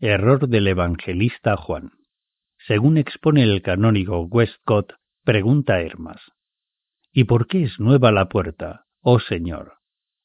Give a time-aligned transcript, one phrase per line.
[0.00, 1.90] Error del evangelista Juan.
[2.68, 4.92] Según expone el canónigo Westcott,
[5.24, 6.20] pregunta Hermas.
[7.12, 9.72] ¿Y por qué es nueva la puerta, oh Señor?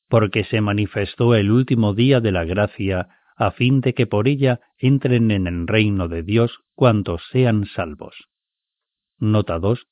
[0.09, 4.59] Porque se manifestó el último día de la gracia, a fin de que por ella
[4.77, 8.15] entren en el reino de Dios cuantos sean salvos.
[9.17, 9.87] Nota 2,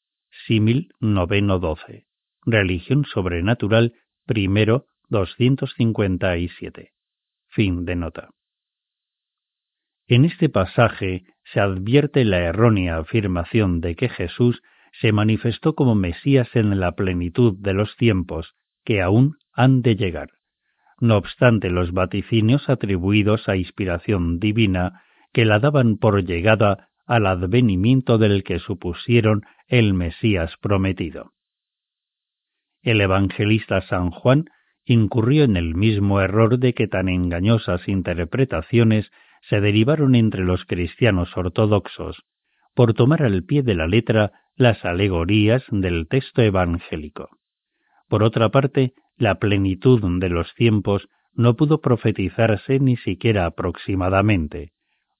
[0.46, 2.06] símil noveno 12.
[2.46, 3.96] Religión sobrenatural,
[4.28, 6.92] primero 257.
[7.48, 8.30] Fin de nota.
[10.12, 11.24] En este pasaje
[11.54, 14.62] se advierte la errónea afirmación de que Jesús
[15.00, 20.32] se manifestó como Mesías en la plenitud de los tiempos que aún han de llegar.
[21.00, 25.02] No obstante los vaticinios atribuidos a inspiración divina
[25.32, 31.32] que la daban por llegada al advenimiento del que supusieron el Mesías prometido.
[32.82, 34.50] El evangelista San Juan
[34.84, 39.10] incurrió en el mismo error de que tan engañosas interpretaciones
[39.42, 42.24] se derivaron entre los cristianos ortodoxos,
[42.74, 47.30] por tomar al pie de la letra las alegorías del texto evangélico.
[48.08, 54.72] Por otra parte, la plenitud de los tiempos no pudo profetizarse ni siquiera aproximadamente,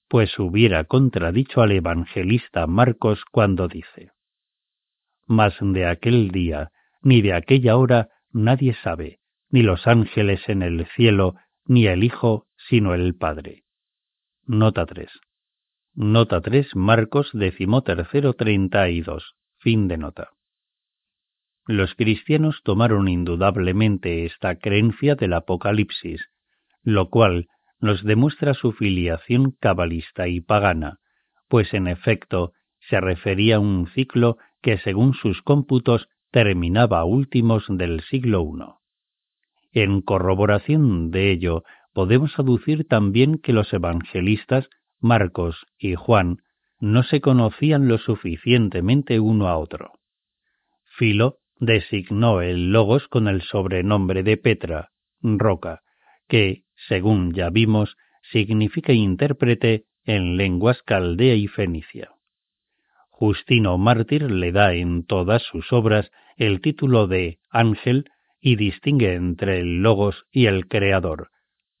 [0.08, 4.10] pues hubiera contradicho al evangelista Marcos cuando dice,
[5.26, 6.70] Mas de aquel día
[7.02, 9.18] ni de aquella hora nadie sabe,
[9.50, 13.64] ni los ángeles en el cielo, ni el Hijo, sino el Padre.
[14.46, 15.08] Nota 3.
[15.94, 18.34] Nota 3, Marcos decimotercero.
[19.58, 20.30] Fin de nota.
[21.68, 26.28] Los cristianos tomaron indudablemente esta creencia del Apocalipsis,
[26.82, 27.46] lo cual
[27.78, 30.98] nos demuestra su filiación cabalista y pagana,
[31.48, 37.64] pues en efecto se refería a un ciclo que según sus cómputos terminaba a últimos
[37.68, 39.80] del siglo I.
[39.80, 41.62] En corroboración de ello,
[41.92, 44.68] podemos aducir también que los evangelistas
[45.00, 46.38] Marcos y Juan
[46.78, 49.92] no se conocían lo suficientemente uno a otro.
[50.96, 54.90] Filo designó el Logos con el sobrenombre de Petra,
[55.22, 55.82] roca,
[56.28, 57.96] que, según ya vimos,
[58.32, 62.10] significa intérprete en lenguas caldea y fenicia.
[63.10, 68.06] Justino Mártir le da en todas sus obras el título de ángel
[68.40, 71.30] y distingue entre el Logos y el Creador,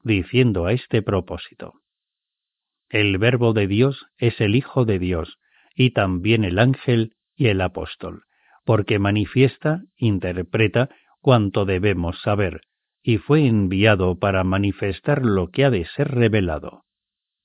[0.02, 1.74] diciendo a este propósito.
[2.88, 5.38] El Verbo de Dios es el Hijo de Dios,
[5.74, 8.24] y también el ángel y el apóstol,
[8.64, 10.90] porque manifiesta, interpreta
[11.20, 12.62] cuanto debemos saber,
[13.02, 16.84] y fue enviado para manifestar lo que ha de ser revelado.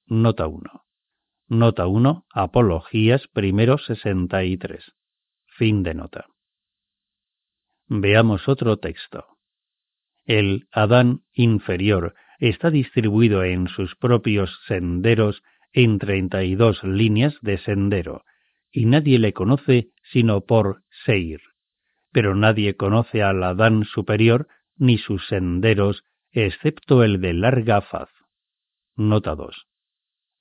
[0.06, 0.84] Nota 1.
[1.48, 4.94] Nota 1, Apologías primero 63.
[5.58, 6.26] Fin de nota.
[7.88, 9.26] Veamos otro texto.
[10.26, 15.44] El Adán inferior está distribuido en sus propios senderos
[15.74, 18.24] en treinta y dos líneas de sendero,
[18.72, 21.42] y nadie le conoce sino por Seir.
[22.12, 28.10] Pero nadie conoce al Adán superior ni sus senderos, excepto el de larga faz.
[28.96, 29.68] Nota 2.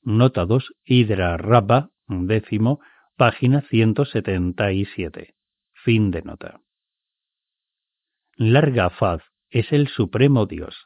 [0.02, 2.80] Nota 2, Hidra Rabba, décimo,
[3.16, 5.34] página 177.
[5.72, 6.60] Fin de nota.
[8.36, 10.85] Larga faz es el supremo Dios.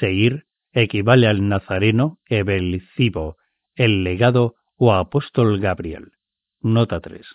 [0.00, 3.36] Seir equivale al nazareno Ebel Cibo,
[3.74, 6.12] el legado o apóstol Gabriel.
[6.60, 7.26] Nota 3.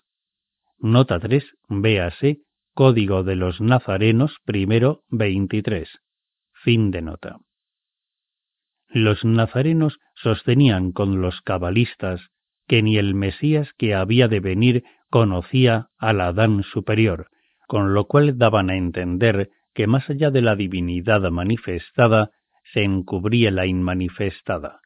[0.79, 2.39] Nota 3, véase
[2.73, 5.87] Código de los Nazarenos primero 23.
[6.63, 7.37] Fin de nota.
[8.89, 12.31] Los nazarenos sostenían con los cabalistas
[12.67, 17.27] que ni el Mesías que había de venir conocía al Adán superior,
[17.67, 22.31] con lo cual daban a entender que más allá de la divinidad manifestada
[22.73, 24.81] se encubría la inmanifestada.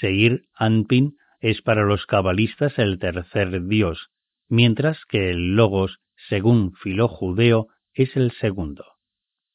[0.00, 4.10] Seir Anpin es para los cabalistas el tercer dios,
[4.48, 8.84] mientras que el Logos según Filó Judeo, es el segundo.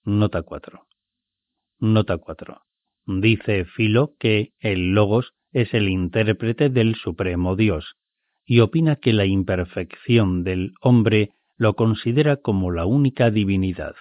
[0.03, 0.85] Nota 4.
[1.79, 2.61] Nota 4.
[3.05, 7.95] Dice Filo que el Logos es el intérprete del Supremo Dios,
[8.45, 13.95] y opina que la imperfección del hombre lo considera como la única divinidad.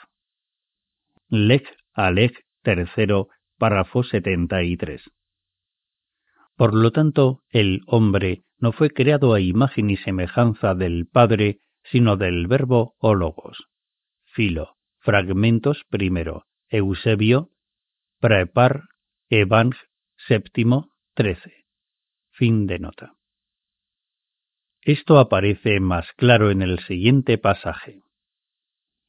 [1.28, 3.24] Lech Alech III,
[3.58, 5.02] párrafo 73.
[6.56, 12.16] Por lo tanto, el hombre no fue creado a imagen y semejanza del Padre, sino
[12.16, 13.68] del verbo o logos.
[14.24, 17.50] Filo, fragmentos primero, Eusebio,
[18.20, 18.82] Prepar,
[19.30, 19.74] Evang,
[20.26, 21.64] séptimo, trece.
[22.30, 23.14] Fin de nota.
[24.82, 28.02] Esto aparece más claro en el siguiente pasaje.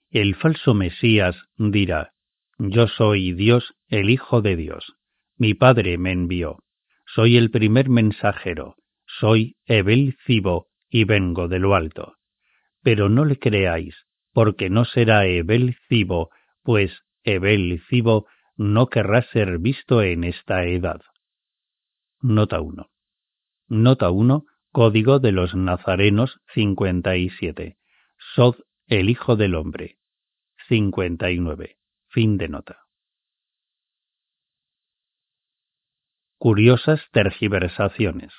[0.10, 2.14] El falso Mesías dirá,
[2.58, 4.96] Yo soy Dios, el Hijo de Dios.
[5.38, 6.60] Mi Padre me envió.
[7.16, 8.76] soy el primer mensajero,
[9.20, 12.16] soy Ebel Cibo y vengo de lo alto.
[12.84, 13.96] Pero no le creáis,
[14.32, 16.30] porque no será Ebel Cibo,
[16.62, 16.92] pues
[17.24, 21.02] Ebel Cibo no querrá ser visto en esta edad.
[22.22, 22.90] Nota 1.
[23.70, 24.46] Nota 1.
[24.72, 27.78] Código de los Nazarenos 57.
[28.36, 28.56] Sod
[28.88, 29.98] el Hijo del Hombre.
[30.68, 31.78] 59.
[32.10, 32.89] Fin de nota.
[36.40, 38.32] Curiosas tergiversaciones.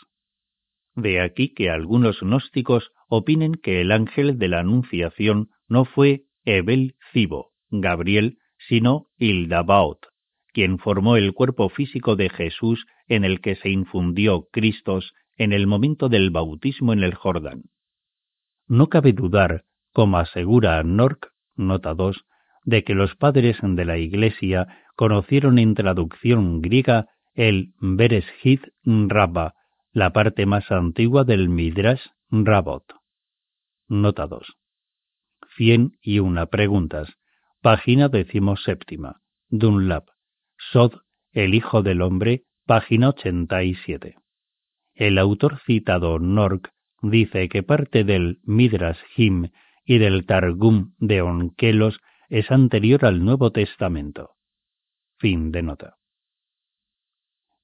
[0.94, 6.94] De aquí que algunos gnósticos opinen que el ángel de la Anunciación no fue Ebel
[7.12, 9.98] Cibo, Gabriel, sino Hildabaot,
[10.54, 15.66] quien formó el cuerpo físico de Jesús en el que se infundió Cristos en el
[15.66, 17.64] momento del bautismo en el Jordán.
[18.66, 22.24] No cabe dudar, como asegura Nork, nota 2,
[22.64, 27.06] de que los padres de la Iglesia conocieron en traducción griega
[27.40, 29.54] el Bereshit Rabba,
[29.92, 32.84] la parte más antigua del Midrash Rabot.
[33.88, 34.46] Nota 2.
[35.56, 37.08] Cien y una preguntas.
[37.62, 39.22] Página decimoséptima.
[39.48, 40.10] Dunlap.
[40.70, 40.96] Sod,
[41.32, 44.16] el Hijo del Hombre, página 87.
[44.92, 46.70] El autor citado Nork
[47.00, 49.48] dice que parte del Midrash Him
[49.86, 54.32] y del Targum de Onkelos es anterior al Nuevo Testamento.
[55.16, 55.99] Fin de nota.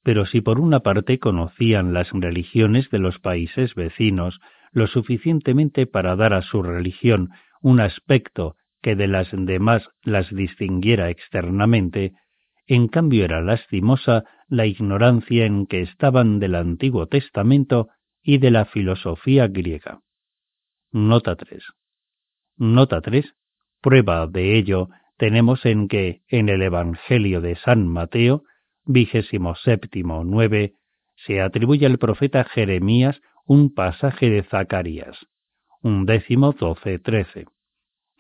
[0.07, 4.39] Pero si por una parte conocían las religiones de los países vecinos
[4.71, 7.31] lo suficientemente para dar a su religión
[7.61, 12.13] un aspecto que de las demás las distinguiera externamente,
[12.69, 17.89] en cambio era lastimosa la ignorancia en que estaban del Antiguo Testamento
[18.23, 20.03] y de la filosofía griega.
[20.93, 21.65] Nota 3.
[22.59, 23.35] Nota 3.
[23.83, 28.45] Prueba de ello tenemos en que en el Evangelio de San Mateo
[28.87, 30.75] vigésimo séptimo nueve,
[31.27, 35.17] se atribuye al profeta Jeremías un pasaje de Zacarías,
[35.83, 37.47] un décimo doce trece,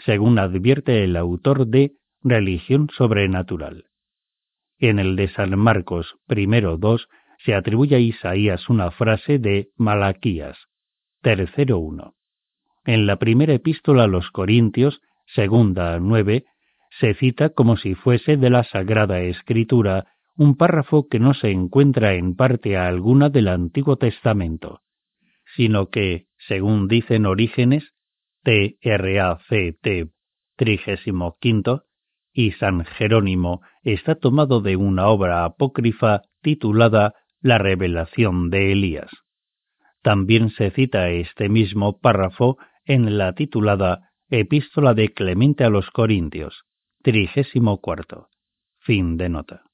[0.04, 1.92] según advierte el autor de
[2.22, 3.84] Religión Sobrenatural.
[4.78, 7.08] En el de San Marcos primero dos
[7.44, 10.58] se atribuye a Isaías una frase de Malaquías,
[11.22, 12.14] tercero uno.
[12.84, 15.00] En la primera epístola a los Corintios,
[15.34, 16.44] segunda nueve,
[17.00, 20.06] se cita como si fuese de la Sagrada Escritura
[20.36, 24.82] un párrafo que no se encuentra en parte alguna del Antiguo Testamento,
[25.56, 27.94] sino que, según dicen Orígenes,
[28.42, 30.08] T.R.A.C.T.
[30.56, 31.84] trigésimo quinto,
[32.32, 39.10] y San Jerónimo está tomado de una obra apócrifa titulada La revelación de Elías.
[40.02, 46.64] También se cita este mismo párrafo en la titulada Epístola de Clemente a los Corintios,
[47.02, 48.28] trigésimo cuarto.
[48.80, 49.65] Fin de nota.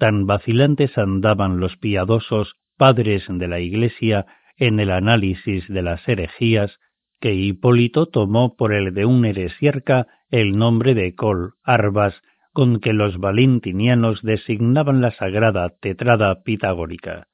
[0.00, 4.24] Tan vacilantes andaban los piadosos padres de la Iglesia
[4.56, 6.78] en el análisis de las herejías,
[7.20, 12.14] que Hipólito tomó por el de un heresiarca el nombre de Col Arbas,
[12.54, 17.28] con que los valentinianos designaban la sagrada tetrada pitagórica.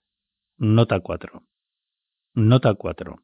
[0.59, 1.45] Nota 4.
[2.35, 3.17] Nota 4.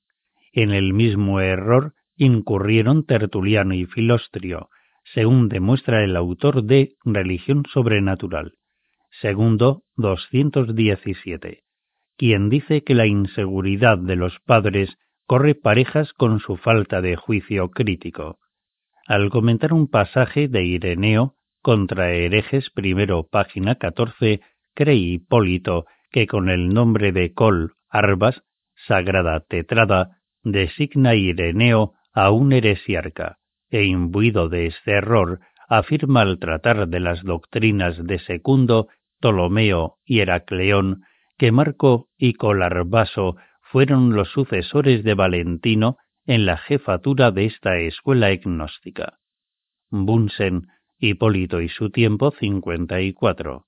[0.52, 4.68] En el mismo error incurrieron Tertuliano y Filostrio,
[5.02, 8.52] según demuestra el autor de Religión Sobrenatural
[9.20, 11.62] segundo 217,
[12.16, 14.96] quien dice que la inseguridad de los padres
[15.26, 18.38] corre parejas con su falta de juicio crítico.
[19.06, 24.40] Al comentar un pasaje de Ireneo contra herejes primero página 14,
[24.74, 28.42] cree Hipólito que con el nombre de Col Arbas,
[28.86, 33.38] sagrada tetrada, designa Ireneo a un heresiarca,
[33.70, 38.88] e imbuido de este error, afirma al tratar de las doctrinas de Secundo
[39.22, 41.04] Ptolomeo y Heracleón,
[41.38, 48.34] que Marco y Colarbaso fueron los sucesores de Valentino en la jefatura de esta escuela
[48.34, 49.20] gnóstica.
[49.90, 50.66] Bunsen,
[50.98, 53.66] Hipólito y su tiempo 54.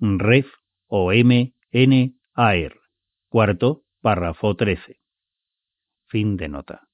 [0.00, 0.46] Ref
[0.86, 1.52] o M.
[1.70, 2.14] N.
[2.34, 2.74] Aer.
[3.28, 5.00] Cuarto, párrafo 13.
[6.08, 6.88] Fin de nota.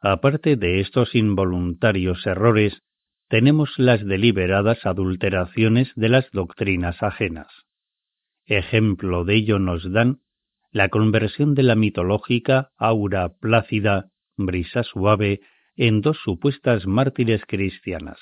[0.00, 2.82] Aparte de estos involuntarios errores,
[3.32, 7.46] tenemos las deliberadas adulteraciones de las doctrinas ajenas.
[8.44, 10.20] Ejemplo de ello nos dan
[10.70, 15.40] la conversión de la mitológica aura plácida, brisa suave,
[15.76, 18.18] en dos supuestas mártires cristianas,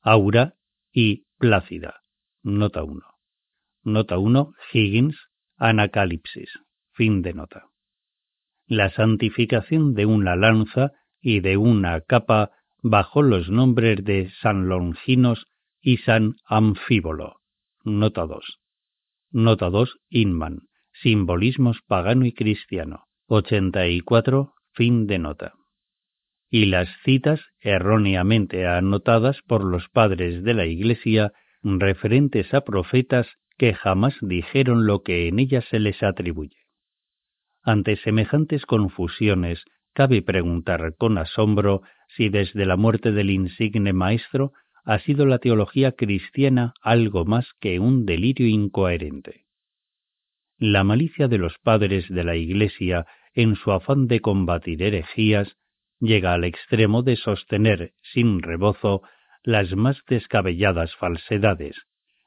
[0.00, 0.54] aura
[0.94, 2.00] y plácida.
[2.42, 3.02] Nota 1.
[3.84, 4.52] Nota 1.
[4.72, 5.28] Higgins,
[5.58, 6.48] Anacalipsis.
[6.92, 7.66] Fin de nota.
[8.66, 15.46] La santificación de una lanza y de una capa bajo los nombres de San Longinos
[15.80, 17.36] y San Amfíbolo.
[17.84, 18.58] Nota 2.
[19.30, 20.68] Nota 2, Inman.
[20.92, 23.04] Simbolismos pagano y cristiano.
[23.26, 25.54] 84, fin de nota.
[26.50, 31.32] Y las citas erróneamente anotadas por los padres de la Iglesia
[31.62, 36.56] referentes a profetas que jamás dijeron lo que en ellas se les atribuye.
[37.62, 39.62] Ante semejantes confusiones,
[39.98, 44.52] cabe preguntar con asombro si desde la muerte del insigne maestro
[44.84, 49.46] ha sido la teología cristiana algo más que un delirio incoherente.
[50.56, 55.56] La malicia de los padres de la Iglesia, en su afán de combatir herejías,
[55.98, 59.02] llega al extremo de sostener sin rebozo
[59.42, 61.74] las más descabelladas falsedades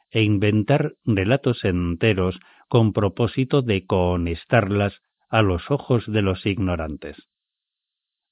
[0.10, 2.38] e inventar relatos enteros
[2.68, 5.00] con propósito de cohonestarlas
[5.30, 7.31] a los ojos de los ignorantes.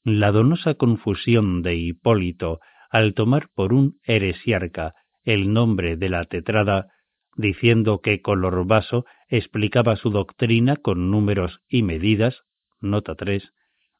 [0.04, 6.88] La donosa confusión de Hipólito al tomar por un heresiarca el nombre de la tetrada,
[7.36, 12.42] diciendo que color vaso explicaba su doctrina con números y medidas,
[12.80, 13.52] nota 3,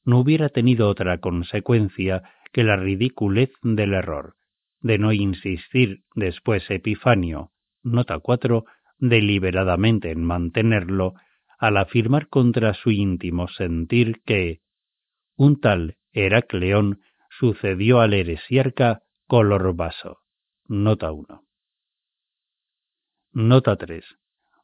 [0.06, 4.36] no hubiera tenido otra consecuencia que la ridiculez del error,
[4.80, 7.52] de no insistir después Epifanio,
[7.84, 8.64] nota 4,
[8.98, 11.14] deliberadamente en mantenerlo,
[11.58, 14.62] al afirmar contra su íntimo sentir que
[15.40, 20.18] un tal Heracleón sucedió al heresiarca color vaso.
[20.68, 21.44] Nota 1.
[23.32, 24.04] Nota 3.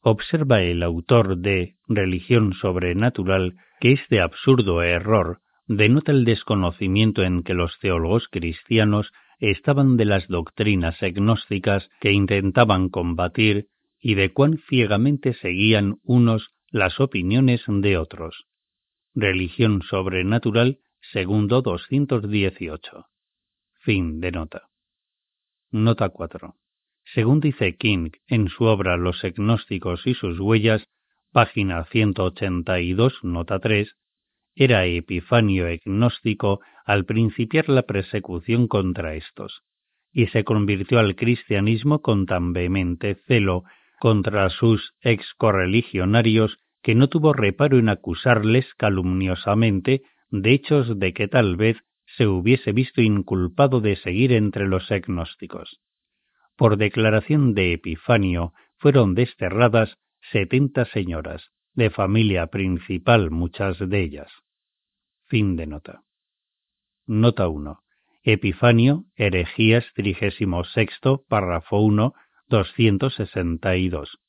[0.01, 7.53] Observa el autor de Religión sobrenatural que este absurdo error denota el desconocimiento en que
[7.53, 13.67] los teólogos cristianos estaban de las doctrinas agnósticas que intentaban combatir
[14.01, 18.45] y de cuán ciegamente seguían unos las opiniones de otros.
[19.17, 20.79] Religión sobrenatural,
[21.13, 23.05] segundo 218.
[23.79, 24.63] Fin de nota.
[25.71, 26.55] Nota 4.
[27.13, 30.83] Según dice King en su obra Los agnósticos y sus huellas,
[31.31, 33.95] página 182, nota 3,
[34.53, 39.63] era Epifanio agnóstico al principiar la persecución contra estos,
[40.11, 43.63] y se convirtió al cristianismo con tan vehemente celo
[44.01, 51.27] contra sus ex correligionarios que no tuvo reparo en acusarles calumniosamente de hechos de que
[51.27, 51.77] tal vez
[52.15, 55.81] se hubiese visto inculpado de seguir entre los agnósticos.
[56.55, 59.97] Por declaración de Epifanio fueron desterradas
[60.31, 64.31] setenta señoras, de familia principal muchas de ellas.
[65.25, 66.03] Fin de nota.
[67.07, 67.79] Nota 1.
[68.21, 72.13] Epifanio, Herejías, trigésimo sexto, párrafo 1,
[72.47, 74.19] 262.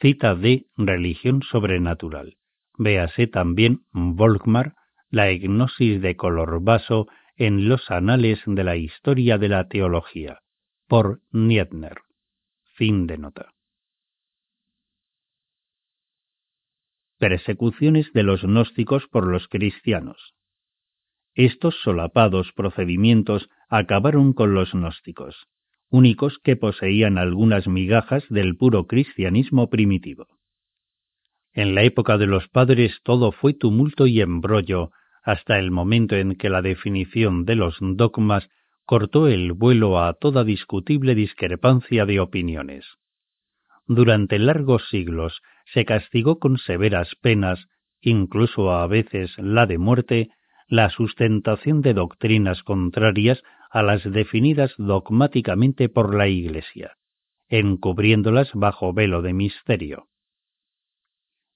[0.00, 2.36] Cita de Religión sobrenatural.
[2.76, 4.74] Véase también Volkmar,
[5.10, 10.40] la egnosis de color vaso en los anales de la historia de la teología,
[10.86, 11.98] por Nietner.
[12.76, 13.54] Fin de nota.
[17.18, 20.36] Persecuciones de los gnósticos por los cristianos.
[21.34, 25.48] Estos solapados procedimientos acabaron con los gnósticos,
[25.90, 30.26] únicos que poseían algunas migajas del puro cristianismo primitivo.
[31.52, 34.90] En la época de los padres todo fue tumulto y embrollo,
[35.22, 38.48] hasta el momento en que la definición de los dogmas
[38.84, 42.86] cortó el vuelo a toda discutible discrepancia de opiniones.
[43.86, 45.42] Durante largos siglos
[45.72, 47.66] se castigó con severas penas,
[48.00, 50.30] incluso a veces la de muerte,
[50.68, 56.96] la sustentación de doctrinas contrarias a las definidas dogmáticamente por la Iglesia,
[57.48, 60.08] encubriéndolas bajo velo de misterio.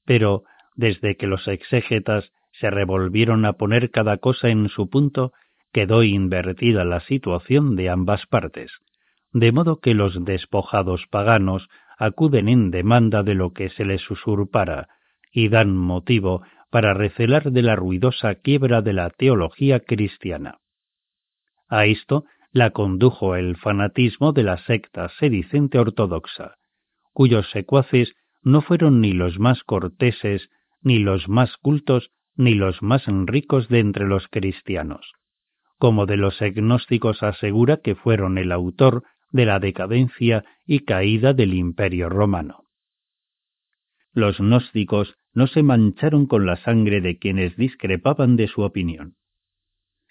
[0.05, 5.33] Pero, desde que los exégetas se revolvieron a poner cada cosa en su punto,
[5.73, 8.73] quedó invertida la situación de ambas partes,
[9.33, 14.89] de modo que los despojados paganos acuden en demanda de lo que se les usurpara
[15.33, 20.59] y dan motivo para recelar de la ruidosa quiebra de la teología cristiana.
[21.73, 26.57] A esto la condujo el fanatismo de la secta sedicente ortodoxa,
[27.15, 28.13] cuyos secuaces
[28.43, 30.51] no fueron ni los más corteses,
[30.83, 35.13] ni los más cultos, ni los más ricos de entre los cristianos,
[35.79, 41.55] como de los agnósticos asegura que fueron el autor de la decadencia y caída del
[41.55, 42.65] imperio romano.
[44.13, 49.15] Los gnósticos no se mancharon con la sangre de quienes discrepaban de su opinión.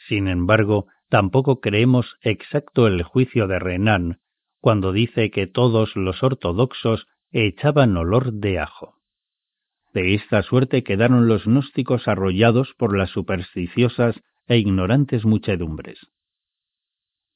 [0.08, 4.22] Sin embargo, tampoco creemos exacto el juicio de Renan
[4.62, 8.96] cuando dice que todos los ortodoxos echaban olor de ajo.
[9.94, 14.16] De esta suerte quedaron los gnósticos arrollados por las supersticiosas
[14.48, 16.00] e ignorantes muchedumbres.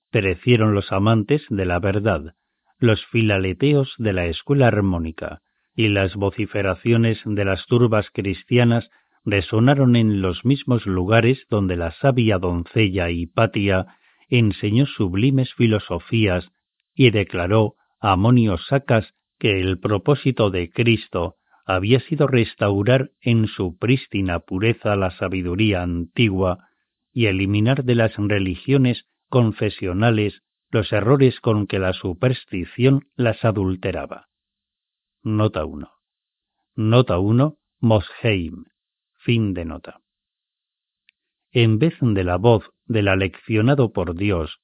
[0.09, 2.33] Perecieron los amantes de la verdad,
[2.79, 5.41] los filaleteos de la escuela armónica,
[5.75, 8.89] y las vociferaciones de las turbas cristianas
[9.25, 13.97] resonaron en los mismos lugares donde la sabia doncella Hipatia
[14.29, 16.51] enseñó sublimes filosofías
[16.93, 23.77] y declaró a Amonio Sacas que el propósito de Cristo había sido restaurar en su
[23.77, 26.69] prístina pureza la sabiduría antigua
[27.11, 34.27] y eliminar de las religiones confesionales los errores con que la superstición las adulteraba.
[35.23, 35.89] Nota 1.
[36.75, 37.57] Nota 1.
[37.79, 38.65] Mosheim.
[39.25, 40.01] Fin de nota.
[41.51, 44.59] En vez de la voz del aleccionado por Dios,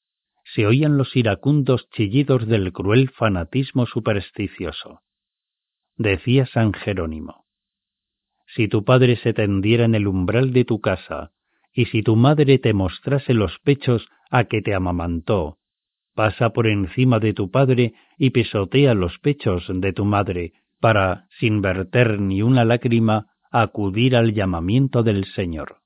[0.54, 5.02] se oían los iracundos chillidos del cruel fanatismo supersticioso.
[5.98, 7.46] Decía San Jerónimo,
[8.46, 11.32] Si tu padre se tendiera en el umbral de tu casa,
[11.74, 15.58] y si tu madre te mostrase los pechos a que te amamantó,
[16.14, 21.62] pasa por encima de tu padre y pisotea los pechos de tu madre, para, sin
[21.62, 25.78] verter ni una lágrima, acudir al llamamiento del Señor.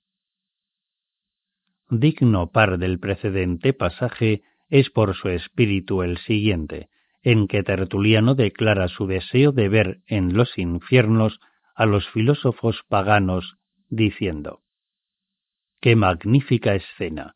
[1.89, 6.89] Digno par del precedente pasaje es por su espíritu el siguiente,
[7.23, 11.39] en que Tertuliano declara su deseo de ver en los infiernos
[11.75, 13.57] a los filósofos paganos,
[13.89, 14.61] diciendo
[15.81, 17.35] Qué magnífica escena.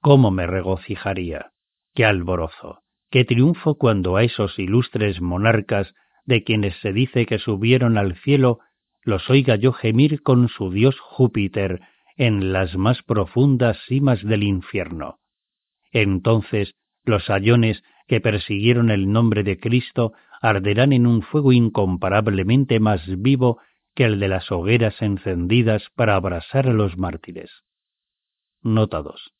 [0.00, 1.52] cómo me regocijaría.
[1.94, 2.82] qué alborozo.
[3.10, 5.94] qué triunfo cuando a esos ilustres monarcas
[6.26, 8.60] de quienes se dice que subieron al cielo
[9.04, 11.80] los oiga yo gemir con su dios Júpiter
[12.16, 15.18] en las más profundas cimas del infierno.
[15.90, 23.02] Entonces los sayones que persiguieron el nombre de Cristo arderán en un fuego incomparablemente más
[23.18, 23.60] vivo
[23.94, 27.50] que el de las hogueras encendidas para abrasar a los mártires.
[28.62, 29.32] Nota 2.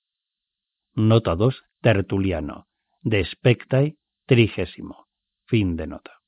[0.94, 1.62] Nota 2.
[1.80, 2.66] Tertuliano.
[3.02, 5.06] De Spectae, trigésimo.
[5.46, 6.23] Fin de nota.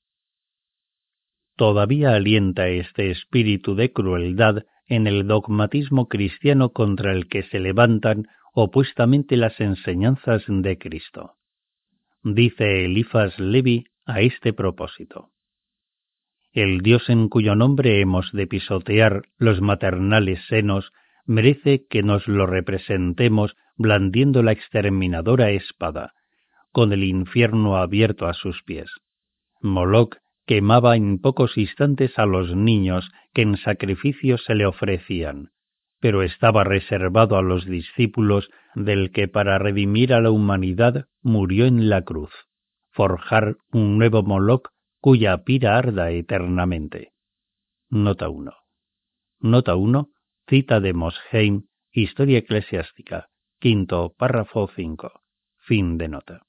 [1.56, 8.28] Todavía alienta este espíritu de crueldad en el dogmatismo cristiano contra el que se levantan
[8.52, 11.32] opuestamente las enseñanzas de Cristo.
[12.22, 15.30] Dice Elifas Levi a este propósito.
[16.52, 20.92] El Dios en cuyo nombre hemos de pisotear los maternales senos
[21.26, 26.14] merece que nos lo representemos blandiendo la exterminadora espada,
[26.72, 28.90] con el infierno abierto a sus pies.
[29.60, 30.16] Moloch
[30.46, 35.50] quemaba en pocos instantes a los niños que en sacrificio se le ofrecían,
[36.00, 41.88] pero estaba reservado a los discípulos del que para redimir a la humanidad murió en
[41.88, 42.32] la cruz,
[42.90, 44.68] forjar un nuevo Moloch
[45.00, 47.12] cuya pira arda eternamente.
[47.90, 48.52] Nota 1.
[49.40, 50.08] Nota 1.
[50.48, 53.28] Cita de Mosheim, Historia Eclesiástica,
[53.58, 55.22] quinto, párrafo 5.
[55.58, 56.45] Fin de nota.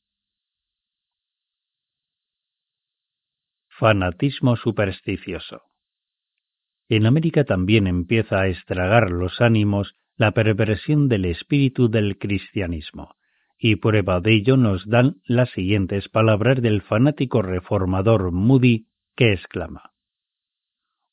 [3.79, 5.61] Fanatismo supersticioso.
[6.89, 13.17] En América también empieza a estragar los ánimos la perversión del espíritu del cristianismo,
[13.55, 19.91] y prueba de ello nos dan las siguientes palabras del fanático reformador Moody, que exclama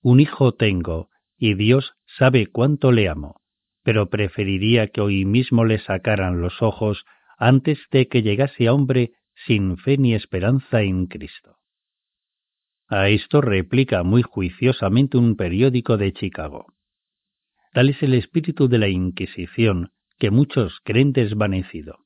[0.01, 3.43] Un hijo tengo, y Dios sabe cuánto le amo,
[3.83, 7.05] pero preferiría que hoy mismo le sacaran los ojos
[7.37, 9.11] antes de que llegase a hombre
[9.45, 11.59] sin fe ni esperanza en Cristo.
[12.89, 16.67] A esto replica muy juiciosamente un periódico de Chicago.
[17.73, 21.99] Tal es el espíritu de la Inquisición que muchos creen desvanecido.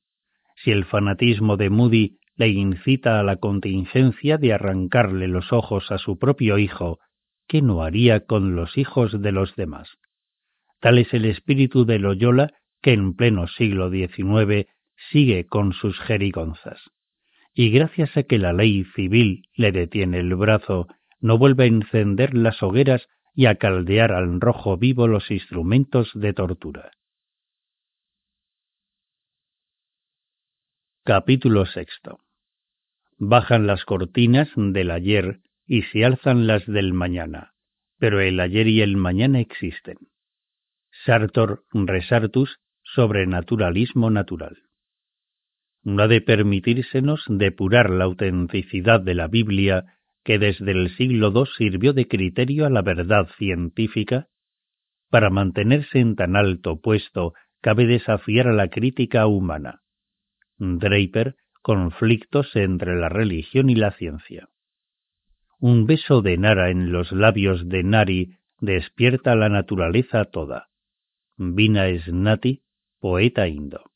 [0.55, 5.97] Si el fanatismo de Moody le incita a la contingencia de arrancarle los ojos a
[5.97, 6.99] su propio hijo,
[7.47, 9.89] ¿qué no haría con los hijos de los demás?
[10.79, 14.67] Tal es el espíritu de Loyola que en pleno siglo XIX
[15.11, 16.79] sigue con sus jerigonzas
[17.61, 20.87] y gracias a que la ley civil le detiene el brazo,
[21.19, 26.31] no vuelve a encender las hogueras y a caldear al rojo vivo los instrumentos de
[26.31, 26.91] tortura.
[31.03, 32.19] Capítulo sexto.
[33.17, 37.55] Bajan las cortinas del ayer y se alzan las del mañana,
[37.97, 39.97] pero el ayer y el mañana existen.
[41.03, 44.68] Sartor Resartus sobre naturalismo natural
[45.83, 49.85] no ha de permitírsenos depurar la autenticidad de la Biblia
[50.23, 54.27] que desde el siglo II sirvió de criterio a la verdad científica,
[55.09, 59.81] para mantenerse en tan alto puesto cabe desafiar a la crítica humana.
[60.57, 64.49] Draper, conflictos entre la religión y la ciencia.
[65.59, 70.69] Un beso de Nara en los labios de Nari despierta la naturaleza toda.
[71.37, 72.61] Vina es Nati,
[72.99, 73.91] poeta indo.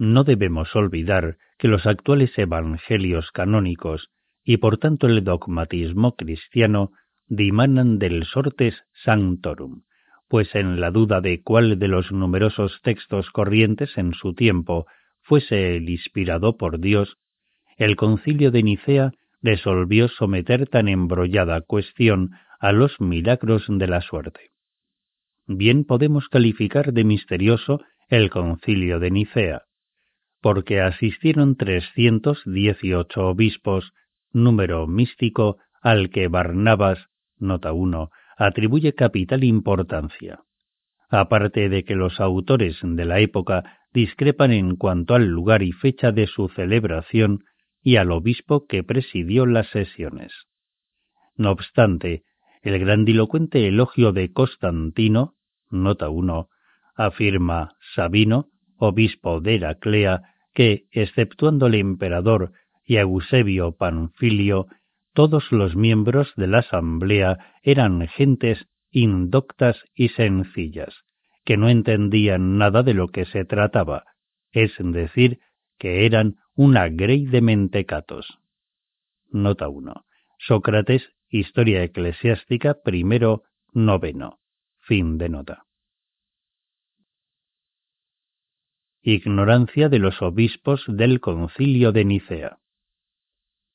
[0.00, 4.08] No debemos olvidar que los actuales evangelios canónicos
[4.42, 6.92] y por tanto el dogmatismo cristiano
[7.26, 9.82] dimanan del sortes sanctorum,
[10.26, 14.86] pues en la duda de cuál de los numerosos textos corrientes en su tiempo
[15.20, 17.18] fuese el inspirado por Dios,
[17.76, 24.48] el concilio de Nicea resolvió someter tan embrollada cuestión a los milagros de la suerte.
[25.46, 29.64] Bien podemos calificar de misterioso el concilio de Nicea,
[30.40, 33.92] porque asistieron trescientos dieciocho obispos,
[34.32, 36.98] número místico al que Barnabas,
[37.38, 40.40] nota 1, atribuye capital importancia.
[41.08, 46.12] Aparte de que los autores de la época discrepan en cuanto al lugar y fecha
[46.12, 47.44] de su celebración
[47.82, 50.32] y al obispo que presidió las sesiones.
[51.36, 52.22] No obstante,
[52.62, 55.34] el grandilocuente elogio de Constantino,
[55.70, 56.48] nota 1,
[56.94, 58.48] afirma Sabino,
[58.80, 60.22] obispo de Heraclea,
[60.54, 62.52] que, exceptuando el emperador
[62.84, 64.66] y Eusebio Panfilio,
[65.12, 70.94] todos los miembros de la asamblea eran gentes indoctas y sencillas,
[71.44, 74.04] que no entendían nada de lo que se trataba,
[74.50, 75.38] es decir,
[75.78, 78.38] que eran una grey de mentecatos.
[79.30, 80.04] Nota 1.
[80.38, 84.40] Sócrates, Historia Eclesiástica, primero, noveno.
[84.78, 85.69] Fin de nota.
[89.02, 92.58] Ignorancia de los obispos del concilio de Nicea.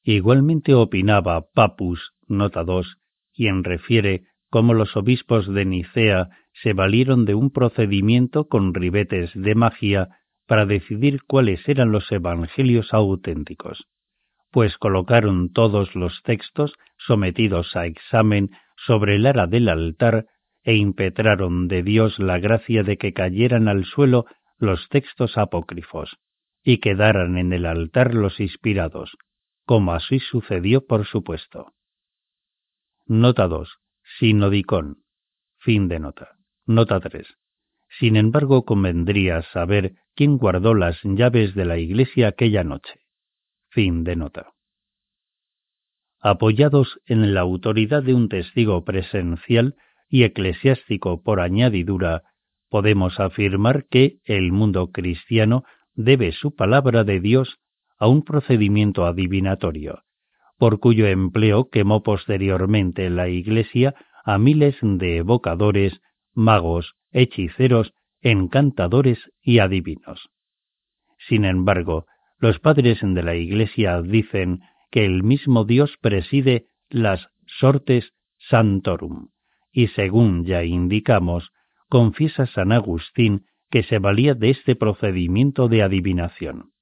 [0.03, 2.97] Igualmente opinaba Papus, nota 2,
[3.33, 6.29] quien refiere cómo los obispos de Nicea
[6.61, 10.09] se valieron de un procedimiento con ribetes de magia
[10.45, 13.87] para decidir cuáles eran los evangelios auténticos,
[14.51, 20.27] pues colocaron todos los textos sometidos a examen sobre el ara del altar
[20.63, 26.17] e impetraron de Dios la gracia de que cayeran al suelo los textos apócrifos
[26.63, 29.17] y quedaran en el altar los inspirados,
[29.65, 31.73] como así sucedió por supuesto.
[33.05, 33.69] Nota 2.
[34.17, 35.03] Sinodicón.
[35.57, 36.37] Fin de nota.
[36.65, 37.27] Nota 3.
[37.99, 42.99] Sin embargo, convendría saber quién guardó las llaves de la iglesia aquella noche.
[43.69, 44.53] Fin de nota.
[46.19, 49.75] Apoyados en la autoridad de un testigo presencial
[50.09, 52.23] y eclesiástico por añadidura,
[52.69, 57.57] podemos afirmar que el mundo cristiano debe su palabra de Dios
[57.97, 60.03] a un procedimiento adivinatorio,
[60.57, 66.01] por cuyo empleo quemó posteriormente la Iglesia a miles de evocadores,
[66.33, 70.29] magos, hechiceros, encantadores y adivinos.
[71.27, 72.05] Sin embargo,
[72.39, 78.13] los padres de la Iglesia dicen que el mismo Dios preside las sortes
[78.49, 79.29] santorum,
[79.71, 81.51] y según ya indicamos,
[81.95, 86.73] confiesa San Agustín que se valía de este procedimiento de adivinación.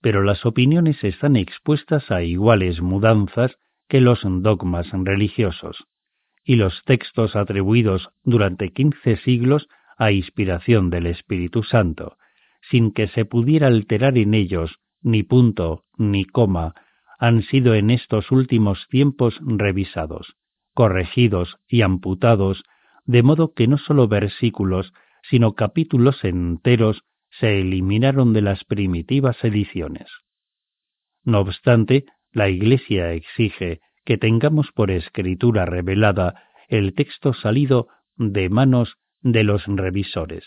[0.00, 3.56] Pero las opiniones están expuestas a iguales mudanzas
[3.88, 5.88] que los dogmas religiosos,
[6.44, 9.66] y los textos atribuidos durante quince siglos
[9.98, 12.18] a inspiración del Espíritu Santo,
[12.70, 16.74] sin que se pudiera alterar en ellos ni punto ni coma,
[17.18, 20.36] han sido en estos últimos tiempos revisados,
[20.72, 22.62] corregidos y amputados
[23.04, 30.08] de modo que no sólo versículos, sino capítulos enteros se eliminaron de las primitivas ediciones.
[31.24, 38.96] No obstante, la Iglesia exige que tengamos por escritura revelada el texto salido de manos
[39.20, 40.44] de los revisores,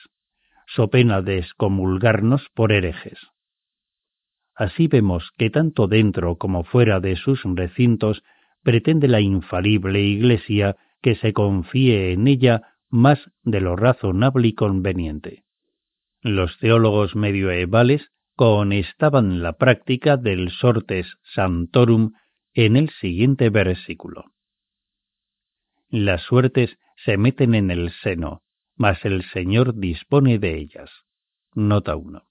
[0.68, 3.20] so pena de excomulgarnos por herejes.
[4.56, 8.24] Así vemos que tanto dentro como fuera de sus recintos
[8.64, 15.44] pretende la infalible Iglesia que se confíe en ella más de lo razonable y conveniente.
[16.22, 22.14] Los teólogos medioevales conestaban la práctica del sortes santorum
[22.54, 24.26] en el siguiente versículo.
[25.90, 28.42] Las suertes se meten en el seno,
[28.76, 30.92] mas el Señor dispone de ellas.
[31.54, 32.24] Nota 1.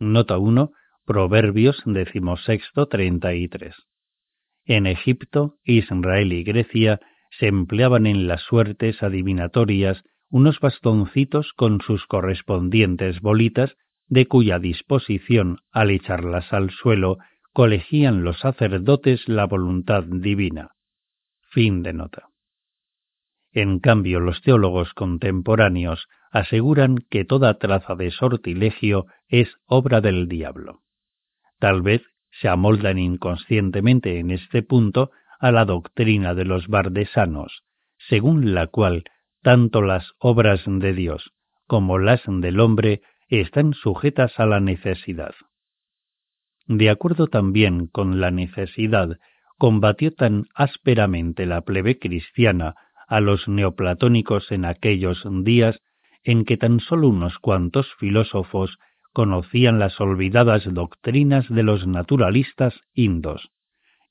[0.00, 0.72] Nota 1,
[1.04, 3.74] Proverbios decimosexto treinta y tres.
[4.64, 7.00] En Egipto, Israel y Grecia
[7.38, 13.76] se empleaban en las suertes adivinatorias unos bastoncitos con sus correspondientes bolitas,
[14.08, 17.18] de cuya disposición, al echarlas al suelo,
[17.52, 20.72] colegían los sacerdotes la voluntad divina.
[21.50, 22.28] Fin de nota.
[23.52, 30.82] En cambio, los teólogos contemporáneos aseguran que toda traza de sortilegio es obra del diablo.
[31.58, 37.62] Tal vez se amoldan inconscientemente en este punto a la doctrina de los bardesanos,
[38.08, 39.04] según la cual
[39.42, 41.32] tanto las obras de Dios
[41.66, 45.34] como las del hombre están sujetas a la necesidad.
[46.66, 49.18] De acuerdo también con la necesidad,
[49.58, 52.74] combatió tan ásperamente la plebe cristiana
[53.06, 55.80] a los neoplatónicos en aquellos días
[56.24, 58.78] en que tan sólo unos cuantos filósofos
[59.12, 63.50] conocían las olvidadas doctrinas de los naturalistas indos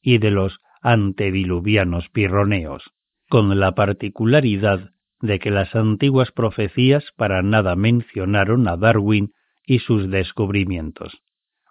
[0.02, 0.60] y de los
[0.90, 2.82] antediluvianos pirroneos,
[3.30, 9.34] con la particularidad de que las antiguas profecías para nada mencionaron a Darwin
[9.66, 11.22] y sus descubrimientos,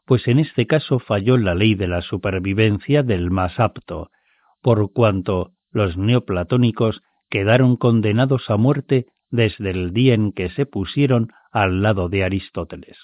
[0.05, 4.11] pues en este caso falló la ley de la supervivencia del más apto,
[4.61, 7.01] por cuanto los neoplatónicos
[7.31, 12.99] quedaron condenados a muerte desde el día en que se pusieron al lado de Aristóteles.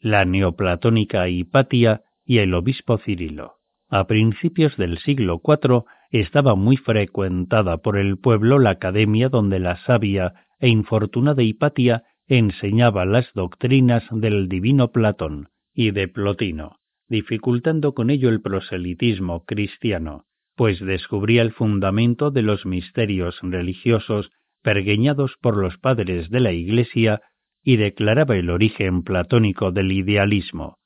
[0.00, 3.56] La neoplatónica Hipatia y el obispo Cirilo.
[3.88, 9.76] A principios del siglo IV estaba muy frecuentada por el pueblo la academia donde la
[9.84, 18.10] sabia e infortunada Hipatia enseñaba las doctrinas del divino Platón y de Plotino, dificultando con
[18.10, 20.24] ello el proselitismo cristiano,
[20.56, 24.30] pues descubría el fundamento de los misterios religiosos
[24.62, 27.20] pergueñados por los padres de la Iglesia
[27.62, 30.78] y declaraba el origen platónico del idealismo,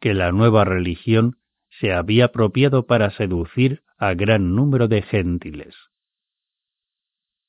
[0.00, 1.36] que la nueva religión
[1.80, 5.74] se había apropiado para seducir a gran número de gentiles.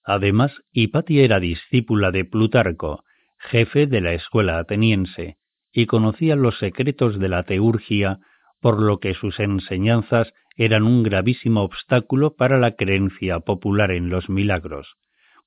[0.03, 3.03] Además, Hipatia era discípula de Plutarco,
[3.37, 5.37] jefe de la escuela ateniense,
[5.71, 8.19] y conocía los secretos de la teurgia,
[8.61, 14.29] por lo que sus enseñanzas eran un gravísimo obstáculo para la creencia popular en los
[14.29, 14.95] milagros,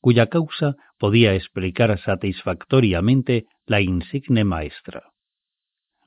[0.00, 5.10] cuya causa podía explicar satisfactoriamente la insigne maestra.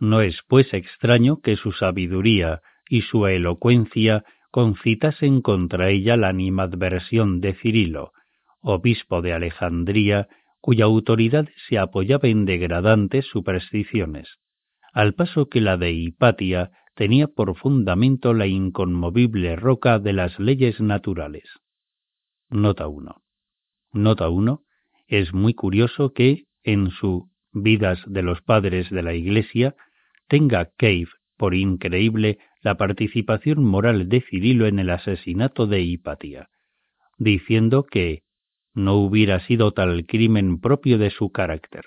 [0.03, 7.39] No es, pues, extraño que su sabiduría y su elocuencia concitasen contra ella la animadversión
[7.39, 8.11] de Cirilo,
[8.59, 10.27] obispo de Alejandría,
[10.59, 14.27] cuya autoridad se apoyaba en degradantes supersticiones,
[14.91, 20.81] al paso que la de Hipatia tenía por fundamento la inconmovible roca de las leyes
[20.81, 21.45] naturales.
[22.49, 23.21] Nota 1.
[23.93, 24.63] Nota 1.
[25.07, 29.75] Es muy curioso que, en su Vidas de los Padres de la Iglesia,
[30.27, 36.49] tenga Cave por increíble la participación moral de Cirilo en el asesinato de Hipatia,
[37.17, 38.23] diciendo que
[38.73, 41.85] no hubiera sido tal crimen propio de su carácter.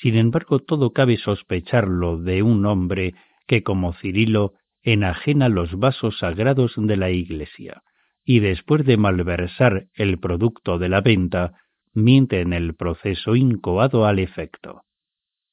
[0.00, 3.14] Sin embargo, todo cabe sospecharlo de un hombre
[3.46, 7.82] que como Cirilo enajena los vasos sagrados de la Iglesia,
[8.24, 11.54] y después de malversar el producto de la venta,
[11.94, 14.82] miente en el proceso incoado al efecto.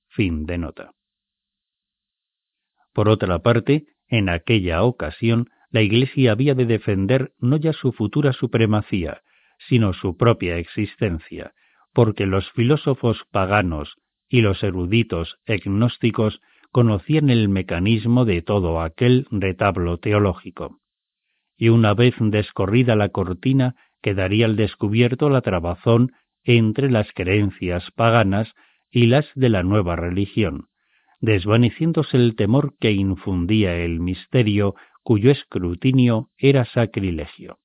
[0.09, 0.91] Fin de nota.
[2.93, 8.31] Por otra parte, en aquella ocasión, la Iglesia había de defender no ya su futura
[8.31, 9.21] supremacía,
[9.67, 11.53] sino su propia existencia,
[11.93, 13.95] porque los filósofos paganos
[14.29, 20.79] y los eruditos agnósticos conocían el mecanismo de todo aquel retablo teológico.
[21.57, 26.11] Y una vez descorrida la cortina, quedaría al descubierto la trabazón
[26.43, 28.53] entre las creencias paganas
[28.91, 30.67] y las de la nueva religión,
[31.23, 37.59] desvaneciéndose el temor que infundía el misterio cuyo escrutinio era sacrilegio.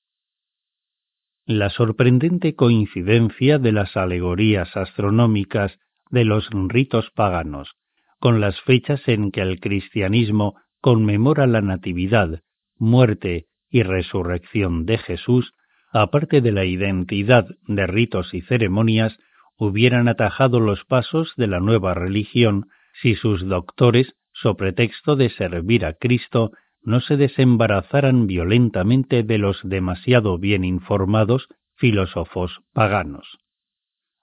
[1.44, 5.77] La sorprendente coincidencia de las alegorías astronómicas
[6.09, 7.75] de los ritos paganos
[8.21, 12.42] con las fechas en que el cristianismo conmemora la Natividad,
[12.77, 15.53] muerte y resurrección de Jesús,
[15.92, 19.18] aparte de la identidad de ritos y ceremonias,
[19.57, 22.68] hubieran atajado los pasos de la nueva religión
[23.01, 29.61] si sus doctores, so pretexto de servir a Cristo, no se desembarazaran violentamente de los
[29.63, 33.39] demasiado bien informados filósofos paganos.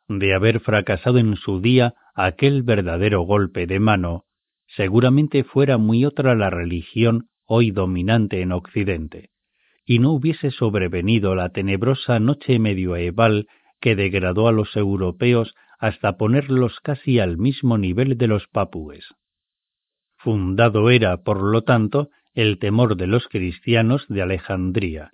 [0.08, 4.26] De haber fracasado en su día aquel verdadero golpe de mano,
[4.68, 9.30] seguramente fuera muy otra la religión hoy dominante en Occidente,
[9.86, 13.48] y no hubiese sobrevenido la tenebrosa noche medioeval
[13.80, 19.06] que degradó a los europeos hasta ponerlos casi al mismo nivel de los papúes.
[20.18, 25.12] Fundado era, por lo tanto, el temor de los cristianos de Alejandría,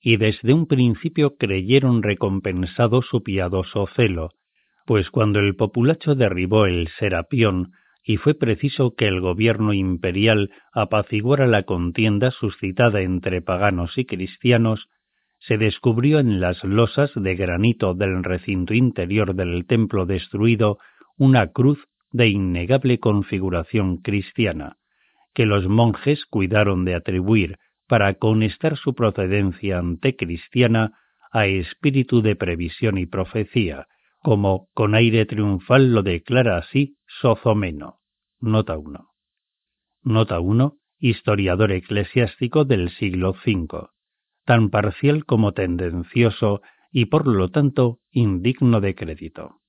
[0.00, 4.30] y desde un principio creyeron recompensado su piadoso celo,
[4.84, 7.72] pues cuando el populacho derribó el Serapión
[8.04, 14.88] y fue preciso que el gobierno imperial apaciguara la contienda suscitada entre paganos y cristianos,
[15.46, 20.78] se descubrió en las losas de granito del recinto interior del templo destruido
[21.16, 21.78] una cruz
[22.12, 24.76] de innegable configuración cristiana,
[25.34, 30.92] que los monjes cuidaron de atribuir para conestar su procedencia antecristiana
[31.32, 33.88] a espíritu de previsión y profecía,
[34.20, 37.98] como con aire triunfal lo declara así Sozomeno.
[38.40, 39.08] Nota 1.
[40.04, 40.76] Nota 1.
[40.98, 43.88] Historiador eclesiástico del siglo V,
[44.44, 49.60] tan parcial como tendencioso y por lo tanto indigno de crédito.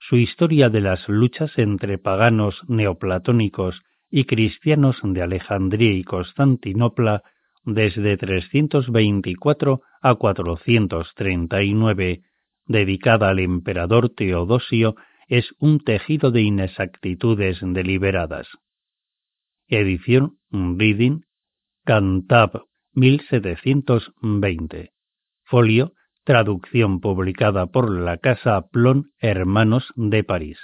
[0.00, 7.22] Su historia de las luchas entre paganos neoplatónicos y cristianos de Alejandría y Constantinopla
[7.64, 12.22] desde 324 a 439,
[12.66, 14.96] dedicada al emperador Teodosio,
[15.28, 18.48] es un tejido de inexactitudes deliberadas.
[19.68, 21.20] Edición Reading,
[21.84, 24.90] Cantab 1720.
[25.44, 25.92] Folio,
[26.24, 30.58] traducción publicada por la Casa Plon Hermanos de París.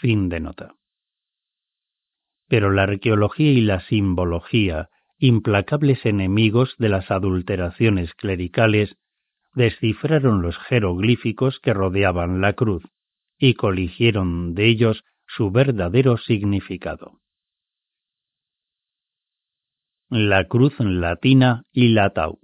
[0.00, 0.74] Fin de nota.
[2.48, 8.96] Pero la arqueología y la simbología, implacables enemigos de las adulteraciones clericales,
[9.54, 12.84] descifraron los jeroglíficos que rodeaban la cruz
[13.38, 17.20] y coligieron de ellos su verdadero significado.
[20.08, 22.38] La cruz latina y la tau.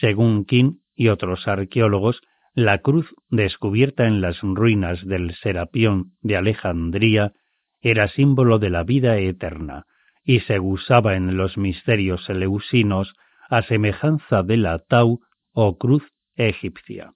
[0.00, 2.22] Según King y otros arqueólogos,
[2.54, 7.34] la cruz descubierta en las ruinas del Serapión de Alejandría
[7.82, 9.84] era símbolo de la vida eterna
[10.24, 13.12] y se usaba en los misterios eleusinos
[13.50, 15.20] a semejanza de la tau
[15.52, 16.02] o cruz
[16.34, 17.12] egipcia.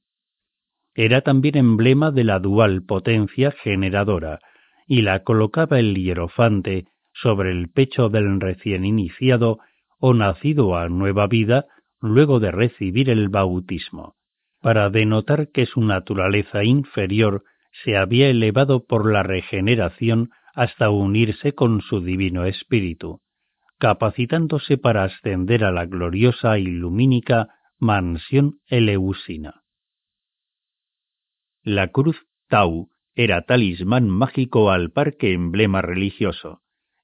[0.94, 4.40] Era también emblema de la dual potencia generadora
[4.86, 6.84] y la colocaba el hierofante
[7.22, 9.58] sobre el pecho del recién iniciado
[9.98, 11.66] o nacido a nueva vida
[12.00, 14.16] luego de recibir el bautismo,
[14.60, 17.44] para denotar que su naturaleza inferior
[17.84, 23.20] se había elevado por la regeneración hasta unirse con su divino espíritu,
[23.78, 29.62] capacitándose para ascender a la gloriosa y lumínica mansión eleusina.
[31.62, 32.16] La cruz
[32.48, 36.59] Tau era talismán mágico al par que emblema religioso,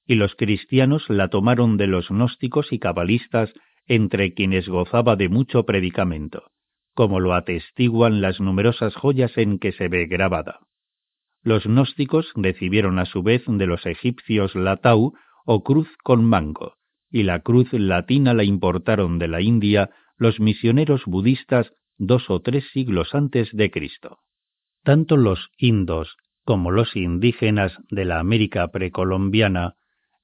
[0.07, 3.53] y los cristianos la tomaron de los gnósticos y cabalistas
[3.85, 6.51] entre quienes gozaba de mucho predicamento,
[6.93, 10.59] como lo atestiguan las numerosas joyas en que se ve grabada.
[11.43, 15.13] Los gnósticos recibieron a su vez de los egipcios la tau
[15.45, 16.75] o cruz con mango,
[17.09, 22.65] y la cruz latina la importaron de la India los misioneros budistas dos o tres
[22.71, 24.19] siglos antes de Cristo.
[24.83, 29.75] Tanto los indos como los indígenas de la América precolombiana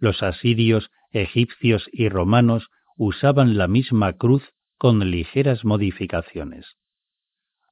[0.03, 4.43] los asirios, egipcios y romanos usaban la misma cruz
[4.77, 6.65] con ligeras modificaciones.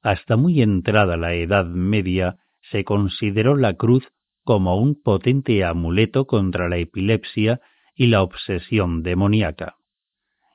[0.02, 2.36] Hasta muy entrada la Edad Media
[2.70, 4.08] se consideró la cruz
[4.44, 7.60] como un potente amuleto contra la epilepsia
[7.94, 9.76] y la obsesión demoníaca.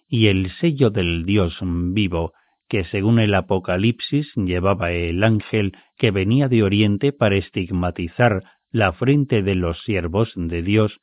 [0.09, 2.33] Y el sello del Dios vivo,
[2.67, 9.43] que según el Apocalipsis llevaba el ángel que venía de Oriente para estigmatizar la frente
[9.43, 10.99] de los siervos de Dios,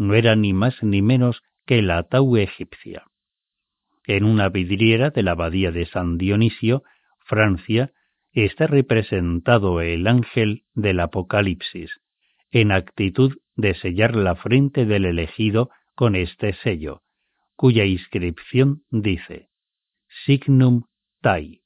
[0.00, 3.04] no era ni más ni menos que la tau egipcia.
[4.06, 6.82] En una vidriera de la abadía de San Dionisio,
[7.18, 7.92] Francia,
[8.32, 12.00] está representado el ángel del Apocalipsis,
[12.50, 17.02] en actitud de sellar la frente del elegido con este sello,
[17.54, 19.50] cuya inscripción dice
[20.24, 20.84] Signum
[21.20, 21.60] Tai.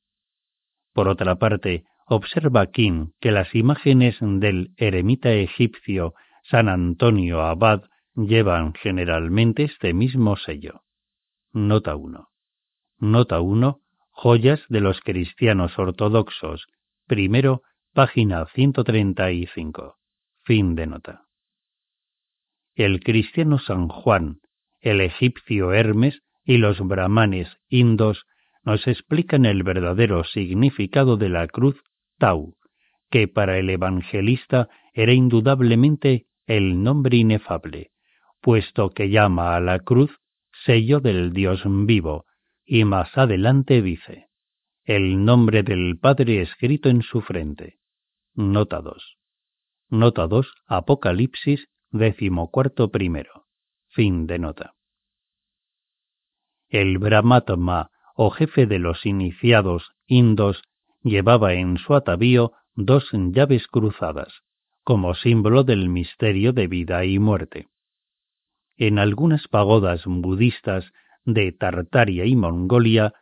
[0.92, 8.74] Por otra parte, observa King que las imágenes del eremita egipcio San Antonio Abad llevan
[8.74, 10.82] generalmente este mismo sello.
[11.52, 12.28] Nota 1.
[12.98, 13.80] Nota 1.
[14.10, 16.66] Joyas de los cristianos ortodoxos.
[17.06, 19.96] Primero, página 135.
[20.44, 21.24] Fin de nota.
[22.74, 24.40] El cristiano San Juan,
[24.80, 28.26] el egipcio Hermes y los brahmanes indos
[28.64, 31.80] nos explican el verdadero significado de la cruz
[32.18, 32.56] Tau,
[33.10, 37.90] que para el evangelista era indudablemente el nombre inefable,
[38.44, 40.10] puesto que llama a la cruz
[40.66, 42.26] sello del Dios vivo,
[42.66, 44.28] y más adelante dice,
[44.84, 47.78] el nombre del Padre escrito en su frente.
[48.34, 49.16] Nota 2.
[49.88, 53.46] Nota 2, Apocalipsis, decimocuarto primero.
[53.88, 54.74] Fin de nota.
[56.68, 60.62] El Brahmatma, o jefe de los iniciados indos,
[61.02, 64.42] llevaba en su atavío dos llaves cruzadas,
[64.82, 67.68] como símbolo del misterio de vida y muerte
[68.76, 70.92] en algunas pagodas budistas
[71.24, 73.14] de Tartaria y Mongolia,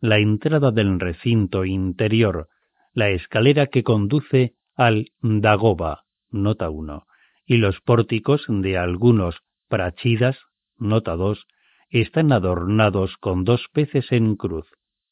[0.00, 2.48] la entrada del recinto interior,
[2.92, 7.06] la escalera que conduce al Dagoba, nota 1,
[7.46, 10.38] y los pórticos de algunos prachidas,
[10.78, 11.46] nota 2,
[11.90, 14.66] están adornados con dos peces en cruz,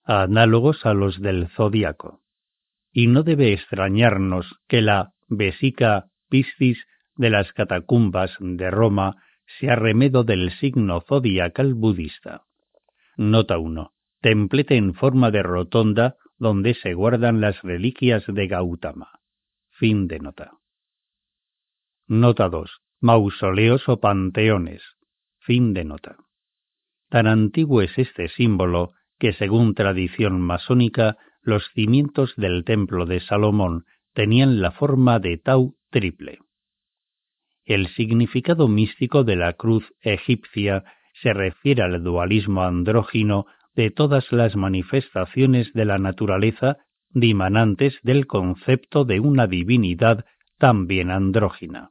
[0.04, 2.20] análogos a los del zodiaco.
[2.92, 6.84] y no debe extrañarnos que la vesica piscis
[7.14, 9.16] de las catacumbas de Roma
[9.58, 12.44] sea remedo del signo zodiacal budista.
[13.16, 13.92] Nota 1.
[14.20, 19.20] Templete en forma de rotonda donde se guardan las reliquias de Gautama.
[19.70, 20.52] Fin de nota.
[22.06, 22.70] Nota 2.
[23.00, 24.82] Mausoleos o panteones.
[25.38, 26.16] Fin de nota.
[27.08, 33.84] Tan antiguo es este símbolo que, según tradición masónica, los cimientos del templo de Salomón
[34.14, 36.38] tenían la forma de tau triple.
[37.70, 40.82] El significado místico de la cruz egipcia
[41.22, 43.46] se refiere al dualismo andrógino
[43.76, 46.78] de todas las manifestaciones de la naturaleza
[47.10, 50.24] dimanantes del concepto de una divinidad
[50.58, 51.90] también andrógina,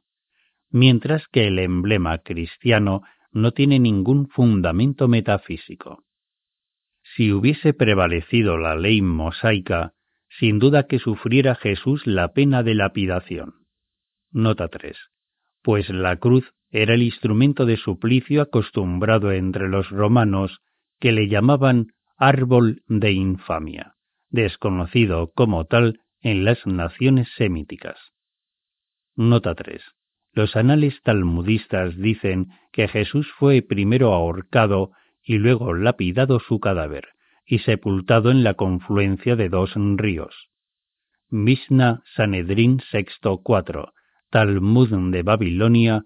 [0.68, 3.00] mientras que el emblema cristiano
[3.32, 6.04] no tiene ningún fundamento metafísico.
[7.16, 9.94] Si hubiese prevalecido la ley mosaica,
[10.28, 13.54] sin duda que sufriera Jesús la pena de lapidación.
[14.30, 14.94] Nota 3.
[15.62, 20.60] Pues la cruz era el instrumento de suplicio acostumbrado entre los romanos
[20.98, 23.94] que le llamaban árbol de infamia,
[24.28, 27.98] desconocido como tal en las naciones semíticas.
[29.16, 29.82] Nota 3.
[30.32, 34.92] Los anales talmudistas dicen que Jesús fue primero ahorcado
[35.22, 37.08] y luego lapidado su cadáver
[37.44, 40.34] y sepultado en la confluencia de dos ríos.
[41.28, 43.92] Misna Sanedrín sexto 4,
[44.30, 46.04] Talmud de Babilonia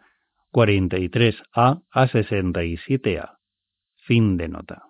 [0.53, 3.39] 43a a 67a.
[4.07, 4.83] Fin de nota.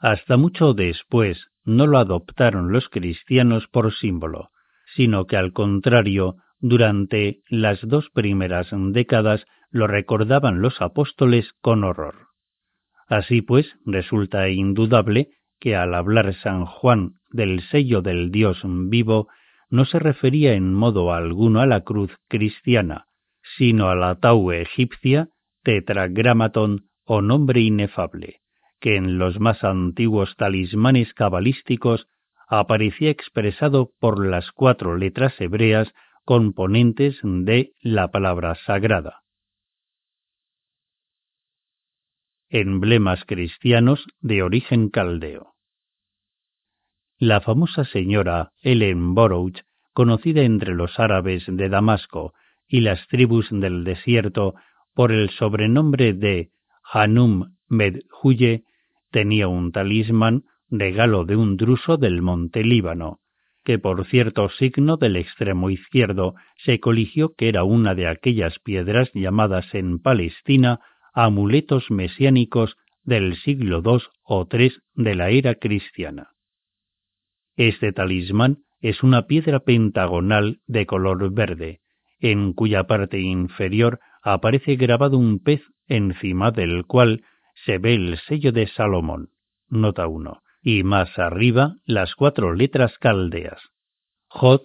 [0.00, 4.50] Hasta mucho después no lo adoptaron los cristianos por símbolo,
[4.94, 12.28] sino que al contrario durante las dos primeras décadas lo recordaban los apóstoles con horror.
[13.08, 19.28] Así pues, resulta indudable que al hablar San Juan del sello del Dios vivo,
[19.72, 23.06] no se refería en modo alguno a la cruz cristiana,
[23.56, 25.30] sino a la tau egipcia,
[25.62, 28.42] tetragramaton o nombre inefable,
[28.80, 32.06] que en los más antiguos talismanes cabalísticos
[32.48, 35.90] aparecía expresado por las cuatro letras hebreas
[36.26, 39.22] componentes de la palabra sagrada.
[42.50, 45.51] Emblemas cristianos de origen caldeo.
[47.24, 49.60] La famosa señora Ellen Borouch,
[49.92, 52.34] conocida entre los árabes de Damasco
[52.66, 54.56] y las tribus del desierto
[54.92, 56.50] por el sobrenombre de
[56.82, 58.64] Hanum Medhuye,
[59.12, 63.20] tenía un talismán regalo de un druso del monte Líbano,
[63.62, 69.12] que por cierto signo del extremo izquierdo se coligió que era una de aquellas piedras
[69.14, 70.80] llamadas en Palestina
[71.14, 76.31] amuletos mesiánicos del siglo II o III de la era cristiana.
[77.56, 81.80] Este talismán es una piedra pentagonal de color verde,
[82.18, 87.24] en cuya parte inferior aparece grabado un pez encima del cual
[87.64, 89.30] se ve el sello de Salomón.
[89.68, 93.60] Nota 1 y más arriba las cuatro letras caldeas.
[94.28, 94.62] Jod,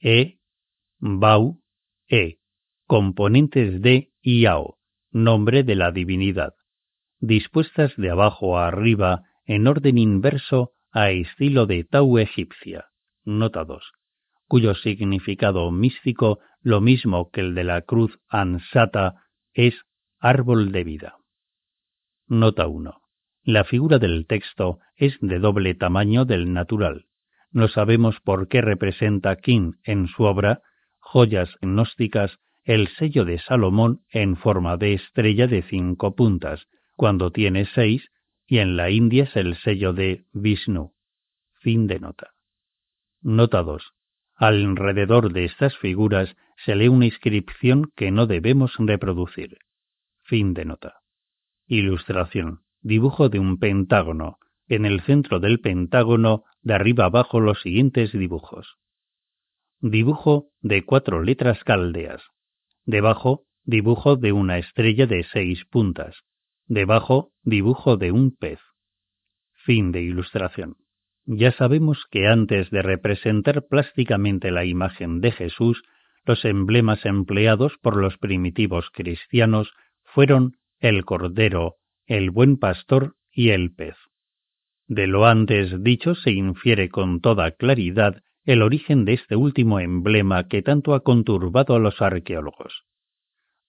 [0.00, 0.38] E,
[0.98, 1.60] Bau,
[2.08, 2.38] E,
[2.86, 4.78] componentes de Iao,
[5.12, 6.54] nombre de la divinidad,
[7.20, 12.86] dispuestas de abajo a arriba en orden inverso a estilo de Tau egipcia.
[13.24, 13.82] Nota 2,
[14.48, 19.14] cuyo significado místico, lo mismo que el de la cruz ansata,
[19.54, 19.74] es
[20.18, 21.16] árbol de vida.
[22.26, 23.00] Nota 1.
[23.44, 27.06] La figura del texto es de doble tamaño del natural.
[27.50, 30.62] No sabemos por qué representa King en su obra
[30.98, 37.66] Joyas gnósticas el sello de Salomón en forma de estrella de cinco puntas, cuando tiene
[37.74, 38.08] seis,
[38.50, 40.92] y en la India es el sello de Vishnu.
[41.60, 42.32] Fin de nota.
[43.22, 43.92] Nota 2.
[44.34, 49.58] Alrededor de estas figuras se lee una inscripción que no debemos reproducir.
[50.24, 50.96] Fin de nota.
[51.68, 54.38] Ilustración dibujo de un pentágono.
[54.66, 58.78] En el centro del pentágono, de arriba abajo, los siguientes dibujos.
[59.78, 62.20] Dibujo de cuatro letras caldeas.
[62.84, 66.24] Debajo, dibujo de una estrella de seis puntas.
[66.70, 68.60] Debajo, dibujo de un pez.
[69.64, 70.76] Fin de ilustración.
[71.26, 75.82] Ya sabemos que antes de representar plásticamente la imagen de Jesús,
[76.24, 79.72] los emblemas empleados por los primitivos cristianos
[80.14, 81.74] fueron el cordero,
[82.06, 83.96] el buen pastor y el pez.
[84.86, 90.46] De lo antes dicho se infiere con toda claridad el origen de este último emblema
[90.46, 92.84] que tanto ha conturbado a los arqueólogos.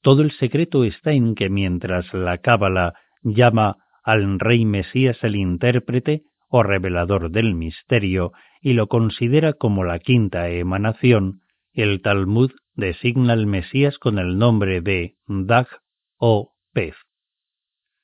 [0.01, 6.23] Todo el secreto está en que mientras la cábala llama al rey Mesías el intérprete
[6.49, 11.41] o revelador del misterio y lo considera como la quinta emanación,
[11.73, 15.67] el Talmud designa al Mesías con el nombre de Dag
[16.17, 16.95] o pez.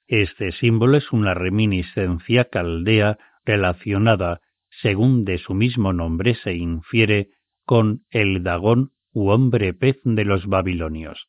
[0.07, 4.39] Este símbolo es una reminiscencia caldea relacionada,
[4.81, 7.29] según de su mismo nombre se infiere,
[7.65, 11.27] con el Dagón u hombre pez de los babilonios,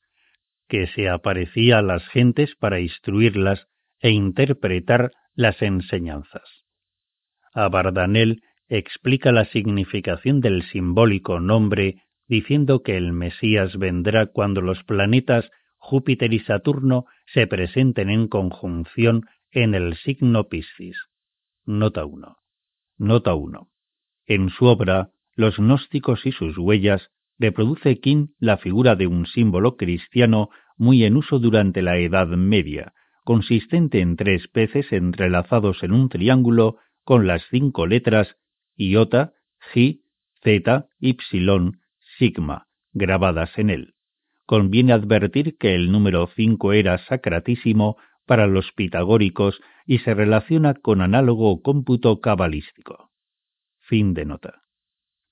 [0.68, 3.66] que se aparecía a las gentes para instruirlas
[4.00, 6.42] e interpretar las enseñanzas.
[7.54, 15.50] Abardanel explica la significación del simbólico nombre diciendo que el Mesías vendrá cuando los planetas
[15.78, 20.96] Júpiter y Saturno se presenten en conjunción en el signo Piscis.
[21.64, 22.36] Nota 1.
[22.98, 23.68] Nota 1.
[24.26, 29.76] En su obra, Los gnósticos y sus huellas, reproduce King la figura de un símbolo
[29.76, 32.92] cristiano muy en uso durante la Edad Media,
[33.24, 38.36] consistente en tres peces entrelazados en un triángulo con las cinco letras
[38.76, 39.32] iota,
[39.72, 40.00] G,
[40.42, 41.16] Z, Y,
[42.18, 43.94] sigma grabadas en él.
[44.46, 51.00] Conviene advertir que el número 5 era sacratísimo para los pitagóricos y se relaciona con
[51.00, 53.10] análogo cómputo cabalístico.
[53.80, 54.67] Fin de nota.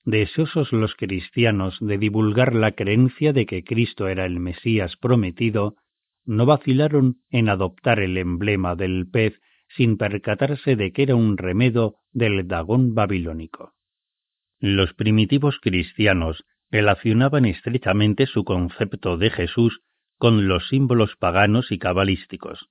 [0.07, 5.75] Deseosos los cristianos de divulgar la creencia de que Cristo era el Mesías prometido,
[6.23, 9.37] no vacilaron en adoptar el emblema del pez
[9.75, 13.73] sin percatarse de que era un remedo del Dagón babilónico.
[14.61, 19.81] Los primitivos cristianos relacionaban estrechamente su concepto de Jesús
[20.17, 22.69] con los símbolos paganos y cabalísticos,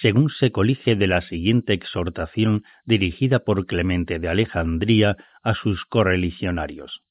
[0.00, 7.02] según se colige de la siguiente exhortación dirigida por Clemente de Alejandría a sus correligionarios.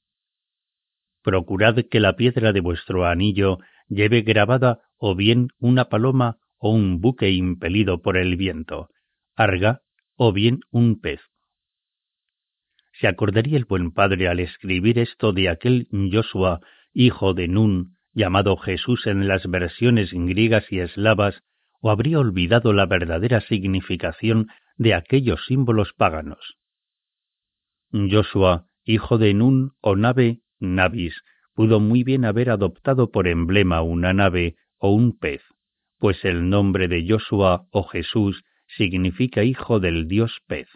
[1.24, 7.00] Procurad que la piedra de vuestro anillo lleve grabada o bien una paloma o un
[7.02, 8.90] buque impelido por el viento,
[9.36, 9.82] arga
[10.16, 11.22] o bien un pez
[13.00, 16.60] se acordaría el buen padre al escribir esto de aquel Joshua,
[16.94, 21.42] hijo de Nun, llamado Jesús en las versiones griegas y eslavas,
[21.82, 26.58] o habría olvidado la verdadera significación de aquellos símbolos paganos.
[27.92, 31.16] Joshua, hijo de Nun o nave, navis,
[31.54, 35.42] pudo muy bien haber adoptado por emblema una nave o un pez,
[35.98, 40.70] pues el nombre de Joshua o Jesús significa hijo del dios pez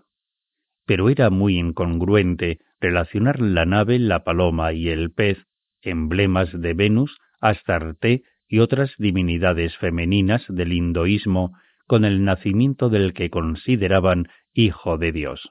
[0.85, 5.37] pero era muy incongruente relacionar la nave, la paloma y el pez,
[5.81, 8.23] emblemas de Venus, Astarte
[8.53, 15.49] y otras divinidades femeninas del hinduismo, con el nacimiento del que consideraban hijo de Dios,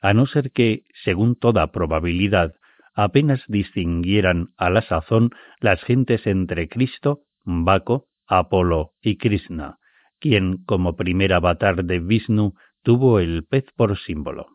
[0.00, 2.56] a no ser que, según toda probabilidad,
[2.92, 5.30] apenas distinguieran a la sazón
[5.60, 9.78] las gentes entre Cristo, Baco, Apolo y Krishna,
[10.18, 14.48] quien, como primer avatar de Vishnu, tuvo el pez por símbolo.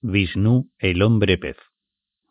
[0.00, 1.56] Vishnu, el hombre pez.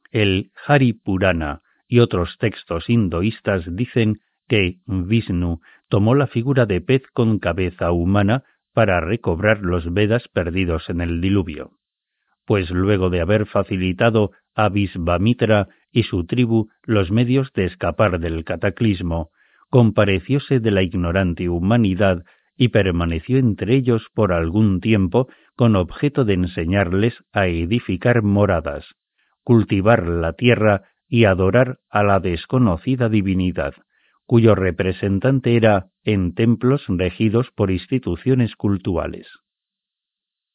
[0.10, 5.60] El Hari Purana y otros textos hinduistas dicen que Vishnu
[5.90, 11.22] tomó la figura de pez con cabeza humana para recobrar los Vedas perdidos en el
[11.22, 11.72] diluvio,
[12.46, 18.44] pues luego de haber facilitado a Visvamitra y su tribu los medios de escapar del
[18.44, 19.30] cataclismo,
[19.70, 22.24] comparecióse de la ignorante humanidad
[22.58, 28.86] y permaneció entre ellos por algún tiempo con objeto de enseñarles a edificar moradas,
[29.44, 30.84] cultivar la tierra
[31.16, 33.74] y adorar a la desconocida divinidad,
[34.26, 39.26] cuyo representante era en templos regidos por instituciones cultuales.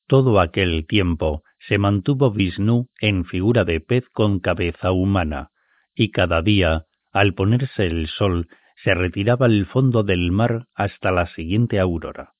[0.06, 5.48] Todo aquel tiempo se mantuvo Vishnu en figura de pez con cabeza humana,
[5.94, 8.48] y cada día, al ponerse el sol,
[8.84, 12.34] se retiraba al fondo del mar hasta la siguiente aurora.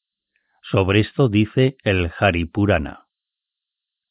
[0.60, 3.06] Sobre esto dice el Haripurana.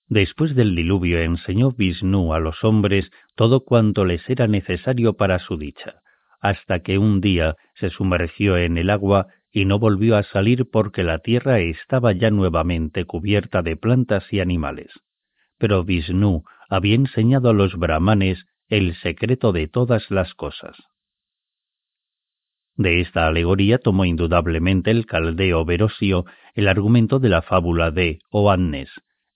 [0.10, 5.56] Después del diluvio enseñó Vishnu a los hombres todo cuanto les era necesario para su
[5.56, 6.02] dicha,
[6.42, 11.04] hasta que un día se sumergió en el agua y no volvió a salir porque
[11.04, 14.92] la tierra estaba ya nuevamente cubierta de plantas y animales.
[15.60, 20.76] Pero Vishnu había enseñado a los brahmanes el secreto de todas las cosas.
[22.76, 28.90] De esta alegoría tomó indudablemente el caldeo Verosio el argumento de la fábula de Oannes,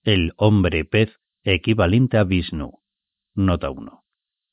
[0.04, 2.80] el hombre pez equivalente a Vishnu.
[3.36, 4.04] Nota 1.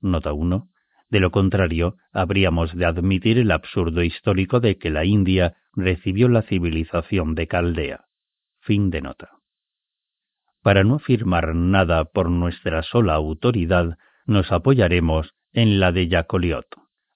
[0.00, 0.68] Nota 1.
[1.08, 6.42] De lo contrario, habríamos de admitir el absurdo histórico de que la India recibió la
[6.42, 8.04] civilización de Caldea.
[8.60, 9.30] Fin de nota.
[10.62, 16.66] Para no afirmar nada por nuestra sola autoridad, nos apoyaremos en la de Jacoliot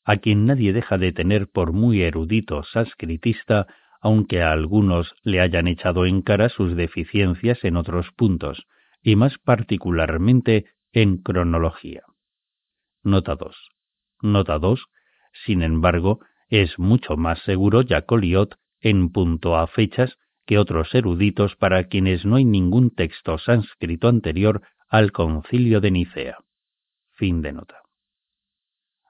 [0.05, 3.67] a quien nadie deja de tener por muy erudito sascritista,
[4.05, 8.67] aunque a algunos le hayan echado en cara sus deficiencias en otros puntos,
[9.03, 12.03] y más particularmente en cronología.
[13.03, 13.57] Nota 2.
[14.21, 14.85] Nota 2.
[15.47, 21.85] Sin embargo, es mucho más seguro Jacoliot en punto a fechas que otros eruditos para
[21.85, 26.37] quienes no hay ningún texto sánscrito anterior al concilio de Nicea.
[27.13, 27.81] Fin de nota.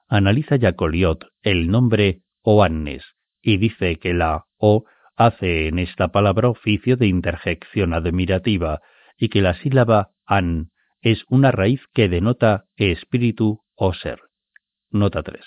[0.07, 3.14] Analiza Jacoliot el nombre Oannes
[3.45, 4.85] y dice que la O
[5.15, 8.81] hace en esta palabra oficio de interjección admirativa
[9.17, 10.71] y que la sílaba an
[11.01, 14.19] es una raíz que denota espíritu o ser.
[14.89, 15.45] Nota 3.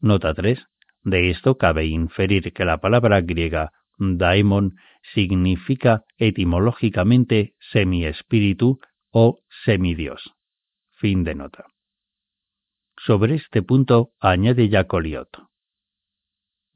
[0.00, 0.66] Nota 3.
[1.02, 4.76] De esto cabe inferir que la palabra griega daemon
[5.14, 10.22] significa etimológicamente semi-espíritu o semidios.
[10.92, 11.66] Fin de nota.
[12.96, 15.49] Sobre este punto añade Jacoliot.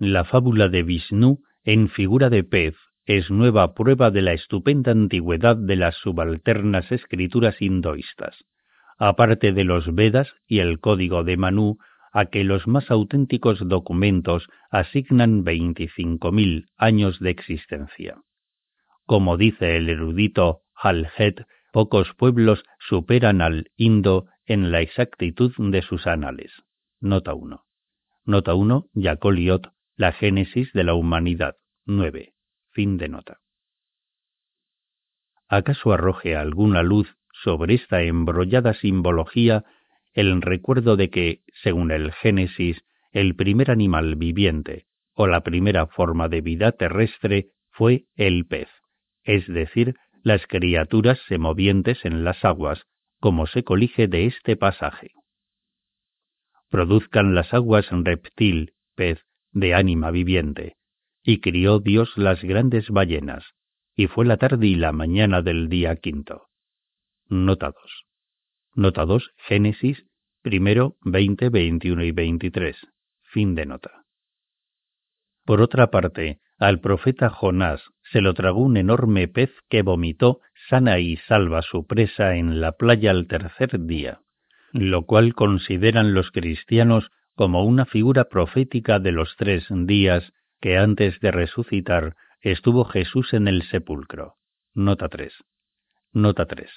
[0.06, 2.76] La fábula de Vishnu en figura de pez
[3.06, 8.36] es nueva prueba de la estupenda antigüedad de las subalternas escrituras hinduistas,
[8.98, 11.78] aparte de los Vedas y el código de Manu,
[12.12, 18.18] a que los más auténticos documentos asignan 25.000 años de existencia.
[19.06, 26.06] Como dice el erudito Halhet, pocos pueblos superan al indo en la exactitud de sus
[26.06, 26.52] anales.
[27.00, 27.64] Nota 1.
[28.26, 31.54] Nota 1, Jacoliot, La Génesis de la Humanidad,
[31.86, 32.34] 9.
[32.72, 33.38] Fin de nota.
[35.48, 37.14] ¿Acaso arroje alguna luz
[37.44, 39.64] sobre esta embrollada simbología
[40.12, 46.28] el recuerdo de que, según el Génesis, el primer animal viviente o la primera forma
[46.28, 48.68] de vida terrestre fue el pez,
[49.22, 52.82] es decir, las criaturas semovientes en las aguas,
[53.20, 55.12] como se colige de este pasaje.
[56.68, 59.23] Produzcan las aguas reptil, pez,
[59.54, 60.76] de ánima viviente,
[61.22, 63.44] y crió Dios las grandes ballenas,
[63.96, 66.48] y fue la tarde y la mañana del día quinto.
[67.28, 67.74] Nota 2.
[68.74, 70.04] Nota 2, Génesis,
[70.42, 72.76] primero, 20, 21 y 23.
[73.22, 74.04] Fin de nota.
[75.44, 77.82] Por otra parte, al profeta Jonás
[78.12, 82.72] se lo tragó un enorme pez que vomitó sana y salva su presa en la
[82.72, 84.20] playa al tercer día,
[84.72, 91.18] lo cual consideran los cristianos como una figura profética de los tres días que antes
[91.20, 94.34] de resucitar estuvo Jesús en el sepulcro.
[94.74, 95.32] Nota 3.
[96.12, 96.70] Nota 3.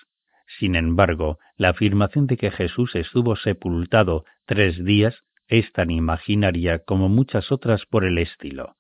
[0.60, 5.16] Sin embargo, la afirmación de que Jesús estuvo sepultado tres días
[5.48, 8.78] es tan imaginaria como muchas otras por el estilo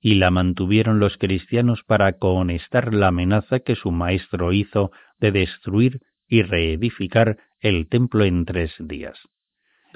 [0.00, 6.00] y la mantuvieron los cristianos para cohonestar la amenaza que su maestro hizo de destruir
[6.28, 9.18] y reedificar el templo en tres días.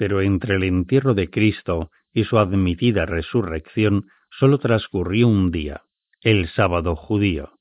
[0.03, 5.83] Pero entre el entierro de Cristo y su admitida resurrección sólo transcurrió un día,
[6.19, 7.51] el sábado judío,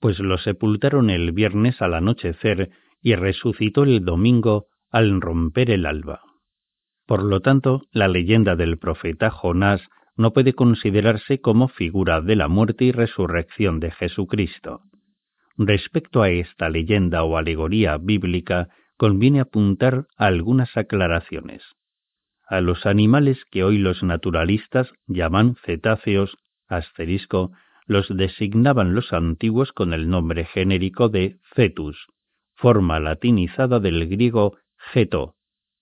[0.00, 2.70] pues lo sepultaron el viernes al anochecer
[3.02, 6.22] y resucitó el domingo al romper el alba.
[7.06, 9.82] Por lo tanto, la leyenda del profeta Jonás
[10.16, 14.80] no puede considerarse como figura de la muerte y resurrección de Jesucristo.
[15.58, 21.62] Respecto a esta leyenda o alegoría bíblica, conviene apuntar algunas aclaraciones.
[22.50, 26.36] A los animales que hoy los naturalistas llaman cetáceos,
[26.68, 27.52] asterisco,
[27.86, 32.08] los designaban los antiguos con el nombre genérico de cetus,
[32.56, 34.58] forma latinizada del griego
[34.92, 35.36] geto,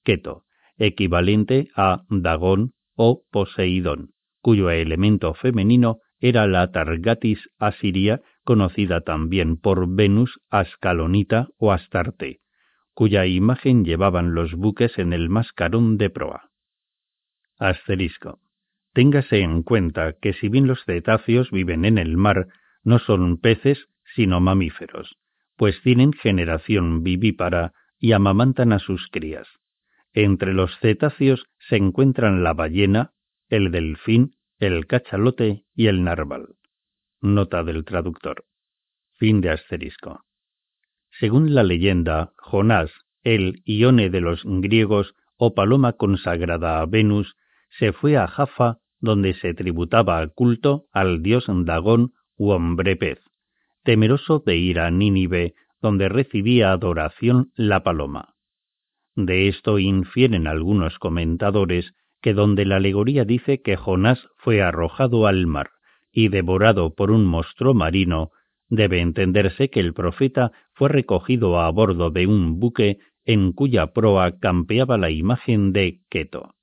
[0.04, 0.44] keto,
[0.76, 4.10] equivalente a Dagón o Poseidón
[4.42, 12.40] cuyo elemento femenino era la Targatis asiria, conocida también por Venus Ascalonita o Astarte,
[12.94, 16.47] cuya imagen llevaban los buques en el mascarón de proa.
[17.58, 18.40] Asterisco.
[18.92, 22.48] Téngase en cuenta que si bien los cetáceos viven en el mar,
[22.82, 25.16] no son peces, sino mamíferos,
[25.56, 29.46] pues tienen generación vivípara y amamantan a sus crías.
[30.12, 33.12] Entre los cetáceos se encuentran la ballena,
[33.48, 36.56] el delfín, el cachalote y el narval.
[37.20, 38.44] Nota del traductor.
[39.18, 40.24] Fin de asterisco.
[41.18, 42.90] Según la leyenda, Jonás,
[43.24, 47.36] el Ione de los griegos o paloma consagrada a Venus,
[47.70, 53.20] se fue a Jaffa, donde se tributaba culto al dios Dagón u hombre pez,
[53.84, 58.34] temeroso de ir a Nínive, donde recibía adoración la paloma.
[59.14, 65.46] De esto infieren algunos comentadores que donde la alegoría dice que Jonás fue arrojado al
[65.46, 65.70] mar
[66.12, 68.30] y devorado por un monstruo marino,
[68.68, 74.38] debe entenderse que el profeta fue recogido a bordo de un buque en cuya proa
[74.38, 76.54] campeaba la imagen de Keto.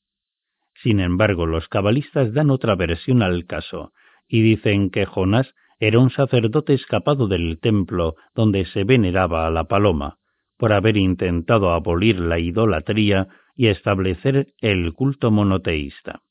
[0.85, 3.91] Sin embargo, los cabalistas dan otra versión al caso,
[4.27, 9.63] y dicen que Jonás era un sacerdote escapado del templo donde se veneraba a la
[9.63, 10.19] paloma,
[10.59, 16.21] por haber intentado abolir la idolatría y establecer el culto monoteísta.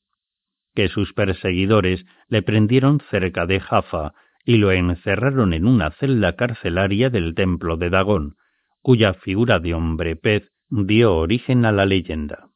[0.73, 4.13] Que sus perseguidores le prendieron cerca de Jaffa
[4.45, 8.37] y lo encerraron en una celda carcelaria del templo de Dagón,
[8.81, 12.54] cuya figura de hombre pez dio origen a la leyenda.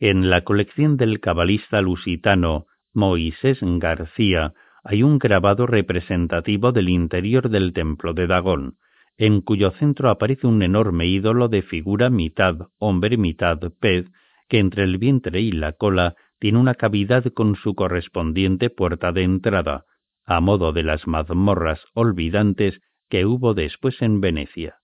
[0.00, 7.72] En la colección del cabalista lusitano Moisés García hay un grabado representativo del interior del
[7.72, 8.76] templo de Dagón,
[9.16, 14.06] en cuyo centro aparece un enorme ídolo de figura mitad hombre mitad pez,
[14.48, 19.24] que entre el vientre y la cola tiene una cavidad con su correspondiente puerta de
[19.24, 19.84] entrada,
[20.24, 22.80] a modo de las mazmorras olvidantes
[23.10, 24.76] que hubo después en Venecia,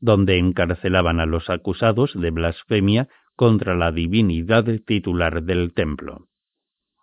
[0.00, 3.08] donde encarcelaban a los acusados de blasfemia
[3.38, 6.26] contra la divinidad titular del templo.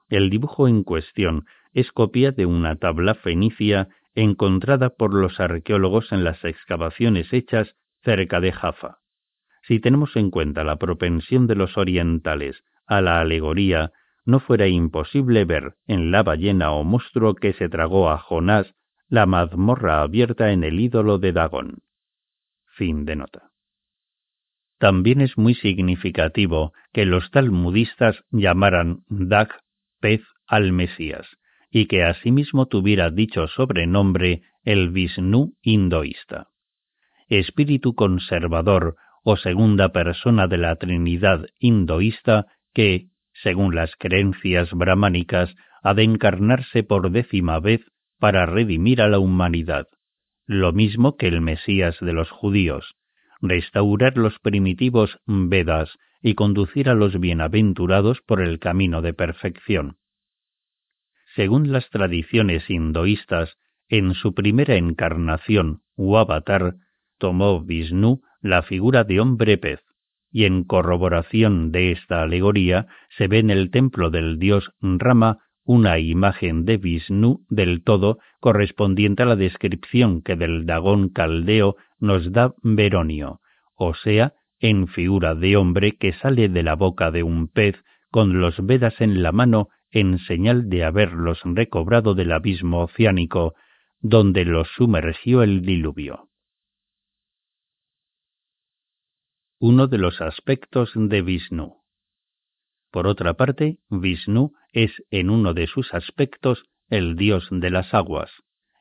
[0.10, 6.26] El dibujo en cuestión es copia de una tabla fenicia encontrada por los arqueólogos en
[6.26, 8.98] las excavaciones hechas cerca de Jaffa.
[9.64, 13.94] Si tenemos en cuenta la propensión de los orientales a la alegoría,
[14.26, 18.76] no fuera imposible ver en la ballena o monstruo que se tragó a Jonás
[19.08, 21.78] la mazmorra abierta en el ídolo de Dagón.
[22.66, 23.55] Fin de nota.
[24.78, 29.50] También es muy significativo que los talmudistas llamaran Dag
[30.02, 31.28] pez al Mesías,
[31.72, 36.48] y que asimismo tuviera dicho sobrenombre el Vishnu hinduista.
[37.28, 45.94] Espíritu conservador o segunda persona de la Trinidad hinduista que, según las creencias brahmánicas, ha
[45.94, 47.82] de encarnarse por décima vez
[48.20, 49.88] para redimir a la humanidad,
[50.46, 52.96] lo mismo que el Mesías de los judíos,
[53.42, 59.98] restaurar los primitivos Vedas y conducir a los bienaventurados por el camino de perfección.
[61.36, 63.58] Según las tradiciones hinduistas,
[63.90, 66.76] en su primera encarnación o avatar,
[67.18, 69.82] tomó Vishnu la figura de hombre pez,
[70.32, 75.98] y en corroboración de esta alegoría se ve en el templo del dios Rama una
[75.98, 82.54] imagen de Vishnu del todo correspondiente a la descripción que del Dagón caldeo nos da
[82.62, 83.42] Veronio,
[83.76, 88.40] o sea, en figura de hombre que sale de la boca de un pez con
[88.40, 93.56] los Vedas en la mano en señal de haberlos recobrado del abismo oceánico,
[94.00, 96.30] donde los sumergió el diluvio.
[99.60, 101.85] Uno de los aspectos de Vishnu.
[102.96, 108.32] Por otra parte, Vishnu es en uno de sus aspectos el dios de las aguas,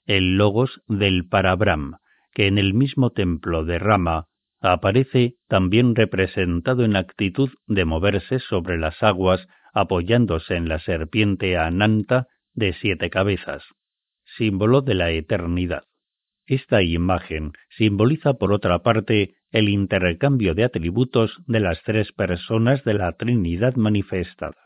[0.06, 1.96] el logos del Parabram,
[2.32, 4.28] que en el mismo templo de Rama
[4.60, 12.28] aparece también representado en actitud de moverse sobre las aguas apoyándose en la serpiente Ananta
[12.52, 13.64] de siete cabezas,
[14.36, 15.82] símbolo de la eternidad.
[16.46, 22.94] Esta imagen simboliza por otra parte el intercambio de atributos de las tres personas de
[22.94, 24.56] la Trinidad manifestada.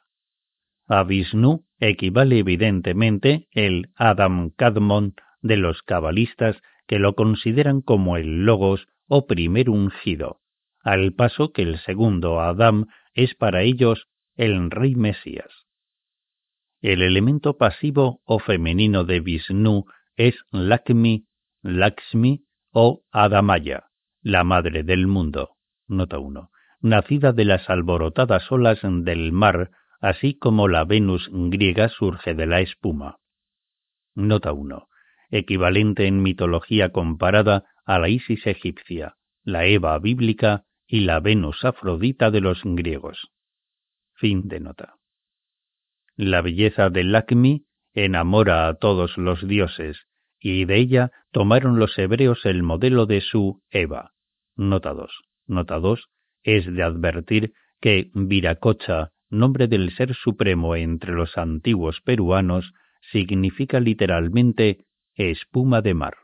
[0.88, 6.56] A Vishnu equivale evidentemente el Adam Kadmon de los cabalistas
[6.86, 10.40] que lo consideran como el Logos o primer ungido,
[10.82, 15.66] al paso que el segundo Adam es para ellos el rey Mesías.
[16.80, 19.84] El elemento pasivo o femenino de Vishnu
[20.16, 21.27] es Lakmi,
[21.62, 23.90] Lakshmi o Adamaya,
[24.22, 25.56] la madre del mundo.
[25.88, 26.50] Nota 1.
[26.80, 32.60] Nacida de las alborotadas olas del mar, así como la Venus griega surge de la
[32.60, 33.18] espuma.
[34.14, 34.88] Nota 1.
[35.30, 42.30] Equivalente en mitología comparada a la Isis egipcia, la Eva bíblica y la Venus afrodita
[42.30, 43.32] de los griegos.
[44.14, 44.94] Fin de nota.
[46.16, 50.07] La belleza de Lakmi enamora a todos los dioses,
[50.40, 54.12] y de ella tomaron los hebreos el modelo de su Eva.
[54.56, 55.10] Nota 2.
[55.46, 56.08] Nota 2
[56.42, 62.72] es de advertir que Viracocha, nombre del ser supremo entre los antiguos peruanos,
[63.12, 64.84] significa literalmente
[65.14, 66.14] espuma de mar.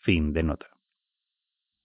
[0.00, 0.66] Fin de nota.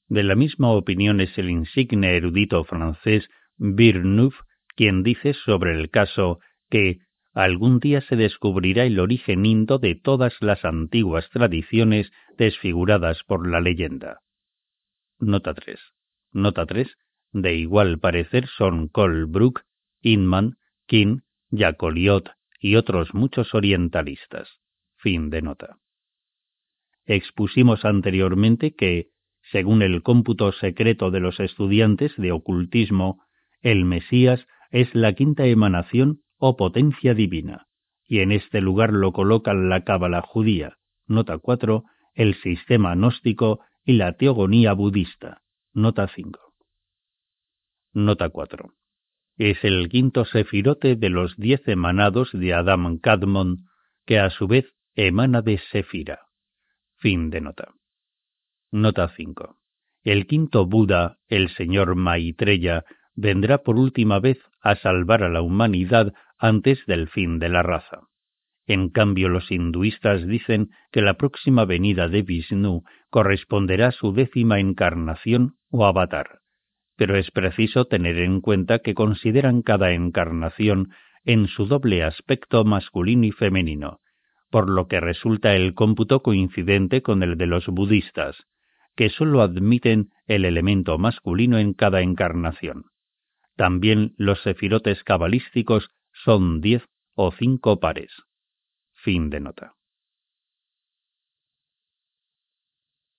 [0.07, 4.35] De la misma opinión es el insigne erudito francés Birneuf,
[4.75, 6.99] quien dice sobre el caso que
[7.33, 13.59] algún día se descubrirá el origen indo de todas las antiguas tradiciones desfiguradas por la
[13.59, 14.21] leyenda.
[15.19, 15.79] Nota 3.
[16.31, 16.87] Nota 3.
[17.31, 19.61] De igual parecer son Colbrook,
[20.01, 21.19] Inman, King,
[21.51, 24.49] Jacoliot y otros muchos orientalistas.
[24.97, 25.77] Fin de nota.
[27.05, 29.07] Expusimos anteriormente que,
[29.51, 33.23] según el cómputo secreto de los estudiantes de ocultismo,
[33.61, 37.67] el Mesías es la quinta emanación o potencia divina,
[38.05, 40.75] y en este lugar lo colocan la cábala judía,
[41.07, 41.85] nota 4,
[42.15, 45.41] el sistema gnóstico y la teogonía budista,
[45.73, 46.37] nota 5.
[47.93, 48.73] Nota 4.
[49.37, 53.63] Es el quinto sefirote de los diez emanados de Adam Kadmon,
[54.05, 54.65] que a su vez
[54.95, 56.27] emana de Sefira.
[56.97, 57.69] Fin de nota.
[58.69, 59.55] Nota 5.
[60.03, 62.83] El quinto Buda, el señor Maitreya,
[63.15, 66.13] vendrá por última vez a salvar a la humanidad
[66.43, 68.01] antes del fin de la raza.
[68.67, 74.59] En cambio, los hinduistas dicen que la próxima venida de Vishnu corresponderá a su décima
[74.59, 76.39] encarnación o avatar,
[76.97, 80.89] pero es preciso tener en cuenta que consideran cada encarnación
[81.23, 84.01] en su doble aspecto masculino y femenino,
[84.51, 88.35] por lo que resulta el cómputo coincidente con el de los budistas,
[88.97, 92.83] que sólo admiten el elemento masculino en cada encarnación.
[93.55, 95.89] También los sefirotes cabalísticos
[96.23, 96.83] son diez
[97.15, 98.11] o cinco pares.
[98.93, 99.75] Fin de nota.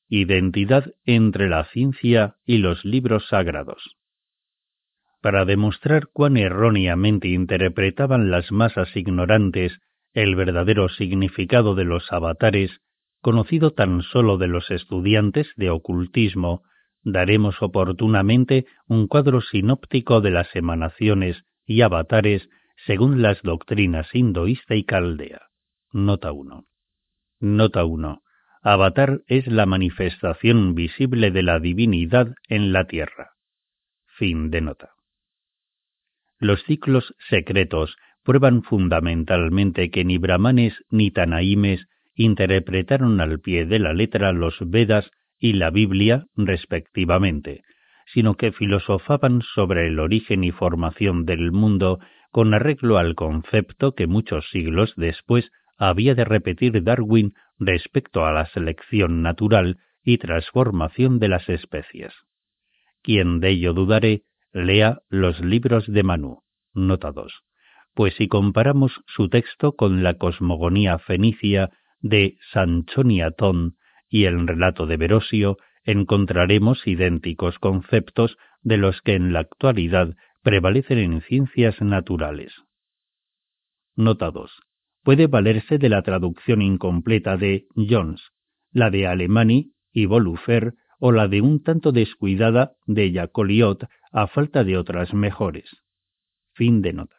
[0.08, 3.96] Identidad entre la ciencia y los libros sagrados.
[5.20, 9.80] Para demostrar cuán erróneamente interpretaban las masas ignorantes
[10.12, 12.80] el verdadero significado de los avatares,
[13.20, 16.62] conocido tan solo de los estudiantes de ocultismo,
[17.02, 22.48] daremos oportunamente un cuadro sinóptico de las emanaciones y avatares
[22.86, 25.48] según las doctrinas hinduista y caldea.
[25.92, 26.64] Nota 1.
[27.40, 28.22] Nota 1.
[28.62, 33.32] Avatar es la manifestación visible de la divinidad en la tierra.
[34.06, 34.90] Fin de nota.
[36.38, 43.92] Los ciclos secretos prueban fundamentalmente que ni brahmanes ni tanaimes interpretaron al pie de la
[43.92, 47.62] letra los Vedas y la Biblia respectivamente,
[48.12, 51.98] sino que filosofaban sobre el origen y formación del mundo
[52.34, 58.46] con arreglo al concepto que muchos siglos después había de repetir Darwin respecto a la
[58.46, 62.12] selección natural y transformación de las especies.
[63.04, 64.22] Quien de ello dudare,
[64.52, 67.32] lea los libros de Manu, nota 2,
[67.94, 71.70] pues si comparamos su texto con la cosmogonía fenicia
[72.00, 73.76] de Sanchoniatón
[74.08, 80.98] y el relato de Verosio, encontraremos idénticos conceptos de los que en la actualidad prevalecen
[80.98, 82.54] en ciencias naturales.
[83.96, 84.52] Nota 2.
[85.02, 88.22] Puede valerse de la traducción incompleta de Jones,
[88.70, 94.64] la de Alemani y Bolufer o la de un tanto descuidada de Jacoliot a falta
[94.64, 95.70] de otras mejores.
[96.52, 97.16] Fin de nota.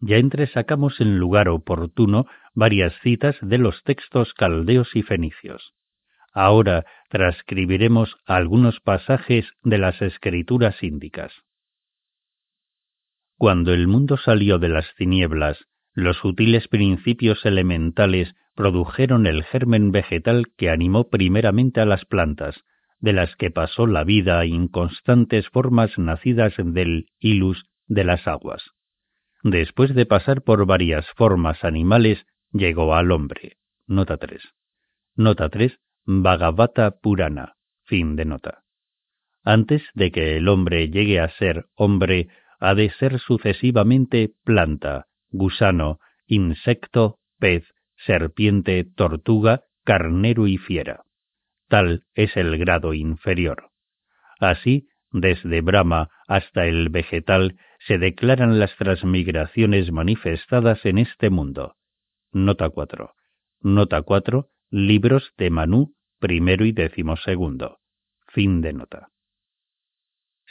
[0.00, 5.74] Ya entresacamos en lugar oportuno varias citas de los textos caldeos y fenicios.
[6.32, 11.32] Ahora transcribiremos algunos pasajes de las escrituras índicas.
[13.38, 15.64] Cuando el mundo salió de las tinieblas,
[15.94, 22.56] los sutiles principios elementales produjeron el germen vegetal que animó primeramente a las plantas,
[22.98, 28.72] de las que pasó la vida inconstantes formas nacidas del hilus de las aguas.
[29.44, 33.56] Después de pasar por varias formas animales, llegó al hombre.
[33.86, 34.42] Nota 3.
[35.14, 35.78] Nota 3.
[36.06, 37.54] Bhagavata Purana.
[37.84, 38.64] Fin de nota.
[39.44, 42.28] Antes de que el hombre llegue a ser hombre,
[42.58, 47.64] ha de ser sucesivamente planta, gusano, insecto, pez,
[47.96, 51.02] serpiente, tortuga, carnero y fiera.
[51.68, 53.70] Tal es el grado inferior.
[54.40, 57.56] Así, desde Brahma hasta el vegetal,
[57.86, 61.76] se declaran las transmigraciones manifestadas en este mundo.
[62.32, 63.14] Nota 4.
[63.60, 64.48] Nota 4.
[64.70, 67.78] Libros de Manú, primero y décimo segundo.
[68.28, 69.08] Fin de nota.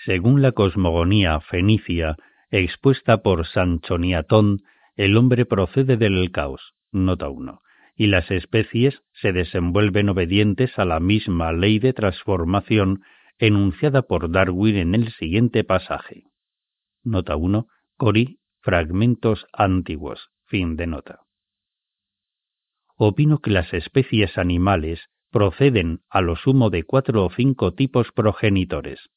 [0.07, 2.15] Según la cosmogonía fenicia,
[2.49, 4.61] expuesta por Sanchoniatón,
[4.95, 6.75] el hombre procede del caos.
[6.93, 7.59] Nota 1.
[7.93, 13.01] Y las especies se desenvuelven obedientes a la misma ley de transformación
[13.37, 16.23] enunciada por Darwin en el siguiente pasaje.
[17.03, 17.67] Nota 1.
[17.97, 20.29] Cori, fragmentos antiguos.
[20.45, 21.19] Fin de nota.
[22.95, 25.01] Opino que las especies animales
[25.31, 29.09] proceden a lo sumo de cuatro o cinco tipos progenitores.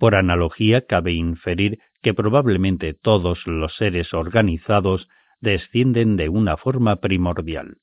[0.00, 5.10] Por analogía, cabe inferir que probablemente todos los seres organizados
[5.42, 7.76] descienden de una forma primordial.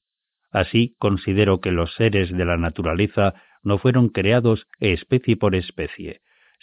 [0.50, 6.22] Así, considero que los seres de la naturaleza no fueron creados especie por especie,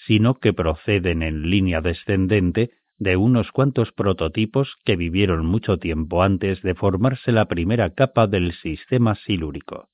[0.09, 6.63] sino que proceden en línea descendente de unos cuantos prototipos que vivieron mucho tiempo antes
[6.63, 9.89] de formarse la primera capa del sistema silúrico.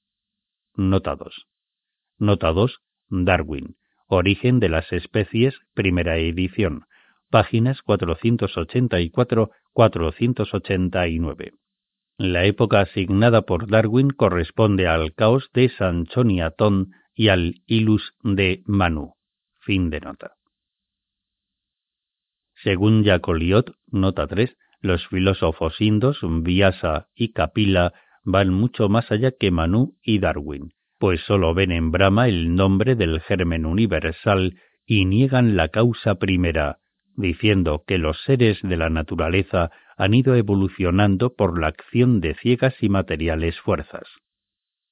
[0.75, 1.47] Nota 2.
[2.19, 2.79] Nota 2.
[3.11, 3.77] Darwin.
[4.13, 6.87] Origen de las especies, primera edición.
[7.31, 11.53] Páginas 484, 489.
[12.19, 19.15] La época asignada por Darwin corresponde al caos de Sanchoniathon y al Ilus de Manu.
[19.61, 20.33] Fin de nota.
[22.57, 27.93] Según Jacoliot, nota 3, los filósofos indos, Vyasa y Kapila,
[28.25, 32.95] van mucho más allá que Manu y Darwin, pues sólo ven en Brahma el nombre
[32.95, 36.79] del germen universal y niegan la causa primera,
[37.17, 42.75] diciendo que los seres de la naturaleza han ido evolucionando por la acción de ciegas
[42.83, 44.07] y materiales fuerzas.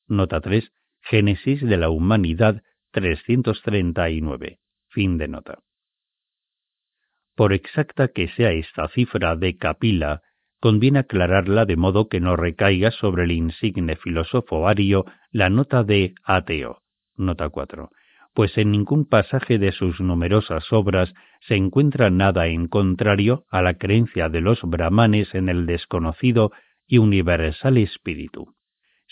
[0.06, 0.72] Nota 3.
[1.02, 4.61] Génesis de la humanidad 339.
[4.88, 5.59] Fin de nota.
[7.36, 10.22] Por exacta que sea esta cifra de Capila,
[10.61, 16.14] conviene aclararla de modo que no recaiga sobre el insigne filósofo ario la nota de
[16.24, 16.82] ateo.
[17.16, 17.90] Nota 4
[18.38, 21.12] pues en ningún pasaje de sus numerosas obras
[21.48, 26.52] se encuentra nada en contrario a la creencia de los brahmanes en el desconocido
[26.86, 28.54] y universal espíritu,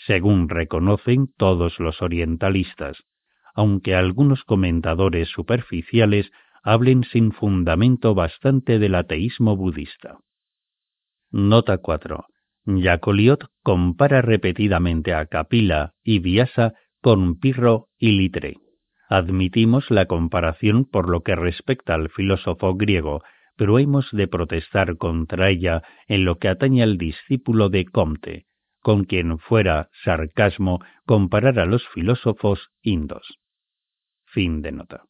[0.05, 3.03] según reconocen todos los orientalistas,
[3.53, 6.31] aunque algunos comentadores superficiales
[6.63, 10.19] hablen sin fundamento bastante del ateísmo budista.
[11.31, 12.25] Nota 4.
[12.65, 18.55] Jacoliot compara repetidamente a Kapila y Vyasa con Pirro y Litre.
[19.09, 23.23] Admitimos la comparación por lo que respecta al filósofo griego,
[23.57, 28.45] pero hemos de protestar contra ella en lo que atañe al discípulo de Comte,
[28.81, 33.39] con quien fuera sarcasmo comparar a los filósofos indos.
[34.25, 35.03] Fin de nota.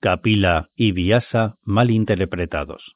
[0.00, 2.94] Capila y Vyasa mal interpretados.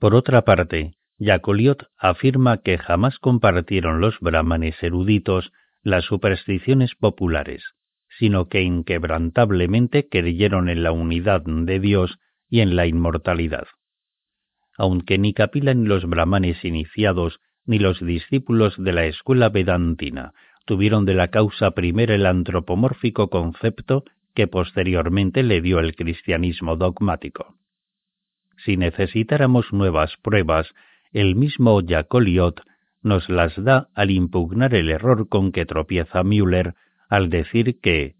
[0.00, 5.52] Por otra parte, Jacoliot afirma que jamás compartieron los brahmanes eruditos
[5.82, 7.62] las supersticiones populares,
[8.18, 13.68] sino que inquebrantablemente creyeron en la unidad de Dios y en la inmortalidad.
[14.76, 20.32] Aunque ni Capila ni los brahmanes iniciados ni los discípulos de la escuela vedantina
[20.66, 24.04] tuvieron de la causa primera el antropomórfico concepto
[24.40, 27.58] que posteriormente le dio el cristianismo dogmático.
[28.64, 30.66] Si necesitáramos nuevas pruebas,
[31.12, 32.62] el mismo Jacoliot
[33.02, 36.72] nos las da al impugnar el error con que tropieza Müller
[37.10, 38.14] al decir que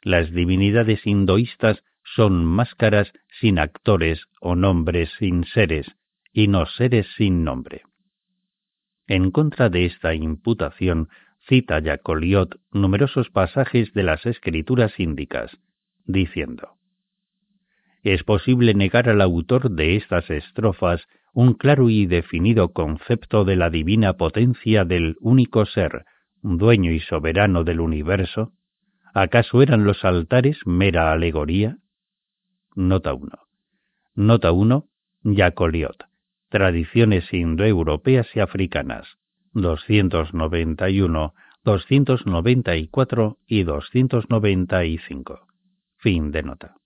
[0.00, 1.84] las divinidades hinduistas
[2.16, 5.86] son máscaras sin actores o nombres sin seres,
[6.32, 7.82] y no seres sin nombre.
[9.06, 11.10] En contra de esta imputación,
[11.46, 15.56] cita Jacoliot numerosos pasajes de las escrituras índicas,
[16.04, 16.76] diciendo
[18.02, 23.70] Es posible negar al autor de estas estrofas un claro y definido concepto de la
[23.70, 26.04] divina potencia del único ser,
[26.42, 28.52] dueño y soberano del universo?
[29.14, 31.78] ¿Acaso eran los altares mera alegoría?
[32.74, 33.30] Nota 1.
[34.14, 34.86] Nota 1.
[35.24, 36.04] Jacoliot.
[36.48, 39.19] Tradiciones indoeuropeas y africanas.
[39.52, 41.34] 291,
[41.64, 45.40] 294 y 295.
[45.98, 46.76] Fin de nota.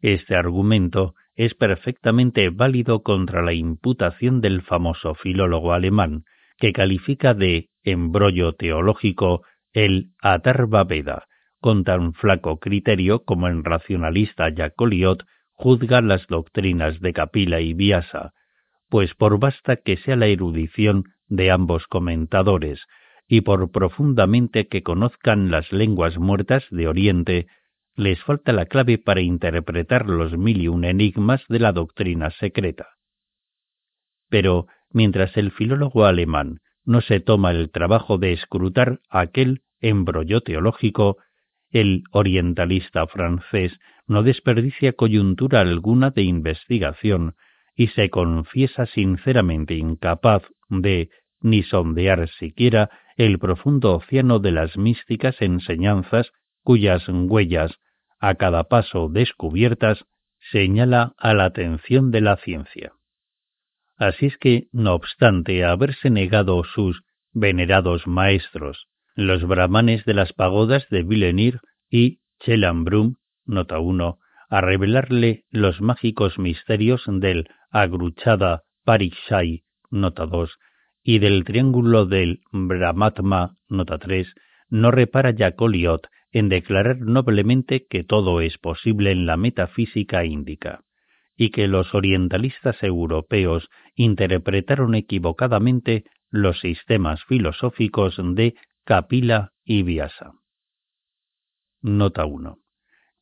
[0.00, 6.24] Este argumento es perfectamente válido contra la imputación del famoso filólogo alemán,
[6.58, 11.26] que califica de embrollo teológico el Atarva Veda,
[11.60, 18.32] con tan flaco criterio como el racionalista Jacoliot juzga las doctrinas de Capila y Vyasa,
[18.90, 22.80] pues por basta que sea la erudición de ambos comentadores,
[23.28, 27.46] y por profundamente que conozcan las lenguas muertas de Oriente,
[27.94, 32.88] les falta la clave para interpretar los mil y un enigmas de la doctrina secreta.
[34.28, 41.18] Pero, mientras el filólogo alemán no se toma el trabajo de escrutar aquel embrollo teológico,
[41.70, 43.78] el orientalista francés
[44.08, 47.36] no desperdicia coyuntura alguna de investigación
[47.80, 51.08] y se confiesa sinceramente incapaz de
[51.40, 56.30] ni sondear siquiera el profundo océano de las místicas enseñanzas
[56.62, 57.78] cuyas huellas
[58.18, 60.04] a cada paso descubiertas,
[60.52, 62.92] señala a la atención de la ciencia.
[63.96, 67.02] Así es que, no obstante haberse negado sus
[67.32, 73.14] venerados maestros, los brahmanes de las pagodas de Villenir y Chelambrum,
[73.46, 74.18] nota 1,
[74.50, 80.58] a revelarle los mágicos misterios del Agruchada Parikshai, nota 2,
[81.02, 84.34] y del triángulo del Brahmatma, nota 3,
[84.68, 90.84] no repara Jacoliot en declarar noblemente que todo es posible en la metafísica índica,
[91.36, 98.54] y que los orientalistas europeos interpretaron equivocadamente los sistemas filosóficos de
[98.84, 100.32] Capila y Vyasa.
[101.82, 102.58] Nota 1.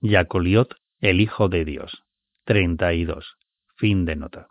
[0.00, 2.04] Jacoliot el Hijo de Dios.
[2.44, 3.37] 32.
[3.78, 4.48] Fin de nota.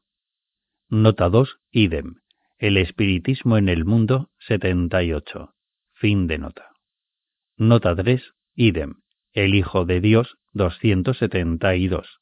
[0.89, 2.21] Nota 2, idem.
[2.59, 4.29] El espiritismo en el mundo.
[4.47, 5.53] 78.
[5.95, 6.69] Fin de nota.
[7.57, 8.23] Nota 3,
[8.55, 9.01] idem.
[9.33, 10.37] El Hijo de Dios.
[10.53, 12.21] 272.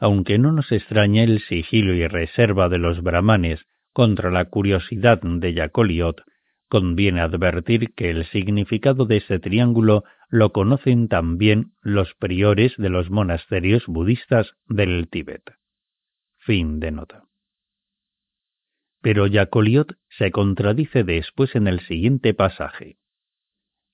[0.00, 5.54] Aunque no nos extraña el sigilo y reserva de los brahmanes contra la curiosidad de
[5.54, 6.22] Jacoliot,
[6.68, 13.10] conviene advertir que el significado de ese triángulo lo conocen también los priores de los
[13.10, 15.61] monasterios budistas del Tíbet.
[16.44, 17.24] Fin de nota.
[19.00, 22.98] Pero Jacoliot se contradice después en el siguiente pasaje.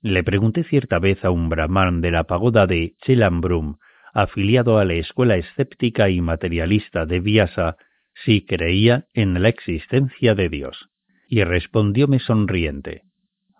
[0.00, 3.78] Le pregunté cierta vez a un brahman de la pagoda de Chelambrum,
[4.12, 7.76] afiliado a la escuela escéptica y materialista de Vyasa,
[8.24, 10.88] si creía en la existencia de Dios
[11.28, 13.02] y respondióme sonriente,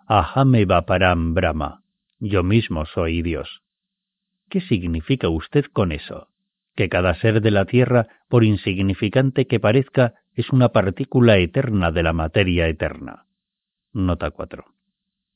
[0.07, 1.83] Ahame Vaparam Brahma,
[2.17, 3.61] yo mismo soy Dios.
[4.49, 6.29] ¿Qué significa usted con eso?
[6.79, 12.03] Que cada ser de la Tierra, por insignificante que parezca, es una partícula eterna de
[12.03, 13.25] la materia eterna.
[13.91, 14.63] Nota 4.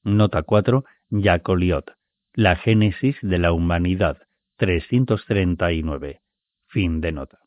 [0.05, 0.85] Nota 4.
[1.11, 1.97] Jacoliot.
[2.33, 4.19] La génesis de la humanidad.
[4.55, 6.21] 339.
[6.67, 7.39] Fin de nota.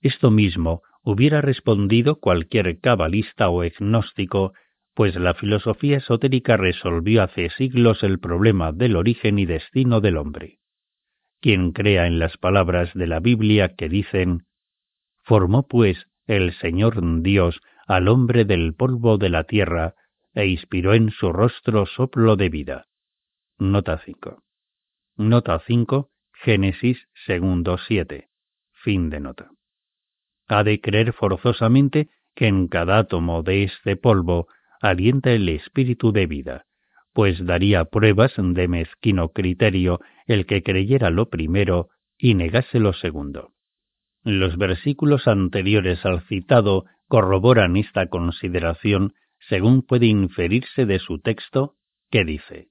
[0.00, 4.52] Esto mismo hubiera respondido cualquier cabalista o agnóstico,
[4.94, 10.60] pues la filosofía esotérica resolvió hace siglos el problema del origen y destino del hombre.
[11.40, 14.46] Quien crea en las palabras de la Biblia que dicen,
[15.22, 19.94] Formó pues el Señor Dios al hombre del polvo de la tierra,
[20.34, 22.86] e inspiró en su rostro soplo de vida.
[23.58, 24.42] Nota 5.
[25.16, 28.28] Nota 5, Génesis segundo 7.
[28.72, 29.50] Fin de nota
[30.48, 34.48] ha de creer forzosamente que en cada átomo de este polvo
[34.80, 36.66] alienta el espíritu de vida,
[37.16, 41.88] pues daría pruebas de mezquino criterio el que creyera lo primero
[42.18, 43.54] y negase lo segundo.
[44.22, 49.14] Los versículos anteriores al citado corroboran esta consideración
[49.48, 51.76] según puede inferirse de su texto,
[52.10, 52.68] que dice,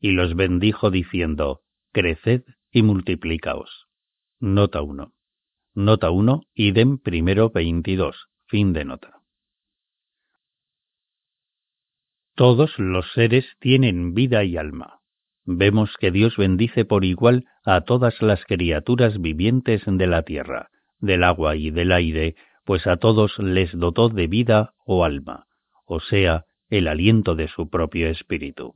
[0.00, 1.60] Y los bendijo diciendo,
[1.92, 3.86] Creced y multiplicaos.
[4.40, 5.12] Nota 1.
[5.74, 9.21] Nota 1, idem primero 22, fin de nota.
[12.34, 15.00] Todos los seres tienen vida y alma.
[15.44, 21.24] Vemos que Dios bendice por igual a todas las criaturas vivientes de la tierra, del
[21.24, 25.46] agua y del aire, pues a todos les dotó de vida o alma,
[25.84, 28.72] o sea, el aliento de su propio espíritu.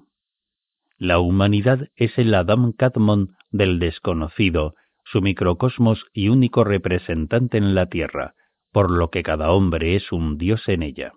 [0.99, 7.87] La humanidad es el Adam Kadmon del desconocido, su microcosmos y único representante en la
[7.87, 8.35] Tierra,
[8.73, 11.13] por lo que cada hombre es un dios en ella.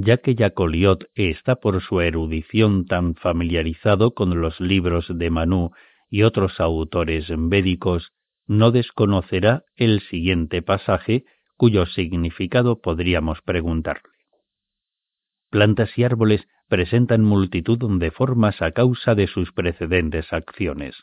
[0.00, 5.72] Ya que Jacoliot está por su erudición tan familiarizado con los libros de Manú
[6.08, 8.12] y otros autores védicos,
[8.46, 11.24] no desconocerá el siguiente pasaje
[11.56, 14.12] cuyo significado podríamos preguntarle.
[15.50, 20.94] Plantas y árboles presentan multitud de formas a causa de sus precedentes acciones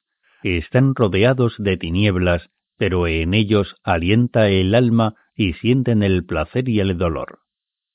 [0.54, 6.80] están rodeados de tinieblas, pero en ellos alienta el alma y sienten el placer y
[6.80, 7.40] el dolor.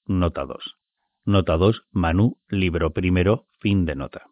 [0.07, 0.80] Nota 2.
[1.25, 4.23] Nota 2, Manú, libro primero, fin de nota.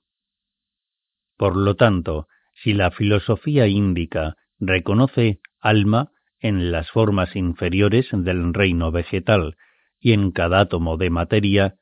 [1.36, 6.10] Por lo tanto, si la filosofía índica reconoce alma
[6.40, 9.56] en las formas inferiores del reino vegetal
[10.00, 11.74] y en cada átomo de materia,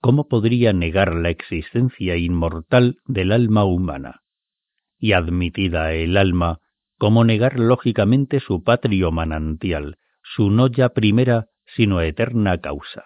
[0.00, 4.22] ¿cómo podría negar la existencia inmortal del alma humana?
[4.98, 6.60] y admitida el alma,
[6.98, 13.04] ¿cómo negar lógicamente su patrio manantial, su no ya primera, sino eterna causa?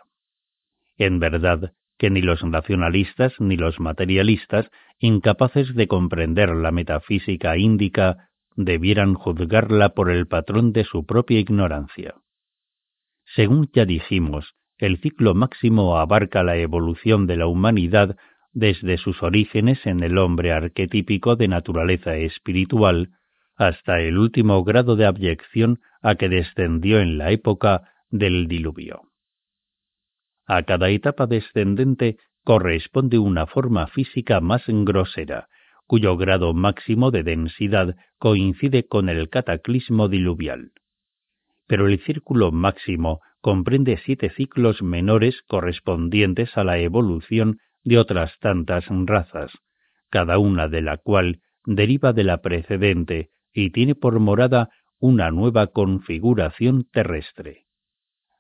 [1.01, 8.29] En verdad, que ni los nacionalistas ni los materialistas, incapaces de comprender la metafísica índica,
[8.55, 12.17] debieran juzgarla por el patrón de su propia ignorancia.
[13.35, 18.17] Según ya dijimos, el ciclo máximo abarca la evolución de la humanidad
[18.53, 23.13] desde sus orígenes en el hombre arquetípico de naturaleza espiritual
[23.57, 29.10] hasta el último grado de abyección a que descendió en la época del diluvio.
[30.53, 35.47] A cada etapa descendente corresponde una forma física más grosera,
[35.87, 40.73] cuyo grado máximo de densidad coincide con el cataclismo diluvial.
[41.69, 48.87] Pero el círculo máximo comprende siete ciclos menores correspondientes a la evolución de otras tantas
[48.89, 49.53] razas,
[50.11, 54.69] cada una de la cual deriva de la precedente y tiene por morada
[54.99, 57.67] una nueva configuración terrestre.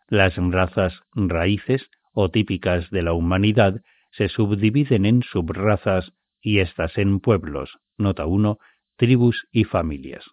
[0.08, 3.82] Las razas raíces o típicas de la humanidad
[4.12, 8.58] se subdividen en subrazas y éstas en pueblos, nota 1,
[8.96, 10.24] tribus y familias.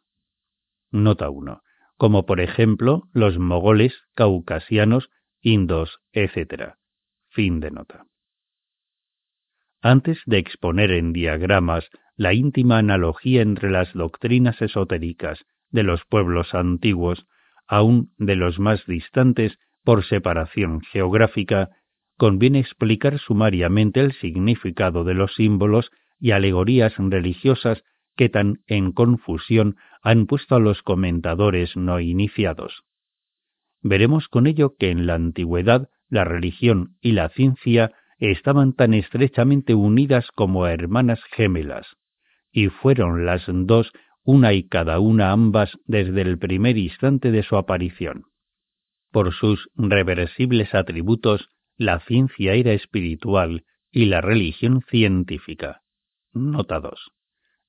[0.91, 1.61] Nota 1.
[1.97, 5.09] Como por ejemplo los mogoles, caucasianos,
[5.41, 6.75] indos, etc.
[7.29, 8.05] Fin de nota.
[9.81, 16.55] Antes de exponer en diagramas la íntima analogía entre las doctrinas esotéricas de los pueblos
[16.55, 17.27] antiguos,
[17.67, 21.69] aun de los más distantes por separación geográfica,
[22.17, 27.85] conviene explicar sumariamente el significado de los símbolos y alegorías religiosas
[28.17, 32.83] que tan en confusión han puesto a los comentadores no iniciados.
[33.81, 39.73] Veremos con ello que en la antigüedad la religión y la ciencia estaban tan estrechamente
[39.73, 41.87] unidas como hermanas gemelas,
[42.51, 43.93] y fueron las dos
[44.25, 48.25] una y cada una ambas desde el primer instante de su aparición.
[49.11, 55.81] Por sus reversibles atributos, la ciencia era espiritual y la religión científica.
[56.33, 57.11] Nota 2.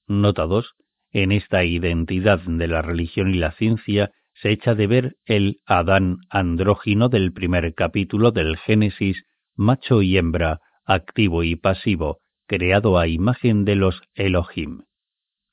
[0.09, 0.75] Nota 2.
[1.13, 6.19] En esta identidad de la religión y la ciencia se echa de ver el Adán
[6.31, 9.25] andrógino del primer capítulo del Génesis,
[9.57, 14.85] macho y hembra, activo y pasivo, creado a imagen de los Elohim.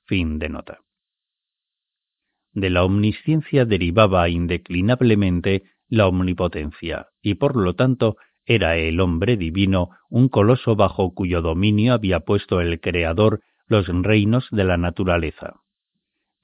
[0.06, 0.80] Fin de nota.
[2.54, 9.90] De la omnisciencia derivaba indeclinablemente la omnipotencia, y por lo tanto era el hombre divino
[10.10, 15.62] un coloso bajo cuyo dominio había puesto el Creador los reinos de la naturaleza.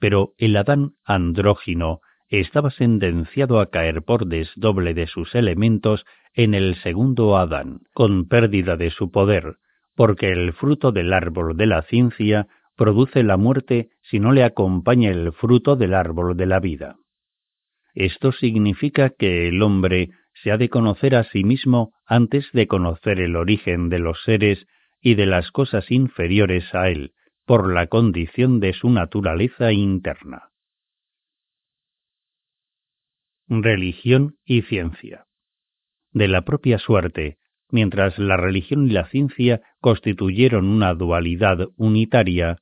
[0.00, 6.04] Pero el Adán andrógino estaba sentenciado a caer por desdoble de sus elementos
[6.34, 9.56] en el segundo Adán, con pérdida de su poder,
[9.94, 15.10] porque el fruto del árbol de la ciencia produce la muerte si no le acompaña
[15.10, 16.96] el fruto del árbol de la vida.
[17.94, 20.10] Esto significa que el hombre
[20.42, 24.66] se ha de conocer a sí mismo antes de conocer el origen de los seres
[25.00, 27.12] y de las cosas inferiores a él,
[27.44, 30.50] por la condición de su naturaleza interna.
[33.48, 35.26] Religión y ciencia.
[36.12, 37.38] De la propia suerte,
[37.68, 42.58] mientras la religión y la ciencia constituyeron una dualidad unitaria,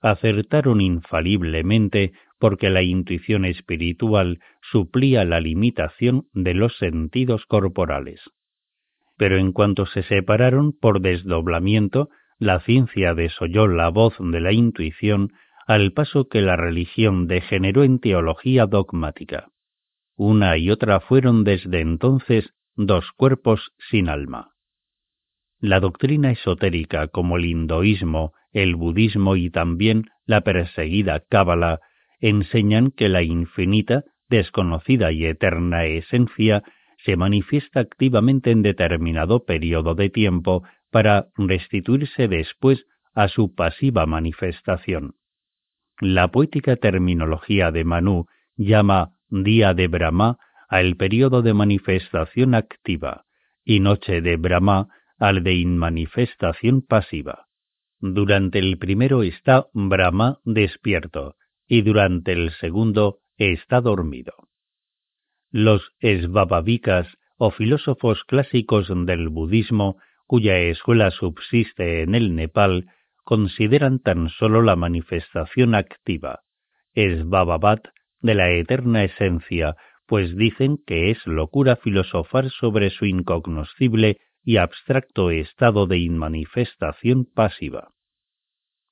[0.00, 4.38] acertaron infaliblemente porque la intuición espiritual
[4.70, 8.20] suplía la limitación de los sentidos corporales.
[9.16, 12.08] Pero en cuanto se separaron por desdoblamiento,
[12.38, 15.32] la ciencia desoyó la voz de la intuición
[15.66, 19.48] al paso que la religión degeneró en teología dogmática.
[20.16, 24.52] Una y otra fueron desde entonces dos cuerpos sin alma.
[25.60, 31.80] La doctrina esotérica como el hinduismo, el budismo y también la perseguida cábala
[32.20, 36.62] enseñan que la infinita, desconocida y eterna esencia
[37.04, 45.14] se manifiesta activamente en determinado periodo de tiempo para restituirse después a su pasiva manifestación.
[46.00, 48.26] La poética terminología de Manu
[48.56, 50.38] llama día de Brahma
[50.68, 53.24] al periodo de manifestación activa
[53.64, 54.88] y noche de Brahma
[55.18, 57.47] al de inmanifestación pasiva.
[58.00, 61.34] Durante el primero está Brahma despierto
[61.66, 64.32] y durante el segundo está dormido.
[65.50, 69.96] Los esvabavikas o filósofos clásicos del budismo
[70.26, 72.86] cuya escuela subsiste en el Nepal
[73.24, 76.40] consideran tan solo la manifestación activa,
[76.94, 77.80] esvababat,
[78.20, 79.76] de la eterna esencia,
[80.06, 84.18] pues dicen que es locura filosofar sobre su incognoscible
[84.48, 87.90] y abstracto estado de inmanifestación pasiva.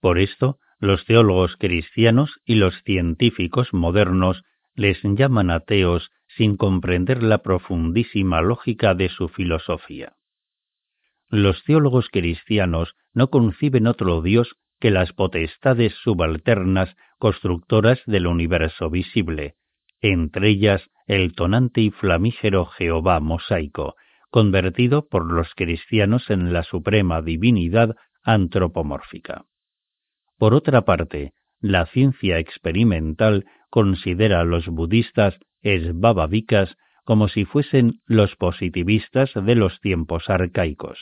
[0.02, 4.42] Por esto, los teólogos cristianos y los científicos modernos
[4.74, 10.16] les llaman ateos sin comprender la profundísima lógica de su filosofía.
[11.30, 19.54] Los teólogos cristianos no conciben otro Dios que las potestades subalternas constructoras del universo visible,
[20.02, 23.94] entre ellas el tonante y flamígero Jehová mosaico,
[24.30, 29.44] convertido por los cristianos en la suprema divinidad antropomórfica.
[30.38, 38.34] Por otra parte, la ciencia experimental considera a los budistas esbabavicas como si fuesen los
[38.36, 40.98] positivistas de los tiempos arcaicos.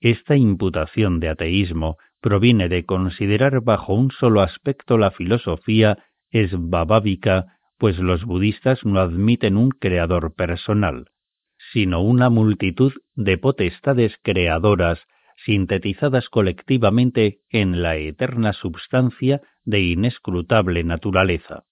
[0.00, 5.98] Esta imputación de ateísmo proviene de considerar bajo un solo aspecto la filosofía
[6.30, 11.06] esbabávica, pues los budistas no admiten un creador personal,
[11.76, 14.98] sino una multitud de potestades creadoras
[15.44, 21.64] sintetizadas colectivamente en la eterna substancia de inescrutable naturaleza,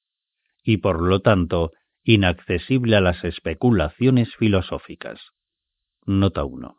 [0.63, 1.73] y por lo tanto
[2.03, 5.23] inaccesible a las especulaciones filosóficas.
[6.05, 6.77] Nota 1.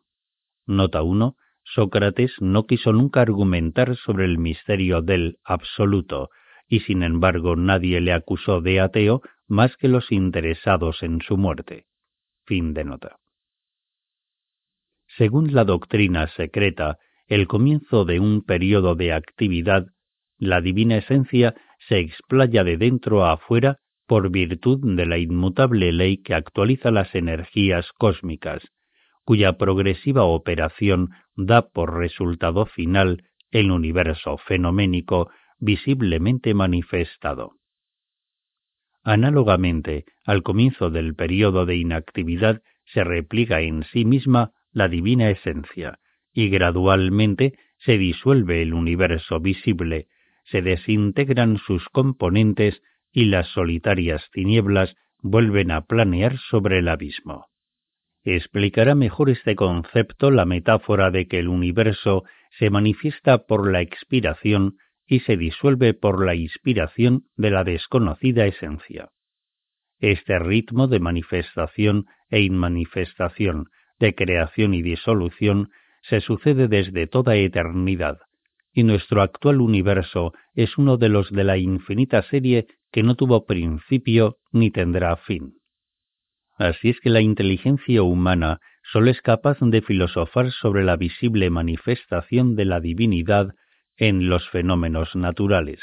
[0.68, 1.35] Nota 1.
[1.64, 6.30] Sócrates no quiso nunca argumentar sobre el misterio del absoluto,
[6.68, 11.88] y sin embargo nadie le acusó de ateo más que los interesados en su muerte.
[12.45, 13.17] Fin de nota.
[15.17, 16.97] Según la doctrina secreta,
[17.27, 19.88] el comienzo de un periodo de actividad,
[20.38, 21.55] la divina esencia
[21.88, 23.77] se explaya de dentro a afuera
[24.07, 28.61] por virtud de la inmutable ley que actualiza las energías cósmicas,
[29.23, 37.53] cuya progresiva operación da por resultado final el universo fenoménico visiblemente manifestado.
[39.06, 45.99] Análogamente, al comienzo del periodo de inactividad se repliega en sí misma la divina esencia,
[46.34, 50.07] y gradualmente se disuelve el universo visible,
[50.45, 57.45] se desintegran sus componentes y las solitarias tinieblas vuelven a planear sobre el abismo.
[58.23, 62.23] Explicará mejor este concepto la metáfora de que el universo
[62.57, 64.77] se manifiesta por la expiración
[65.07, 69.10] y se disuelve por la inspiración de la desconocida esencia.
[69.99, 73.68] Este ritmo de manifestación e inmanifestación,
[73.99, 75.69] de creación y disolución,
[76.02, 78.18] se sucede desde toda eternidad,
[78.73, 83.45] y nuestro actual universo es uno de los de la infinita serie que no tuvo
[83.45, 85.53] principio ni tendrá fin.
[86.57, 88.60] Así es que la inteligencia humana
[88.91, 93.49] sólo es capaz de filosofar sobre la visible manifestación de la divinidad
[93.97, 95.81] en los fenómenos naturales.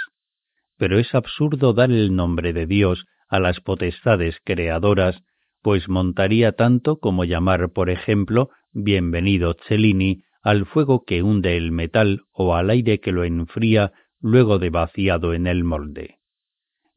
[0.79, 5.23] Pero es absurdo dar el nombre de Dios a las potestades creadoras,
[5.63, 12.23] pues montaría tanto como llamar, por ejemplo, bienvenido Cellini al fuego que hunde el metal
[12.33, 16.19] o al aire que lo enfría luego de vaciado en el molde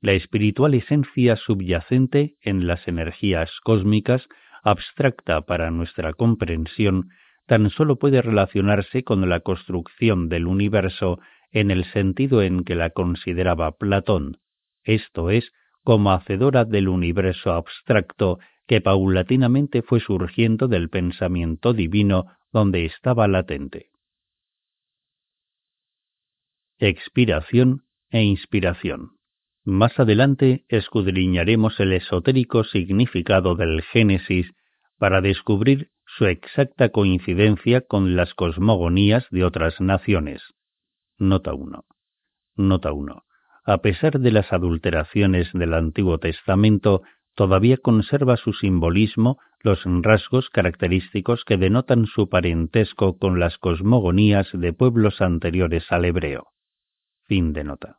[0.05, 4.27] la espiritual esencia subyacente en las energías cósmicas,
[4.63, 7.09] abstracta para nuestra comprensión,
[7.47, 11.19] tan sólo puede relacionarse con la construcción del universo
[11.51, 14.39] en el sentido en que la consideraba Platón,
[14.83, 15.51] esto es,
[15.83, 23.89] como hacedora del universo abstracto que paulatinamente fue surgiendo del pensamiento divino donde estaba latente.
[26.79, 29.11] Expiración e inspiración.
[29.63, 34.51] Más adelante escudriñaremos el esotérico significado del Génesis
[34.97, 40.41] para descubrir su exacta coincidencia con las cosmogonías de otras naciones.
[41.17, 41.83] Nota 1.
[42.55, 43.23] Nota 1.
[43.65, 47.01] A pesar de las adulteraciones del Antiguo Testamento,
[47.33, 54.71] todavía conserva su simbolismo los rasgos característicos que denotan su parentesco con las cosmogonías de
[54.71, 56.47] pueblos anteriores al hebreo.
[57.25, 57.97] Fin de nota.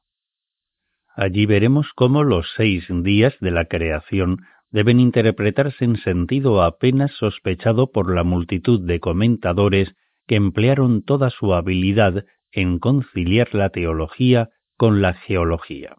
[1.15, 4.39] Allí veremos cómo los seis días de la creación
[4.77, 9.97] deben interpretarse en sentido apenas sospechado por la multitud de comentadores
[10.27, 15.97] que emplearon toda su habilidad en conciliar la teología con la geología.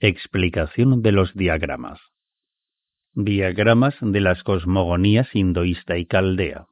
[0.00, 2.00] Explicación de los diagramas.
[3.12, 6.68] Diagramas de las cosmogonías hinduista y caldea.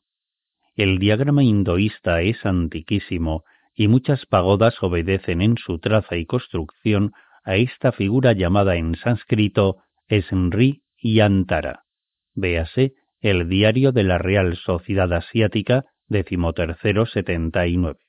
[0.77, 3.45] El diagrama hinduista es antiquísimo
[3.75, 7.13] y muchas pagodas obedecen en su traza y construcción
[7.45, 9.79] a esta figura llamada en sánscrito
[10.09, 11.85] Esnri Yantara.
[12.35, 18.01] Véase el Diario de la Real Sociedad Asiática, decimotercero setenta y nueve.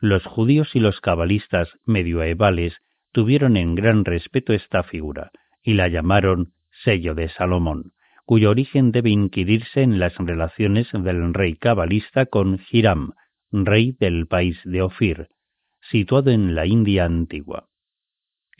[0.00, 2.76] Los judíos y los cabalistas medioevales
[3.12, 5.30] tuvieron en gran respeto esta figura
[5.62, 6.52] y la llamaron
[6.84, 7.92] sello de Salomón,
[8.24, 13.12] cuyo origen debe inquirirse en las relaciones del rey cabalista con Hiram,
[13.50, 15.28] rey del país de Ofir,
[15.90, 17.68] situado en la India antigua.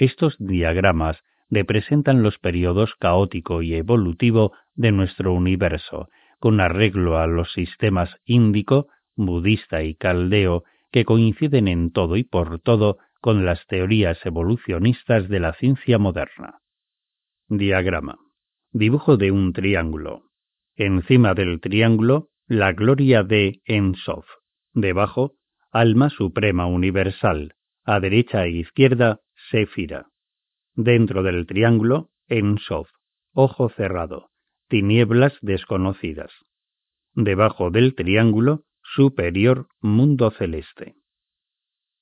[0.03, 6.09] Estos diagramas representan los periodos caótico y evolutivo de nuestro universo,
[6.41, 12.59] con arreglo a los sistemas índico, budista y caldeo que coinciden en todo y por
[12.59, 16.59] todo con las teorías evolucionistas de la ciencia moderna.
[17.49, 18.19] Diagrama.
[18.73, 20.25] Dibujo de un triángulo.
[20.75, 24.27] Encima del triángulo, la gloria de Ensof.
[24.75, 25.35] Debajo,
[25.71, 27.55] alma suprema universal.
[27.85, 29.21] A derecha e izquierda,
[29.53, 30.09] Séfira.
[30.75, 32.89] Dentro del triángulo, Ensof.
[33.35, 34.31] Ojo cerrado.
[34.69, 36.33] Tinieblas desconocidas.
[37.15, 40.95] Debajo del triángulo, superior mundo celeste.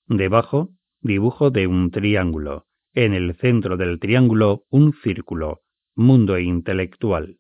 [0.06, 0.70] Debajo,
[1.01, 2.66] dibujo de un triángulo.
[2.94, 5.62] En el centro del triángulo, un círculo,
[5.97, 7.39] mundo intelectual.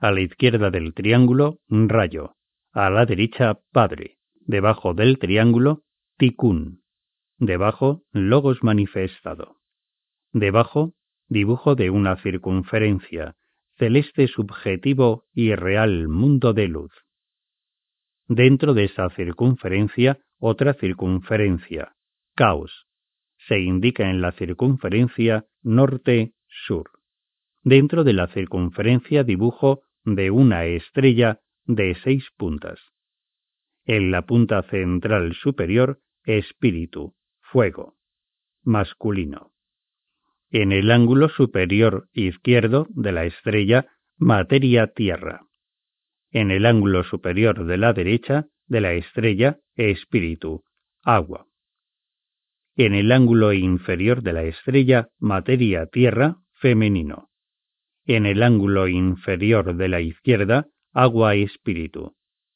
[0.00, 2.36] A la izquierda del triángulo, rayo.
[2.72, 4.16] A la derecha, Padre.
[4.40, 5.82] Debajo del triángulo,
[6.16, 6.80] Tikkun.
[7.38, 9.58] Debajo, logos manifestado.
[10.32, 10.94] Debajo,
[11.28, 13.36] dibujo de una circunferencia.
[13.76, 16.90] celeste subjetivo y real mundo de luz.
[18.26, 21.94] Dentro de esa circunferencia, otra circunferencia,
[22.34, 22.88] caos,
[23.46, 26.90] se indica en la circunferencia norte-sur.
[27.62, 32.80] Dentro de la circunferencia dibujo de una estrella de seis puntas.
[33.84, 37.14] En la punta central superior, espíritu,
[37.50, 37.94] fuego,
[38.62, 39.52] masculino.
[40.50, 45.42] En el ángulo superior izquierdo de la estrella, materia-tierra.
[46.30, 50.64] En el ángulo superior de la derecha de la estrella, espíritu,
[51.02, 51.46] agua.
[52.76, 57.28] En el ángulo inferior de la estrella, materia-tierra, femenino.
[58.04, 62.14] En el ángulo inferior de la izquierda, agua-espíritu.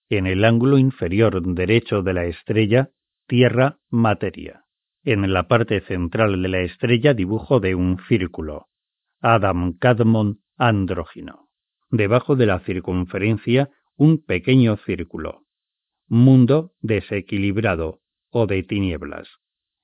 [0.08, 2.90] En el ángulo inferior derecho de la estrella,
[3.26, 4.61] tierra-materia.
[5.04, 8.68] En la parte central de la estrella dibujo de un círculo.
[9.20, 11.48] Adam Cadmon andrógino.
[11.90, 15.42] Debajo de la circunferencia un pequeño círculo.
[16.06, 18.00] Mundo desequilibrado
[18.30, 19.28] o de tinieblas.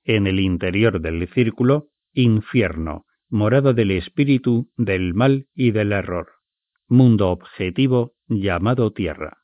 [0.05, 6.29] En el interior del círculo, infierno, morado del espíritu, del mal y del error.
[6.87, 9.39] Mundo objetivo llamado tierra.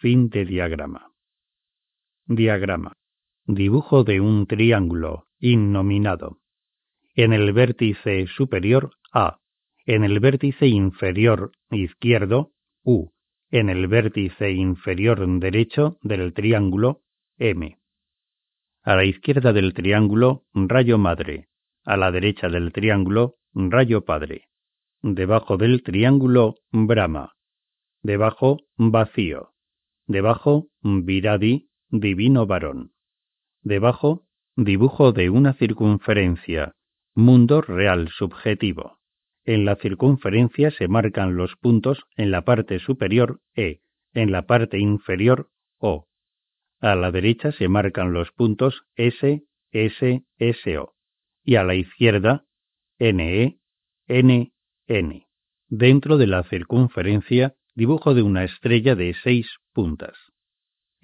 [0.00, 1.12] Fin de diagrama.
[2.26, 2.96] Diagrama.
[3.48, 6.40] Dibujo de un triángulo innominado.
[7.14, 9.38] En el vértice superior A.
[9.84, 12.50] En el vértice inferior izquierdo
[12.82, 13.12] U.
[13.48, 17.02] En el vértice inferior derecho del triángulo
[17.38, 17.78] M.
[18.82, 21.46] A la izquierda del triángulo rayo madre.
[21.84, 24.48] A la derecha del triángulo rayo padre.
[25.02, 27.36] Debajo del triángulo Brahma.
[28.02, 29.52] Debajo vacío.
[30.08, 32.95] Debajo Viradi, divino varón
[33.66, 34.22] Debajo,
[34.54, 36.76] dibujo de una circunferencia,
[37.16, 39.00] mundo real subjetivo.
[39.44, 43.80] En la circunferencia se marcan los puntos en la parte superior E,
[44.14, 45.48] en la parte inferior
[45.78, 46.06] O.
[46.80, 50.94] A la derecha se marcan los puntos S, S, S, O.
[51.42, 52.44] Y a la izquierda,
[53.00, 53.58] NE,
[54.06, 54.52] N,
[54.86, 55.26] N.
[55.66, 60.16] Dentro de la circunferencia, dibujo de una estrella de seis puntas.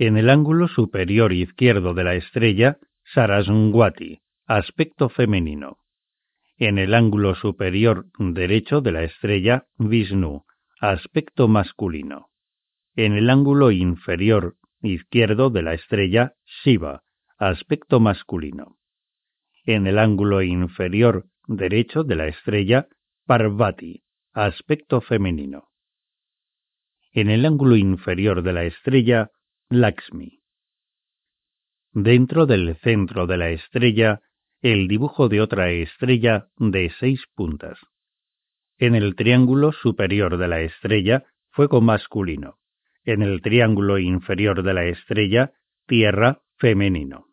[0.05, 2.79] En el ángulo superior izquierdo de la estrella,
[3.15, 5.79] Saraswati, aspecto femenino.
[6.57, 10.45] En el ángulo superior derecho de la estrella, Vishnu,
[10.81, 12.31] aspecto masculino.
[12.97, 16.33] En el ángulo inferior izquierdo de la estrella,
[16.65, 17.05] Shiva,
[17.39, 18.79] aspecto masculino.
[19.65, 22.89] En el ángulo inferior derecho de la estrella,
[23.25, 24.03] Parvati,
[24.33, 25.69] aspecto femenino.
[27.13, 29.31] En el ángulo inferior de la estrella,
[29.73, 30.43] Lakshmi.
[31.95, 34.21] Dentro del centro de la estrella,
[34.61, 37.79] el dibujo de otra estrella de seis puntas.
[38.77, 42.59] En el triángulo superior de la estrella, fuego masculino.
[43.05, 45.53] En el triángulo inferior de la estrella,
[45.87, 47.29] tierra femenino.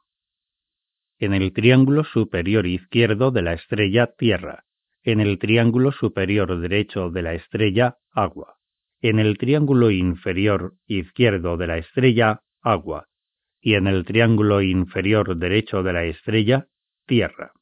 [1.18, 4.64] En el triángulo superior izquierdo de la estrella, tierra.
[5.04, 8.59] En el triángulo superior derecho de la estrella, agua
[9.02, 13.06] en el triángulo inferior izquierdo de la estrella, agua,
[13.62, 16.68] y en el triángulo inferior derecho de la estrella,
[17.06, 17.54] tierra.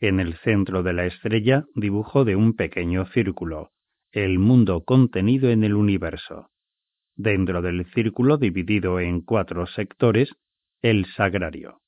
[0.00, 3.72] En el centro de la estrella, dibujo de un pequeño círculo,
[4.10, 6.50] el mundo contenido en el universo.
[7.14, 10.34] Dentro del círculo dividido en cuatro sectores,
[10.80, 11.80] el sagrario.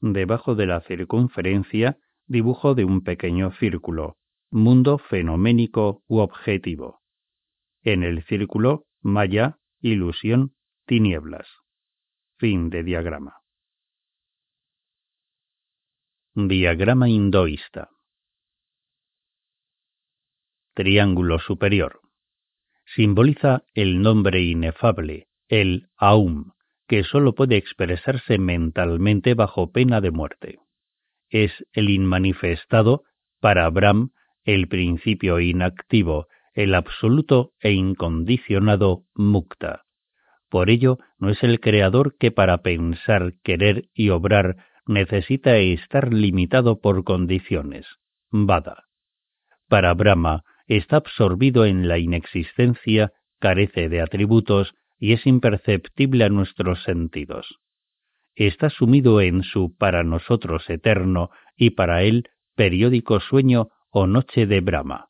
[0.00, 4.16] Debajo de la circunferencia, dibujo de un pequeño círculo,
[4.50, 7.01] mundo fenoménico u objetivo
[7.82, 10.54] en el círculo, maya, ilusión,
[10.86, 11.48] tinieblas.
[12.38, 13.36] Fin de diagrama.
[16.34, 17.90] Diagrama hinduista.
[20.74, 22.00] Triángulo superior.
[22.86, 26.52] Simboliza el nombre inefable, el Aum,
[26.88, 30.58] que sólo puede expresarse mentalmente bajo pena de muerte.
[31.28, 33.04] Es el inmanifestado,
[33.40, 34.12] para Abraham,
[34.44, 39.84] el principio inactivo, el absoluto e incondicionado mukta.
[40.48, 44.56] Por ello, no es el creador que para pensar, querer y obrar
[44.86, 47.86] necesita estar limitado por condiciones.
[48.30, 48.84] Vada.
[49.68, 56.82] Para Brahma está absorbido en la inexistencia, carece de atributos y es imperceptible a nuestros
[56.82, 57.58] sentidos.
[58.34, 64.60] Está sumido en su para nosotros eterno y para él periódico sueño o noche de
[64.60, 65.06] Brahma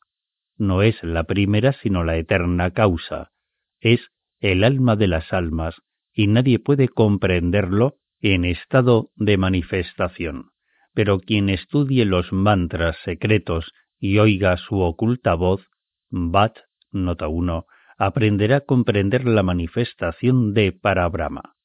[0.57, 3.31] no es la primera sino la eterna causa,
[3.79, 5.75] es el alma de las almas,
[6.13, 10.51] y nadie puede comprenderlo en estado de manifestación.
[10.93, 15.67] Pero quien estudie los mantras secretos y oiga su oculta voz,
[16.09, 16.57] Bat
[16.91, 17.65] nota 1,
[17.97, 21.55] aprenderá a comprender la manifestación de para Brahma.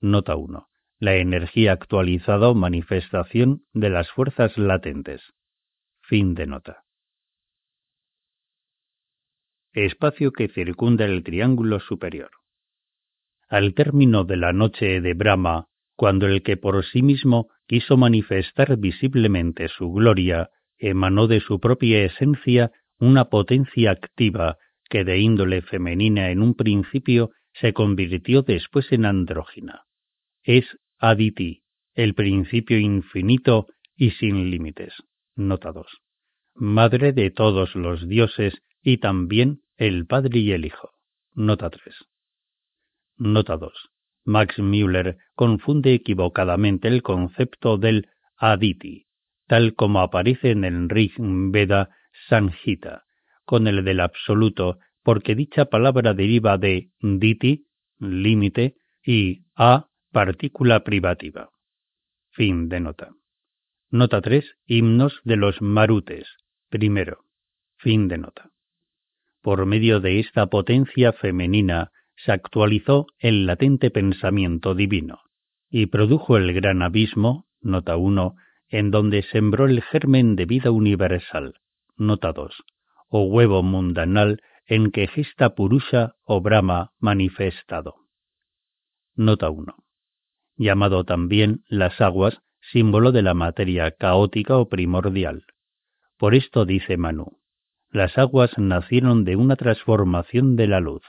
[0.00, 0.68] Nota 1.
[1.00, 5.22] La energía actualizada o manifestación de las fuerzas latentes.
[6.02, 6.84] Fin de nota.
[9.84, 12.30] Espacio que circunda el triángulo superior.
[13.48, 18.76] Al término de la noche de Brahma, cuando el que por sí mismo quiso manifestar
[18.76, 24.56] visiblemente su gloria, emanó de su propia esencia una potencia activa
[24.90, 29.82] que de índole femenina en un principio se convirtió después en andrógina.
[30.42, 30.64] Es
[30.98, 31.62] Aditi,
[31.94, 34.92] el principio infinito y sin límites.
[35.36, 35.86] Nota 2.
[36.54, 40.90] Madre de todos los dioses y también el Padre y el Hijo.
[41.34, 41.94] Nota 3.
[43.16, 43.72] Nota 2.
[44.24, 49.06] Max Müller confunde equivocadamente el concepto del Aditi,
[49.46, 51.90] tal como aparece en el Rig Veda
[52.28, 53.04] Sanjita,
[53.44, 57.66] con el del absoluto, porque dicha palabra deriva de diti,
[57.98, 61.50] límite, y a, partícula privativa.
[62.32, 63.10] Fin de nota.
[63.90, 64.44] Nota 3.
[64.66, 66.28] Himnos de los Marutes.
[66.68, 67.24] Primero.
[67.78, 68.50] Fin de nota.
[69.48, 75.20] Por medio de esta potencia femenina se actualizó el latente pensamiento divino
[75.70, 78.34] y produjo el gran abismo, nota 1,
[78.68, 81.54] en donde sembró el germen de vida universal,
[81.96, 82.62] nota 2,
[83.08, 87.94] o huevo mundanal en que gesta Purusha o Brahma manifestado.
[89.14, 89.76] Nota 1.
[90.58, 92.38] Llamado también las aguas,
[92.70, 95.46] símbolo de la materia caótica o primordial.
[96.18, 97.38] Por esto dice Manu,
[97.90, 101.02] las aguas nacieron de una transformación de la luz,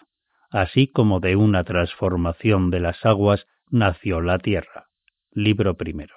[0.50, 4.88] así como de una transformación de las aguas nació la tierra.
[5.32, 6.16] Libro primero.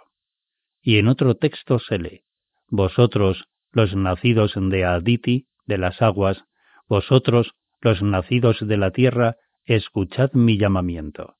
[0.81, 2.23] Y en otro texto se lee,
[2.69, 6.45] Vosotros, los nacidos de Aditi, de las aguas,
[6.89, 11.37] vosotros, los nacidos de la tierra, escuchad mi llamamiento.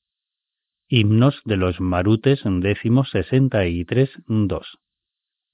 [0.89, 4.79] Himnos de los Marutes décimo sesenta y tres dos.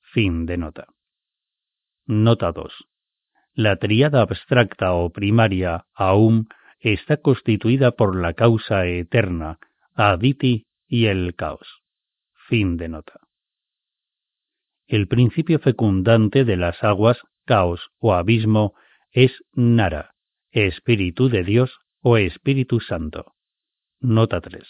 [0.03, 0.87] Fin de nota.
[2.07, 2.73] Nota 2.
[3.59, 6.47] La tríada abstracta o primaria Aum
[6.79, 9.59] está constituida por la causa eterna,
[9.97, 11.67] Aditi y el caos.
[12.47, 13.19] Fin de nota.
[14.87, 18.75] El principio fecundante de las aguas, caos o abismo,
[19.11, 20.15] es Nara,
[20.53, 23.35] Espíritu de Dios o Espíritu Santo.
[23.99, 24.63] Nota 3.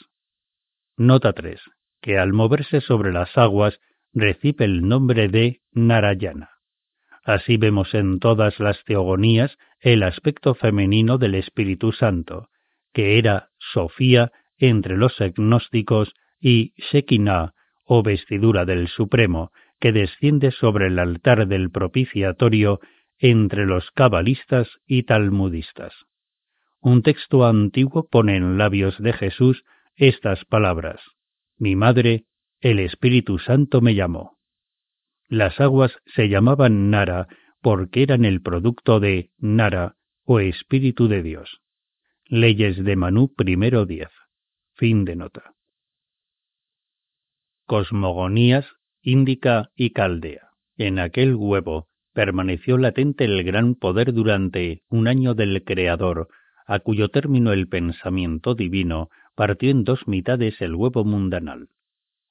[0.97, 1.61] Nota 3.
[2.01, 3.79] Que al moverse sobre las aguas
[4.15, 6.58] recibe el nombre de Narayana.
[7.25, 12.49] Así vemos en todas las teogonías el aspecto femenino del Espíritu Santo,
[12.93, 17.55] que era Sofía entre los agnósticos y Shekinah,
[17.85, 19.51] o vestidura del Supremo,
[19.81, 22.81] que desciende sobre el altar del propiciatorio
[23.19, 25.95] entre los cabalistas y talmudistas.
[26.81, 29.65] Un texto antiguo pone en labios de Jesús
[29.97, 31.01] estas palabras
[31.59, 32.25] Mi madre,
[32.61, 34.38] el Espíritu Santo me llamó.
[35.29, 37.29] Las aguas se llamaban Nara
[37.61, 41.61] porque eran el producto de Nara o Espíritu de Dios.
[42.25, 44.09] Leyes de Manú primero diez.
[44.75, 45.55] Fin de nota.
[47.67, 48.67] Cosmogonías,
[49.03, 50.49] Índica y Caldea.
[50.79, 56.29] En aquel huevo permaneció latente el gran poder durante un año del Creador,
[56.67, 61.69] a cuyo término el pensamiento divino partió en dos mitades el huevo mundanal.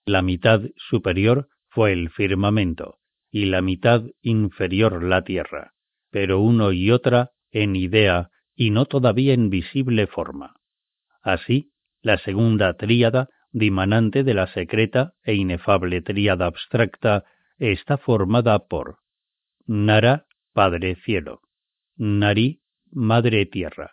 [0.05, 2.97] La mitad superior fue el firmamento,
[3.29, 5.73] y la mitad inferior la tierra,
[6.09, 10.55] pero uno y otra en idea y no todavía en visible forma.
[11.21, 11.69] Así,
[12.01, 17.25] la segunda tríada, dimanante de la secreta e inefable tríada abstracta,
[17.59, 18.97] está formada por
[19.67, 21.41] Nara, Padre Cielo,
[21.95, 23.91] Nari, Madre Tierra,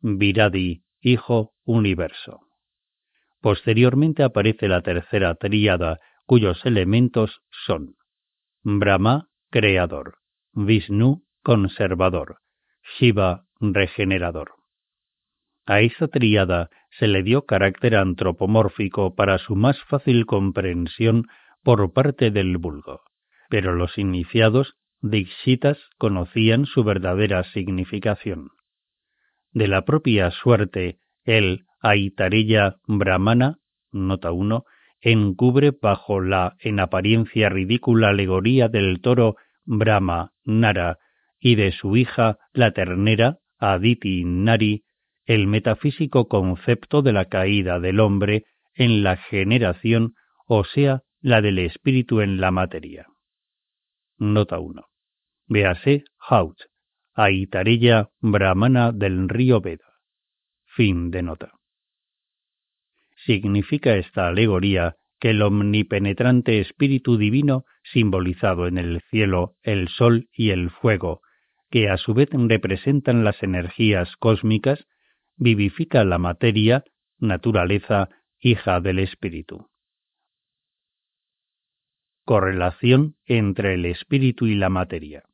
[0.00, 2.40] Viradi, Hijo Universo.
[3.42, 7.96] Posteriormente aparece la tercera tríada cuyos elementos son
[8.62, 10.18] Brahma, creador,
[10.52, 12.40] Vishnu, conservador,
[12.98, 14.52] Shiva, regenerador.
[15.64, 16.68] A esta tríada
[16.98, 21.24] se le dio carácter antropomórfico para su más fácil comprensión
[21.62, 23.00] por parte del vulgo,
[23.48, 28.50] pero los iniciados dikshitas conocían su verdadera significación.
[29.52, 33.56] De la propia suerte, el Aitareya Brahmana,
[33.92, 34.66] nota 1,
[35.00, 40.98] encubre bajo la en apariencia ridícula alegoría del toro Brahma Nara
[41.38, 44.84] y de su hija la ternera Aditi Nari
[45.28, 48.44] el metafísico concepto de la caída del hombre
[48.74, 50.14] en la generación,
[50.46, 53.06] o sea, la del espíritu en la materia.
[54.16, 54.86] Nota 1.
[55.46, 56.56] Véase Haut,
[57.14, 60.00] Aitareya Brahmana del río Veda.
[60.64, 61.57] Fin de nota.
[63.28, 70.48] Significa esta alegoría que el omnipenetrante Espíritu Divino, simbolizado en el cielo, el sol y
[70.48, 71.20] el fuego,
[71.70, 74.86] que a su vez representan las energías cósmicas,
[75.36, 76.84] vivifica la materia,
[77.18, 78.08] naturaleza,
[78.40, 79.68] hija del Espíritu.
[82.24, 85.24] Correlación entre el Espíritu y la materia.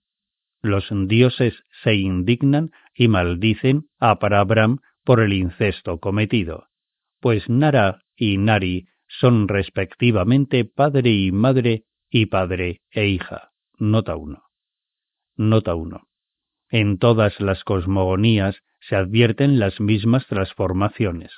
[0.62, 1.54] Los dioses
[1.84, 6.66] se indignan y maldicen a Parabram por el incesto cometido,
[7.24, 13.52] pues Nara y Nari son respectivamente padre y madre y padre e hija.
[13.78, 14.42] Nota 1.
[15.36, 16.02] Nota 1.
[16.68, 21.32] En todas las cosmogonías se advierten las mismas transformaciones.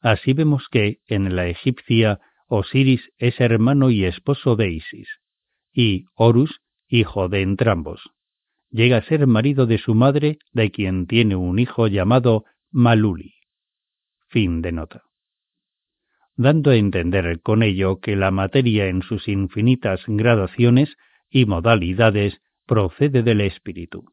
[0.00, 5.20] Así vemos que, en la egipcia, Osiris es hermano y esposo de Isis,
[5.70, 8.00] y Horus, hijo de entrambos.
[8.70, 13.34] Llega a ser marido de su madre, de quien tiene un hijo llamado Maluli.
[14.28, 15.02] Fin de nota.
[16.36, 20.96] Dando a entender con ello que la materia en sus infinitas gradaciones
[21.28, 24.04] y modalidades procede del espíritu.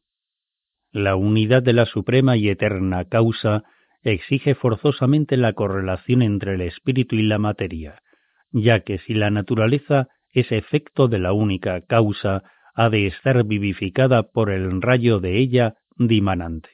[0.90, 3.64] La unidad de la suprema y eterna causa
[4.02, 8.02] exige forzosamente la correlación entre el espíritu y la materia,
[8.50, 12.42] ya que si la naturaleza es efecto de la única causa,
[12.74, 16.70] ha de estar vivificada por el rayo de ella dimanante.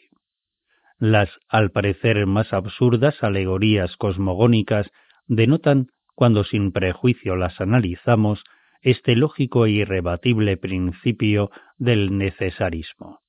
[0.99, 4.91] Las, al parecer más absurdas alegorías cosmogónicas
[5.27, 8.45] denotan, cuando sin prejuicio las analizamos,
[8.81, 13.21] este lógico e irrebatible principio del necesarismo.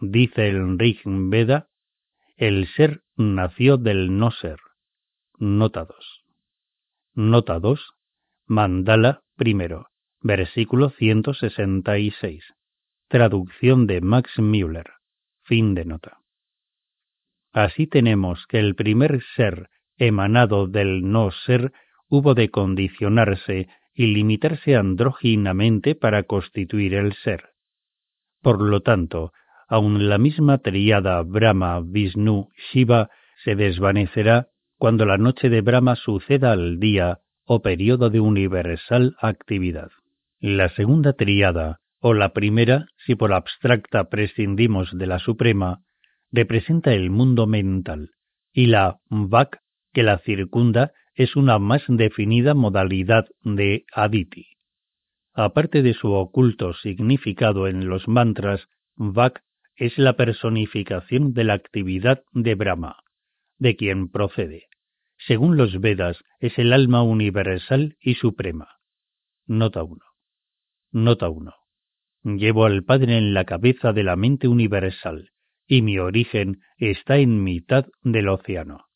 [0.00, 1.68] Dice el Rig Veda,
[2.36, 4.58] el ser nació del no ser.
[5.38, 6.24] Nota 2.
[7.14, 7.92] Nota 2.
[8.46, 9.88] Mandala primero.
[10.20, 12.42] Versículo 166.
[13.08, 14.90] Traducción de Max Müller.
[15.42, 16.18] Fin de nota.
[17.52, 21.72] Así tenemos que el primer ser emanado del no ser
[22.08, 27.50] hubo de condicionarse y limitarse andróginamente para constituir el ser.
[28.42, 29.32] Por lo tanto,
[29.68, 33.10] aun la misma triada Brahma, Vishnu, Shiva
[33.44, 34.48] se desvanecerá
[34.78, 39.90] cuando la noche de Brahma suceda al día o periodo de universal actividad.
[40.40, 45.80] La segunda triada, o la primera, si por abstracta prescindimos de la suprema,
[46.30, 48.10] representa el mundo mental,
[48.52, 49.60] y la Vak,
[49.94, 54.48] que la circunda, es una más definida modalidad de Aditi.
[55.32, 59.42] Aparte de su oculto significado en los mantras, Vak
[59.76, 62.96] es la personificación de la actividad de Brahma,
[63.58, 64.66] de quien procede.
[65.18, 68.68] Según los Vedas, es el alma universal y suprema.
[69.46, 69.98] Nota 1.
[70.92, 71.52] Nota 1.
[72.24, 75.30] Llevo al Padre en la cabeza de la mente universal,
[75.66, 78.86] y mi origen está en mitad del océano.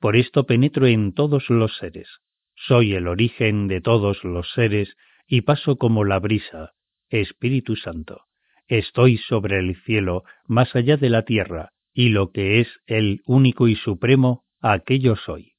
[0.00, 2.08] Por esto penetro en todos los seres.
[2.54, 4.96] Soy el origen de todos los seres
[5.26, 6.72] y paso como la brisa,
[7.08, 8.22] Espíritu Santo.
[8.66, 13.66] Estoy sobre el cielo, más allá de la tierra, y lo que es el único
[13.66, 15.54] y supremo, aquello soy.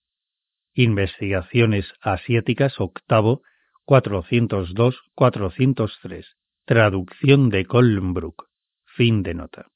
[0.74, 3.42] Investigaciones Asiáticas octavo,
[3.86, 6.26] 402-403.
[6.66, 8.48] Traducción de Colmbrook.
[8.86, 9.68] Fin de nota.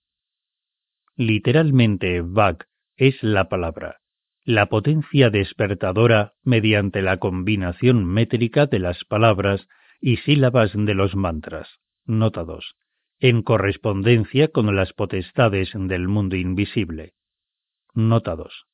[1.15, 2.65] Literalmente, Bach
[2.95, 4.03] es la palabra,
[4.45, 9.68] la potencia despertadora mediante la combinación métrica de las palabras
[10.02, 11.80] y sílabas de los mantras.
[12.06, 12.76] Nota 2
[13.24, 17.14] en correspondencia con las potestades del mundo invisible.
[17.94, 18.65] Nota 2.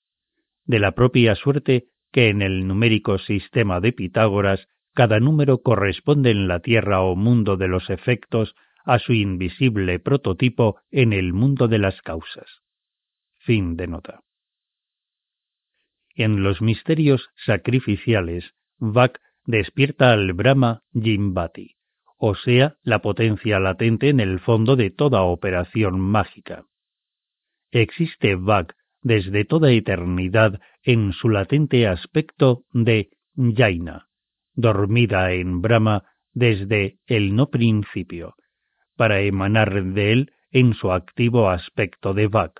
[0.65, 6.47] De la propia suerte que en el numérico sistema de Pitágoras cada número corresponde en
[6.47, 8.55] la tierra o mundo de los efectos
[8.85, 12.63] a su invisible prototipo en el mundo de las causas.
[13.37, 14.21] Fin de nota.
[16.19, 21.77] En los misterios sacrificiales, Vak despierta al Brahma Jimbati,
[22.17, 26.65] o sea, la potencia latente en el fondo de toda operación mágica.
[27.71, 33.11] Existe Vak desde toda eternidad en su latente aspecto de
[33.55, 34.09] Jaina,
[34.55, 38.35] dormida en Brahma desde el no principio,
[38.97, 42.59] para emanar de él en su activo aspecto de Vak.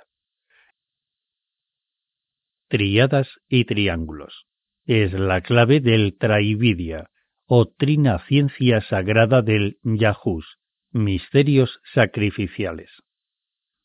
[2.69, 4.45] Triadas y triángulos.
[4.85, 7.09] Es la clave del Traividya,
[7.47, 10.59] o trina ciencia sagrada del Yahus,
[10.91, 12.91] misterios sacrificiales.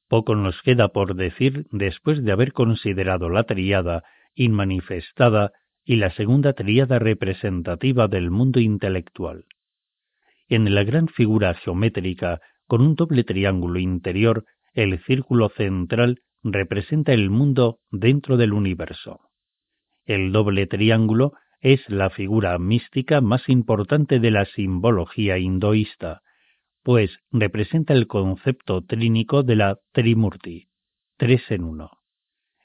[0.07, 4.03] Poco nos queda por decir después de haber considerado la triada
[4.35, 5.53] inmanifestada
[5.83, 9.47] y la segunda triada representativa del mundo intelectual.
[10.47, 14.45] En la gran figura geométrica, con un doble triángulo interior,
[14.75, 19.21] el círculo central representa el mundo dentro del universo.
[20.05, 26.21] El doble triángulo es la figura mística más importante de la simbología hinduista,
[26.83, 30.69] pues representa el concepto trínico de la Trimurti,
[31.17, 31.91] tres en uno.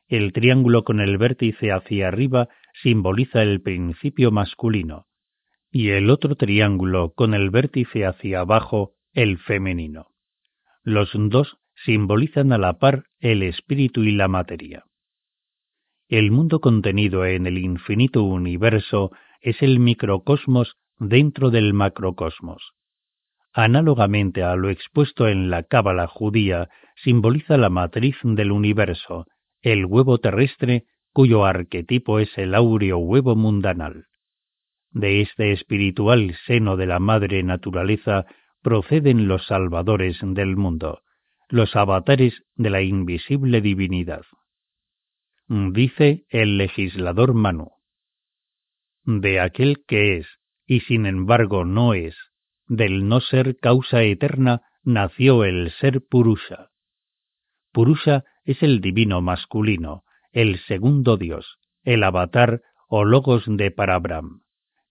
[0.10, 2.49] El triángulo con el vértice hacia arriba
[2.84, 5.06] simboliza el principio masculino,
[5.72, 10.07] y el otro triángulo con el vértice hacia abajo el femenino.
[10.84, 14.86] Los dos simbolizan a la par el espíritu y la materia.
[16.08, 22.72] El mundo contenido en el infinito universo es el microcosmos dentro del macrocosmos.
[23.54, 29.26] Análogamente a lo expuesto en la cábala judía, simboliza la matriz del universo,
[29.62, 34.06] el huevo terrestre cuyo arquetipo es el áureo huevo mundanal.
[34.91, 38.26] De este espiritual seno de la madre naturaleza
[38.62, 41.02] proceden los salvadores del mundo,
[41.49, 44.23] los avatares de la invisible divinidad.
[45.47, 47.71] Dice el legislador Manu.
[49.03, 50.27] De aquel que es,
[50.67, 52.15] y sin embargo no es,
[52.67, 56.69] del no ser causa eterna, nació el ser Purusha.
[57.71, 64.43] Purusha es el divino masculino, el segundo Dios, el avatar o logos de Parabram,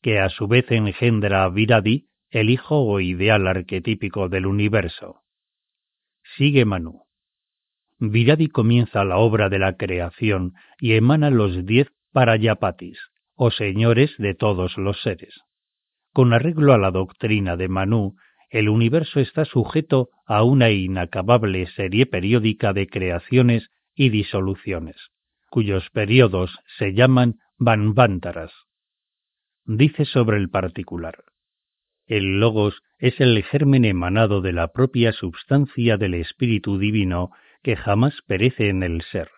[0.03, 5.23] que a su vez engendra a Viradi, el hijo o ideal arquetípico del universo.
[6.39, 7.03] Sigue Manu.
[7.99, 12.97] Viradi comienza la obra de la creación y emana los diez Parayapatis,
[13.35, 15.35] o señores de todos los seres.
[16.13, 18.15] Con arreglo a la doctrina de Manu,
[18.51, 24.95] el universo está sujeto a una inacabable serie periódica de creaciones y disoluciones,
[25.51, 28.53] cuyos periodos se llaman Vanvantaras.
[29.65, 31.17] Dice sobre el particular.
[32.09, 37.31] El logos es el germen emanado de la propia substancia del Espíritu Divino
[37.63, 39.29] que jamás perece en el ser,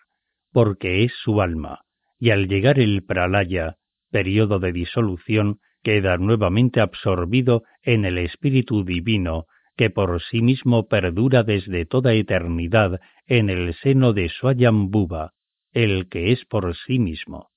[0.53, 1.81] porque es su alma,
[2.17, 3.75] y al llegar el pralaya,
[4.09, 11.43] periodo de disolución, queda nuevamente absorbido en el Espíritu Divino que por sí mismo perdura
[11.43, 15.33] desde toda eternidad en el seno de Swayambhuva,
[15.73, 17.49] el que es por sí mismo.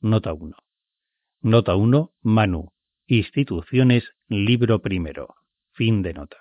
[0.00, 0.56] Nota 1.
[1.42, 2.10] Nota 1.
[2.22, 2.70] Manu.
[3.06, 5.34] Instituciones, libro primero.
[5.72, 6.38] Fin de nota.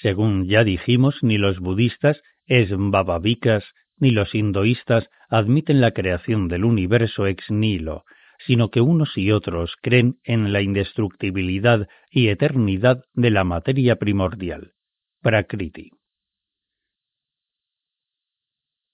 [0.00, 3.64] Según ya dijimos, ni los budistas, esmbavavikas,
[3.96, 8.04] ni los hinduistas admiten la creación del universo ex nihilo,
[8.46, 14.72] sino que unos y otros creen en la indestructibilidad y eternidad de la materia primordial.
[15.20, 15.90] Prakriti.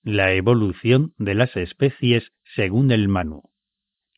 [0.02, 3.42] La evolución de las especies según el Manu.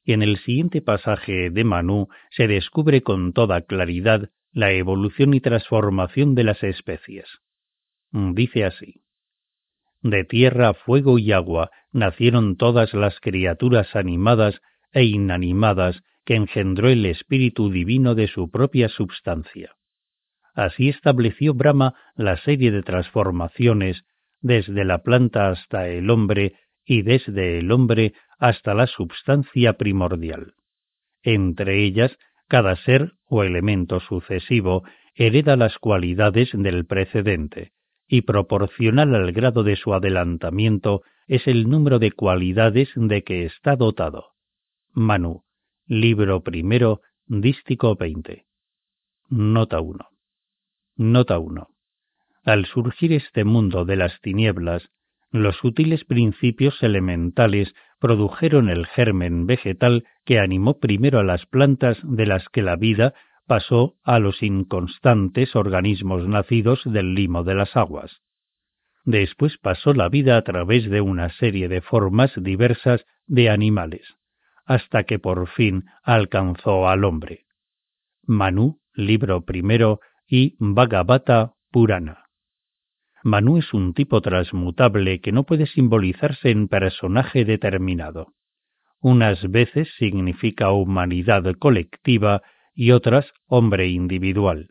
[0.08, 6.34] En el siguiente pasaje de Manu se descubre con toda claridad la evolución y transformación
[6.34, 7.26] de las especies.
[8.10, 9.02] Dice así.
[10.00, 14.62] De tierra, fuego y agua nacieron todas las criaturas animadas
[14.92, 19.76] e inanimadas que engendró el Espíritu Divino de su propia substancia.
[20.54, 24.06] Así estableció Brahma la serie de transformaciones
[24.40, 26.54] desde la planta hasta el hombre
[26.86, 30.54] y desde el hombre hasta la substancia primordial.
[31.22, 32.16] Entre ellas,
[32.46, 34.84] cada ser o elemento sucesivo
[35.14, 37.72] hereda las cualidades del precedente,
[38.06, 43.76] y proporcional al grado de su adelantamiento es el número de cualidades de que está
[43.76, 44.30] dotado.
[44.92, 45.44] Manu,
[45.86, 48.46] libro primero, dístico 20.
[49.28, 50.08] Nota 1.
[50.96, 51.68] Nota 1.
[52.44, 54.88] Al surgir este mundo de las tinieblas,
[55.30, 62.26] los sutiles principios elementales produjeron el germen vegetal que animó primero a las plantas de
[62.26, 63.14] las que la vida
[63.46, 68.20] pasó a los inconstantes organismos nacidos del limo de las aguas.
[69.04, 74.06] Después pasó la vida a través de una serie de formas diversas de animales,
[74.66, 77.46] hasta que por fin alcanzó al hombre.
[78.26, 82.27] Manu, libro primero, y Bhagavata Purana.
[83.24, 88.34] Manu es un tipo transmutable que no puede simbolizarse en personaje determinado.
[89.00, 92.42] Unas veces significa humanidad colectiva
[92.74, 94.68] y otras hombre individual.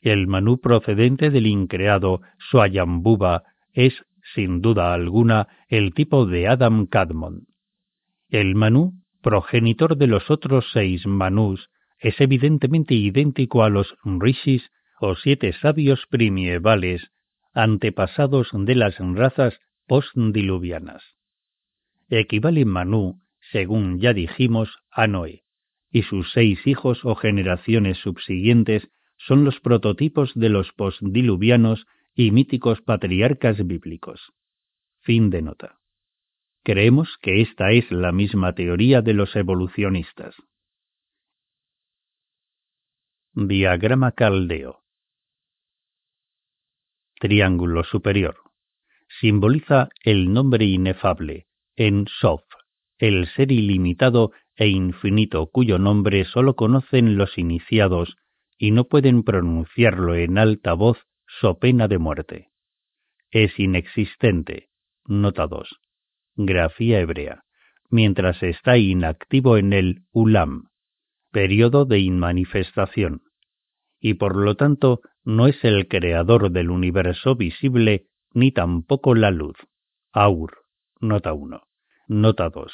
[0.00, 2.20] El Manu procedente del increado
[2.50, 3.42] Swayambhuva
[3.72, 3.94] es,
[4.34, 7.46] sin duda alguna, el tipo de Adam Kadmon.
[8.30, 14.70] El Manu progenitor de los otros seis Manus, es evidentemente idéntico a los rishis
[15.00, 17.10] o siete sabios primievales,
[17.52, 21.02] antepasados de las razas postdiluvianas.
[22.08, 23.20] Equivale Manu,
[23.52, 25.42] según ya dijimos, a Noé,
[25.90, 32.80] y sus seis hijos o generaciones subsiguientes son los prototipos de los postdiluvianos y míticos
[32.82, 34.32] patriarcas bíblicos.
[35.00, 35.78] Fin de nota.
[36.62, 40.34] Creemos que esta es la misma teoría de los evolucionistas.
[43.32, 44.82] Diagrama caldeo.
[47.20, 48.36] Triángulo superior.
[49.20, 52.40] Simboliza el nombre inefable, en Sof,
[52.98, 58.16] el ser ilimitado e infinito cuyo nombre sólo conocen los iniciados
[58.56, 62.48] y no pueden pronunciarlo en alta voz so pena de muerte.
[63.30, 64.70] Es inexistente.
[65.04, 65.68] Nota 2.
[66.36, 67.44] Grafía hebrea.
[67.90, 70.70] Mientras está inactivo en el Ulam,
[71.30, 73.24] periodo de inmanifestación,
[74.00, 79.56] y por lo tanto no es el creador del universo visible ni tampoco la luz.
[80.12, 80.58] Aur.
[81.00, 81.62] Nota 1.
[82.08, 82.72] Nota 2.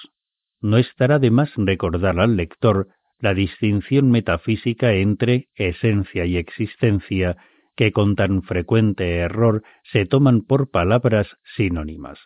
[0.61, 2.89] No estará de más recordar al lector
[3.19, 7.37] la distinción metafísica entre esencia y existencia
[7.77, 9.63] que con tan frecuente error
[9.93, 12.19] se toman por palabras sinónimas.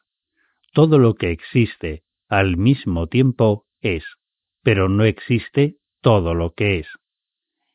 [0.72, 4.04] Todo lo que existe al mismo tiempo es,
[4.62, 6.86] pero no existe todo lo que es.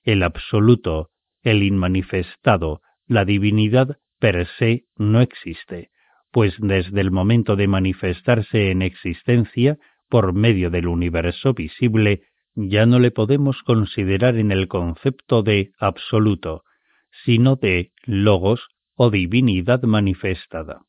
[0.03, 1.09] El absoluto,
[1.45, 5.91] el inmanifestado, la divinidad per se no existe,
[6.31, 9.77] pues desde el momento de manifestarse en existencia
[10.09, 12.23] por medio del universo visible,
[12.55, 16.63] ya no le podemos considerar en el concepto de absoluto,
[17.23, 20.81] sino de logos o divinidad manifestada.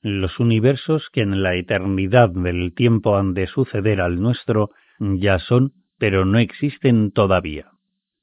[0.00, 5.72] Los universos que en la eternidad del tiempo han de suceder al nuestro ya son,
[5.98, 7.70] pero no existen todavía.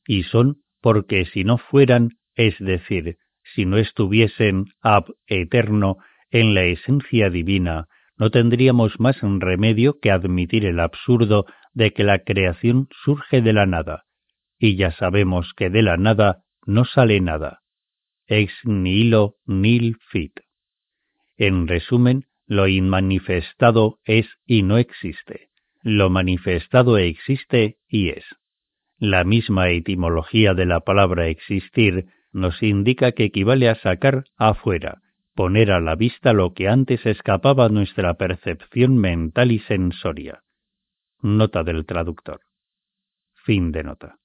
[0.05, 3.17] Y son porque si no fueran, es decir,
[3.55, 5.97] si no estuviesen ab eterno
[6.29, 7.87] en la esencia divina,
[8.17, 13.65] no tendríamos más remedio que admitir el absurdo de que la creación surge de la
[13.65, 14.03] nada,
[14.59, 17.61] y ya sabemos que de la nada no sale nada.
[18.27, 20.39] Ex nihilo nil fit.
[21.37, 25.49] En resumen, lo inmanifestado es y no existe.
[25.81, 28.25] Lo manifestado existe y es.
[29.01, 35.01] La misma etimología de la palabra existir nos indica que equivale a sacar afuera,
[35.33, 40.43] poner a la vista lo que antes escapaba nuestra percepción mental y sensoria.
[41.19, 42.41] Nota del traductor.
[43.43, 44.17] Fin de nota.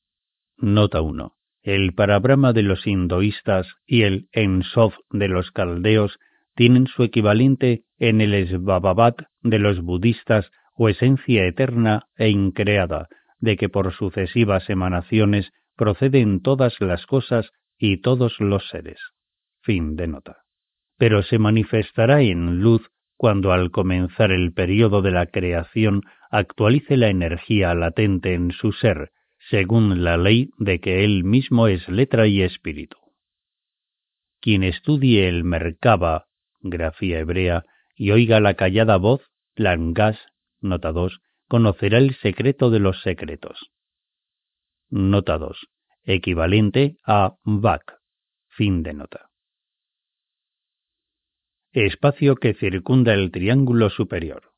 [0.59, 1.33] Nota 1.
[1.63, 6.19] El parabrama de los hinduistas y el Ensof de los caldeos
[6.55, 13.57] tienen su equivalente en el Esbababat de los budistas o esencia eterna e increada, de
[13.57, 18.99] que por sucesivas emanaciones proceden todas las cosas y todos los seres.
[19.63, 20.39] Fin de nota.
[20.99, 27.09] Pero se manifestará en luz cuando al comenzar el periodo de la creación actualice la
[27.09, 29.11] energía latente en su ser,
[29.51, 32.99] según la ley de que él mismo es letra y espíritu.
[34.41, 36.27] Quien estudie el Merkaba,
[36.61, 37.65] grafía hebrea,
[37.95, 39.23] y oiga la callada voz,
[39.55, 40.19] Langas,
[40.61, 43.71] nota 2, conocerá el secreto de los secretos.
[44.89, 45.67] Nota 2.
[46.05, 47.99] Equivalente a Bak.
[48.49, 49.31] Fin de nota.
[51.73, 54.53] Espacio que circunda el triángulo superior.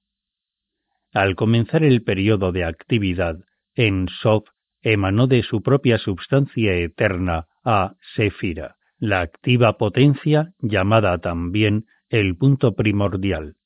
[1.12, 3.36] Al comenzar el periodo de actividad,
[3.74, 4.46] en Sof
[4.82, 12.74] emanó de su propia substancia eterna a Sefira, la activa potencia llamada también el punto
[12.74, 13.56] primordial,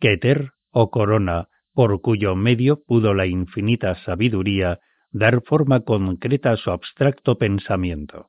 [0.00, 1.48] Keter o corona,
[1.78, 4.80] por cuyo medio pudo la infinita sabiduría
[5.12, 8.26] dar forma concreta a su abstracto pensamiento.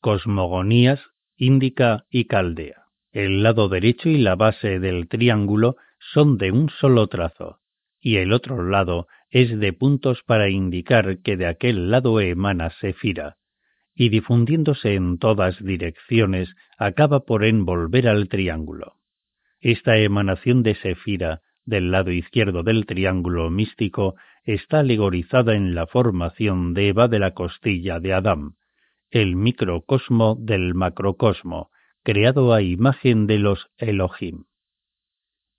[0.00, 1.00] Cosmogonías,
[1.36, 2.86] Índica y Caldea.
[3.12, 7.60] El lado derecho y la base del triángulo son de un solo trazo,
[8.00, 13.36] y el otro lado es de puntos para indicar que de aquel lado emana Sefira,
[13.94, 18.96] y difundiéndose en todas direcciones acaba por envolver al triángulo.
[19.64, 26.74] Esta emanación de Sefira del lado izquierdo del triángulo místico está alegorizada en la formación
[26.74, 28.56] de Eva de la costilla de Adán,
[29.10, 31.70] el microcosmo del macrocosmo,
[32.02, 34.44] creado a imagen de los Elohim.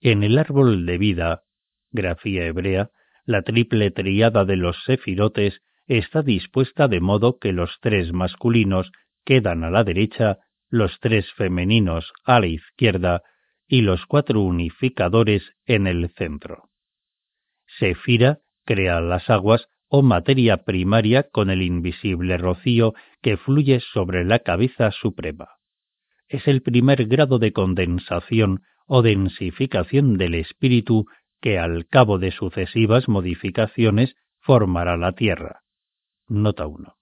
[0.01, 1.41] En el árbol de vida,
[1.89, 2.91] grafía hebrea,
[3.25, 8.91] la triple triada de los sefirotes está dispuesta de modo que los tres masculinos
[9.25, 10.37] quedan a la derecha,
[10.69, 13.23] los tres femeninos a la izquierda
[13.67, 16.69] y los cuatro unificadores en el centro.
[17.79, 24.39] Sefira crea las aguas o materia primaria con el invisible rocío que fluye sobre la
[24.39, 25.49] cabeza suprema.
[26.27, 31.05] Es el primer grado de condensación o densificación del espíritu
[31.41, 35.61] que al cabo de sucesivas modificaciones formará la Tierra.
[36.27, 36.95] Nota 1.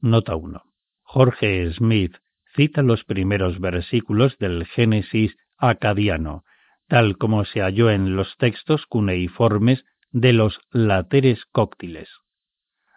[0.00, 0.62] Nota 1.
[1.02, 2.16] Jorge Smith
[2.56, 6.44] cita los primeros versículos del Génesis acadiano,
[6.88, 12.08] tal como se halló en los textos cuneiformes de los lateres cóctiles.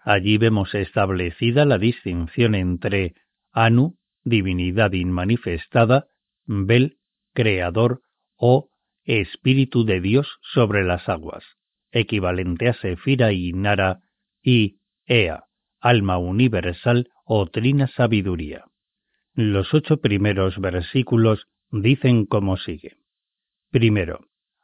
[0.03, 3.13] Allí vemos establecida la distinción entre
[3.51, 6.07] Anu, divinidad inmanifestada,
[6.45, 6.97] Bel,
[7.33, 8.01] creador,
[8.35, 8.69] o
[9.03, 11.43] espíritu de Dios sobre las aguas,
[11.91, 13.99] equivalente a Sefira y Nara,
[14.41, 15.43] y Ea,
[15.79, 18.65] alma universal o trina sabiduría.
[19.33, 22.97] Los ocho primeros versículos dicen como sigue.
[23.71, 24.21] Primero,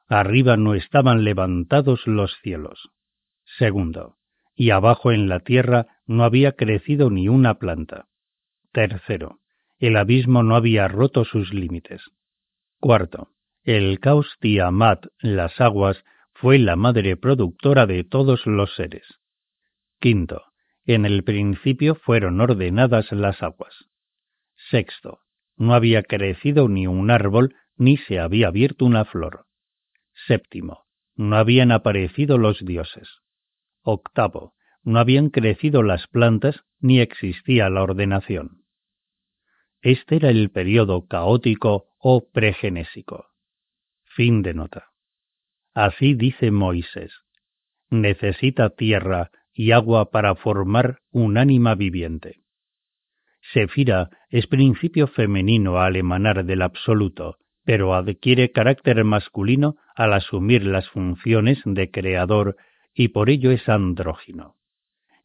[0.07, 2.89] arriba no estaban levantados los cielos.
[3.57, 4.17] Segundo,
[4.55, 8.07] y abajo en la tierra no había crecido ni una planta.
[8.71, 9.39] Tercero,
[9.79, 12.01] el abismo no había roto sus límites.
[12.79, 13.29] Cuarto,
[13.63, 16.03] el caos Tiamat, las aguas,
[16.33, 19.05] fue la madre productora de todos los seres.
[19.99, 20.43] Quinto,
[20.85, 23.73] en el principio fueron ordenadas las aguas.
[24.69, 25.19] Sexto,
[25.57, 29.45] no había crecido ni un árbol, ni se había abierto una flor.
[30.27, 33.09] Séptimo, no habían aparecido los dioses.
[33.81, 34.53] Octavo,
[34.83, 38.63] no habían crecido las plantas, ni existía la ordenación.
[39.81, 43.27] Este era el periodo caótico o pregenésico.
[44.03, 44.91] Fin de nota.
[45.73, 47.13] Así dice Moisés.
[47.89, 52.44] Necesita tierra y agua para formar un ánima viviente.
[53.53, 60.89] Sefira es principio femenino al emanar del absoluto, pero adquiere carácter masculino al asumir las
[60.89, 62.55] funciones de creador
[62.93, 64.55] y por ello es andrógino.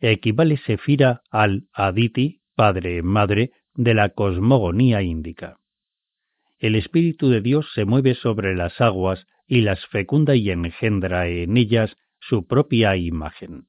[0.01, 5.59] Equivale Sefira al Aditi, padre-madre, de la cosmogonía índica.
[6.59, 11.57] El Espíritu de Dios se mueve sobre las aguas y las fecunda y engendra en
[11.57, 13.67] ellas su propia imagen.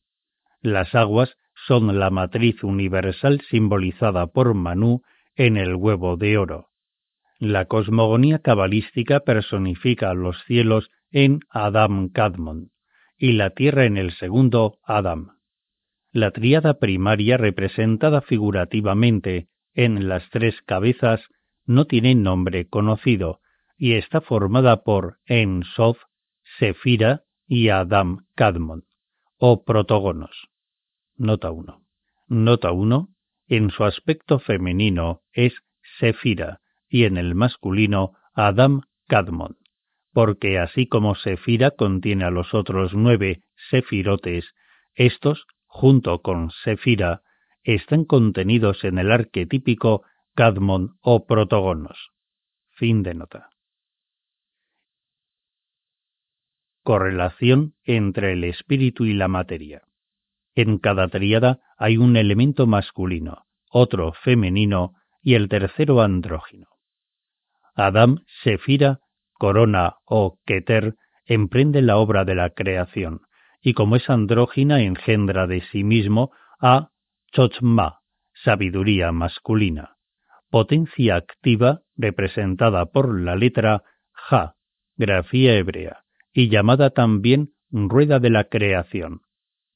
[0.61, 1.35] Las aguas
[1.67, 5.01] son la matriz universal simbolizada por Manú
[5.35, 6.69] en el huevo de oro.
[7.39, 12.71] La cosmogonía cabalística personifica los cielos en Adam Kadmon
[13.17, 15.38] y la tierra en el segundo Adam.
[16.11, 21.21] La tríada primaria representada figurativamente en las tres cabezas
[21.65, 23.39] no tiene nombre conocido
[23.77, 25.97] y está formada por En Sof,
[26.59, 28.83] Sefira y Adam Kadmon,
[29.38, 30.50] o protogonos.
[31.22, 31.84] Nota 1.
[32.30, 33.10] Nota 1.
[33.48, 35.53] En su aspecto femenino es
[35.99, 39.57] Sefira y en el masculino Adam Kadmon,
[40.14, 44.52] porque así como Sefira contiene a los otros nueve sefirotes,
[44.95, 47.22] estos, junto con Sefira,
[47.61, 50.02] están contenidos en el arquetípico
[50.34, 51.99] Kadmon o protogonos.
[52.72, 53.52] Fin de nota.
[56.81, 59.84] Correlación entre el espíritu y la materia.
[60.55, 66.67] En cada tríada hay un elemento masculino, otro femenino y el tercero andrógino.
[67.75, 68.99] Adam, Sefira,
[69.33, 70.95] Corona o Keter
[71.25, 73.21] emprende la obra de la creación,
[73.61, 76.89] y como es andrógina engendra de sí mismo a
[77.31, 77.99] Chochma,
[78.43, 79.95] sabiduría masculina,
[80.49, 84.55] potencia activa representada por la letra Ja,
[84.97, 86.03] grafía hebrea,
[86.33, 89.21] y llamada también rueda de la creación,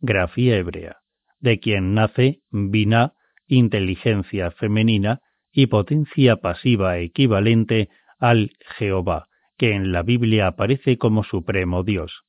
[0.06, 0.98] grafía hebrea,
[1.40, 3.14] de quien nace Binah,
[3.48, 5.22] inteligencia femenina,
[5.52, 9.28] y potencia pasiva equivalente al Jehová,
[9.58, 12.24] que en la Biblia aparece como supremo Dios,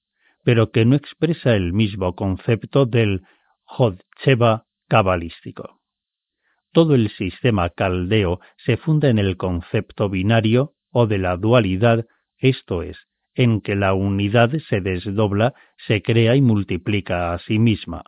[0.44, 3.22] pero que no expresa el mismo concepto del
[3.64, 5.80] Jodcheva cabalístico.
[6.72, 12.06] Todo el sistema caldeo se funda en el concepto binario o de la dualidad,
[12.38, 12.96] esto es,
[13.36, 15.54] en que la unidad se desdobla,
[15.86, 18.02] se crea y multiplica a sí misma.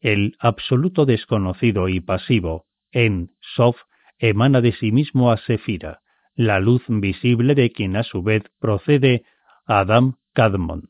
[0.00, 3.76] El absoluto desconocido y pasivo, en Sof,
[4.18, 6.00] emana de sí mismo a Sefira,
[6.34, 9.24] la luz visible de quien a su vez procede
[9.66, 10.88] Adam Kadmon.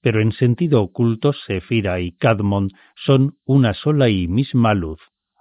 [0.00, 5.00] Pero en sentido oculto, Sefira y Kadmon son una sola y misma luz,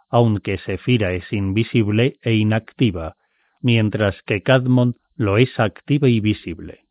[0.10, 3.16] aunque Sefira es invisible e inactiva,
[3.62, 6.89] mientras que Kadmon lo es activa y visible.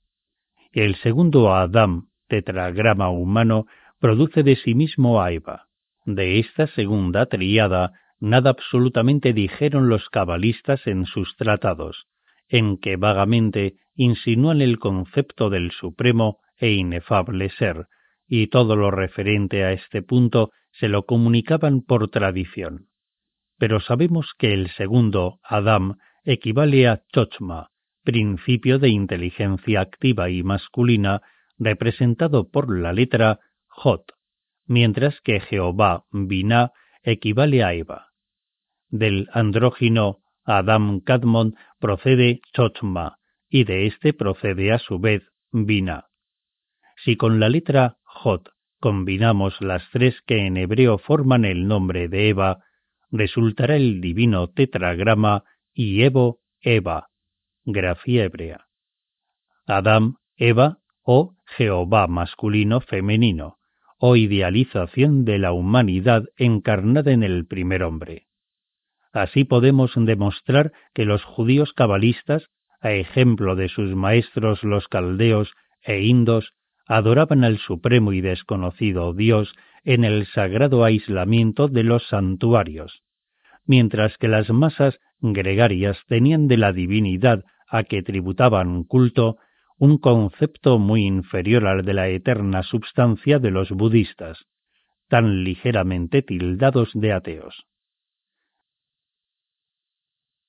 [0.72, 3.66] El segundo Adam, tetragrama humano,
[4.00, 5.66] produce de sí mismo a Eva.
[6.04, 12.06] De esta segunda triada nada absolutamente dijeron los cabalistas en sus tratados,
[12.48, 17.86] en que vagamente insinúan el concepto del supremo e inefable ser,
[18.26, 22.88] y todo lo referente a este punto se lo comunicaban por tradición.
[23.58, 27.70] Pero sabemos que el segundo, Adam, equivale a Chochma,
[28.08, 31.20] principio de inteligencia activa y masculina
[31.58, 34.14] representado por la letra Jot,
[34.66, 36.72] mientras que Jehová, Binah,
[37.02, 38.06] equivale a Eva.
[38.88, 43.18] del andrógino Adam Kadmon procede Chotma,
[43.50, 45.22] y de éste procede a su vez
[45.52, 46.06] Bina.
[47.04, 48.48] Si con la letra Jot
[48.80, 52.64] combinamos las tres que en hebreo forman el nombre de Eva,
[53.10, 55.44] resultará el divino tetragrama
[55.74, 57.07] Evo Eva,
[57.72, 58.66] grafía hebrea.
[59.66, 63.56] Adam, Eva o Jehová masculino femenino,
[63.98, 68.26] o idealización de la humanidad encarnada en el primer hombre.
[69.12, 72.46] Así podemos demostrar que los judíos cabalistas,
[72.80, 76.52] a ejemplo de sus maestros los caldeos e indos,
[76.86, 79.54] adoraban al supremo y desconocido Dios
[79.84, 83.02] en el sagrado aislamiento de los santuarios,
[83.66, 89.38] mientras que las masas gregarias tenían de la divinidad a que tributaban culto
[89.76, 94.46] un concepto muy inferior al de la eterna substancia de los budistas,
[95.08, 97.66] tan ligeramente tildados de ateos.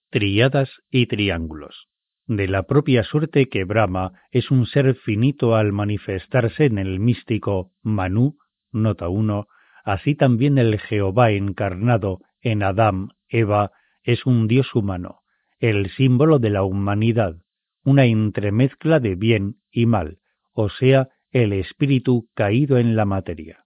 [0.10, 1.90] Triadas y triángulos
[2.30, 7.72] de la propia suerte que Brahma es un ser finito al manifestarse en el místico
[7.82, 8.38] Manu,
[8.72, 9.48] nota 1,
[9.84, 13.72] así también el Jehová encarnado en Adán, Eva,
[14.04, 15.19] es un dios humano,
[15.60, 17.36] el símbolo de la humanidad,
[17.84, 20.20] una entremezcla de bien y mal,
[20.54, 23.66] o sea, el espíritu caído en la materia.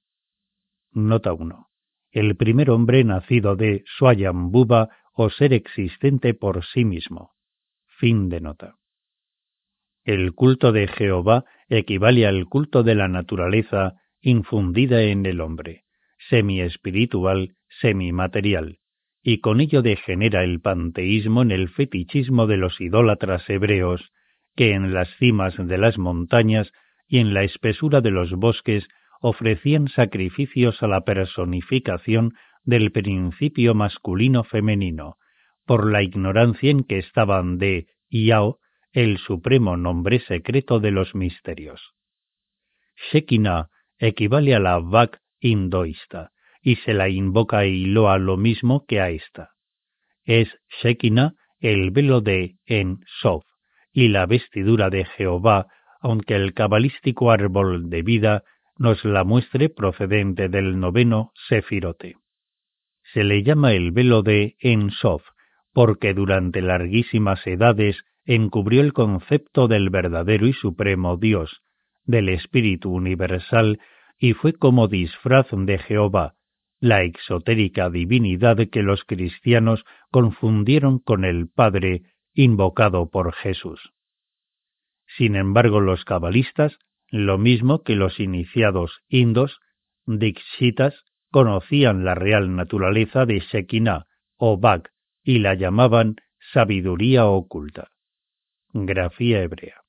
[0.92, 1.68] Nota 1.
[2.12, 7.32] El primer hombre nacido de Swayambhuva o ser existente por sí mismo.
[8.00, 8.76] Fin de nota.
[10.04, 15.86] El culto de Jehová equivale al culto de la naturaleza infundida en el hombre,
[16.30, 18.80] semi-espiritual, semi-material,
[19.24, 24.12] y con ello degenera el panteísmo en el fetichismo de los idólatras hebreos,
[24.56, 26.72] que en las cimas de las montañas
[27.08, 28.86] y en la espesura de los bosques
[29.22, 32.34] ofrecían sacrificios a la personificación
[32.66, 35.16] del principio masculino femenino,
[35.66, 38.60] por la ignorancia en que estaban de Yao,
[38.92, 41.94] el supremo nombre secreto de los misterios.
[43.12, 46.34] Shekinah equivale a la Vak hindoísta
[46.64, 49.52] y se la invoca y loa lo mismo que a esta.
[50.24, 50.50] Es
[50.82, 53.44] Shekinah el velo de En Sof
[53.92, 55.68] y la vestidura de Jehová,
[56.02, 58.44] aunque el cabalístico árbol de vida
[58.78, 62.16] nos la muestre procedente del noveno Sefirote.
[63.14, 65.24] Se le llama el velo de En Sof
[65.74, 71.62] porque durante larguísimas edades encubrió el concepto del verdadero y supremo Dios,
[72.06, 73.80] del Espíritu Universal,
[74.18, 76.36] y fue como disfraz de Jehová,
[76.84, 82.02] la exotérica divinidad que los cristianos confundieron con el Padre
[82.34, 83.94] invocado por Jesús.
[85.16, 86.78] Sin embargo, los cabalistas,
[87.08, 89.62] lo mismo que los iniciados indos,
[90.06, 90.94] dikshitas,
[91.32, 94.06] conocían la real naturaleza de Shekinah
[94.36, 94.90] o Bag,
[95.24, 96.18] y la llamaban
[96.52, 97.92] sabiduría oculta.
[98.74, 99.84] Grafía hebrea.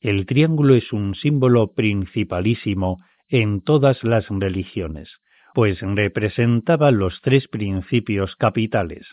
[0.00, 5.10] El triángulo es un símbolo principalísimo en todas las religiones,
[5.54, 9.06] pues representaba los tres principios capitales,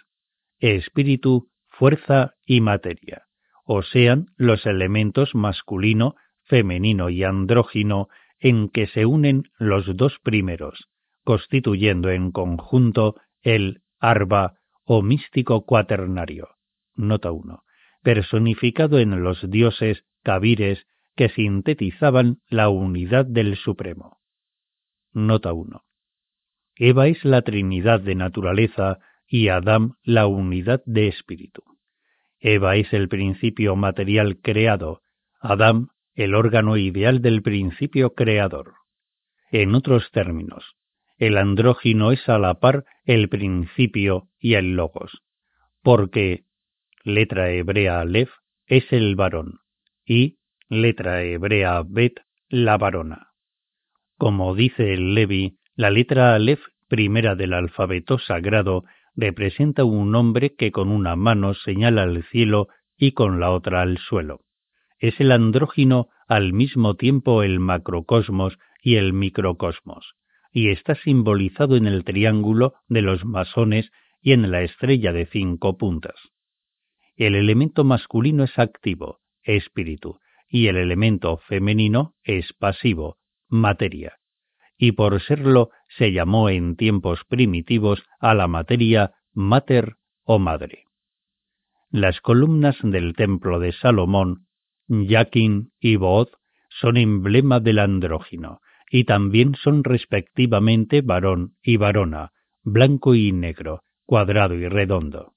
[0.59, 3.23] espíritu, fuerza y materia,
[3.65, 8.07] o sean los elementos masculino, femenino y andrógino
[8.39, 10.89] en que se unen los dos primeros,
[11.23, 16.49] constituyendo en conjunto el arba o místico cuaternario.
[16.95, 17.63] Nota 1.
[18.03, 20.85] Personificado en los dioses cabires
[21.15, 24.19] que sintetizaban la unidad del Supremo.
[25.13, 25.83] Nota 1.
[26.75, 31.63] Eva es la Trinidad de naturaleza y Adán la unidad de espíritu.
[32.39, 35.01] Eva es el principio material creado,
[35.39, 38.73] Adán el órgano ideal del principio creador.
[39.51, 40.75] En otros términos,
[41.17, 45.23] el andrógino es a la par el principio y el logos,
[45.81, 46.43] porque
[47.03, 48.31] letra hebrea Aleph
[48.65, 49.59] es el varón
[50.05, 52.19] y letra hebrea Bet
[52.49, 53.29] la varona.
[54.17, 58.85] Como dice el Levi, la letra Aleph primera del alfabeto sagrado
[59.15, 63.97] representa un hombre que con una mano señala al cielo y con la otra al
[63.97, 64.41] suelo.
[64.99, 70.15] Es el andrógino al mismo tiempo el macrocosmos y el microcosmos
[70.51, 73.91] y está simbolizado en el triángulo de los masones
[74.21, 76.15] y en la estrella de cinco puntas.
[77.17, 83.17] El elemento masculino es activo, espíritu, y el elemento femenino es pasivo,
[83.49, 84.17] materia.
[84.77, 90.83] Y por serlo se llamó en tiempos primitivos a la materia mater o madre.
[91.91, 94.47] Las columnas del templo de Salomón,
[94.87, 96.27] Yaquín y Boaz,
[96.69, 102.33] son emblema del andrógino, y también son respectivamente varón y varona,
[102.63, 105.33] blanco y negro, cuadrado y redondo.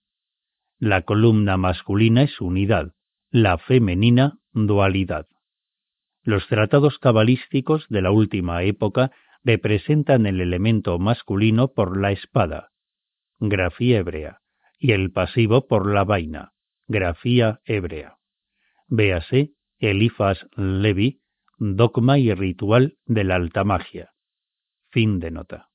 [0.79, 2.93] La columna masculina es unidad,
[3.31, 5.27] la femenina dualidad.
[6.23, 9.13] Los tratados cabalísticos de la última época
[9.45, 12.71] representan el elemento masculino por la espada,
[13.39, 14.41] grafía hebrea,
[14.79, 16.53] y el pasivo por la vaina,
[16.87, 18.17] grafía hebrea.
[18.89, 21.21] Véase Elifas Levi,
[21.59, 24.11] Dogma y Ritual de la Alta Magia.
[24.91, 25.69] Fin de nota.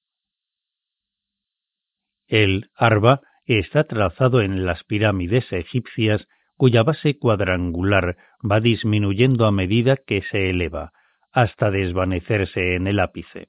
[2.28, 9.98] El arba está trazado en las pirámides egipcias cuya base cuadrangular va disminuyendo a medida
[9.98, 10.94] que se eleva,
[11.34, 13.48] hasta desvanecerse en el ápice.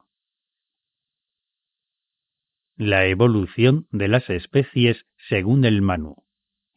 [2.77, 6.17] La evolución de las especies según el Manu.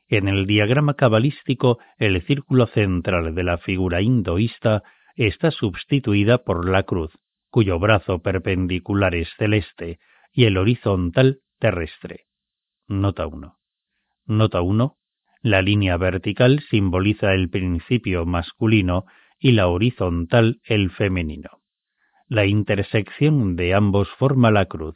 [0.10, 4.84] En el diagrama cabalístico, el círculo central de la figura hinduista
[5.16, 7.12] está substituida por la cruz,
[7.50, 10.00] cuyo brazo perpendicular es celeste
[10.32, 12.26] y el horizontal terrestre.
[12.88, 13.58] Nota 1.
[14.28, 14.98] Nota 1.
[15.42, 19.06] La línea vertical simboliza el principio masculino
[19.40, 21.62] y la horizontal el femenino.
[22.28, 24.96] La intersección de ambos forma la cruz,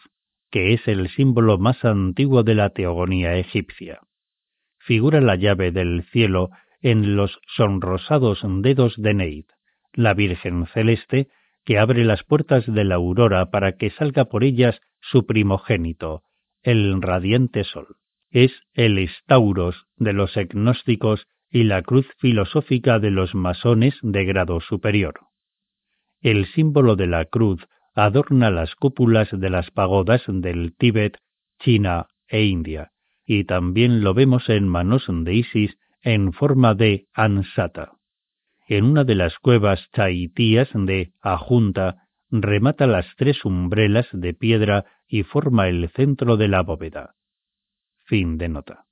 [0.50, 4.02] que es el símbolo más antiguo de la teogonía egipcia.
[4.80, 6.50] Figura la llave del cielo
[6.82, 9.46] en los sonrosados dedos de Neid,
[9.94, 11.30] la Virgen celeste
[11.64, 16.24] que abre las puertas de la aurora para que salga por ellas su primogénito,
[16.64, 17.98] el radiante sol.
[18.30, 24.61] Es el estauros de los agnósticos y la cruz filosófica de los masones de grado
[24.61, 25.19] superior.
[26.22, 31.18] El símbolo de la cruz adorna las cúpulas de las pagodas del Tíbet,
[31.60, 32.91] China e India,
[33.26, 37.91] y también lo vemos en manos de Isis en forma de ansata.
[38.68, 45.23] En una de las cuevas chaitías de Ajunta remata las tres umbrelas de piedra y
[45.23, 47.15] forma el centro de la bóveda.
[48.06, 48.86] Fin de nota.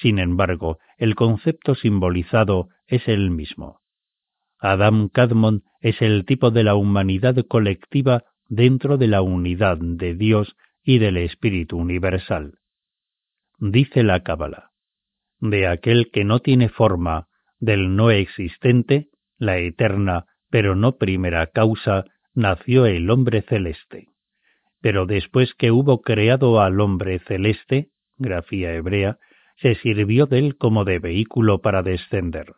[0.00, 3.80] Sin embargo, el concepto simbolizado es el mismo.
[4.58, 10.56] Adam Kadmon es el tipo de la humanidad colectiva dentro de la unidad de Dios
[10.82, 12.58] y del Espíritu Universal.
[13.58, 14.70] Dice la Cábala,
[15.40, 17.28] de aquel que no tiene forma,
[17.60, 19.08] del no existente,
[19.38, 22.04] la eterna, pero no primera causa,
[22.34, 24.08] nació el hombre celeste.
[24.80, 29.18] Pero después que hubo creado al hombre celeste, grafía hebrea,
[29.56, 32.54] se sirvió de él como de vehículo para descender.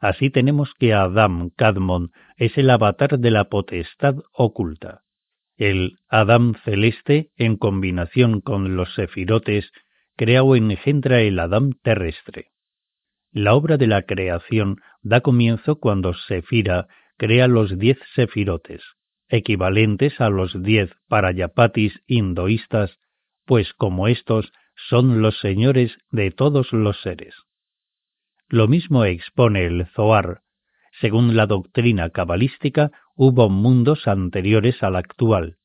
[0.00, 5.02] Así tenemos que Adam Kadmon es el avatar de la potestad oculta.
[5.56, 9.72] El Adam celeste, en combinación con los sefirotes,
[10.16, 12.50] crea o engendra el Adam terrestre.
[13.32, 16.86] La obra de la creación da comienzo cuando Sefira
[17.16, 18.82] crea los diez sefirotes,
[19.28, 22.98] equivalentes a los diez parayapatis hinduistas,
[23.44, 24.52] pues como estos
[24.88, 27.34] son los señores de todos los seres.
[28.48, 30.42] Lo mismo expone el Zohar.
[31.00, 35.58] Según la doctrina cabalística, hubo mundos anteriores al actual.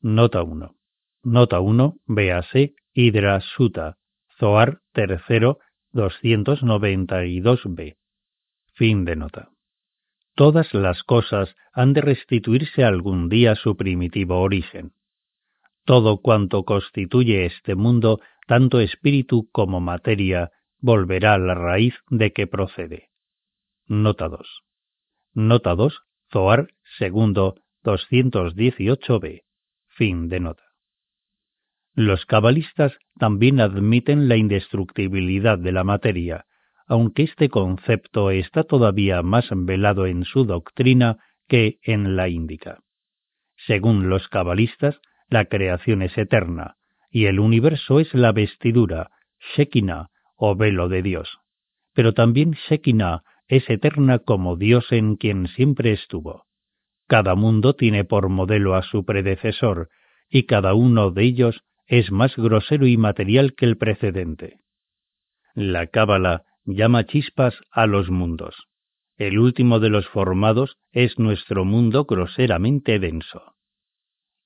[0.00, 0.74] Nota 1.
[1.22, 3.96] Nota 1, véase Hidra Suta,
[4.38, 5.58] Zohar tercero
[5.92, 7.96] 292b.
[8.74, 9.50] Fin de nota.
[10.34, 14.92] Todas las cosas han de restituirse algún día su primitivo origen.
[15.84, 20.50] Todo cuanto constituye este mundo, tanto espíritu como materia,
[20.80, 23.08] volverá a la raíz de que procede.
[23.86, 24.62] Nota 2.
[25.34, 26.00] Nota 2,
[26.32, 26.68] Zoar
[26.98, 27.54] segundo
[27.84, 29.42] 218b.
[29.88, 30.62] Fin de nota.
[31.94, 36.46] Los cabalistas también admiten la indestructibilidad de la materia,
[36.86, 42.80] aunque este concepto está todavía más velado en su doctrina que en la índica.
[43.66, 46.76] Según los cabalistas, la creación es eterna,
[47.14, 49.12] y el universo es la vestidura,
[49.56, 51.38] Shekinah, o velo de Dios.
[51.94, 56.46] Pero también Shekinah es eterna como Dios en quien siempre estuvo.
[57.06, 59.90] Cada mundo tiene por modelo a su predecesor,
[60.28, 64.58] y cada uno de ellos es más grosero y material que el precedente.
[65.54, 68.56] La Cábala llama chispas a los mundos.
[69.18, 73.53] El último de los formados es nuestro mundo groseramente denso.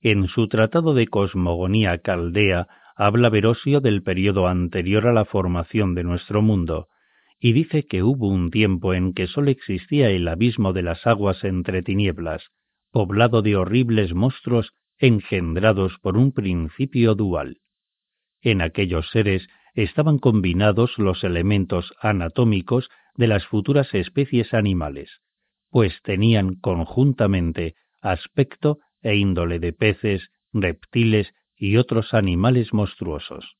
[0.01, 6.05] En su tratado de cosmogonía caldea habla Verosio del periodo anterior a la formación de
[6.05, 6.89] nuestro mundo,
[7.41, 11.45] y dice que hubo un tiempo en que sólo existía el abismo de las aguas
[11.45, 12.51] entre tinieblas,
[12.91, 17.59] poblado de horribles monstruos engendrados por un principio dual.
[18.41, 25.21] En aquellos seres estaban combinados los elementos anatómicos de las futuras especies animales,
[25.71, 33.57] pues tenían conjuntamente aspecto e índole de peces, reptiles y otros animales monstruosos.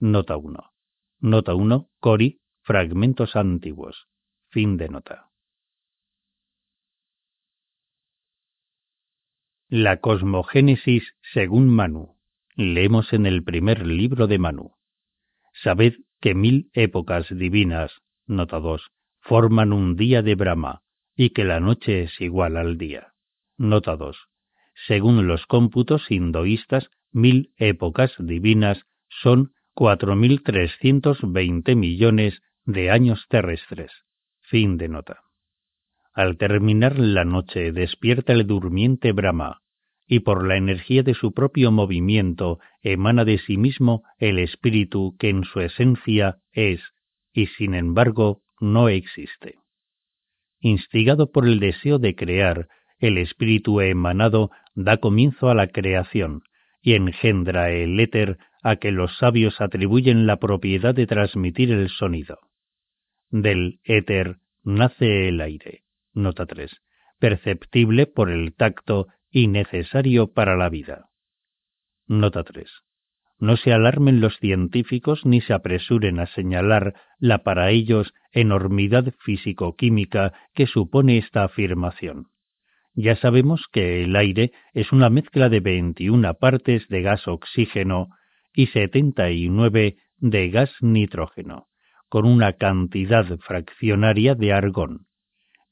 [0.00, 0.72] Nota 1.
[1.20, 1.88] Nota 1.
[2.00, 4.08] Cori, fragmentos antiguos.
[4.48, 5.30] Fin de nota.
[9.68, 12.18] La cosmogénesis según Manu.
[12.56, 14.74] Leemos en el primer libro de Manu.
[15.54, 17.90] Sabed que mil épocas divinas,
[18.26, 20.82] nota 2, forman un día de Brahma,
[21.16, 23.14] y que la noche es igual al día.
[23.56, 24.16] Nota 2.
[24.86, 33.92] Según los cómputos hinduistas, mil épocas divinas son 4.320 millones de años terrestres.
[34.42, 35.20] Fin de nota.
[36.14, 39.62] Al terminar la noche despierta el durmiente Brahma,
[40.06, 45.30] y por la energía de su propio movimiento emana de sí mismo el espíritu que
[45.30, 46.82] en su esencia es,
[47.32, 49.58] y sin embargo no existe.
[50.60, 52.68] Instigado por el deseo de crear,
[52.98, 56.42] el espíritu emanado da comienzo a la creación
[56.80, 62.38] y engendra el éter a que los sabios atribuyen la propiedad de transmitir el sonido.
[63.30, 66.70] Del éter nace el aire, nota 3,
[67.18, 71.06] perceptible por el tacto y necesario para la vida.
[72.06, 72.68] Nota 3.
[73.38, 80.32] No se alarmen los científicos ni se apresuren a señalar la para ellos enormidad físico-química
[80.54, 82.31] que supone esta afirmación.
[82.94, 88.08] Ya sabemos que el aire es una mezcla de 21 partes de gas oxígeno
[88.54, 91.68] y 79 de gas nitrógeno,
[92.08, 95.06] con una cantidad fraccionaria de argón.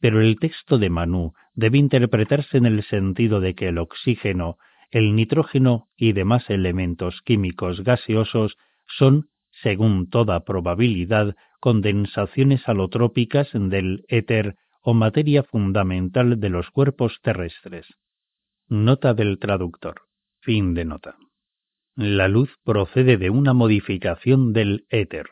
[0.00, 4.56] Pero el texto de Manú debe interpretarse en el sentido de que el oxígeno,
[4.90, 8.56] el nitrógeno y demás elementos químicos gaseosos
[8.86, 9.28] son,
[9.62, 17.86] según toda probabilidad, condensaciones alotrópicas del éter o materia fundamental de los cuerpos terrestres.
[18.68, 20.02] Nota del traductor.
[20.40, 21.16] Fin de nota.
[21.96, 25.26] La luz procede de una modificación del éter.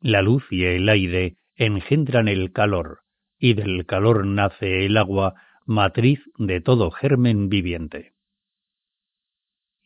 [0.00, 3.00] La luz y el aire engendran el calor,
[3.38, 5.34] y del calor nace el agua,
[5.66, 8.12] matriz de todo germen viviente.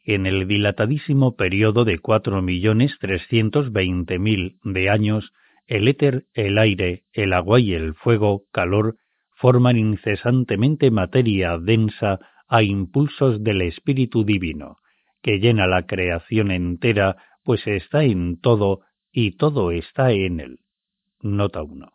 [0.04, 5.32] En el dilatadísimo periodo de cuatro millones trescientos veinte mil de años,
[5.66, 8.96] el éter, el aire, el agua y el fuego, calor,
[9.34, 14.78] forman incesantemente materia densa a impulsos del Espíritu Divino,
[15.22, 18.80] que llena la creación entera, pues está en todo
[19.10, 20.58] y todo está en él.
[21.20, 21.88] Nota 1.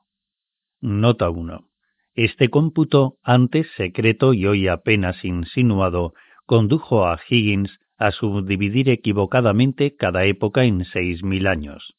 [0.81, 1.67] Nota 1.
[2.15, 6.13] Este cómputo, antes secreto y hoy apenas insinuado,
[6.45, 11.96] condujo a Higgins a subdividir equivocadamente cada época en seis mil años.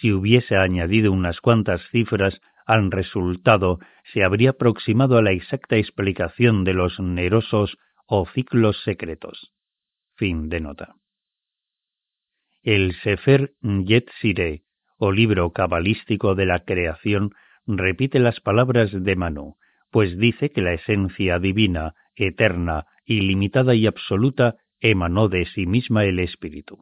[0.00, 3.78] Si hubiese añadido unas cuantas cifras al resultado,
[4.12, 9.52] se habría aproximado a la exacta explicación de los nerosos o ciclos secretos.
[10.16, 10.96] Fin de nota.
[12.62, 14.62] El Sefer Yetzireh,
[14.98, 17.32] o libro cabalístico de la creación,
[17.66, 19.56] repite las palabras de Manu,
[19.90, 26.18] pues dice que la esencia divina, eterna, ilimitada y absoluta emanó de sí misma el
[26.18, 26.78] Espíritu.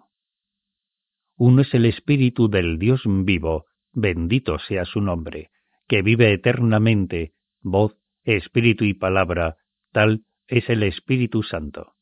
[1.36, 5.50] Uno es el Espíritu del Dios vivo, bendito sea su nombre,
[5.88, 9.56] que vive eternamente, voz, Espíritu y palabra,
[9.92, 11.94] tal es el Espíritu Santo.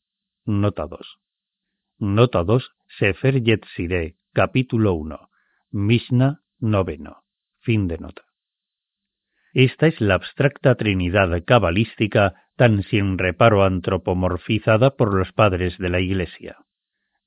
[0.45, 0.99] Nota 2.
[1.99, 5.29] Nota 2, Sefer Yetzireh, capítulo 1,
[5.71, 7.23] Mishnah noveno.
[7.59, 8.23] Fin de nota.
[9.53, 15.99] Esta es la abstracta trinidad cabalística tan sin reparo antropomorfizada por los padres de la
[15.99, 16.57] Iglesia.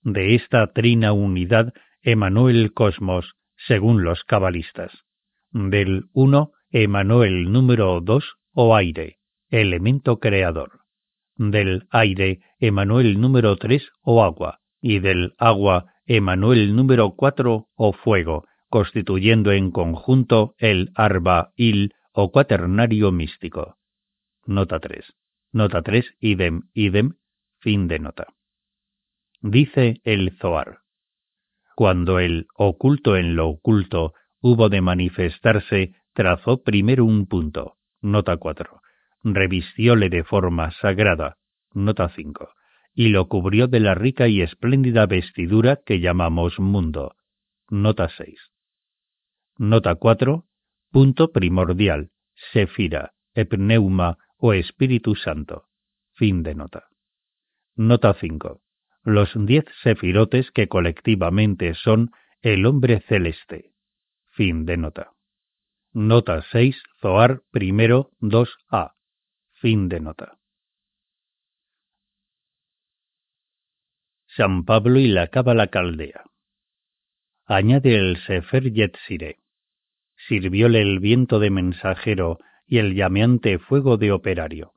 [0.02, 1.72] De esta trina unidad
[2.06, 4.92] emanó el cosmos, según los cabalistas.
[5.50, 9.18] Del uno emanó el número dos o aire,
[9.50, 10.82] elemento creador.
[11.34, 17.66] Del aire emanó el número tres o agua, y del agua emanó el número cuatro
[17.74, 23.78] o fuego, constituyendo en conjunto el arba il o cuaternario místico.
[24.46, 25.12] Nota 3.
[25.52, 27.14] Nota 3, idem, idem,
[27.58, 28.28] fin de nota.
[29.40, 30.85] Dice el Zoar.
[31.76, 38.80] Cuando el oculto en lo oculto hubo de manifestarse, trazó primero un punto, nota 4,
[39.24, 41.36] revistióle de forma sagrada,
[41.74, 42.48] nota 5,
[42.94, 47.14] y lo cubrió de la rica y espléndida vestidura que llamamos mundo,
[47.68, 48.40] nota 6.
[49.58, 50.46] Nota 4,
[50.90, 52.08] punto primordial,
[52.54, 55.66] sefira, epneuma o Espíritu Santo.
[56.14, 56.84] Fin de nota.
[57.74, 58.62] Nota 5
[59.06, 62.10] los diez sefirotes que colectivamente son
[62.42, 63.70] el hombre celeste.
[64.32, 65.12] Fin de nota.
[65.92, 68.94] Nota 6, Zoar primero 2a.
[69.60, 70.38] Fin de nota.
[74.26, 76.24] San Pablo y la Cábala Caldea.
[77.46, 79.38] Añade el Sefer Yetziré.
[80.26, 84.72] Sirvióle el viento de mensajero y el llameante fuego de operario.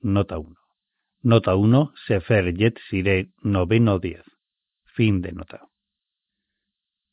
[0.00, 0.63] Nota 1.
[1.26, 4.22] Nota 1, Sefer Yetziré, noveno 10.
[4.94, 5.68] Fin de nota.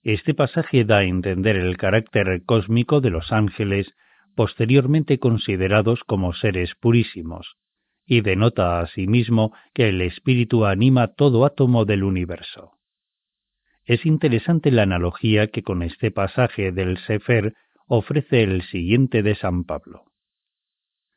[0.04, 3.96] Este pasaje da a entender el carácter cósmico de los ángeles
[4.36, 7.56] posteriormente considerados como seres purísimos,
[8.06, 12.74] y denota asimismo que el espíritu anima todo átomo del universo.
[13.86, 17.54] Es interesante la analogía que con este pasaje del Sefer
[17.88, 20.04] ofrece el siguiente de San Pablo.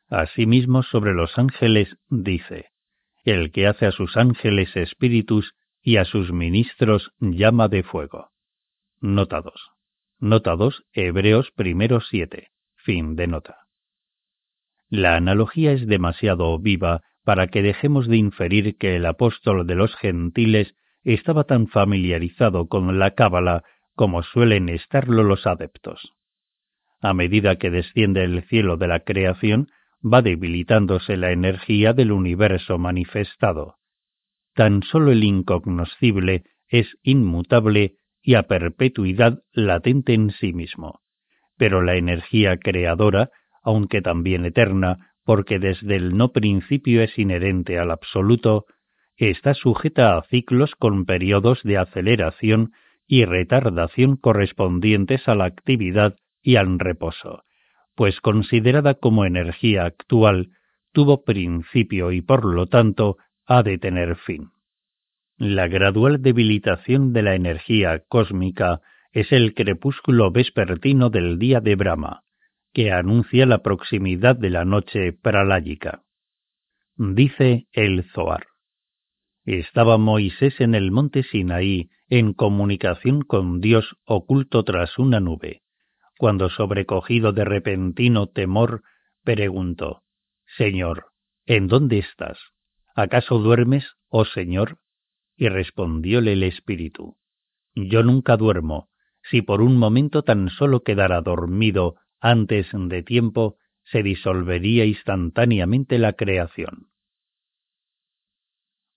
[0.07, 2.69] Asimismo sobre los ángeles dice,
[3.31, 8.29] el que hace a sus ángeles espíritus y a sus ministros llama de fuego.
[9.01, 9.53] Nota 2.
[10.19, 12.49] Nota 2, Hebreos primero 7.
[12.75, 13.57] Fin de nota.
[14.89, 19.95] La analogía es demasiado viva para que dejemos de inferir que el apóstol de los
[19.95, 23.63] gentiles estaba tan familiarizado con la cábala
[23.95, 26.13] como suelen estarlo los adeptos.
[27.01, 29.69] A medida que desciende el cielo de la creación,
[30.05, 33.77] va debilitándose la energía del universo manifestado.
[34.53, 41.01] Tan solo el incognoscible es inmutable y a perpetuidad latente en sí mismo
[41.57, 43.29] pero la energía creadora,
[43.63, 48.65] aunque también eterna, porque desde el no principio es inherente al absoluto,
[49.17, 52.71] está sujeta a ciclos con periodos de aceleración
[53.07, 57.43] y retardación correspondientes a la actividad y al reposo,
[57.95, 60.49] pues considerada como energía actual,
[60.91, 64.51] tuvo principio y por lo tanto ha de tener fin.
[65.37, 68.81] La gradual debilitación de la energía cósmica
[69.11, 72.23] es el crepúsculo vespertino del día de Brahma,
[72.73, 76.03] que anuncia la proximidad de la noche pralágica.
[76.97, 78.47] Dice el Zoar.
[79.45, 85.61] Estaba Moisés en el monte Sinaí en comunicación con Dios oculto tras una nube,
[86.17, 88.83] cuando sobrecogido de repentino temor,
[89.23, 90.03] preguntó,
[90.57, 91.07] Señor,
[91.45, 92.37] ¿en dónde estás?
[92.95, 94.79] ¿Acaso duermes, oh Señor?
[95.35, 97.17] Y respondióle el Espíritu,
[97.73, 98.89] Yo nunca duermo,
[99.29, 106.13] si por un momento tan solo quedara dormido antes de tiempo, se disolvería instantáneamente la
[106.13, 106.87] creación.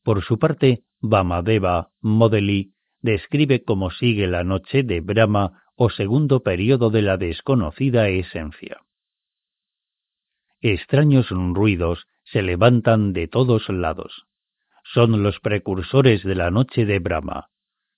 [0.05, 6.91] Por su parte, Vamadeva Modeli describe cómo sigue la noche de Brahma o segundo periodo
[6.91, 8.81] de la desconocida esencia.
[10.61, 14.27] Extraños ruidos se levantan de todos lados.
[14.93, 17.51] Son los precursores de la noche de Brahma,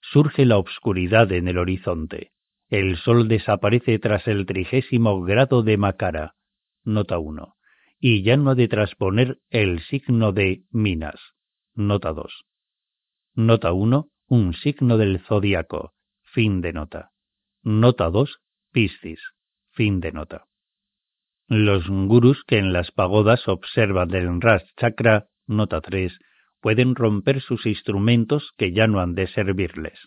[0.03, 2.33] surge la obscuridad en el horizonte.
[2.69, 6.35] El sol desaparece tras el trigésimo grado de Macara,
[6.85, 7.57] nota 1,
[7.99, 11.19] y ya no ha de trasponer el signo de Minas,
[11.75, 12.45] nota 2.
[13.37, 15.95] Nota 1, un signo del zodiaco,
[16.35, 17.11] fin de nota.
[17.63, 18.41] Nota 2,
[18.73, 19.21] Piscis,
[19.73, 20.47] fin de nota.
[21.47, 26.19] Los gurus que en las pagodas observan el Ras Chakra, nota 3,
[26.63, 29.99] pueden romper sus instrumentos que ya no han de servirles.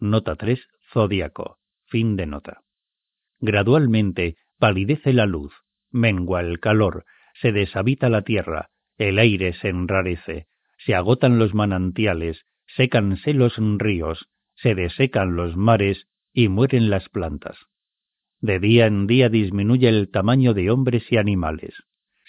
[0.00, 0.66] Nota 3.
[0.92, 1.58] Zodíaco.
[1.86, 2.62] Fin de nota.
[3.38, 5.52] Gradualmente palidece la luz,
[5.92, 7.04] mengua el calor,
[7.40, 10.48] se deshabita la tierra, el aire se enrarece,
[10.78, 17.56] se agotan los manantiales, sécanse los ríos, se desecan los mares y mueren las plantas.
[18.40, 21.74] De día en día disminuye el tamaño de hombres y animales.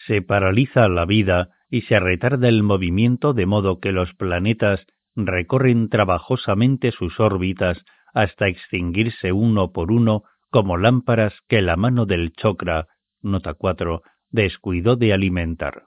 [0.07, 5.89] Se paraliza la vida y se retarda el movimiento de modo que los planetas recorren
[5.89, 7.83] trabajosamente sus órbitas
[8.13, 12.87] hasta extinguirse uno por uno como lámparas que la mano del chokra,
[13.21, 15.85] nota 4, descuidó de alimentar.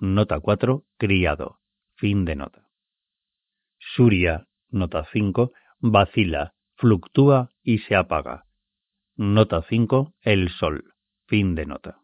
[0.00, 1.58] Nota 4, criado.
[1.94, 2.62] Fin de nota.
[3.78, 8.44] Surya, nota 5, vacila, fluctúa y se apaga.
[9.16, 10.94] Nota 5, el sol.
[11.26, 11.98] Fin de nota.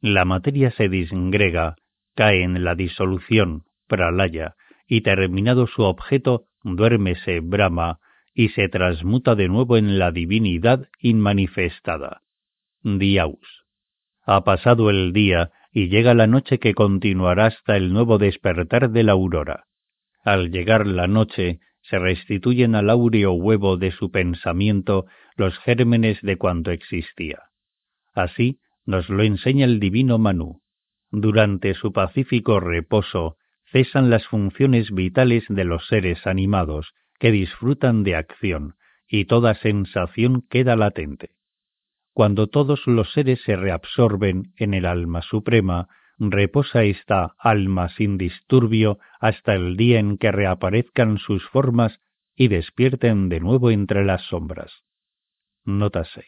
[0.00, 1.76] La materia se disgrega,
[2.14, 4.54] cae en la disolución, pralaya,
[4.86, 7.98] y terminado su objeto, duérmese Brahma
[8.34, 12.22] y se transmuta de nuevo en la divinidad inmanifestada.
[12.82, 13.64] Diaus.
[14.24, 19.02] Ha pasado el día y llega la noche que continuará hasta el nuevo despertar de
[19.02, 19.64] la aurora.
[20.24, 21.60] Al llegar la noche,
[21.92, 25.04] se restituyen al áureo huevo de su pensamiento
[25.36, 27.42] los gérmenes de cuanto existía.
[28.14, 30.62] Así nos lo enseña el divino Manú.
[31.10, 33.36] Durante su pacífico reposo
[33.70, 40.46] cesan las funciones vitales de los seres animados, que disfrutan de acción, y toda sensación
[40.48, 41.32] queda latente.
[42.14, 48.98] Cuando todos los seres se reabsorben en el alma suprema, reposa esta alma sin disturbio
[49.20, 52.00] hasta el día en que reaparezcan sus formas
[52.34, 54.72] y despierten de nuevo entre las sombras.
[55.64, 56.26] Nota 6.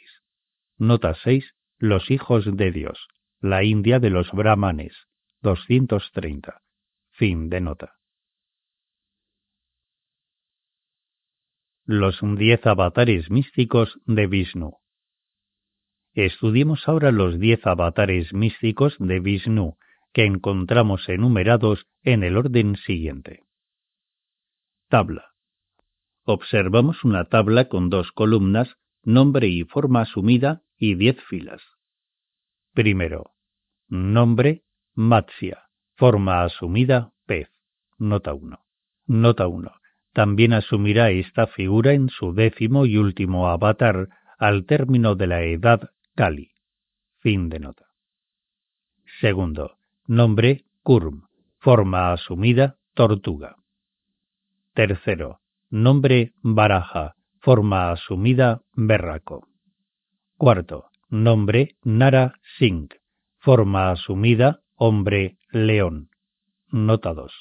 [0.79, 1.55] Nota 6.
[1.79, 3.09] Los hijos de Dios.
[3.41, 4.95] La India de los Brahmanes.
[5.43, 6.63] 230.
[7.11, 7.95] Fin de nota.
[11.85, 14.79] Los diez avatares místicos de Vishnu.
[16.15, 19.77] Estudiemos ahora los diez avatares místicos de Vishnu,
[20.13, 23.43] que encontramos enumerados en el orden siguiente.
[24.89, 25.33] Tabla.
[26.23, 31.61] Observamos una tabla con dos columnas, nombre y forma asumida y diez filas.
[32.75, 33.33] Primero.
[33.89, 34.63] Nombre,
[34.95, 35.65] Matsya.
[35.97, 37.51] Forma asumida, pez.
[37.99, 38.61] Nota 1.
[39.07, 39.73] Nota 1.
[40.13, 44.09] También asumirá esta figura en su décimo y último avatar
[44.39, 46.51] al término de la edad Kali.
[47.21, 47.87] Fin de nota.
[49.21, 49.77] Segundo,
[50.07, 51.29] nombre Kurm,
[51.59, 53.57] forma asumida tortuga.
[54.75, 59.49] Tercero, nombre Baraja, forma asumida berraco.
[60.37, 62.95] Cuarto, nombre Nara Singh,
[63.39, 66.11] forma asumida hombre león.
[66.71, 67.33] Nota 2.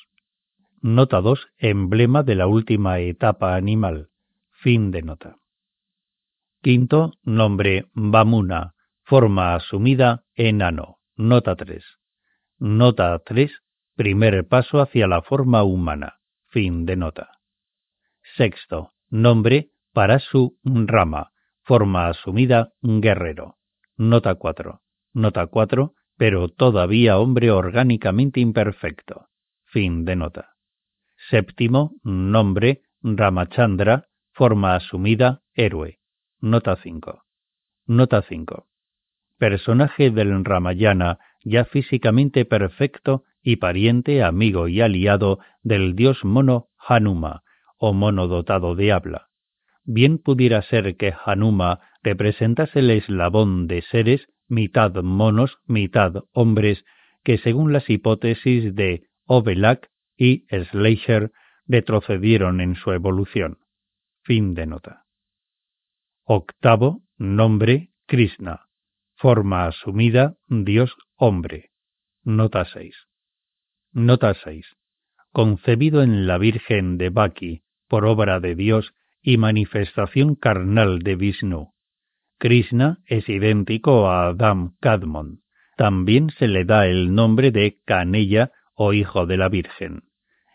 [0.81, 4.09] Nota 2, emblema de la última etapa animal.
[4.51, 5.42] Fin de nota.
[6.63, 8.73] Quinto, nombre Bamuna,
[9.03, 10.99] forma asumida enano.
[11.17, 11.83] Nota 3.
[12.59, 13.51] Nota 3,
[13.97, 16.19] primer paso hacia la forma humana.
[16.47, 17.27] Fin de nota.
[18.37, 21.33] Sexto, nombre Parasu Rama,
[21.63, 23.57] forma asumida guerrero.
[23.97, 24.79] Nota 4.
[25.15, 29.27] Nota 4, pero todavía hombre orgánicamente imperfecto.
[29.65, 30.55] Fin de nota.
[31.29, 35.99] Séptimo, nombre Ramachandra, forma asumida héroe.
[36.45, 37.23] Nota 5.
[37.87, 38.67] Nota 5.
[39.39, 47.43] Personaje del Ramayana, ya físicamente perfecto y pariente, amigo y aliado del dios mono Hanuma,
[47.77, 49.29] o mono dotado de habla.
[49.85, 56.83] Bien pudiera ser que Hanuma representase el eslabón de seres, mitad monos, mitad hombres,
[57.23, 61.31] que según las hipótesis de Ovelak y Schleicher
[61.67, 63.59] retrocedieron en su evolución.
[64.23, 65.02] Fin de nota.
[66.25, 68.61] Octavo, nombre Krishna.
[69.17, 71.71] Forma asumida, Dios hombre.
[72.23, 72.95] Nota 6.
[73.91, 74.65] Nota 6.
[75.33, 81.73] Concebido en la Virgen de Baki por obra de Dios y manifestación carnal de Vishnu.
[82.39, 85.41] Krishna es idéntico a Adam Kadmon.
[85.75, 90.03] También se le da el nombre de Canella o Hijo de la Virgen.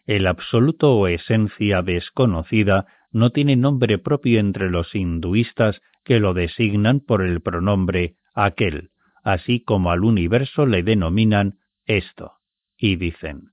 [0.07, 7.01] El absoluto o esencia desconocida no tiene nombre propio entre los hinduistas que lo designan
[7.01, 8.91] por el pronombre aquel,
[9.23, 12.35] así como al universo le denominan esto,
[12.77, 13.51] y dicen,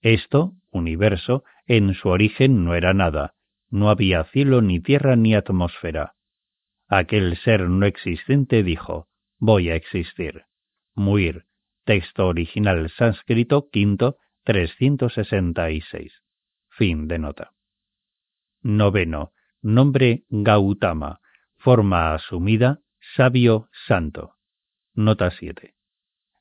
[0.00, 3.34] esto, universo, en su origen no era nada,
[3.70, 6.14] no había cielo ni tierra ni atmósfera.
[6.88, 9.08] Aquel ser no existente dijo,
[9.38, 10.44] voy a existir.
[10.94, 11.46] Muir,
[11.84, 16.12] texto original sánscrito quinto, 366.
[16.68, 17.52] Fin de nota.
[18.64, 19.32] Noveno.
[19.62, 21.20] Nombre Gautama.
[21.58, 22.80] Forma asumida,
[23.14, 24.34] sabio santo.
[24.94, 25.74] Nota 7.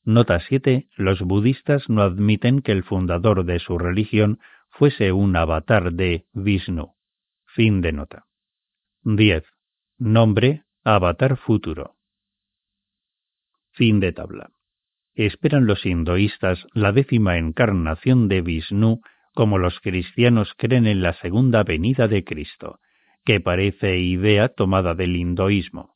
[0.06, 0.88] Nota 7.
[0.96, 4.40] Los budistas no admiten que el fundador de su religión
[4.70, 6.96] fuese un avatar de Vishnu.
[7.46, 8.26] Fin de nota.
[9.04, 9.44] 10.
[10.00, 11.96] Nombre Avatar futuro.
[13.72, 14.52] Fin de tabla.
[15.14, 19.02] Esperan los hinduistas la décima encarnación de Vishnu
[19.34, 22.80] como los cristianos creen en la segunda venida de Cristo,
[23.26, 25.96] que parece idea tomada del hinduismo.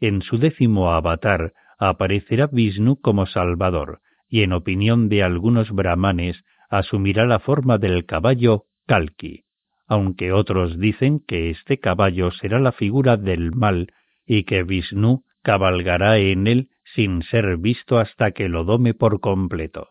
[0.00, 7.26] En su décimo avatar aparecerá Vishnu como Salvador, y en opinión de algunos brahmanes asumirá
[7.26, 9.44] la forma del caballo Kalki,
[9.86, 13.92] aunque otros dicen que este caballo será la figura del mal
[14.26, 19.90] y que Vishnu cabalgará en él sin ser visto hasta que lo dome por completo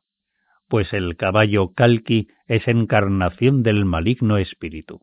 [0.76, 5.00] pues el caballo Kalki es encarnación del maligno espíritu.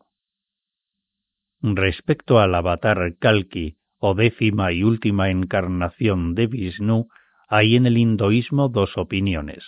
[1.63, 7.07] Respecto al avatar Kalki, o décima y última encarnación de Vishnu,
[7.47, 9.65] hay en el hinduismo dos opiniones,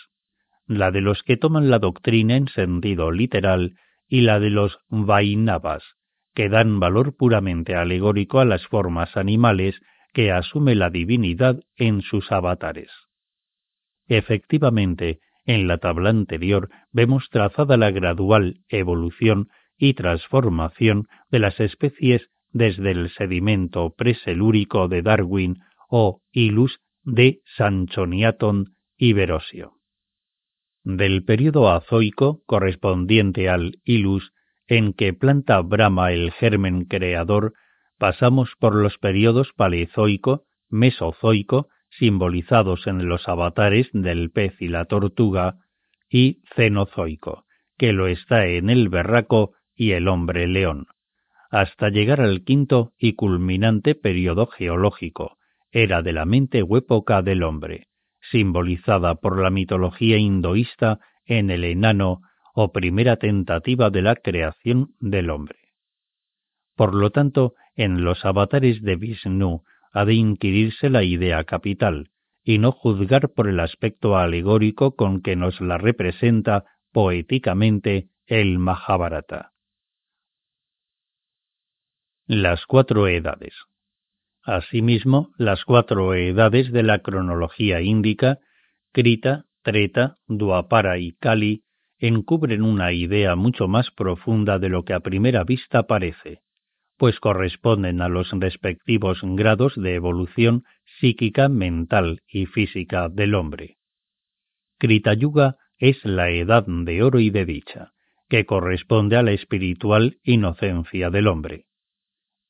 [0.67, 3.73] la de los que toman la doctrina en sentido literal
[4.07, 5.83] y la de los Vainavas,
[6.35, 9.81] que dan valor puramente alegórico a las formas animales
[10.13, 12.91] que asume la divinidad en sus avatares.
[14.07, 22.29] Efectivamente, en la tabla anterior vemos trazada la gradual evolución y transformación de las especies
[22.51, 25.57] desde el sedimento preselúrico de Darwin
[25.89, 29.73] o Ilus de Sanchoniaton y Verosio.
[30.83, 34.31] Del período azoico, correspondiente al Ilus,
[34.67, 37.53] en que planta Brahma el germen creador,
[37.97, 41.67] pasamos por los periodos paleozoico, mesozoico,
[41.97, 45.57] simbolizados en los avatares del pez y la tortuga,
[46.09, 47.45] y cenozoico,
[47.77, 50.87] que lo está en el berraco y el hombre león,
[51.49, 55.37] hasta llegar al quinto y culminante periodo geológico,
[55.71, 57.87] era de la mente o época del hombre,
[58.31, 62.21] simbolizada por la mitología hinduista en el enano
[62.53, 65.59] o primera tentativa de la creación del hombre.
[66.75, 69.63] Por lo tanto, en los avatares de Vishnu
[69.95, 72.11] ha de inquirirse la idea capital,
[72.43, 79.53] y no juzgar por el aspecto alegórico con que nos la representa poéticamente el Mahabharata.
[82.27, 83.53] Las cuatro edades.
[84.43, 88.39] Asimismo, las cuatro edades de la cronología índica,
[88.91, 91.63] Krita, Treta, Duapara y Kali,
[91.99, 96.41] encubren una idea mucho más profunda de lo que a primera vista parece,
[96.97, 100.63] pues corresponden a los respectivos grados de evolución
[100.99, 103.77] psíquica, mental y física del hombre.
[104.77, 107.91] Krita Yuga es la edad de oro y de dicha,
[108.29, 111.65] que corresponde a la espiritual inocencia del hombre.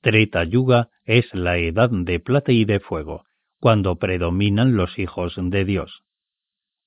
[0.02, 3.26] Treta Yuga es la edad de plata y de fuego,
[3.60, 6.04] cuando predominan los hijos de Dios.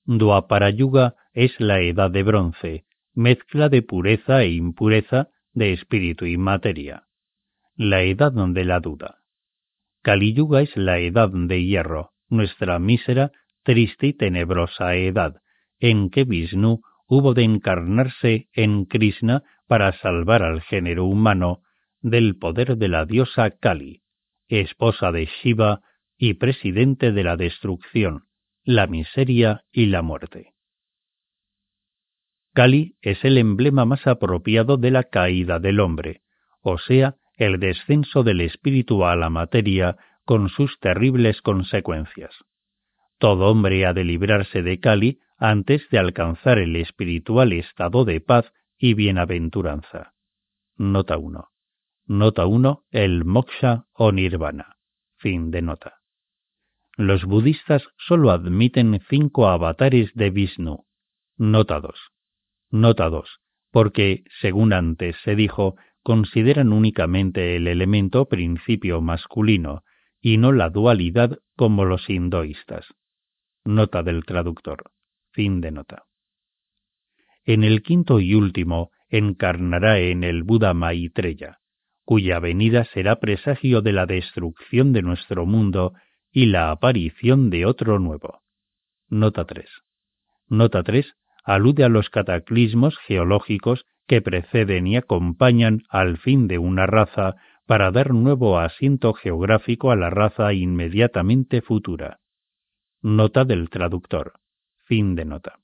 [0.05, 6.37] Dwapara Yuga es la edad de bronce, mezcla de pureza e impureza, de espíritu y
[6.37, 7.03] materia.
[7.81, 9.19] La edad de la duda.
[10.01, 13.31] Kali Yuga es la edad de hierro, nuestra mísera,
[13.63, 15.37] triste y tenebrosa edad,
[15.79, 21.61] en que Vishnu hubo de encarnarse en Krishna para salvar al género humano
[22.01, 24.01] del poder de la diosa Kali,
[24.49, 25.79] esposa de Shiva
[26.17, 28.25] y presidente de la destrucción,
[28.65, 30.51] la miseria y la muerte.
[32.53, 36.23] Kali es el emblema más apropiado de la caída del hombre,
[36.59, 42.35] o sea, el descenso del espíritu a la materia con sus terribles consecuencias.
[43.17, 48.51] Todo hombre ha de librarse de Kali antes de alcanzar el espiritual estado de paz
[48.77, 50.13] y bienaventuranza.
[50.77, 51.47] Nota 1.
[52.07, 52.83] Nota 1.
[52.91, 54.75] El moksha o nirvana.
[55.17, 55.99] Fin de nota.
[56.97, 60.85] Los budistas solo admiten cinco avatares de Vishnu.
[61.37, 61.93] Nota 2.
[62.71, 63.29] Nota 2.
[63.71, 69.83] Porque, según antes se dijo, consideran únicamente el elemento principio masculino
[70.21, 72.85] y no la dualidad como los hinduistas.
[73.65, 74.91] Nota del traductor.
[75.31, 76.03] Fin de nota.
[77.45, 81.59] En el quinto y último encarnará en el Buda Maitreya
[82.09, 85.93] cuya venida será presagio de la destrucción de nuestro mundo
[86.31, 88.41] y la aparición de otro nuevo.
[89.09, 89.69] Nota 3.
[90.47, 91.05] Nota 3
[91.43, 97.35] alude a los cataclismos geológicos que preceden y acompañan al fin de una raza
[97.67, 102.19] para dar nuevo asiento geográfico a la raza inmediatamente futura.
[103.03, 104.33] Nota del traductor.
[104.85, 105.59] Fin de nota.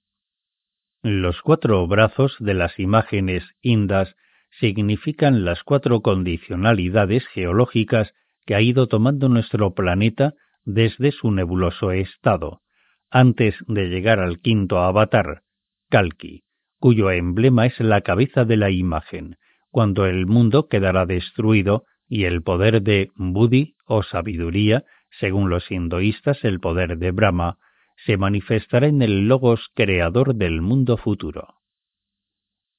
[1.02, 4.16] Los cuatro brazos de las imágenes indas
[4.60, 8.14] significan las cuatro condicionalidades geológicas
[8.46, 12.62] que ha ido tomando nuestro planeta desde su nebuloso estado,
[13.10, 15.42] antes de llegar al quinto avatar,
[15.90, 16.45] Kalki,
[16.86, 19.38] cuyo emblema es la cabeza de la imagen,
[19.72, 24.84] cuando el mundo quedará destruido y el poder de Budi o sabiduría,
[25.20, 27.58] según los hinduistas el poder de Brahma,
[28.06, 31.56] se manifestará en el logos creador del mundo futuro.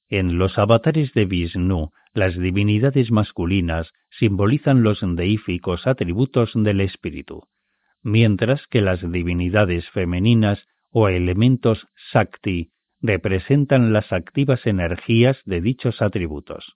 [0.07, 7.41] En los avatares de Vishnu, las divinidades masculinas simbolizan los deíficos atributos del espíritu,
[8.03, 12.71] mientras que las divinidades femeninas o elementos Sakti
[13.07, 16.75] representan las activas energías de dichos atributos.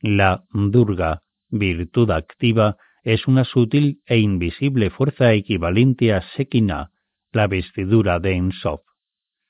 [0.00, 6.90] La Durga, virtud activa, es una sutil e invisible fuerza equivalente a Sekina,
[7.32, 8.80] la vestidura de Ensof.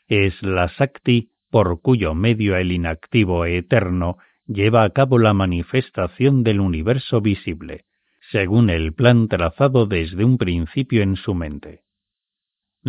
[0.06, 6.42] Es la Sakti por cuyo medio el inactivo e eterno lleva a cabo la manifestación
[6.42, 7.84] del universo visible,
[8.30, 11.82] según el plan trazado desde un principio en su mente.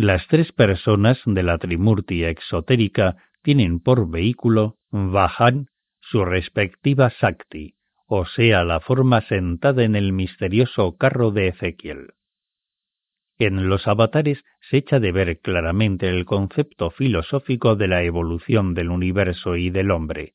[0.00, 5.66] Las tres personas de la Trimurti exotérica tienen por vehículo Vahan,
[6.00, 7.74] su respectiva Sakti,
[8.06, 12.14] o sea, la forma sentada en el misterioso carro de Ezequiel.
[13.38, 18.88] En los avatares se echa de ver claramente el concepto filosófico de la evolución del
[18.88, 20.32] universo y del hombre.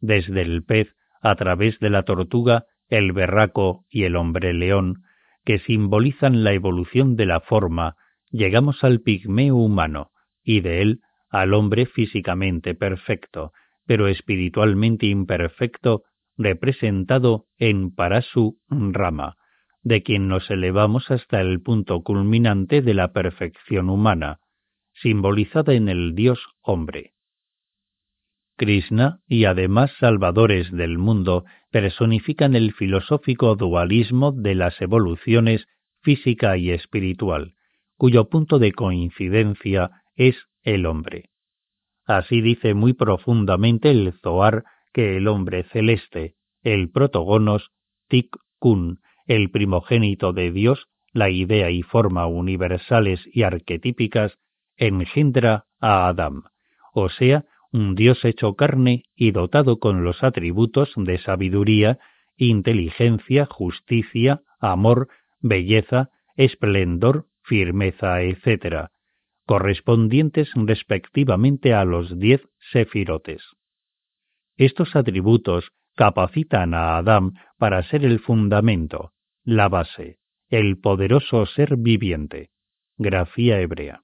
[0.00, 5.04] Desde el pez, a través de la tortuga, el berraco y el hombre león,
[5.44, 7.94] que simbolizan la evolución de la forma,
[8.30, 10.10] llegamos al pigmeo humano,
[10.42, 13.52] y de él al hombre físicamente perfecto,
[13.86, 16.04] pero espiritualmente imperfecto,
[16.36, 19.36] representado en Parasu Rama,
[19.82, 24.40] de quien nos elevamos hasta el punto culminante de la perfección humana,
[24.94, 27.14] simbolizada en el Dios hombre.
[28.56, 35.66] Krishna y además salvadores del mundo personifican el filosófico dualismo de las evoluciones
[36.02, 37.54] física y espiritual,
[38.00, 41.28] cuyo punto de coincidencia es el hombre.
[42.06, 44.64] Así dice muy profundamente el Zohar
[44.94, 47.72] que el hombre celeste, el protogonos,
[48.08, 54.38] Tik-Kun, el primogénito de Dios, la idea y forma universales y arquetípicas,
[54.78, 56.44] engendra a Adam,
[56.94, 61.98] o sea, un Dios hecho carne y dotado con los atributos de sabiduría,
[62.38, 65.08] inteligencia, justicia, amor,
[65.42, 68.86] belleza, esplendor, firmeza, etc.,
[69.44, 73.42] correspondientes respectivamente a los diez sefirotes.
[74.56, 79.12] Estos atributos capacitan a Adán para ser el fundamento,
[79.42, 82.50] la base, el poderoso ser viviente,
[82.96, 84.02] grafía hebrea,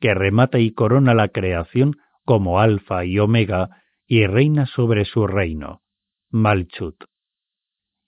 [0.00, 5.82] que remata y corona la creación como alfa y omega y reina sobre su reino,
[6.30, 7.04] Malchut.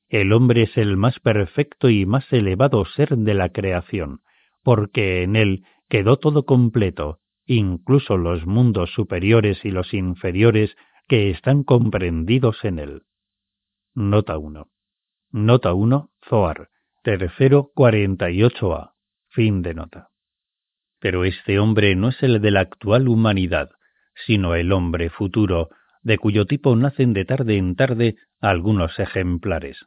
[0.09, 4.21] El hombre es el más perfecto y más elevado ser de la creación,
[4.63, 10.77] porque en él quedó todo completo, incluso los mundos superiores y los inferiores
[11.09, 13.03] que están comprendidos en él.
[13.95, 14.69] Nota 1.
[15.33, 16.69] Nota 1, Zoar,
[17.03, 18.93] tercero 48a.
[19.31, 20.09] Fin de nota.
[21.01, 23.71] Pero este hombre no es el de la actual humanidad,
[24.27, 25.71] sino el hombre futuro,
[26.03, 29.87] de cuyo tipo nacen de tarde en tarde algunos ejemplares.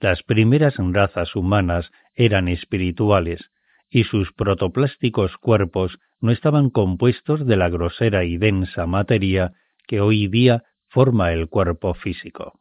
[0.00, 3.50] Las primeras razas humanas eran espirituales,
[3.94, 9.52] y sus protoplásticos cuerpos no estaban compuestos de la grosera y densa materia
[9.86, 12.58] que hoy día forma el cuerpo físico.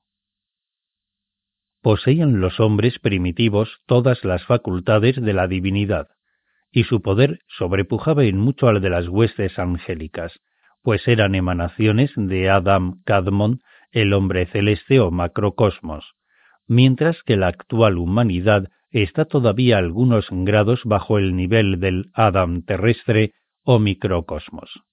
[1.82, 6.10] Poseían los hombres primitivos todas las facultades de la divinidad,
[6.72, 10.40] y su poder sobrepujaba en mucho al de las huestes angélicas,
[10.84, 16.14] pues eran emanaciones de Adam Kadmon, el hombre celeste o macrocosmos,
[16.68, 18.70] mientras que la actual humanidad
[19.02, 24.84] está todavía algunos grados bajo el nivel del Adam terrestre o microcosmos.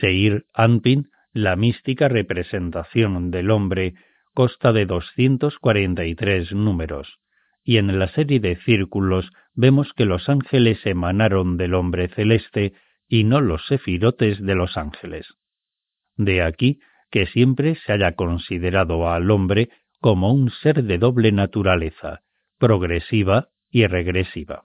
[0.00, 3.94] Seir Anpin, la mística representación del hombre,
[4.34, 7.20] consta de 243 números,
[7.62, 12.72] y en la serie de círculos vemos que los ángeles emanaron del hombre celeste
[13.08, 15.28] y no los sefirotes de los ángeles.
[16.16, 22.22] De aquí que siempre se haya considerado al hombre como un ser de doble naturaleza,
[22.58, 24.64] progresiva y regresiva.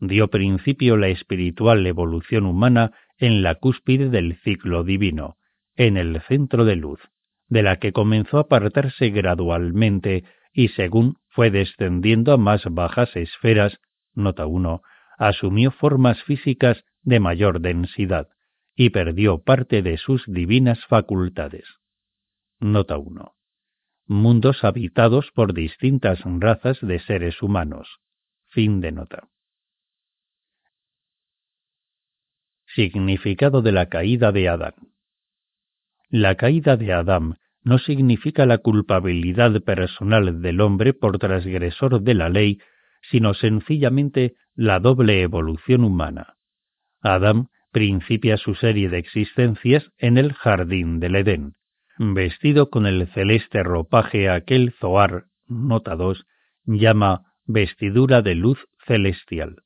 [0.00, 5.36] Dio principio la espiritual evolución humana en la cúspide del ciclo divino,
[5.76, 7.00] en el centro de luz,
[7.48, 13.78] de la que comenzó a apartarse gradualmente y según fue descendiendo a más bajas esferas,
[14.14, 14.82] nota 1,
[15.18, 18.28] asumió formas físicas de mayor densidad
[18.74, 21.66] y perdió parte de sus divinas facultades.
[22.60, 23.33] Nota 1
[24.06, 27.88] mundos habitados por distintas razas de seres humanos.
[28.48, 29.28] Fin de nota.
[32.66, 34.74] Significado de la caída de Adán.
[36.08, 42.28] La caída de Adán no significa la culpabilidad personal del hombre por transgresor de la
[42.28, 42.58] ley,
[43.10, 46.36] sino sencillamente la doble evolución humana.
[47.00, 51.54] Adán principia su serie de existencias en el jardín del Edén,
[51.98, 56.26] vestido con el celeste ropaje aquel Zoar, nota 2,
[56.66, 59.62] llama vestidura de luz celestial.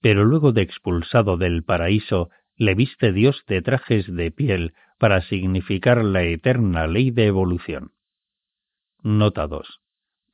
[0.00, 6.04] Pero luego de expulsado del paraíso, le viste Dios de trajes de piel para significar
[6.04, 7.92] la eterna ley de evolución.
[9.02, 9.80] Nota 2.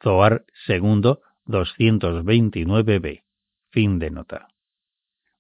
[0.03, 3.23] Zoar II 229b.
[3.71, 4.49] Fin de nota.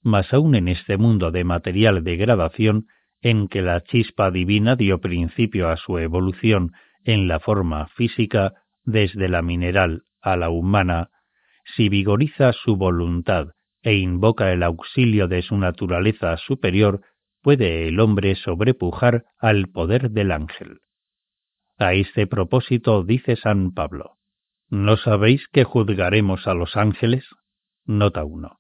[0.02, 2.86] Mas aún en este mundo de material degradación
[3.24, 6.72] en que la chispa divina dio principio a su evolución
[7.04, 8.52] en la forma física
[8.84, 11.08] desde la mineral a la humana,
[11.74, 13.48] si vigoriza su voluntad
[13.82, 17.00] e invoca el auxilio de su naturaleza superior,
[17.40, 20.80] puede el hombre sobrepujar al poder del ángel.
[21.78, 24.18] A este propósito dice San Pablo,
[24.68, 27.24] ¿no sabéis que juzgaremos a los ángeles?
[27.86, 28.58] Nota 1.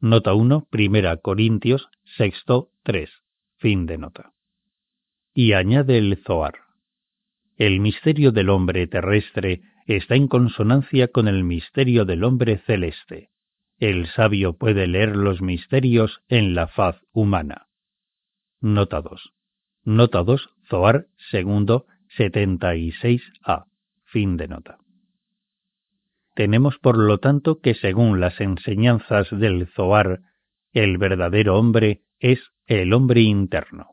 [0.00, 3.23] Nota 1, Primera Corintios, sexto, 3.
[3.64, 4.34] Fin de nota.
[5.32, 6.52] Y añade el Zohar.
[7.56, 13.30] El misterio del hombre terrestre está en consonancia con el misterio del hombre celeste.
[13.78, 17.68] El sabio puede leer los misterios en la faz humana.
[18.60, 19.32] Nota 2.
[19.84, 21.86] Nota 2, Zoar segundo
[22.18, 23.64] 76a.
[24.04, 24.76] Fin de nota.
[26.34, 30.20] Tenemos por lo tanto que según las enseñanzas del Zoar,
[30.74, 33.90] el verdadero hombre es el hombre interno.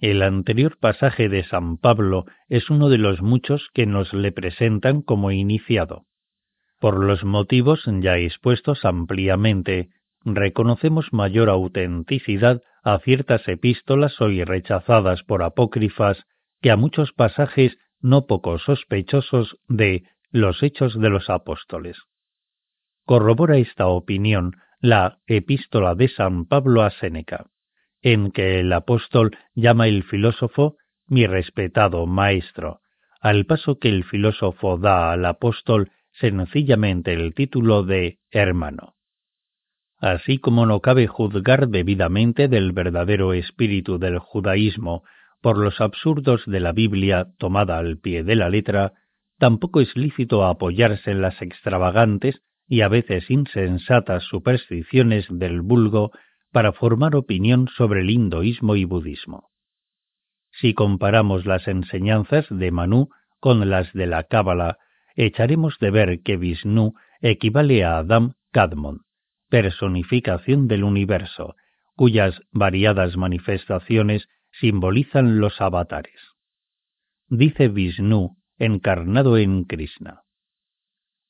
[0.00, 5.02] El anterior pasaje de San Pablo es uno de los muchos que nos le presentan
[5.02, 6.06] como iniciado.
[6.78, 9.88] Por los motivos ya expuestos ampliamente,
[10.24, 16.24] reconocemos mayor autenticidad a ciertas epístolas hoy rechazadas por apócrifas
[16.62, 21.98] que a muchos pasajes no poco sospechosos de los hechos de los apóstoles.
[23.04, 27.46] Corrobora esta opinión la epístola de San Pablo a Séneca
[28.02, 30.76] en que el apóstol llama el filósofo
[31.06, 32.80] mi respetado maestro,
[33.20, 38.94] al paso que el filósofo da al apóstol sencillamente el título de hermano.
[39.98, 45.02] Así como no cabe juzgar debidamente del verdadero espíritu del judaísmo
[45.40, 48.92] por los absurdos de la Biblia tomada al pie de la letra,
[49.38, 56.12] tampoco es lícito apoyarse en las extravagantes y a veces insensatas supersticiones del vulgo
[56.52, 59.50] para formar opinión sobre el hinduismo y budismo.
[60.50, 63.08] Si comparamos las enseñanzas de Manu
[63.40, 64.78] con las de la Cábala,
[65.16, 69.02] echaremos de ver que Vishnu equivale a Adam Kadmon,
[69.48, 71.54] personificación del universo,
[71.96, 76.20] cuyas variadas manifestaciones simbolizan los avatares.
[77.28, 80.22] Dice Vishnu, encarnado en Krishna.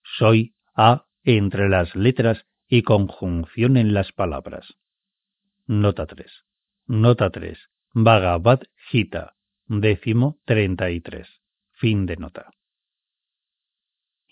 [0.02, 4.78] Soy A entre las letras y conjunción en las palabras.
[5.66, 6.26] Nota 3.
[6.86, 7.58] Nota 3.
[7.92, 9.34] Bhagavad Gita.
[9.66, 11.28] Décimo 33.
[11.72, 12.50] Fin de nota.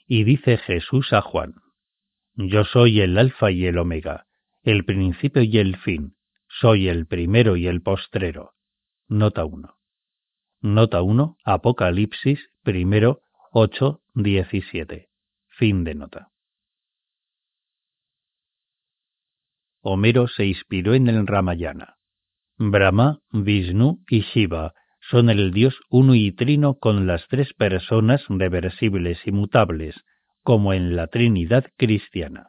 [0.06, 1.56] Y dice Jesús a Juan,
[2.34, 4.26] Yo soy el Alfa y el Omega,
[4.62, 6.16] el principio y el fin,
[6.48, 8.54] soy el primero y el postrero.
[9.06, 9.76] Nota 1.
[10.62, 13.20] Nota 1, Apocalipsis, primero,
[13.52, 15.10] 8, 17.
[15.48, 16.30] Fin de nota.
[19.88, 21.94] Homero se inspiró en el Ramayana.
[22.58, 29.20] Brahma, Vishnu y Shiva son el dios uno y trino con las tres personas reversibles
[29.24, 29.94] y mutables,
[30.42, 32.48] como en la Trinidad cristiana.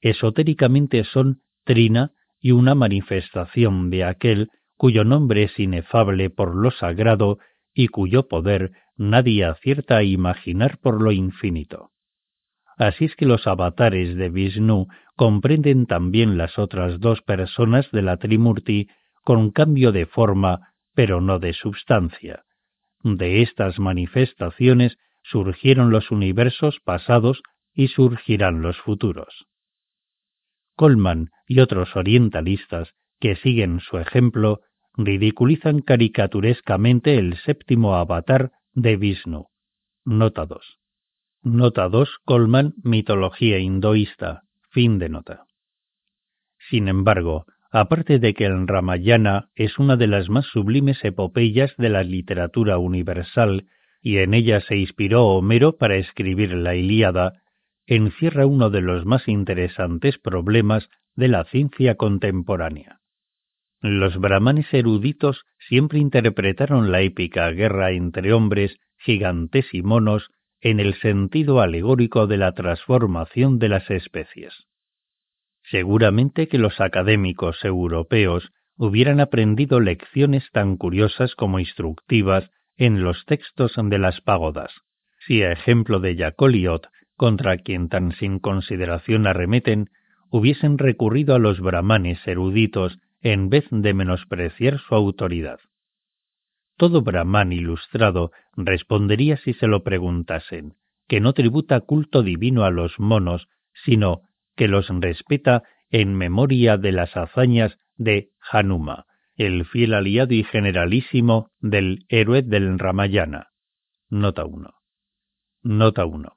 [0.00, 7.38] Esotéricamente son trina y una manifestación de aquel cuyo nombre es inefable por lo sagrado
[7.72, 11.92] y cuyo poder nadie acierta a imaginar por lo infinito.
[12.78, 18.16] Así es que los avatares de Vishnu comprenden también las otras dos personas de la
[18.16, 18.88] Trimurti
[19.24, 22.44] con cambio de forma, pero no de substancia.
[23.02, 27.42] De estas manifestaciones surgieron los universos pasados
[27.74, 29.46] y surgirán los futuros.
[30.76, 34.60] Colman y otros orientalistas que siguen su ejemplo
[34.96, 39.46] ridiculizan caricaturescamente el séptimo avatar de Vishnu.
[40.04, 40.78] Nota 2.
[41.42, 42.18] Nota 2.
[42.24, 44.42] Colman, mitología hinduista.
[44.72, 45.44] Fin de nota.
[46.70, 51.90] Sin embargo, aparte de que el Ramayana es una de las más sublimes epopeyas de
[51.90, 53.66] la literatura universal
[54.00, 57.42] y en ella se inspiró Homero para escribir la Ilíada,
[57.86, 63.00] encierra uno de los más interesantes problemas de la ciencia contemporánea.
[63.82, 70.30] Los brahmanes eruditos siempre interpretaron la épica guerra entre hombres, gigantes y monos
[70.62, 74.54] en el sentido alegórico de la transformación de las especies.
[75.64, 83.74] Seguramente que los académicos europeos hubieran aprendido lecciones tan curiosas como instructivas en los textos
[83.76, 84.72] de las pagodas,
[85.26, 89.90] si a ejemplo de Jacoliot, contra quien tan sin consideración arremeten,
[90.30, 95.60] hubiesen recurrido a los brahmanes eruditos en vez de menospreciar su autoridad.
[96.76, 100.74] Todo brahman ilustrado respondería si se lo preguntasen,
[101.08, 103.48] que no tributa culto divino a los monos,
[103.84, 104.22] sino
[104.56, 111.50] que los respeta en memoria de las hazañas de Hanuma, el fiel aliado y generalísimo
[111.60, 113.48] del héroe del Ramayana.
[114.08, 114.74] Nota 1.
[115.62, 116.36] Nota 1.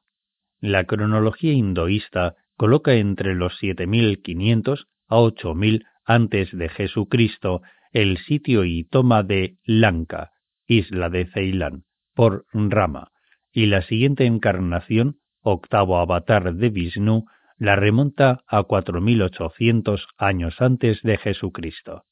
[0.60, 7.62] La cronología hinduista coloca entre los 7500 a 8000 antes de Jesucristo
[7.96, 10.32] el sitio y toma de Lanka,
[10.68, 13.12] isla de Ceilán, por Rama,
[13.54, 17.24] y la siguiente encarnación, octavo avatar de Vishnu,
[17.58, 22.04] la remonta a 4800 años antes de Jesucristo.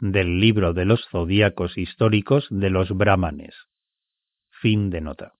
[0.00, 3.54] Del libro de los zodíacos históricos de los brahmanes.
[4.50, 5.34] Fin de nota.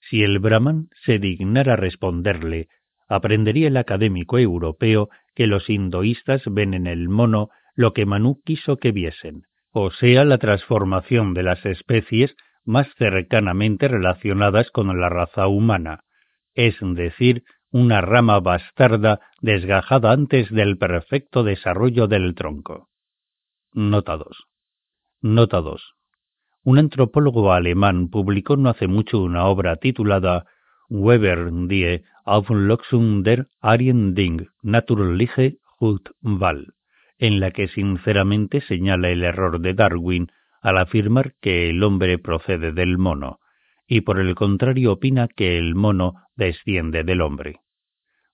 [0.00, 2.66] Si el brahman se dignara responderle,
[3.08, 8.76] aprendería el académico europeo que los hinduistas ven en el mono lo que Manú quiso
[8.76, 15.48] que viesen, o sea, la transformación de las especies más cercanamente relacionadas con la raza
[15.48, 16.04] humana,
[16.52, 22.90] es decir, una rama bastarda desgajada antes del perfecto desarrollo del tronco.
[23.72, 24.26] Nota 2.
[25.22, 25.94] Nota 2.
[26.64, 30.44] Un antropólogo alemán publicó no hace mucho una obra titulada
[30.90, 36.74] Weber die Auflösung der Ariending Naturliche Wahl,
[37.20, 40.32] en la que sinceramente señala el error de Darwin
[40.62, 43.40] al afirmar que el hombre procede del mono,
[43.86, 47.60] y por el contrario opina que el mono desciende del hombre.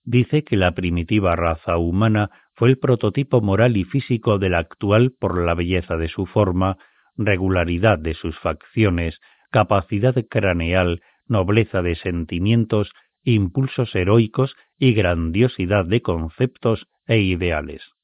[0.05, 5.13] Dice que la primitiva raza humana fue el prototipo moral y físico de la actual
[5.19, 6.79] por la belleza de su forma,
[7.17, 9.19] regularidad de sus facciones,
[9.51, 12.93] capacidad craneal, nobleza de sentimientos,
[13.25, 17.96] impulsos heroicos y grandiosidad de conceptos e ideales.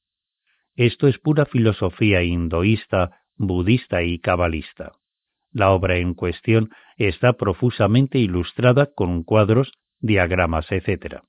[0.75, 4.93] Esto es pura filosofía hinduista, budista y cabalista.
[5.51, 11.21] La obra en cuestión está profusamente ilustrada con cuadros, diagramas, etc.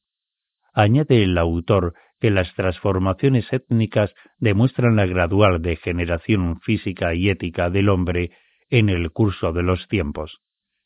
[0.73, 7.91] Añade el autor que las transformaciones étnicas demuestran la gradual degeneración física y ética del
[7.91, 8.31] hombre
[8.71, 10.41] en el curso de los tiempos,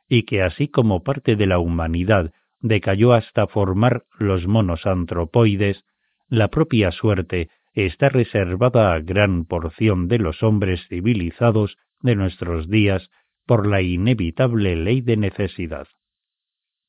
[0.09, 5.85] y que así como parte de la humanidad decayó hasta formar los monos antropoides,
[6.28, 13.10] la propia suerte está reservada a gran porción de los hombres civilizados de nuestros días
[13.47, 15.88] por la inevitable ley de necesidad.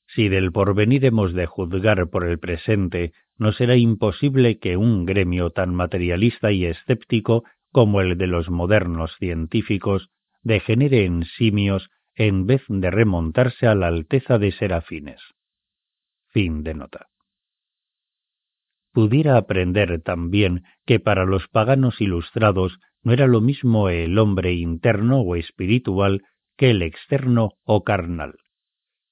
[0.07, 5.51] Si del porvenir hemos de juzgar por el presente, no será imposible que un gremio
[5.51, 10.09] tan materialista y escéptico como el de los modernos científicos
[10.41, 15.21] degenere en simios en vez de remontarse a la alteza de serafines.
[16.27, 17.07] Fin de nota.
[18.91, 25.21] Pudiera aprender también que para los paganos ilustrados no era lo mismo el hombre interno
[25.21, 26.23] o espiritual
[26.57, 28.35] que el externo o carnal.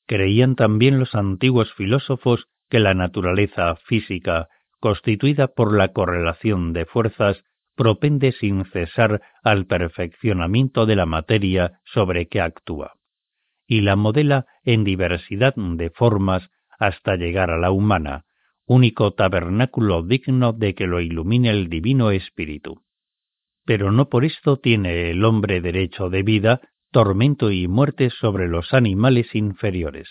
[0.08, 4.48] Creían también los antiguos filósofos que la naturaleza física,
[4.80, 7.44] constituida por la correlación de fuerzas,
[7.76, 12.94] propende sin cesar al perfeccionamiento de la materia sobre que actúa,
[13.68, 16.50] y la modela en diversidad de formas
[16.80, 18.26] hasta llegar a la humana,
[18.68, 22.84] único tabernáculo digno de que lo ilumine el divino espíritu.
[23.66, 28.74] Pero no por esto tiene el hombre derecho de vida, tormento y muerte sobre los
[28.74, 30.08] animales inferiores,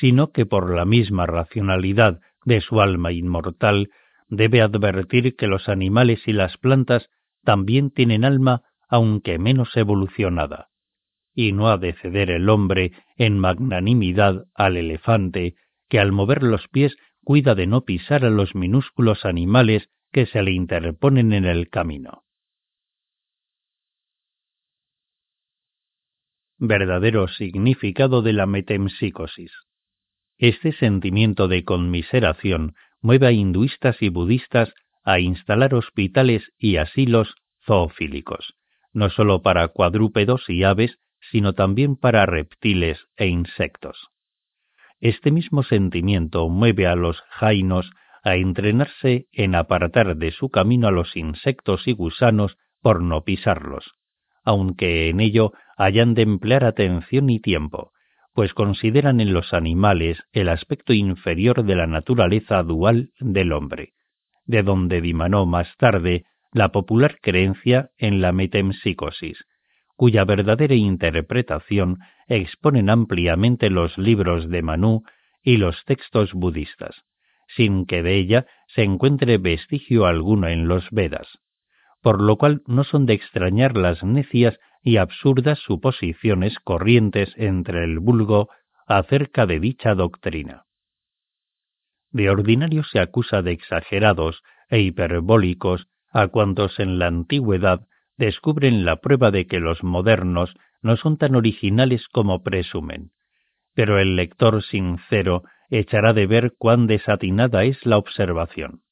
[0.00, 3.90] sino que por la misma racionalidad de su alma inmortal
[4.28, 7.08] debe advertir que los animales y las plantas
[7.44, 10.68] también tienen alma aunque menos evolucionada,
[11.34, 15.54] y no ha de ceder el hombre en magnanimidad al elefante,
[15.88, 16.96] que al mover los pies
[17.26, 22.22] cuida de no pisar a los minúsculos animales que se le interponen en el camino.
[26.56, 29.50] Verdadero significado de la metempsicosis.
[30.38, 34.72] Este sentimiento de conmiseración mueve a hinduistas y budistas
[35.02, 38.54] a instalar hospitales y asilos zoofílicos,
[38.92, 41.00] no sólo para cuadrúpedos y aves,
[41.32, 44.12] sino también para reptiles e insectos.
[45.00, 47.90] Este mismo sentimiento mueve a los jainos
[48.24, 53.92] a entrenarse en apartar de su camino a los insectos y gusanos por no pisarlos,
[54.44, 57.92] aunque en ello hayan de emplear atención y tiempo,
[58.34, 63.92] pues consideran en los animales el aspecto inferior de la naturaleza dual del hombre,
[64.44, 69.44] de donde dimanó más tarde la popular creencia en la metempsicosis,
[69.96, 75.02] cuya verdadera interpretación exponen ampliamente los libros de Manú
[75.42, 77.04] y los textos budistas,
[77.48, 81.38] sin que de ella se encuentre vestigio alguno en los Vedas,
[82.02, 87.98] por lo cual no son de extrañar las necias y absurdas suposiciones corrientes entre el
[87.98, 88.50] vulgo
[88.86, 90.64] acerca de dicha doctrina.
[92.10, 97.86] De ordinario se acusa de exagerados e hiperbólicos a cuantos en la antigüedad
[98.16, 103.10] descubren la prueba de que los modernos no son tan originales como presumen,
[103.74, 108.82] pero el lector sincero echará de ver cuán desatinada es la observación.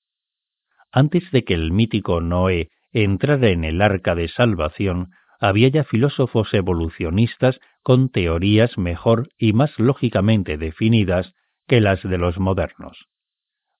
[0.92, 6.52] Antes de que el mítico Noé entrara en el arca de salvación, había ya filósofos
[6.54, 11.34] evolucionistas con teorías mejor y más lógicamente definidas
[11.66, 13.06] que las de los modernos.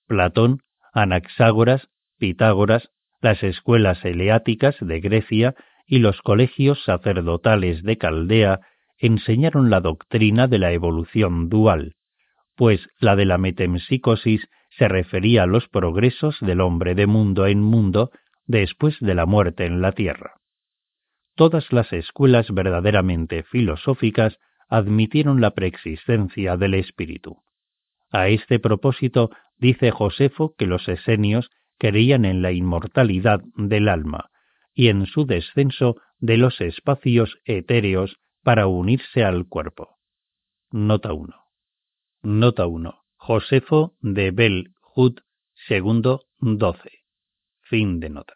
[0.07, 0.59] Platón,
[0.93, 2.89] Anaxágoras, Pitágoras,
[3.25, 5.55] las escuelas eleáticas de Grecia
[5.87, 8.59] y los colegios sacerdotales de Caldea
[8.99, 11.95] enseñaron la doctrina de la evolución dual,
[12.55, 14.47] pues la de la metempsicosis
[14.77, 18.11] se refería a los progresos del hombre de mundo en mundo
[18.45, 20.35] después de la muerte en la tierra.
[21.33, 24.37] Todas las escuelas verdaderamente filosóficas
[24.69, 27.37] admitieron la preexistencia del espíritu.
[28.11, 34.29] A este propósito dice Josefo que los esenios creían en la inmortalidad del alma
[34.73, 39.97] y en su descenso de los espacios etéreos para unirse al cuerpo.
[40.71, 41.33] Nota 1.
[42.23, 43.01] Nota 1.
[43.15, 45.19] Josefo de Bel Hud,
[45.67, 46.91] segundo 12.
[47.61, 48.35] Fin de nota.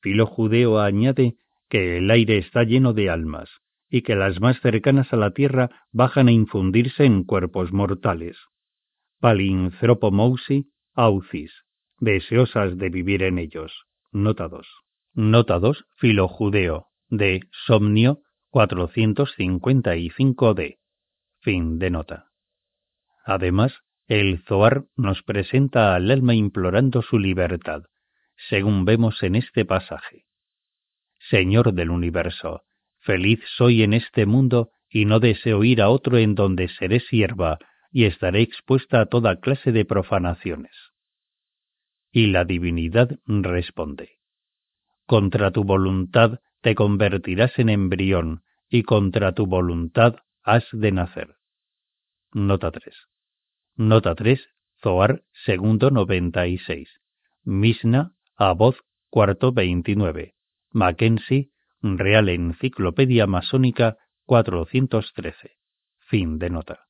[0.00, 1.36] Filo judeo añade
[1.68, 3.50] que el aire está lleno de almas
[3.88, 8.36] y que las más cercanas a la tierra bajan a infundirse en cuerpos mortales.
[9.20, 11.63] Palinthropomousi aucis,
[11.98, 13.84] deseosas de vivir en ellos.
[14.12, 14.66] Nota 2.
[15.14, 18.20] Nota 2, filo judeo, de Somnio
[18.52, 20.78] 455d.
[21.40, 22.30] Fin de nota.
[23.24, 23.74] Además,
[24.06, 27.82] el Zoar nos presenta al alma implorando su libertad,
[28.48, 30.24] según vemos en este pasaje.
[31.30, 32.62] Señor del universo,
[33.00, 37.58] feliz soy en este mundo y no deseo ir a otro en donde seré sierva
[37.90, 40.72] y estaré expuesta a toda clase de profanaciones.
[42.16, 44.20] Y la divinidad responde,
[45.04, 51.34] Contra tu voluntad te convertirás en embrión y contra tu voluntad has de nacer.
[52.32, 52.94] Nota 3.
[53.74, 54.40] Nota 3,
[54.80, 56.88] Zoar, segundo 96.
[57.42, 58.76] Misna, Aboz,
[59.10, 60.34] cuarto 29.
[60.70, 61.50] Mackenzie,
[61.82, 65.50] Real Enciclopedia Masónica, 413.
[65.98, 66.86] Fin de nota.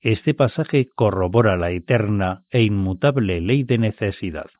[0.00, 4.50] Este pasaje corrobora la eterna e inmutable ley de necesidad.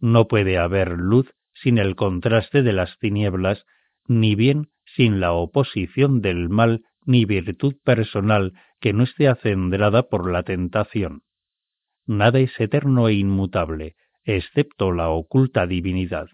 [0.00, 3.64] No puede haber luz sin el contraste de las tinieblas,
[4.08, 10.30] ni bien sin la oposición del mal ni virtud personal que no esté acendrada por
[10.30, 11.22] la tentación.
[12.06, 16.26] Nada es eterno e inmutable, excepto la oculta divinidad.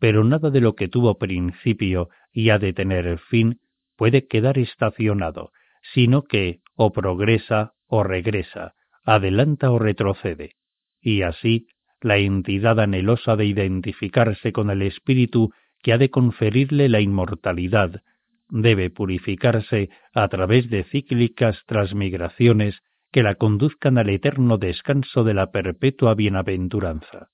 [0.00, 3.60] Pero nada de lo que tuvo principio y ha de tener fin
[3.96, 5.52] puede quedar estacionado,
[5.94, 10.56] sino que o progresa o regresa, adelanta o retrocede,
[11.00, 11.66] y así
[12.00, 15.52] la entidad anhelosa de identificarse con el espíritu
[15.82, 18.02] que ha de conferirle la inmortalidad,
[18.48, 25.50] debe purificarse a través de cíclicas transmigraciones que la conduzcan al eterno descanso de la
[25.50, 27.28] perpetua bienaventuranza.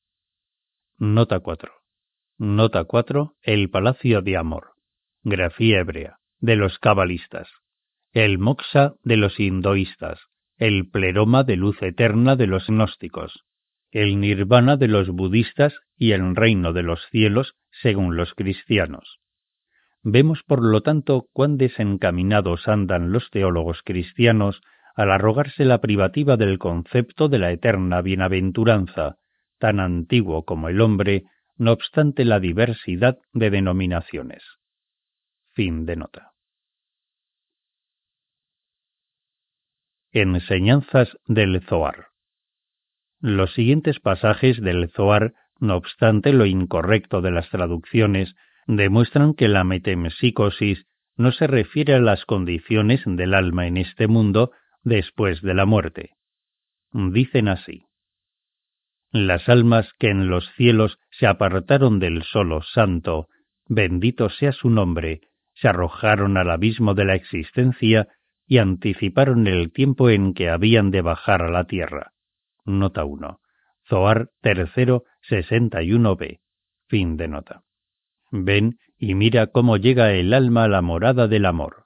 [0.99, 1.73] Nota 4.
[2.39, 3.35] Nota 4.
[3.43, 4.73] El Palacio de Amor.
[5.23, 6.19] Grafía hebrea.
[6.41, 7.49] De los cabalistas.
[8.13, 10.19] El moksha de los hinduistas.
[10.57, 13.45] El pleroma de luz eterna de los gnósticos.
[13.91, 19.21] El nirvana de los budistas y el reino de los cielos según los cristianos.
[20.03, 24.63] Vemos, por lo tanto, cuán desencaminados andan los teólogos cristianos
[24.97, 29.17] al arrogarse la privativa del concepto de la eterna bienaventuranza,
[29.59, 31.25] tan antiguo como el hombre,
[31.59, 34.43] no obstante la diversidad de denominaciones.
[35.53, 36.33] Fin de nota.
[40.13, 42.07] Enseñanzas del Zoar.
[43.21, 48.35] Los siguientes pasajes del Zoar, no obstante lo incorrecto de las traducciones,
[48.67, 54.53] demuestran que la metempsicosis no se refiere a las condiciones del alma en este mundo
[54.83, 56.13] después de la muerte.
[56.93, 57.85] Dicen así.
[59.11, 63.29] Las almas que en los cielos se apartaron del solo santo,
[63.67, 65.21] bendito sea su nombre,
[65.55, 68.09] se arrojaron al abismo de la existencia
[68.49, 72.13] y anticiparon el tiempo en que habían de bajar a la tierra.
[72.65, 73.41] Nota 1.
[73.87, 76.41] Zoar tercero 61b.
[76.89, 77.63] Fin de nota.
[78.31, 81.85] Ven y mira cómo llega el alma a la morada del amor.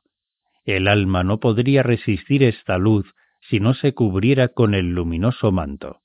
[0.65, 6.01] El alma no podría resistir esta luz si no se cubriera con el luminoso manto,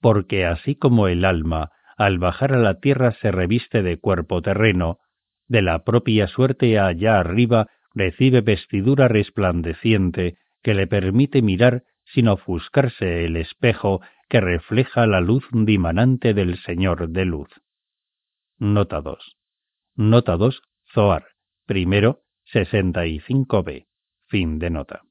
[0.00, 4.98] porque así como el alma, al bajar a la tierra se reviste de cuerpo terreno,
[5.46, 13.24] de la propia suerte allá arriba recibe vestidura resplandeciente que le permite mirar sin ofuscarse
[13.24, 17.48] el espejo que refleja la luz dimanante del Señor de luz.
[18.58, 19.36] Nota 2.
[19.96, 21.26] Nota 2, Zoar.
[21.66, 23.86] Primero, 65b.
[24.28, 25.02] Fin de nota.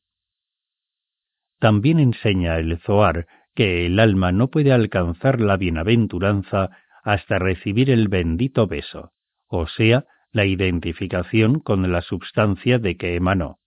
[1.59, 6.71] También enseña el Zoar que el alma no puede alcanzar la bienaventuranza
[7.03, 9.11] hasta recibir el bendito beso,
[9.47, 13.59] o sea, la identificación con la substancia de que emanó.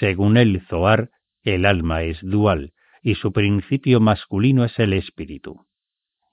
[0.00, 1.10] Según el Zoar,
[1.42, 2.72] el alma es dual,
[3.02, 5.66] y su principio masculino es el espíritu.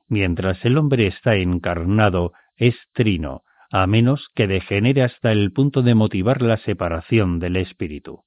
[0.07, 5.95] Mientras el hombre está encarnado, es trino, a menos que degenere hasta el punto de
[5.95, 8.23] motivar la separación del espíritu.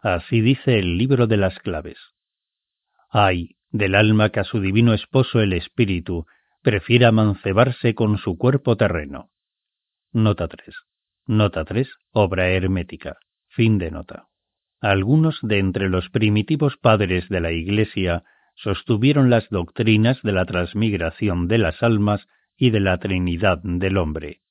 [0.00, 1.98] Así dice el libro de las claves.
[3.10, 6.26] Ay, del alma que a su divino esposo el espíritu,
[6.62, 9.31] prefiera mancebarse con su cuerpo terreno.
[10.14, 10.76] Nota 3.
[11.26, 11.88] Nota 3.
[12.12, 13.16] Obra hermética.
[13.48, 14.26] Fin de nota.
[14.78, 18.22] Algunos de entre los primitivos padres de la Iglesia
[18.54, 24.42] sostuvieron las doctrinas de la transmigración de las almas y de la Trinidad del hombre.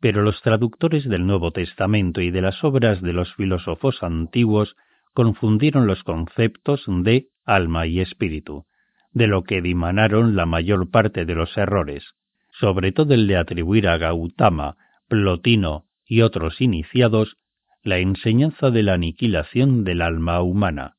[0.00, 4.74] Pero los traductores del Nuevo Testamento y de las obras de los filósofos antiguos
[5.14, 8.66] confundieron los conceptos de alma y espíritu,
[9.12, 12.16] de lo que dimanaron la mayor parte de los errores,
[12.50, 14.76] sobre todo el de atribuir a Gautama,
[15.08, 17.36] Plotino y otros iniciados
[17.82, 20.96] la enseñanza de la aniquilación del alma humana,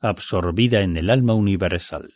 [0.00, 2.14] absorbida en el alma universal.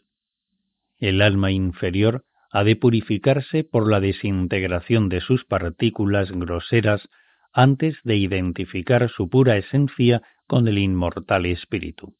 [0.99, 7.07] El alma inferior ha de purificarse por la desintegración de sus partículas groseras
[7.53, 12.17] antes de identificar su pura esencia con el inmortal espíritu.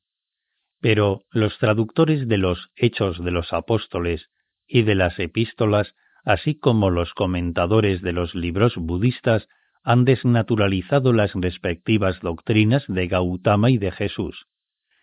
[0.81, 4.29] Pero los traductores de los Hechos de los Apóstoles
[4.67, 5.95] y de las epístolas,
[6.27, 9.49] así como los comentadores de los libros budistas,
[9.85, 14.47] han desnaturalizado las respectivas doctrinas de Gautama y de Jesús,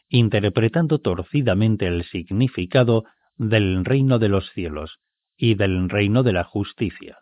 [0.10, 3.06] interpretando torcidamente el significado
[3.38, 5.00] del reino de los cielos
[5.38, 7.20] y del reino de la justicia.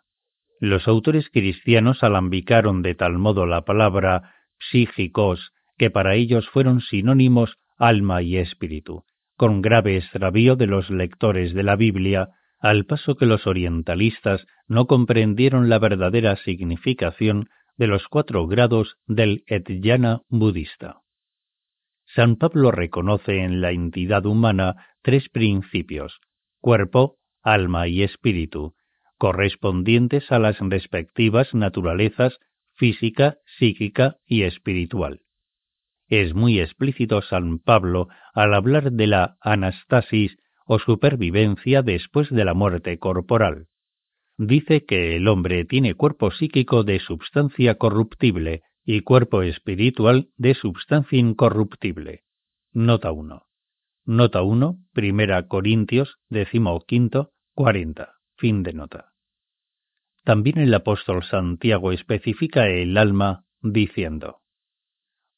[0.58, 7.56] Los autores cristianos alambicaron de tal modo la palabra psíquicos que para ellos fueron sinónimos
[7.78, 9.04] alma y espíritu,
[9.36, 12.30] con grave extravío de los lectores de la Biblia,
[12.62, 19.42] al paso que los orientalistas no comprendieron la verdadera significación de los cuatro grados del
[19.48, 21.00] Etyana budista.
[22.14, 26.20] San Pablo reconoce en la entidad humana tres principios,
[26.60, 28.74] cuerpo, alma y espíritu,
[29.18, 32.38] correspondientes a las respectivas naturalezas
[32.76, 35.22] física, psíquica y espiritual.
[36.06, 42.54] Es muy explícito San Pablo al hablar de la anastasis o supervivencia después de la
[42.54, 43.66] muerte corporal.
[44.38, 51.18] Dice que el hombre tiene cuerpo psíquico de substancia corruptible y cuerpo espiritual de substancia
[51.18, 52.24] incorruptible.
[52.72, 53.42] Nota 1.
[54.04, 56.16] Nota 1, Primera Corintios,
[56.86, 58.14] quinto, 40.
[58.36, 59.12] Fin de nota.
[60.24, 64.42] También el apóstol Santiago especifica el alma diciendo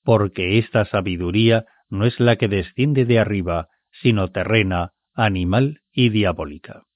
[0.05, 3.69] porque esta sabiduría no es la que desciende de arriba,
[4.03, 6.87] sino terrena, animal y diabólica.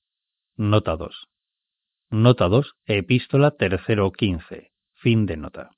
[0.57, 1.29] Nota 2.
[2.11, 4.73] Nota 2, epístola tercero quince.
[4.95, 5.71] Fin de nota.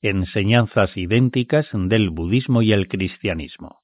[0.00, 3.82] Enseñanzas idénticas del budismo y el cristianismo.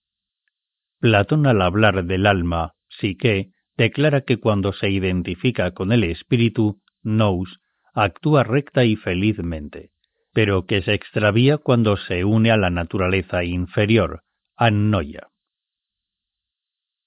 [0.99, 7.61] Platón al hablar del alma, psique, declara que cuando se identifica con el espíritu, nous,
[7.95, 9.93] actúa recta y felizmente,
[10.33, 14.25] pero que se extravía cuando se une a la naturaleza inferior,
[14.59, 15.29] annoia.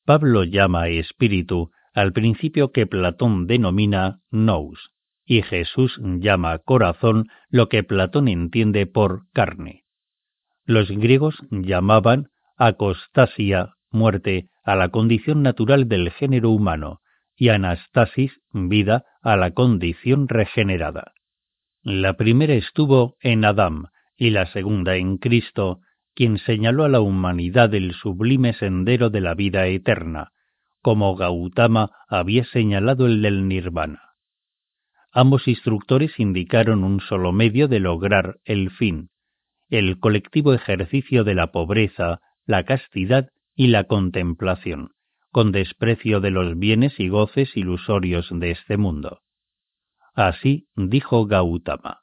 [0.05, 4.91] Pablo llama espíritu al principio que Platón denomina nous,
[5.25, 9.83] y Jesús llama corazón lo que Platón entiende por carne.
[10.65, 17.01] Los griegos llamaban acostasia, muerte, a la condición natural del género humano,
[17.35, 21.13] y anastasis, vida, a la condición regenerada.
[21.83, 25.79] La primera estuvo en Adán y la segunda en Cristo,
[26.15, 30.31] quien señaló a la humanidad el sublime sendero de la vida eterna,
[30.81, 34.01] como Gautama había señalado el del nirvana.
[35.13, 39.09] Ambos instructores indicaron un solo medio de lograr el fin,
[39.69, 44.91] el colectivo ejercicio de la pobreza, la castidad y la contemplación,
[45.31, 49.21] con desprecio de los bienes y goces ilusorios de este mundo.
[50.13, 51.99] Así dijo Gautama,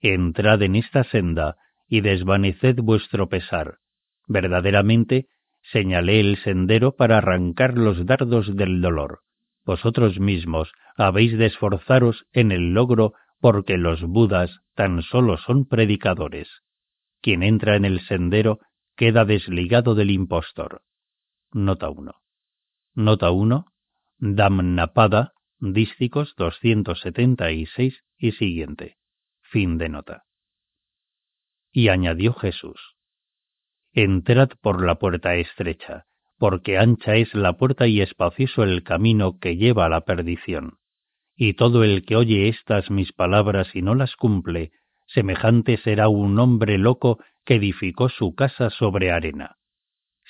[0.00, 1.56] Entrad en esta senda
[1.90, 3.78] y desvaneced vuestro pesar.
[4.26, 5.26] Verdaderamente
[5.72, 9.18] señalé el sendero para arrancar los dardos del dolor.
[9.66, 16.48] Vosotros mismos habéis de esforzaros en el logro porque los budas tan solo son predicadores.
[17.20, 18.60] Quien entra en el sendero
[18.96, 20.82] queda desligado del impostor.
[21.52, 22.12] Nota 1.
[22.94, 23.66] Nota 1.
[24.18, 28.96] Damnapada, dísticos 276 y siguiente.
[29.42, 30.24] Fin de nota.
[31.72, 32.80] Y añadió Jesús.
[33.92, 36.06] Entrad por la puerta estrecha,
[36.38, 40.78] porque ancha es la puerta y espacioso el camino que lleva a la perdición.
[41.36, 44.72] Y todo el que oye estas mis palabras y no las cumple,
[45.06, 49.56] semejante será un hombre loco que edificó su casa sobre arena.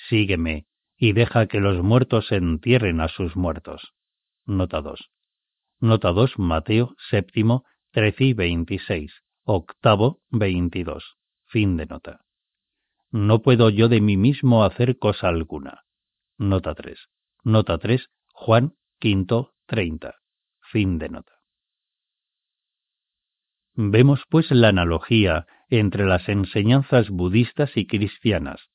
[0.09, 0.65] Sígueme,
[0.97, 3.93] y deja que los muertos entierren a sus muertos.
[4.45, 5.09] Nota 2.
[5.79, 9.11] Nota 2, Mateo séptimo, 13 y 26,
[9.43, 11.17] octavo, 22.
[11.51, 12.21] Fin de nota.
[13.11, 15.83] No puedo yo de mí mismo hacer cosa alguna.
[16.37, 16.97] Nota 3.
[17.43, 20.15] Nota 3, Juan V, 30.
[20.71, 21.33] Fin de nota.
[23.75, 28.69] Vemos pues la analogía entre las enseñanzas budistas y cristianas,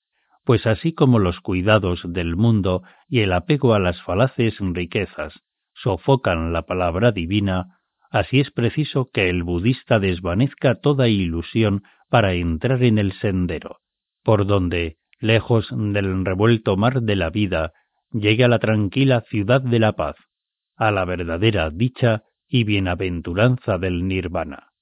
[0.45, 5.33] pues así como los cuidados del mundo y el apego a las falaces riquezas
[5.77, 7.76] sofocan la palabra divina,
[8.19, 13.79] así es preciso que el budista desvanezca toda ilusión para entrar en el sendero,
[14.23, 17.73] por donde, lejos del revuelto mar de la vida,
[18.13, 20.17] llegue a la tranquila ciudad de la paz,
[20.77, 24.73] a la verdadera dicha y bienaventuranza del nirvana.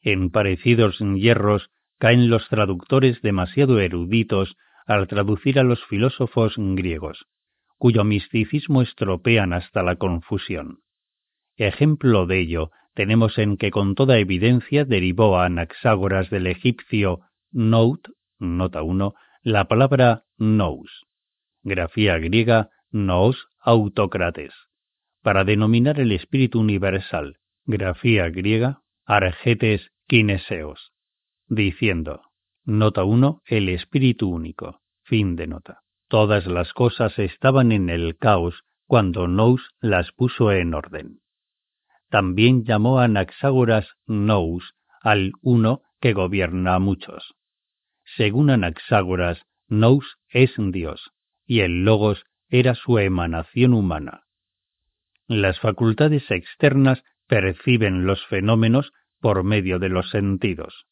[0.00, 4.56] En parecidos hierros caen los traductores demasiado eruditos
[4.86, 7.26] al traducir a los filósofos griegos,
[7.78, 10.83] cuyo misticismo estropean hasta la confusión.
[11.56, 17.20] Ejemplo de ello tenemos en que con toda evidencia derivó a Anaxágoras del egipcio
[17.52, 18.08] nout,
[18.38, 21.04] nota 1, la palabra nous,
[21.62, 24.52] grafía griega nous autocrates,
[25.22, 30.92] para denominar el espíritu universal, grafía griega argetes Quineseos,
[31.46, 32.22] diciendo,
[32.64, 35.80] nota 1, el espíritu único, fin de nota.
[36.08, 41.20] Todas las cosas estaban en el caos cuando Nous las puso en orden.
[42.14, 44.62] También llamó a Anaxágoras Nous
[45.00, 47.34] al uno que gobierna a muchos.
[48.04, 51.10] Según Anaxágoras, Nous es Dios,
[51.44, 54.26] y el Logos era su emanación humana.
[55.26, 60.86] Las facultades externas perciben los fenómenos por medio de los sentidos.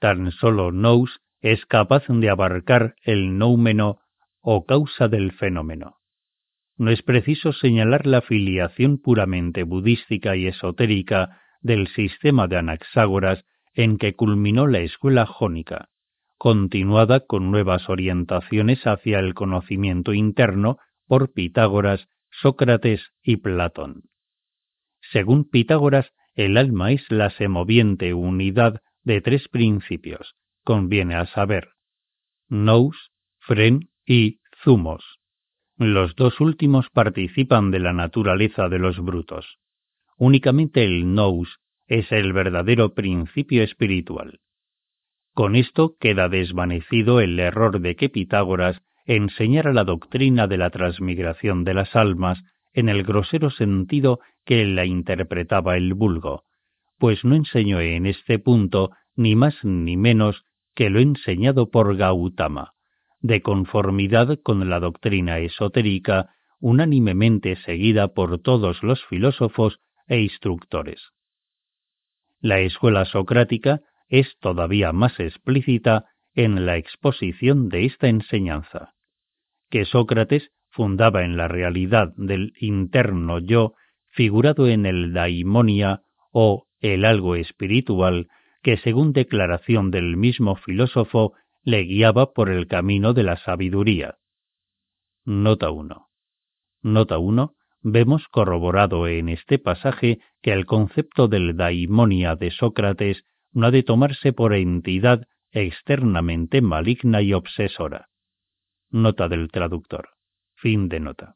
[0.00, 4.00] Tan solo nous es capaz de abarcar el noumeno
[4.40, 5.98] o causa del fenómeno.
[6.78, 13.98] No es preciso señalar la filiación puramente budística y esotérica del sistema de Anaxágoras en
[13.98, 15.88] que culminó la escuela jónica,
[16.36, 24.02] continuada con nuevas orientaciones hacia el conocimiento interno por Pitágoras, Sócrates y Platón.
[25.12, 31.70] Según Pitágoras, el alma es la semoviente unidad de tres principios, conviene a saber,
[32.48, 32.96] nous,
[33.38, 35.15] fren y zumos.
[35.78, 39.58] Los dos últimos participan de la naturaleza de los brutos.
[40.16, 44.40] Únicamente el nous es el verdadero principio espiritual.
[45.34, 51.62] Con esto queda desvanecido el error de que Pitágoras enseñara la doctrina de la transmigración
[51.64, 56.44] de las almas en el grosero sentido que la interpretaba el vulgo,
[56.98, 60.42] pues no enseñó en este punto ni más ni menos
[60.74, 62.72] que lo enseñado por Gautama,
[63.26, 66.30] de conformidad con la doctrina esotérica
[66.60, 71.00] unánimemente seguida por todos los filósofos e instructores.
[72.40, 78.94] La escuela socrática es todavía más explícita en la exposición de esta enseñanza,
[79.70, 83.74] que Sócrates fundaba en la realidad del interno yo
[84.08, 88.28] figurado en el daimonia o el algo espiritual
[88.62, 91.32] que según declaración del mismo filósofo
[91.66, 94.18] le guiaba por el camino de la sabiduría.
[95.24, 96.08] Nota 1.
[96.82, 97.54] Nota 1.
[97.82, 103.82] Vemos corroborado en este pasaje que el concepto del daimonia de Sócrates no ha de
[103.82, 108.10] tomarse por entidad externamente maligna y obsesora.
[108.90, 110.10] Nota del traductor.
[110.54, 111.34] Fin de nota.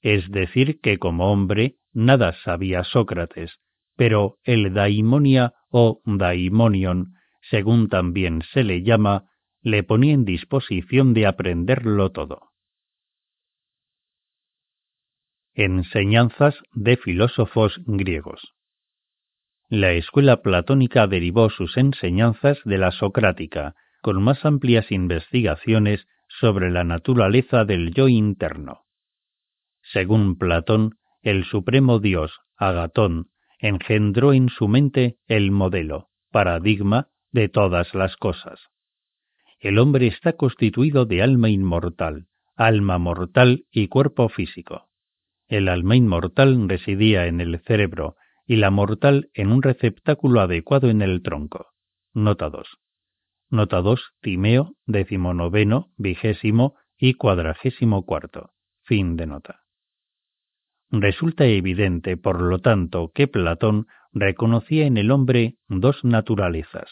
[0.00, 3.58] Es decir, que como hombre nada sabía Sócrates,
[3.96, 7.12] pero el daimonia o daimonion,
[7.50, 9.26] según también se le llama,
[9.68, 12.50] le ponía en disposición de aprenderlo todo.
[15.54, 18.54] Enseñanzas de filósofos griegos.
[19.68, 26.84] La escuela platónica derivó sus enseñanzas de la socrática, con más amplias investigaciones sobre la
[26.84, 28.84] naturaleza del yo interno.
[29.82, 37.94] Según Platón, el supremo dios, Agatón, engendró en su mente el modelo, paradigma de todas
[37.94, 38.60] las cosas.
[39.60, 44.88] El hombre está constituido de alma inmortal, alma mortal y cuerpo físico.
[45.48, 51.02] El alma inmortal residía en el cerebro y la mortal en un receptáculo adecuado en
[51.02, 51.66] el tronco.
[52.14, 52.68] Nota 2.
[53.50, 58.50] Nota 2, Timeo, decimonoveno, vigésimo y cuadragésimo cuarto.
[58.84, 59.62] Fin de nota.
[60.90, 66.88] Resulta evidente, por lo tanto, que Platón reconocía en el hombre dos naturalezas,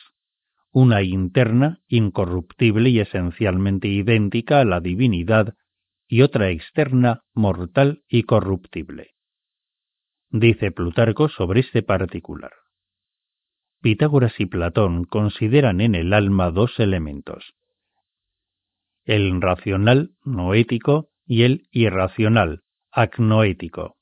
[0.77, 5.55] una interna, incorruptible y esencialmente idéntica a la divinidad,
[6.07, 9.15] y otra externa, mortal y corruptible.
[10.29, 12.53] Dice Plutarco sobre este particular.
[13.81, 17.55] Pitágoras y Platón consideran en el alma dos elementos.
[19.07, 23.97] El racional, no ético, y el irracional, acnoético.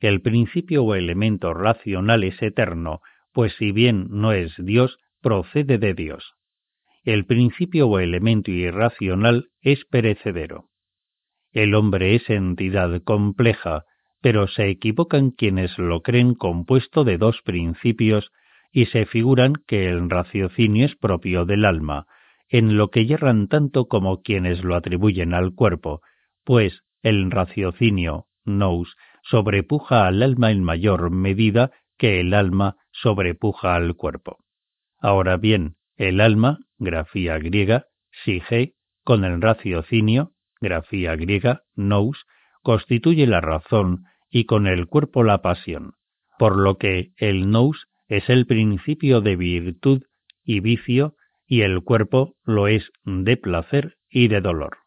[0.00, 5.94] El principio o elemento racional es eterno, pues si bien no es Dios, procede de
[5.94, 6.34] Dios.
[7.04, 10.68] El principio o elemento irracional es perecedero.
[11.52, 13.84] El hombre es entidad compleja,
[14.20, 18.30] pero se equivocan quienes lo creen compuesto de dos principios
[18.70, 22.06] y se figuran que el raciocinio es propio del alma,
[22.48, 26.00] en lo que yerran tanto como quienes lo atribuyen al cuerpo,
[26.44, 28.94] pues el raciocinio, nous,
[29.24, 34.41] sobrepuja al alma en mayor medida que el alma sobrepuja al cuerpo.
[35.02, 37.86] Ahora bien, el alma, grafía griega,
[38.24, 42.24] sige, con el raciocinio, grafía griega, nous,
[42.62, 45.94] constituye la razón y con el cuerpo la pasión,
[46.38, 50.04] por lo que el nous es el principio de virtud
[50.44, 51.16] y vicio
[51.46, 54.78] y el cuerpo lo es de placer y de dolor.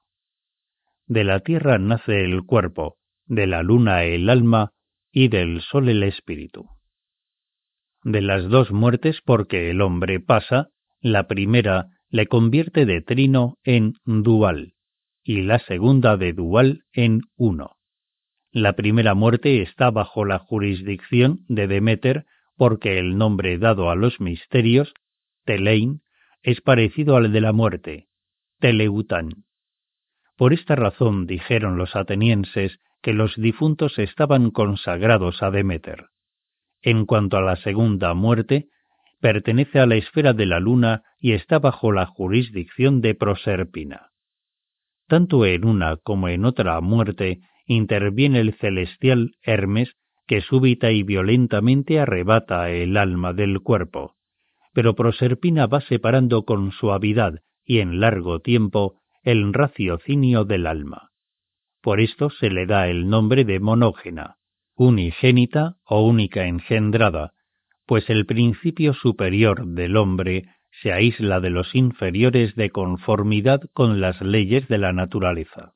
[1.08, 2.96] De la tierra nace el cuerpo,
[3.26, 4.72] de la luna el alma
[5.12, 6.75] y del sol el espíritu.
[8.06, 10.70] De las dos muertes porque el hombre pasa,
[11.02, 14.76] la primera le convierte de trino en dual
[15.24, 17.78] y la segunda de dual en uno.
[18.52, 22.26] La primera muerte está bajo la jurisdicción de Demeter
[22.56, 24.94] porque el nombre dado a los misterios,
[25.44, 26.04] Telein,
[26.44, 28.08] es parecido al de la muerte,
[28.60, 29.46] Teleutan.
[30.38, 36.06] Por esta razón dijeron los atenienses que los difuntos estaban consagrados a Demeter.
[36.86, 38.68] En cuanto a la segunda muerte,
[39.20, 44.12] pertenece a la esfera de la luna y está bajo la jurisdicción de Proserpina.
[45.08, 49.96] Tanto en una como en otra muerte interviene el celestial Hermes
[50.28, 54.14] que súbita y violentamente arrebata el alma del cuerpo.
[54.72, 61.10] Pero Proserpina va separando con suavidad y en largo tiempo el raciocinio del alma.
[61.82, 64.38] Por esto se le da el nombre de monógena,
[64.76, 67.34] unigénita o única engendrada,
[67.86, 70.46] pues el principio superior del hombre
[70.82, 75.74] se aísla de los inferiores de conformidad con las leyes de la naturaleza.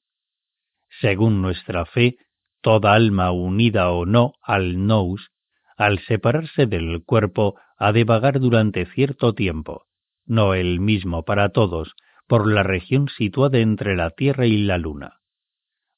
[1.02, 2.18] Según nuestra fe,
[2.62, 5.30] toda alma unida o no al nous,
[5.78, 9.86] al separarse del cuerpo, ha de vagar durante cierto tiempo,
[10.26, 11.96] no el mismo para todos,
[12.28, 15.19] por la región situada entre la tierra y la luna.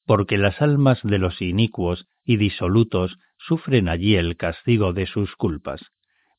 [0.06, 5.80] Porque las almas de los inicuos y disolutos sufren allí el castigo de sus culpas.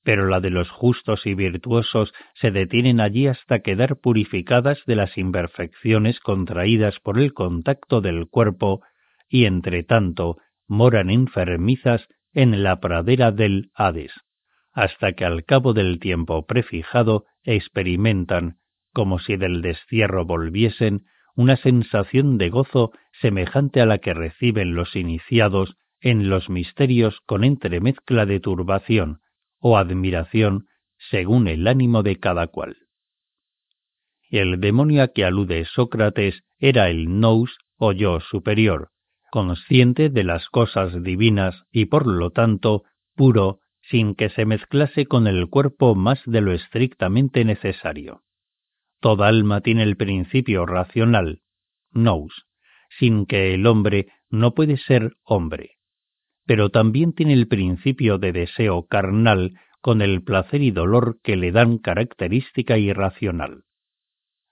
[0.03, 5.17] Pero la de los justos y virtuosos se detienen allí hasta quedar purificadas de las
[5.17, 8.81] imperfecciones contraídas por el contacto del cuerpo
[9.29, 14.11] y entre tanto moran enfermizas en la pradera del Hades,
[14.73, 18.57] hasta que al cabo del tiempo prefijado experimentan,
[18.91, 21.05] como si del destierro volviesen,
[21.35, 27.43] una sensación de gozo semejante a la que reciben los iniciados en los misterios con
[27.43, 29.21] entremezcla de turbación,
[29.59, 30.67] o admiración
[31.09, 32.77] según el ánimo de cada cual.
[34.29, 38.89] El demonio a que alude Sócrates era el nous o yo superior,
[39.31, 42.83] consciente de las cosas divinas y por lo tanto
[43.15, 48.23] puro sin que se mezclase con el cuerpo más de lo estrictamente necesario.
[49.03, 51.43] Toda alma tiene el principio racional,
[51.91, 52.33] nous,
[52.97, 55.77] sin que el hombre no puede ser hombre
[56.45, 61.51] pero también tiene el principio de deseo carnal con el placer y dolor que le
[61.51, 63.63] dan característica irracional.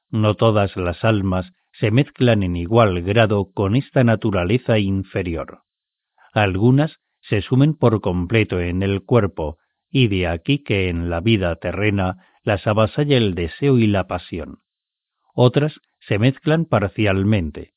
[0.09, 5.61] No todas las almas se mezclan en igual grado con esta naturaleza inferior.
[6.33, 9.57] Algunas se sumen por completo en el cuerpo,
[9.89, 14.59] y de aquí que en la vida terrena las avasalla el deseo y la pasión.
[15.33, 17.73] Otras se mezclan parcialmente,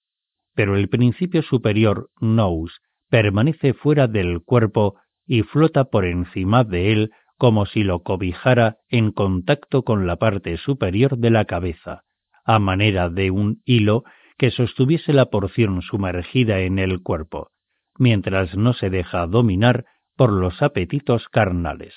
[0.54, 7.10] pero el principio superior nous permanece fuera del cuerpo y flota por encima de él
[7.36, 12.02] como si lo cobijara en contacto con la parte superior de la cabeza,
[12.44, 14.04] a manera de un hilo
[14.38, 17.50] que sostuviese la porción sumergida en el cuerpo,
[17.98, 19.84] mientras no se deja dominar
[20.16, 21.94] por los apetitos carnales.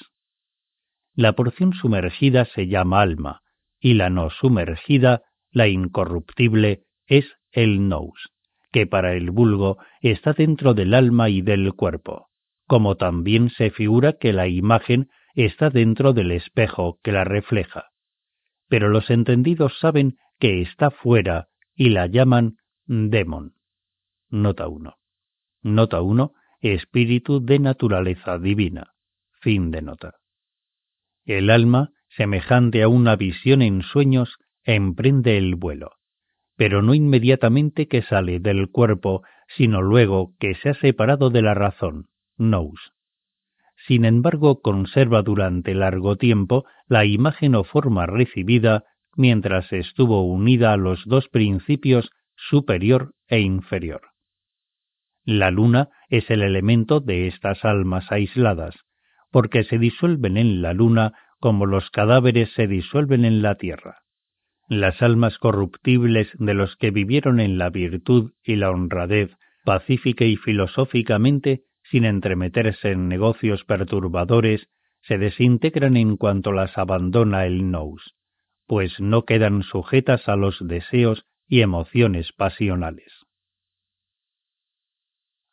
[1.18, 3.42] La porción sumergida se llama alma,
[3.80, 8.30] y la no sumergida, la incorruptible, es el nous
[8.72, 12.28] que para el vulgo está dentro del alma y del cuerpo,
[12.68, 17.86] como también se figura que la imagen está dentro del espejo que la refleja.
[18.68, 23.54] Pero los entendidos saben que está fuera y la llaman demon.
[24.30, 24.96] Nota 1.
[25.64, 26.34] Nota 1.
[26.62, 28.94] Espíritu de naturaleza divina.
[29.42, 30.16] Fin de nota.
[31.28, 35.92] El alma, semejante a una visión en sueños, emprende el vuelo
[36.58, 39.22] pero no inmediatamente que sale del cuerpo,
[39.56, 42.08] sino luego que se ha separado de la razón,
[42.38, 42.80] nous.
[43.88, 48.84] Sin embargo, conserva durante largo tiempo la imagen o forma recibida
[49.16, 54.02] mientras estuvo unida a los dos principios superior e inferior.
[55.24, 58.76] La luna es el elemento de estas almas aisladas,
[59.38, 64.00] porque se disuelven en la luna como los cadáveres se disuelven en la tierra.
[64.68, 69.30] Las almas corruptibles de los que vivieron en la virtud y la honradez,
[69.64, 74.70] pacífica y filosóficamente, sin entremeterse en negocios perturbadores,
[75.04, 78.16] se desintegran en cuanto las abandona el nous,
[78.66, 83.14] pues no quedan sujetas a los deseos y emociones pasionales.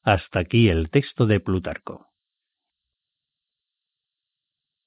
[0.03, 2.14] Hasta aquí el texto de Plutarco.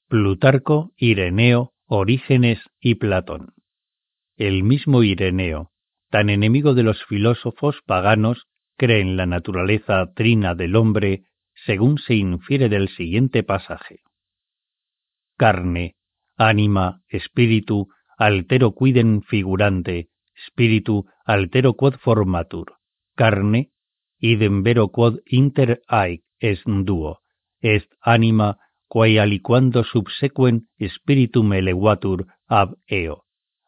[0.09, 3.53] Plutarco, Ireneo, Orígenes y Platón.
[4.37, 5.71] El mismo Ireneo,
[6.09, 11.23] tan enemigo de los filósofos paganos, cree en la naturaleza trina del hombre,
[11.65, 13.99] según se infiere del siguiente pasaje.
[15.35, 15.97] Carne,
[16.37, 20.07] ánima, espíritu, altero quiden figurante,
[20.47, 22.77] spiritu altero quod formatur,
[23.15, 23.71] carne,
[24.19, 27.19] idem vero quod inter haec est duo,
[27.59, 33.23] est anima quae aliquando subsequent spiritum elevatur ab eo,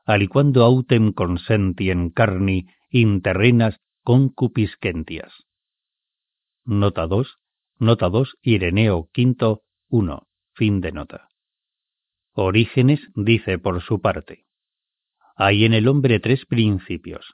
[0.06, 5.34] aliquando autem consentien carni interrenas concupiscentias.
[6.66, 7.38] Nota 2,
[7.80, 9.58] nota 2, Ireneo V,
[9.90, 11.30] 1, fin de nota.
[12.34, 14.46] Orígenes dice por su parte,
[15.36, 17.26] hay en el hombre tres principios.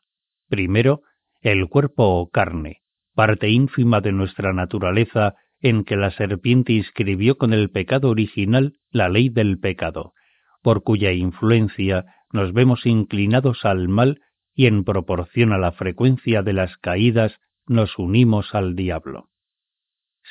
[0.48, 1.02] Primero,
[1.42, 2.82] el cuerpo o carne,
[3.16, 5.36] parte ínfima de nuestra naturaleza
[5.66, 10.14] en que la serpiente inscribió con el pecado original la ley del pecado,
[10.62, 14.22] por cuya influencia nos vemos inclinados al mal
[14.54, 19.30] y en proporción a la frecuencia de las caídas nos unimos al diablo.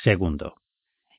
[0.05, 0.55] Segundo,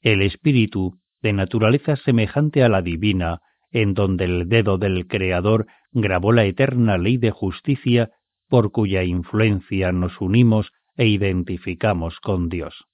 [0.02, 6.32] el espíritu, de naturaleza semejante a la divina, en donde el dedo del Creador grabó
[6.32, 8.12] la eterna ley de justicia
[8.48, 12.86] por cuya influencia nos unimos e identificamos con Dios.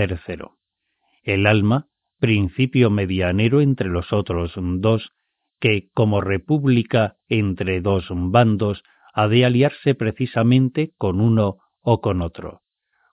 [0.00, 0.56] Tercero,
[1.24, 1.88] el alma,
[2.18, 5.12] principio medianero entre los otros dos,
[5.60, 12.62] que, como república entre dos bandos, ha de aliarse precisamente con uno o con otro,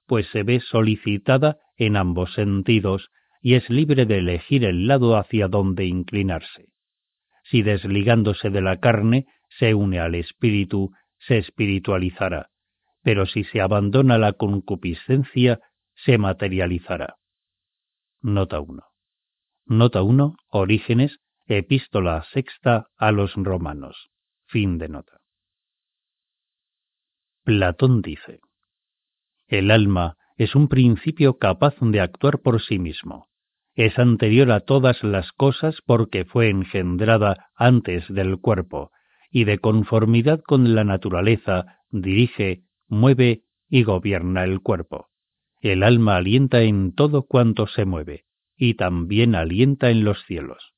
[0.06, 3.09] pues se ve solicitada en ambos sentidos
[3.41, 6.69] y es libre de elegir el lado hacia donde inclinarse.
[7.43, 9.25] Si desligándose de la carne
[9.59, 12.48] se une al espíritu, se espiritualizará,
[13.03, 15.59] pero si se abandona la concupiscencia,
[16.06, 17.17] se materializará.
[18.22, 18.84] Nota 1.
[19.66, 20.35] Nota 1.
[20.50, 24.09] Orígenes, epístola sexta a los romanos.
[24.48, 25.19] Fin de nota.
[27.43, 28.40] Platón dice,
[29.48, 33.27] El alma es un principio capaz de actuar por sí mismo.
[33.76, 38.92] Es anterior a todas las cosas porque fue engendrada antes del cuerpo,
[39.30, 45.08] y de conformidad con la naturaleza dirige, mueve y gobierna el cuerpo.
[45.60, 50.74] El alma alienta en todo cuanto se mueve, y también alienta en los cielos.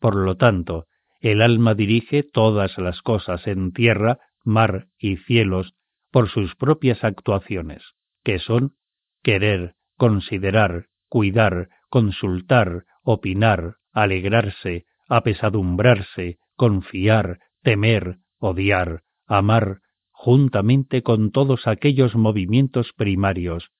[0.00, 0.86] Por lo tanto,
[1.20, 5.74] el alma dirige todas las cosas en tierra, mar y cielos
[6.10, 7.82] por sus propias actuaciones,
[8.24, 8.74] que son
[9.22, 19.80] querer, considerar, cuidar, consultar, opinar, alegrarse, apesadumbrarse, confiar, temer, odiar, amar,
[20.10, 23.70] juntamente con todos aquellos movimientos primarios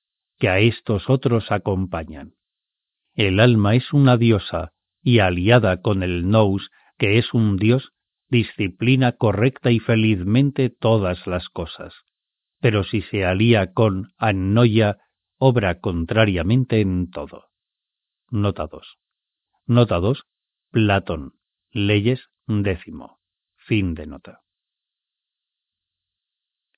[0.43, 2.33] que a estos otros acompañan.
[3.13, 7.93] El alma es una diosa y aliada con el nous, que es un dios,
[8.27, 11.93] disciplina correcta y felizmente todas las cosas.
[12.59, 14.97] Pero si se alía con annoya,
[15.37, 17.45] obra contrariamente en todo.
[18.29, 18.97] Nota 2.
[19.65, 20.25] Nota 2.
[20.71, 21.35] Platón.
[21.71, 23.21] Leyes décimo.
[23.55, 24.41] Fin de nota.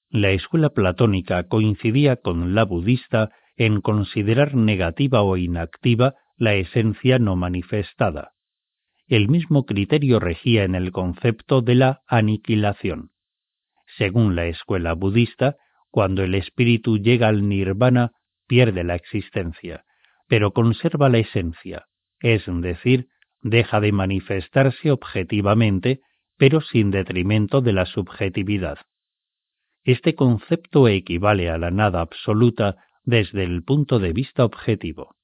[0.09, 7.35] La escuela platónica coincidía con la budista en considerar negativa o inactiva la esencia no
[7.35, 8.33] manifestada.
[9.07, 13.11] El mismo criterio regía en el concepto de la aniquilación.
[13.97, 15.55] Según la escuela budista,
[15.89, 18.11] cuando el espíritu llega al nirvana,
[18.47, 19.85] pierde la existencia,
[20.27, 21.85] pero conserva la esencia,
[22.19, 23.07] es decir,
[23.41, 26.01] deja de manifestarse objetivamente,
[26.37, 28.79] pero sin detrimento de la subjetividad.
[29.83, 32.75] Este concepto equivale a la nada absoluta
[33.05, 35.15] desde el punto de vista objetivo,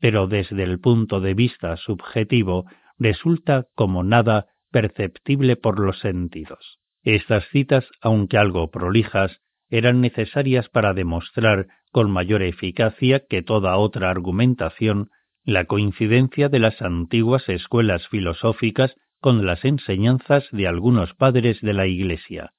[0.00, 2.66] pero desde el punto de vista subjetivo
[2.98, 6.78] resulta como nada perceptible por los sentidos.
[7.02, 14.10] Estas citas, aunque algo prolijas, eran necesarias para demostrar con mayor eficacia que toda otra
[14.10, 15.10] argumentación
[15.44, 21.86] la coincidencia de las antiguas escuelas filosóficas con las enseñanzas de algunos padres de la
[21.86, 22.52] Iglesia,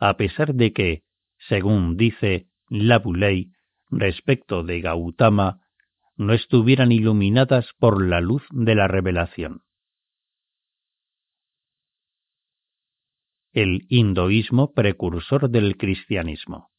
[0.00, 1.02] a pesar de que,
[1.48, 3.52] según dice Labuley
[3.90, 5.60] respecto de Gautama,
[6.16, 9.62] no estuvieran iluminadas por la luz de la revelación.
[13.52, 16.70] El hinduismo precursor del cristianismo.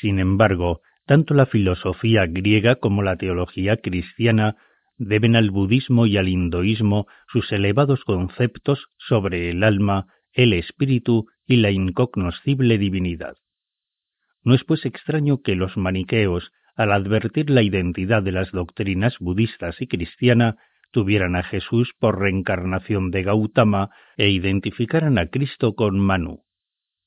[0.00, 4.56] Sin embargo, tanto la filosofía griega como la teología cristiana
[4.98, 11.56] deben al budismo y al hinduismo sus elevados conceptos sobre el alma, el espíritu y
[11.56, 13.36] la incognoscible divinidad.
[14.44, 19.80] No es pues extraño que los maniqueos, al advertir la identidad de las doctrinas budistas
[19.80, 20.56] y cristiana,
[20.90, 26.44] tuvieran a Jesús por reencarnación de Gautama e identificaran a Cristo con Manu.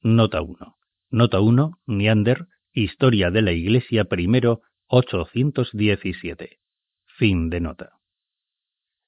[0.01, 0.75] Nota 1.
[1.11, 1.80] Nota 1.
[1.88, 4.27] Neander, Historia de la Iglesia I,
[4.88, 6.57] 817.
[7.17, 7.91] Fin de nota.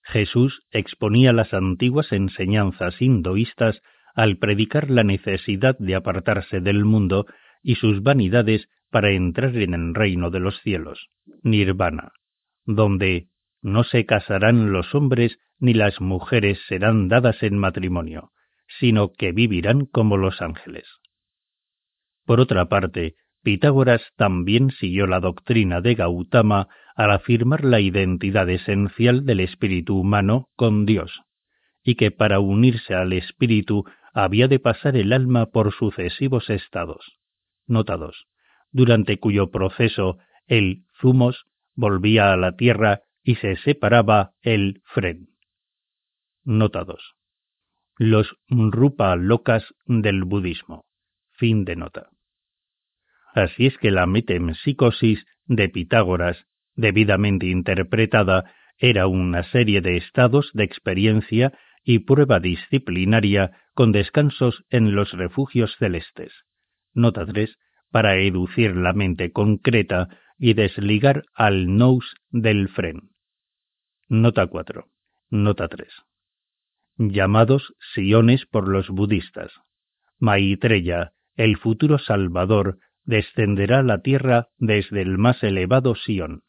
[0.03, 3.81] Jesús exponía las antiguas enseñanzas hinduistas
[4.15, 7.25] al predicar la necesidad de apartarse del mundo
[7.67, 11.09] y sus vanidades para entrar en el reino de los cielos,
[11.43, 12.13] nirvana,
[12.65, 13.27] donde
[13.61, 18.31] no se casarán los hombres ni las mujeres serán dadas en matrimonio,
[18.79, 20.87] sino que vivirán como los ángeles.
[22.25, 29.25] Por otra parte, Pitágoras también siguió la doctrina de Gautama al afirmar la identidad esencial
[29.25, 31.19] del espíritu humano con Dios,
[31.83, 37.16] y que para unirse al espíritu había de pasar el alma por sucesivos estados.
[37.67, 38.27] Notados,
[38.71, 45.27] durante cuyo proceso el zumos volvía a la tierra y se separaba el fren.
[46.43, 47.15] Notados.
[47.97, 50.85] Los rupa locas del budismo.
[51.31, 52.09] Fin de nota.
[53.33, 60.63] Así es que la metempsicosis de Pitágoras, debidamente interpretada, era una serie de estados de
[60.63, 66.33] experiencia y prueba disciplinaria con descansos en los refugios celestes.
[66.97, 67.55] Nota 3.
[67.91, 70.09] Para educir la mente concreta
[70.39, 73.11] y desligar al nous del fren.
[74.09, 74.87] Nota 4.
[75.29, 75.87] Nota 3.
[76.97, 79.51] Llamados siones por los budistas.
[80.17, 86.41] Maitreya, el futuro salvador, descenderá la tierra desde el más elevado Sion.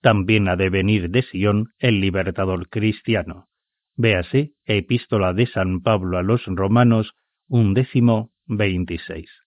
[0.00, 3.48] También ha de venir de Sion el libertador cristiano.
[3.94, 7.12] Véase Epístola de San Pablo a los Romanos,
[7.46, 9.41] undécimo veintiséis.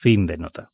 [0.00, 0.70] Fin de nota.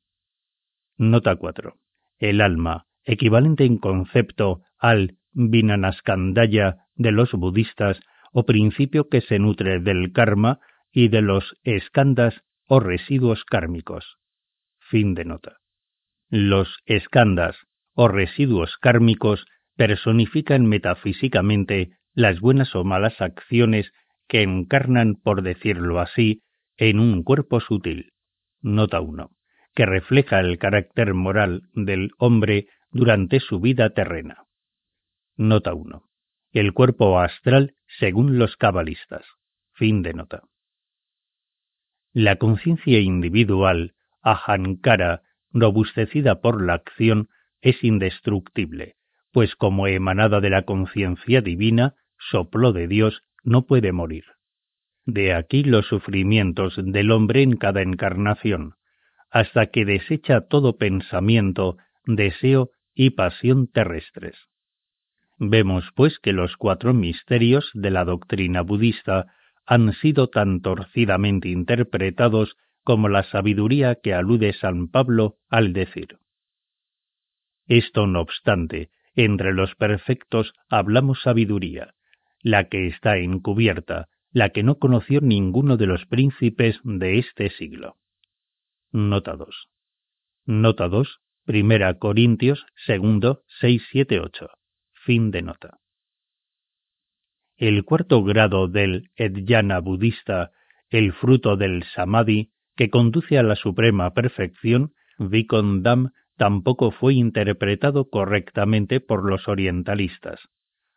[0.97, 1.75] Nota 4.
[2.19, 7.99] El alma, equivalente en concepto al Vinanaskandaya de los budistas,
[8.33, 10.61] o principio que se nutre del karma
[10.93, 14.17] y de los eskandas o residuos kármicos.
[14.79, 15.57] Fin de nota.
[16.29, 17.57] Los escandas
[17.95, 23.93] o residuos kármicos personifican metafísicamente las buenas o malas acciones
[24.29, 26.43] que encarnan, por decirlo así,
[26.77, 28.13] en un cuerpo sutil.
[28.63, 29.31] Nota 1.
[29.75, 34.45] Que refleja el carácter moral del hombre durante su vida terrena.
[35.37, 36.03] Nota 1.
[36.53, 39.25] El cuerpo astral según los cabalistas.
[39.73, 40.43] Fin de nota.
[42.13, 47.29] La conciencia individual ahankara, robustecida por la acción,
[47.61, 48.97] es indestructible,
[49.33, 54.25] pues como emanada de la conciencia divina, soplo de Dios, no puede morir.
[55.07, 58.75] De aquí los sufrimientos del hombre en cada encarnación,
[59.31, 64.37] hasta que desecha todo pensamiento, deseo y pasión terrestres.
[65.39, 69.27] Vemos, pues, que los cuatro misterios de la doctrina budista
[69.65, 76.19] han sido tan torcidamente interpretados como la sabiduría que alude San Pablo al decir.
[77.67, 81.95] Esto no obstante, entre los perfectos hablamos sabiduría,
[82.41, 87.97] la que está encubierta, la que no conoció ninguno de los príncipes de este siglo.
[88.93, 89.71] Nota 2.
[90.45, 94.51] Nota 2, Primera Corintios, segundo, 6, 7, 8.
[94.93, 95.79] Fin de nota.
[97.57, 100.51] El cuarto grado del Edhyana budista,
[100.91, 109.01] el fruto del Samadhi, que conduce a la suprema perfección, Vikondam tampoco fue interpretado correctamente
[109.01, 110.41] por los orientalistas,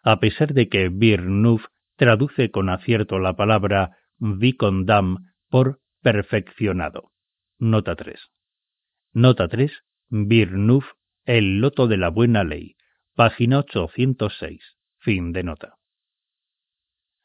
[0.04, 1.64] a pesar de que Birnuf
[2.00, 7.12] traduce con acierto la palabra Vikondam por perfeccionado.
[7.60, 8.18] Nota 3.
[9.14, 9.70] Nota 3.
[10.08, 10.86] Birnuf,
[11.26, 12.76] el loto de la buena ley.
[13.16, 14.62] Página 806.
[15.00, 15.76] Fin de nota.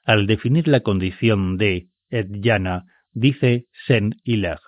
[0.05, 4.61] Al definir la condición de Edjana dice Saint-Hilaire.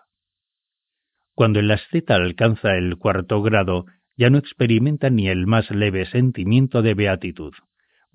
[1.35, 3.87] Cuando el asceta alcanza el cuarto grado,
[4.17, 7.53] ya no experimenta ni el más leve sentimiento de beatitud,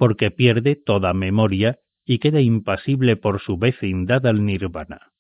[0.02, 5.12] porque pierde toda memoria y queda impasible por su vecindad al nirvana.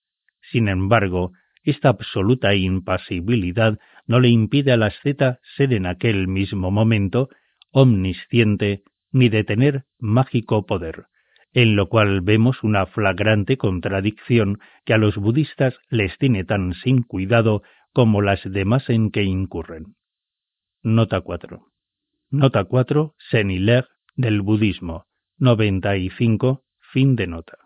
[0.51, 3.77] Sin embargo, esta absoluta impasibilidad
[4.07, 7.29] no le impide al asceta ser en aquel mismo momento
[7.69, 11.05] omnisciente ni de tener mágico poder,
[11.53, 17.03] en lo cual vemos una flagrante contradicción que a los budistas les tiene tan sin
[17.03, 17.61] cuidado
[17.93, 19.93] como las demás en que incurren.
[20.81, 21.67] Nota 4.
[22.31, 23.13] Nota 4.
[23.29, 25.05] Seniler del budismo.
[25.37, 26.63] 95.
[26.91, 27.57] Fin de nota.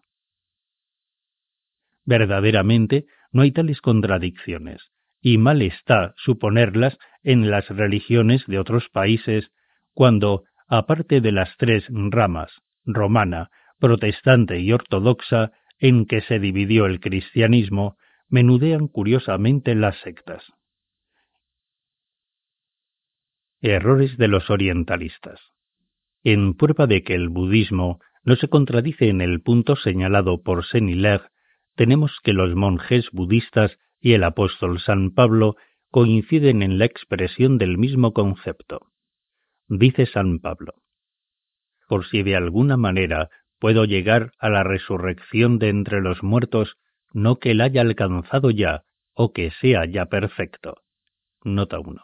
[2.05, 9.51] Verdaderamente no hay tales contradicciones, y mal está suponerlas en las religiones de otros países
[9.93, 12.51] cuando, aparte de las tres ramas,
[12.85, 13.49] romana,
[13.79, 17.97] protestante y ortodoxa, en que se dividió el cristianismo,
[18.29, 20.43] menudean curiosamente las sectas.
[23.61, 25.39] Errores de los orientalistas.
[26.27, 31.29] En prueba de que el budismo no se contradice en el punto señalado por Seniler,
[31.75, 35.55] tenemos que los monjes budistas y el apóstol San Pablo
[35.91, 38.87] coinciden en la expresión del mismo concepto.
[39.67, 40.73] Dice San Pablo,
[41.87, 43.29] por si de alguna manera
[43.59, 46.75] puedo llegar a la resurrección de entre los muertos,
[47.13, 48.81] no que la haya alcanzado ya,
[49.13, 50.77] o que sea ya perfecto.
[51.43, 52.01] Nota 1.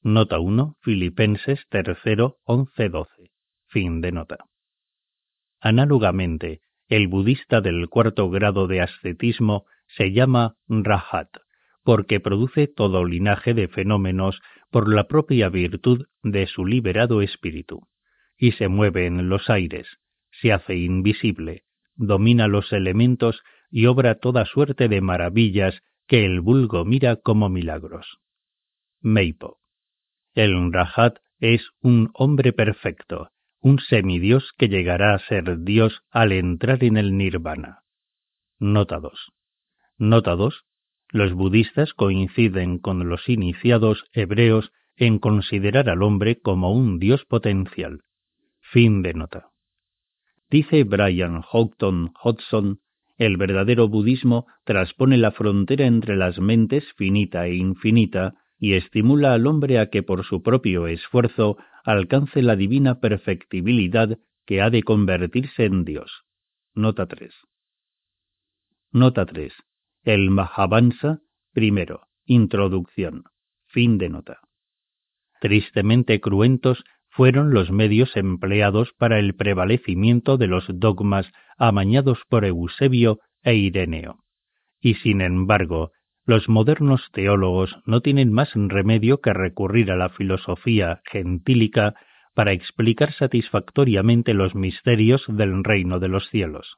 [0.00, 1.98] Nota 1, Filipenses 3,
[2.44, 3.30] 11, 12.
[3.70, 4.38] Fin de nota.
[5.60, 11.28] Análogamente, el budista del cuarto grado de ascetismo se llama Rahat,
[11.84, 14.40] porque produce todo linaje de fenómenos
[14.70, 17.86] por la propia virtud de su liberado espíritu,
[18.36, 19.86] y se mueve en los aires,
[20.30, 21.62] se hace invisible,
[21.94, 23.40] domina los elementos
[23.70, 28.18] y obra toda suerte de maravillas que el vulgo mira como milagros.
[29.00, 29.58] Meipo.
[30.34, 36.82] El Rahat es un hombre perfecto, un semidios que llegará a ser Dios al entrar
[36.82, 37.80] en el nirvana.
[38.58, 39.12] Nota 2.
[39.98, 40.64] Nota 2.
[41.10, 48.02] Los budistas coinciden con los iniciados hebreos en considerar al hombre como un Dios potencial.
[48.60, 49.48] Fin de nota.
[50.50, 52.80] Dice Brian Houghton Hodgson,
[53.18, 59.46] el verdadero budismo transpone la frontera entre las mentes finita e infinita y estimula al
[59.46, 65.64] hombre a que por su propio esfuerzo alcance la divina perfectibilidad que ha de convertirse
[65.64, 66.24] en Dios.
[66.74, 67.34] Nota 3.
[68.92, 69.52] Nota 3.
[70.04, 71.20] El Mahavansa,
[71.52, 72.06] primero.
[72.26, 73.24] Introducción.
[73.66, 74.40] Fin de nota.
[75.40, 83.20] Tristemente cruentos fueron los medios empleados para el prevalecimiento de los dogmas amañados por Eusebio
[83.42, 84.22] e Ireneo.
[84.80, 85.92] Y sin embargo,
[86.30, 91.96] los modernos teólogos no tienen más remedio que recurrir a la filosofía gentílica
[92.36, 96.76] para explicar satisfactoriamente los misterios del reino de los cielos.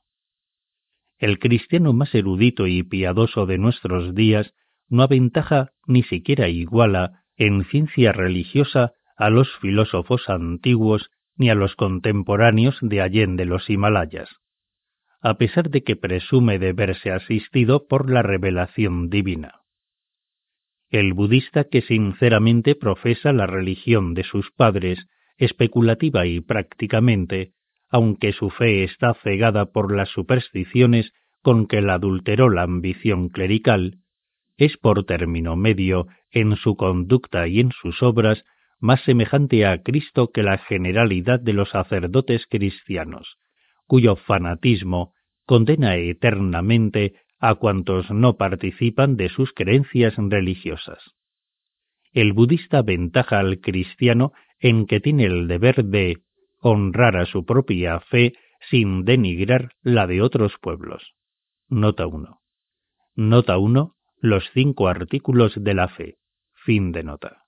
[1.19, 4.55] El cristiano más erudito y piadoso de nuestros días
[4.89, 11.77] no aventaja ni siquiera iguala en ciencia religiosa a los filósofos antiguos ni a los
[11.77, 14.31] contemporáneos de Allende los Himalayas
[15.23, 19.61] a pesar de que presume de verse asistido por la revelación divina.
[20.91, 25.07] El budista que sinceramente profesa la religión de sus padres,
[25.39, 27.53] especulativa y prácticamente,
[27.89, 33.99] aunque su fe está cegada por las supersticiones con que la adulteró la ambición clerical,
[34.57, 38.45] es por término medio en su conducta y en sus obras
[38.81, 43.39] más semejante a Cristo que la generalidad de los sacerdotes cristianos,
[43.93, 45.13] cuyo fanatismo
[45.45, 50.99] condena eternamente a cuantos no participan de sus creencias religiosas.
[52.11, 56.23] El budista ventaja al cristiano en que tiene el deber de
[56.63, 58.33] honrar a su propia fe
[58.71, 61.13] sin denigrar la de otros pueblos.
[61.69, 62.41] Nota 1.
[63.15, 63.95] Nota 1.
[64.23, 66.17] Los cinco artículos de la fe.
[66.65, 67.43] Fin de nota.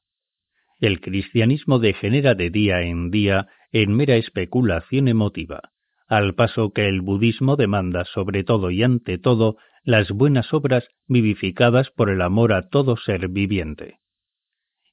[0.79, 5.71] El cristianismo degenera de día en día en mera especulación emotiva,
[6.07, 11.91] al paso que el budismo demanda sobre todo y ante todo las buenas obras vivificadas
[11.91, 13.99] por el amor a todo ser viviente.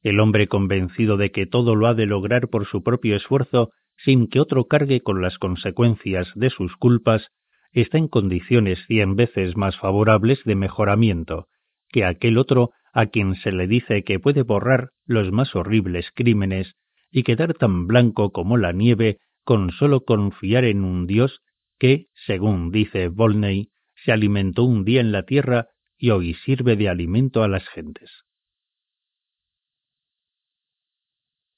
[0.02, 4.28] El hombre convencido de que todo lo ha de lograr por su propio esfuerzo sin
[4.28, 7.28] que otro cargue con las consecuencias de sus culpas,
[7.72, 11.48] está en condiciones cien veces más favorables de mejoramiento
[11.92, 16.76] que aquel otro a quien se le dice que puede borrar los más horribles crímenes
[17.12, 21.42] y quedar tan blanco como la nieve con solo confiar en un Dios
[21.80, 26.90] que, según dice Volney, se alimentó un día en la tierra y hoy sirve de
[26.90, 28.10] alimento a las gentes.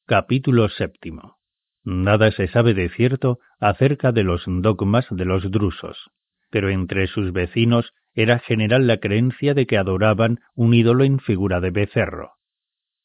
[0.06, 1.38] Capítulo séptimo.
[1.86, 6.12] Nada se sabe de cierto acerca de los dogmas de los drusos,
[6.50, 11.60] pero entre sus vecinos era general la creencia de que adoraban un ídolo en figura
[11.60, 12.34] de becerro.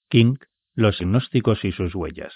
[0.09, 0.37] King,
[0.75, 2.35] los gnósticos y sus huellas.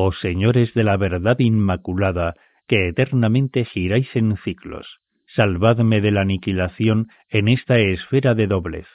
[0.00, 2.36] Oh señores de la verdad inmaculada,
[2.68, 5.00] que eternamente giráis en ciclos,
[5.34, 8.86] salvadme de la aniquilación en esta esfera de doblez.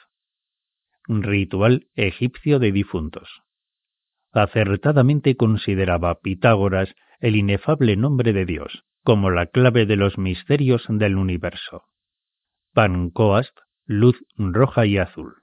[1.06, 3.28] Ritual egipcio de difuntos.
[4.32, 11.16] Acertadamente consideraba Pitágoras el inefable nombre de Dios como la clave de los misterios del
[11.16, 11.82] universo.
[12.72, 15.42] Pancoast, luz roja y azul.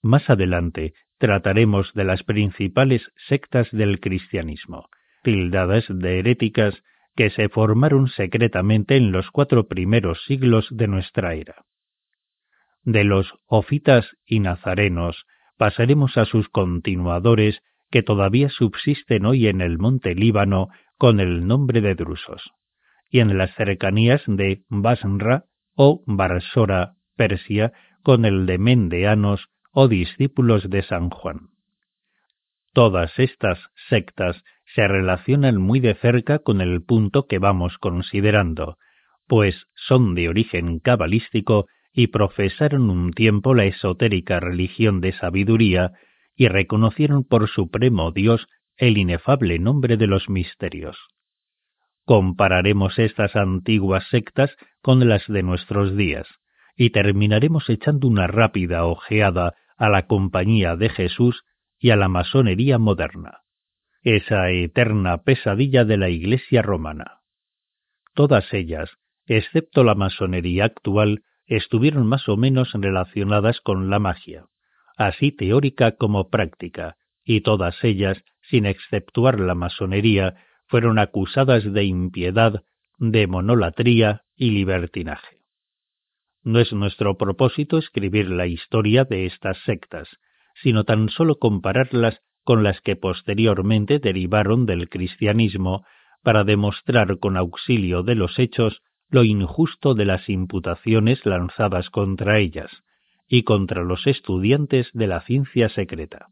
[0.00, 4.88] Más adelante trataremos de las principales sectas del cristianismo,
[5.22, 6.82] tildadas de heréticas
[7.14, 11.64] que se formaron secretamente en los cuatro primeros siglos de nuestra era.
[12.84, 19.78] De los ofitas y nazarenos pasaremos a sus continuadores que todavía subsisten hoy en el
[19.78, 22.52] monte Líbano con el nombre de drusos,
[23.10, 27.72] y en las cercanías de Basra o Barsora, Persia,
[28.02, 29.48] con el de Mendeanos
[29.78, 31.50] o discípulos de San Juan.
[32.72, 33.58] Todas estas
[33.90, 34.42] sectas
[34.74, 38.78] se relacionan muy de cerca con el punto que vamos considerando,
[39.26, 45.92] pues son de origen cabalístico y profesaron un tiempo la esotérica religión de sabiduría
[46.34, 48.46] y reconocieron por supremo Dios
[48.78, 50.96] el inefable nombre de los misterios.
[52.06, 56.26] Compararemos estas antiguas sectas con las de nuestros días,
[56.76, 61.44] y terminaremos echando una rápida ojeada a la compañía de Jesús
[61.78, 63.42] y a la masonería moderna
[64.06, 67.22] esa eterna pesadilla de la Iglesia romana.
[68.14, 68.88] Todas ellas,
[69.26, 74.44] excepto la masonería actual, estuvieron más o menos relacionadas con la magia,
[74.96, 80.36] así teórica como práctica, y todas ellas, sin exceptuar la masonería,
[80.68, 82.62] fueron acusadas de impiedad,
[82.98, 85.35] de monolatría y libertinaje.
[86.46, 90.08] No es nuestro propósito escribir la historia de estas sectas,
[90.62, 95.84] sino tan solo compararlas con las que posteriormente derivaron del cristianismo
[96.22, 102.70] para demostrar con auxilio de los hechos lo injusto de las imputaciones lanzadas contra ellas
[103.26, 106.28] y contra los estudiantes de la ciencia secreta.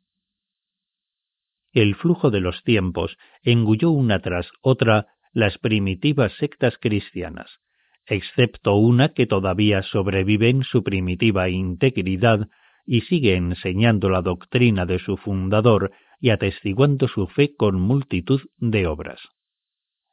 [1.72, 7.58] El flujo de los tiempos engulló una tras otra las primitivas sectas cristianas,
[8.06, 12.48] excepto una que todavía sobrevive en su primitiva integridad
[12.86, 18.86] y sigue enseñando la doctrina de su fundador y atestiguando su fe con multitud de
[18.86, 19.20] obras.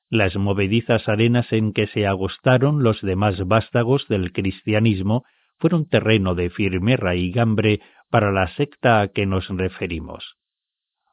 [0.09, 5.23] Las movedizas arenas en que se agostaron los demás vástagos del cristianismo
[5.57, 7.79] fueron terreno de firme raigambre
[8.09, 10.35] para la secta a que nos referimos.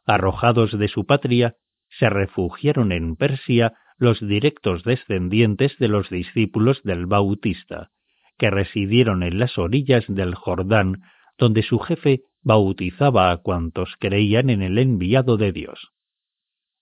[0.06, 1.54] Arrojados de su patria,
[1.90, 7.90] se refugiaron en Persia los directos descendientes de los discípulos del Bautista,
[8.38, 11.02] que residieron en las orillas del Jordán,
[11.36, 15.90] donde su jefe bautizaba a cuantos creían en el enviado de Dios.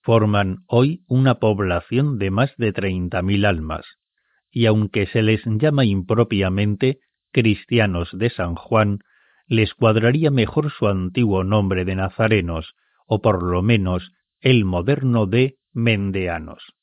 [0.01, 3.85] Forman hoy una población de más de treinta mil almas,
[4.51, 6.99] y aunque se les llama impropiamente
[7.31, 8.99] cristianos de San Juan,
[9.47, 15.55] les cuadraría mejor su antiguo nombre de nazarenos, o por lo menos el moderno de
[15.73, 16.76] mendeanos.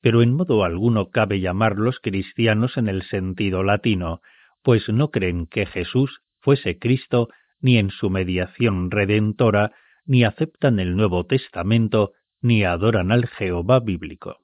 [0.00, 4.20] Pero en modo alguno cabe llamarlos cristianos en el sentido latino,
[4.62, 7.28] pues no creen que Jesús fuese Cristo
[7.60, 9.72] ni en su mediación redentora,
[10.04, 14.38] ni aceptan el Nuevo Testamento, ni adoran al Jehová bíblico.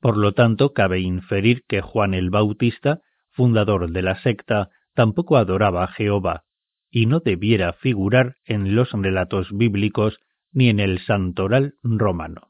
[0.00, 3.00] Por lo tanto, cabe inferir que Juan el Bautista,
[3.30, 6.44] fundador de la secta, tampoco adoraba a Jehová,
[6.90, 10.18] y no debiera figurar en los relatos bíblicos
[10.52, 12.49] ni en el santoral romano.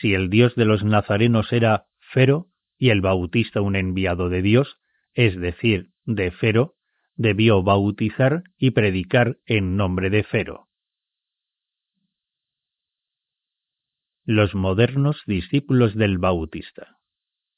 [0.00, 4.78] Si el Dios de los nazarenos era Fero y el Bautista un enviado de Dios,
[5.14, 6.74] es decir, de Fero,
[7.14, 10.68] debió bautizar y predicar en nombre de Fero.
[14.24, 16.98] Los modernos discípulos del Bautista.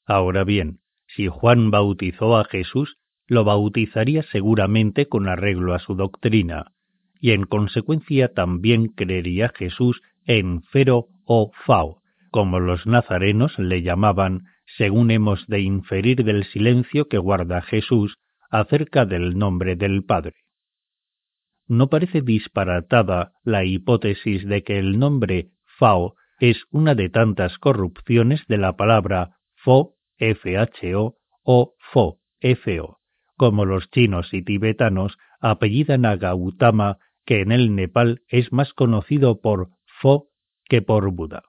[0.05, 6.71] Ahora bien, si Juan bautizó a Jesús, lo bautizaría seguramente con arreglo a su doctrina,
[7.19, 11.98] y en consecuencia también creería Jesús en Fero o Fao,
[12.31, 14.43] como los nazarenos le llamaban,
[14.77, 18.17] según hemos de inferir del silencio que guarda Jesús
[18.49, 20.35] acerca del nombre del Padre.
[21.67, 28.41] No parece disparatada la hipótesis de que el nombre Fao es una de tantas corrupciones
[28.47, 32.99] de la palabra Fo FHO o Fo, FO,
[33.37, 39.41] como los chinos y tibetanos apellidan a Gautama, que en el Nepal es más conocido
[39.41, 39.69] por
[40.01, 40.29] Fo
[40.65, 41.43] que por Buda.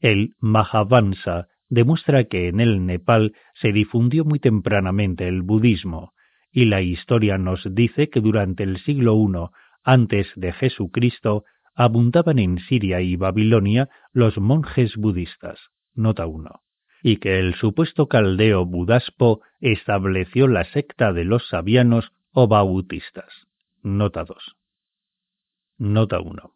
[0.00, 6.12] El Mahavansa demuestra que en el Nepal se difundió muy tempranamente el budismo,
[6.50, 9.48] y la historia nos dice que durante el siglo I
[9.84, 11.44] antes de Jesucristo
[11.74, 15.60] abundaban en Siria y Babilonia los monjes budistas.
[15.94, 16.60] Nota 1.
[17.02, 23.32] Y que el supuesto caldeo Budaspo estableció la secta de los sabianos o bautistas.
[23.82, 24.56] Nota 2.
[25.78, 26.54] Nota 1.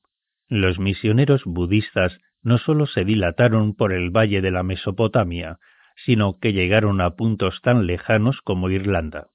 [0.48, 5.58] Los misioneros budistas no sólo se dilataron por el valle de la Mesopotamia,
[6.04, 9.28] sino que llegaron a puntos tan lejanos como Irlanda.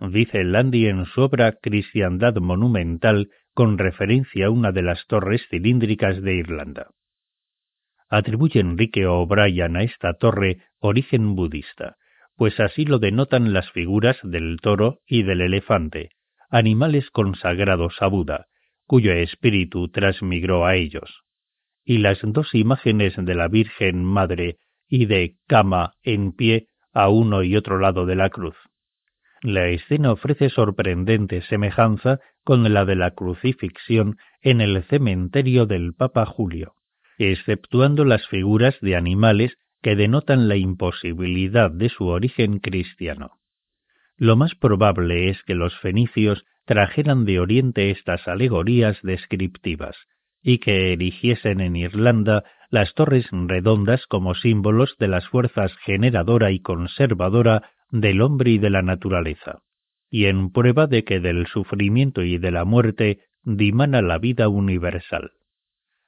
[0.00, 6.22] Dice Landi en su obra Cristiandad Monumental con referencia a una de las torres cilíndricas
[6.22, 6.90] de Irlanda.
[8.08, 11.96] Atribuye Enrique O'Brien a esta torre origen budista,
[12.36, 16.10] pues así lo denotan las figuras del toro y del elefante,
[16.48, 18.46] animales consagrados a Buda,
[18.86, 21.24] cuyo espíritu transmigró a ellos,
[21.88, 24.58] y las dos imágenes de la Virgen Madre
[24.90, 28.56] y de Kama en pie a uno y otro lado de la cruz.
[29.40, 36.26] La escena ofrece sorprendente semejanza con la de la crucifixión en el cementerio del Papa
[36.26, 36.74] Julio,
[37.16, 43.38] exceptuando las figuras de animales que denotan la imposibilidad de su origen cristiano.
[44.18, 49.96] Lo más probable es que los fenicios trajeran de Oriente estas alegorías descriptivas
[50.42, 56.60] y que erigiesen en Irlanda las torres redondas como símbolos de las fuerzas generadora y
[56.60, 59.60] conservadora del hombre y de la naturaleza,
[60.10, 65.32] y en prueba de que del sufrimiento y de la muerte dimana la vida universal.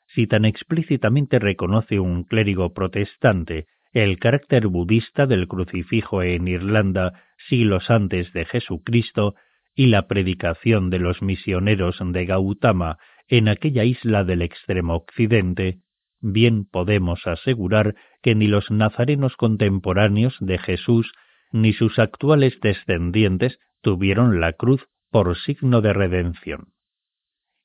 [0.09, 7.91] Si tan explícitamente reconoce un clérigo protestante el carácter budista del crucifijo en Irlanda siglos
[7.91, 9.34] antes de Jesucristo
[9.75, 12.99] y la predicación de los misioneros de Gautama
[13.31, 15.78] en aquella isla del extremo occidente,
[16.20, 21.12] bien podemos asegurar que ni los nazarenos contemporáneos de Jesús
[21.52, 26.73] ni sus actuales descendientes tuvieron la cruz por signo de redención.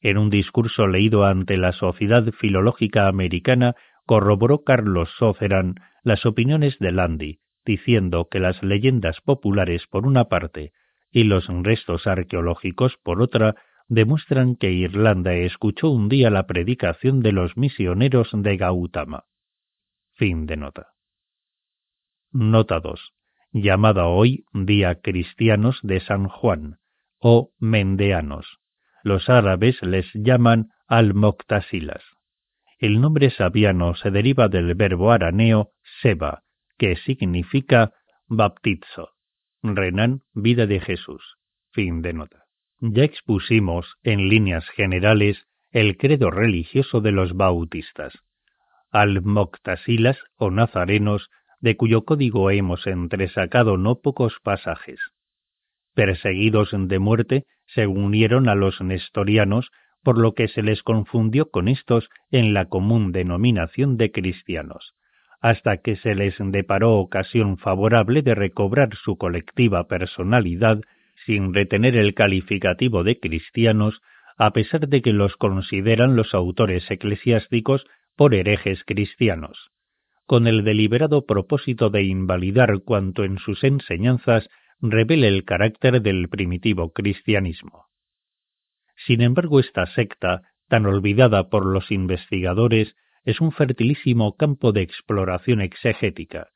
[0.02, 6.92] En un discurso leído ante la Sociedad Filológica Americana, corroboró Carlos Soceran las opiniones de
[6.92, 10.74] Landi, diciendo que las leyendas populares por una parte
[11.12, 13.56] y los restos arqueológicos por otra
[13.88, 19.26] demuestran que Irlanda escuchó un día la predicación de los misioneros de Gautama.
[20.14, 20.88] Fin de nota.
[22.32, 23.16] Nota 2
[23.56, 26.80] llamada hoy Día Cristianos de San Juan,
[27.20, 28.60] o Mendeanos.
[29.02, 32.04] Los árabes les llaman al-Moctasilas.
[32.80, 35.70] El nombre sabiano se deriva del verbo araneo
[36.02, 36.44] seba,
[36.78, 37.94] que significa
[38.28, 39.12] baptizo.
[39.64, 41.38] Renan, vida de Jesús.
[41.72, 42.45] Fin de nota.
[42.92, 48.14] Ya expusimos, en líneas generales, el credo religioso de los bautistas.
[48.92, 51.32] Al-Moctasilas o nazarenos
[51.62, 55.00] de cuyo código hemos entresacado no pocos pasajes.
[55.96, 59.72] Perseguidos de muerte, se unieron a los nestorianos,
[60.04, 64.94] por lo que se les confundió con estos en la común denominación de cristianos,
[65.42, 70.82] hasta que se les deparó ocasión favorable de recobrar su colectiva personalidad
[71.26, 74.02] sin retener el calificativo de cristianos,
[74.38, 79.72] a pesar de que los consideran los autores eclesiásticos por herejes cristianos
[80.26, 84.50] con el deliberado propósito de invalidar cuanto en sus enseñanzas
[84.82, 87.86] revele el carácter del primitivo cristianismo.
[89.06, 95.62] Sin embargo, esta secta, tan olvidada por los investigadores, es un fertilísimo campo de exploración
[95.62, 96.48] exegética,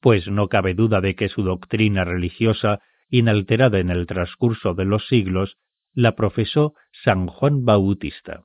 [0.00, 2.80] pues no cabe duda de que su doctrina religiosa,
[3.18, 5.56] inalterada en el transcurso de los siglos,
[5.92, 8.44] la profesó San Juan Bautista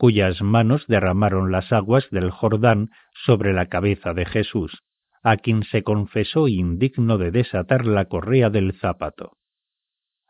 [0.00, 2.88] cuyas manos derramaron las aguas del Jordán
[3.26, 4.82] sobre la cabeza de Jesús,
[5.22, 9.36] a quien se confesó indigno de desatar la correa del zapato.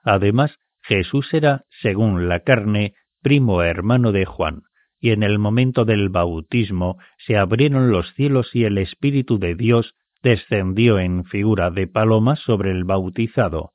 [0.03, 4.63] Además, Jesús era, según la carne, primo hermano de Juan,
[4.99, 9.95] y en el momento del bautismo se abrieron los cielos y el Espíritu de Dios
[10.21, 13.71] descendió en figura de paloma sobre el bautizado,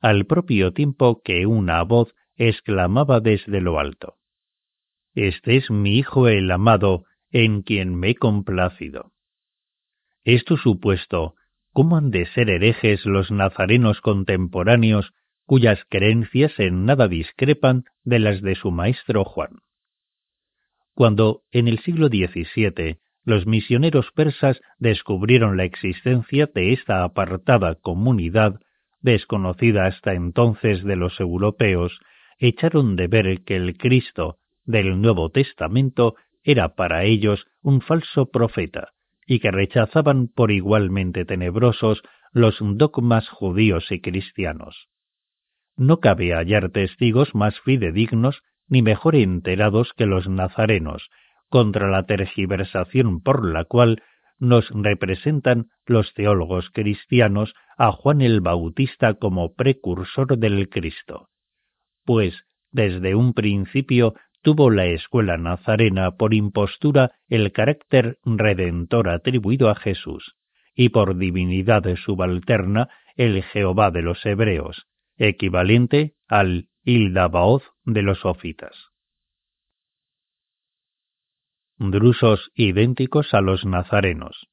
[0.00, 4.16] al propio tiempo que una voz exclamaba desde lo alto.
[5.14, 9.12] Este es mi Hijo el amado, en quien me he complacido.
[10.24, 11.34] Esto supuesto,
[11.72, 15.12] ¿cómo han de ser herejes los nazarenos contemporáneos
[15.44, 19.60] cuyas creencias en nada discrepan de las de su maestro Juan?
[20.94, 28.60] Cuando, en el siglo XVII, los misioneros persas descubrieron la existencia de esta apartada comunidad,
[29.00, 31.98] desconocida hasta entonces de los europeos,
[32.38, 38.92] echaron de ver que el Cristo del Nuevo Testamento era para ellos un falso profeta,
[39.26, 44.88] y que rechazaban por igualmente tenebrosos los dogmas judíos y cristianos.
[45.76, 51.10] No cabe hallar testigos más fidedignos ni mejor enterados que los nazarenos,
[51.48, 54.02] contra la tergiversación por la cual
[54.38, 61.30] nos representan los teólogos cristianos a Juan el Bautista como precursor del Cristo.
[62.04, 69.76] Pues desde un principio tuvo la escuela nazarena por impostura el carácter redentor atribuido a
[69.76, 70.36] Jesús,
[70.74, 74.86] y por divinidad subalterna el Jehová de los hebreos,
[75.16, 78.76] equivalente al Hildabaoth de los ofitas.
[81.78, 84.50] Drusos idénticos a los nazarenos.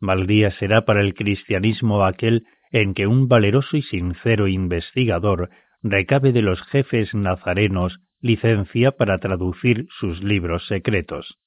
[0.00, 5.48] Mal día será para el cristianismo aquel en que un valeroso y sincero investigador
[5.80, 11.38] recabe de los jefes nazarenos licencia para traducir sus libros secretos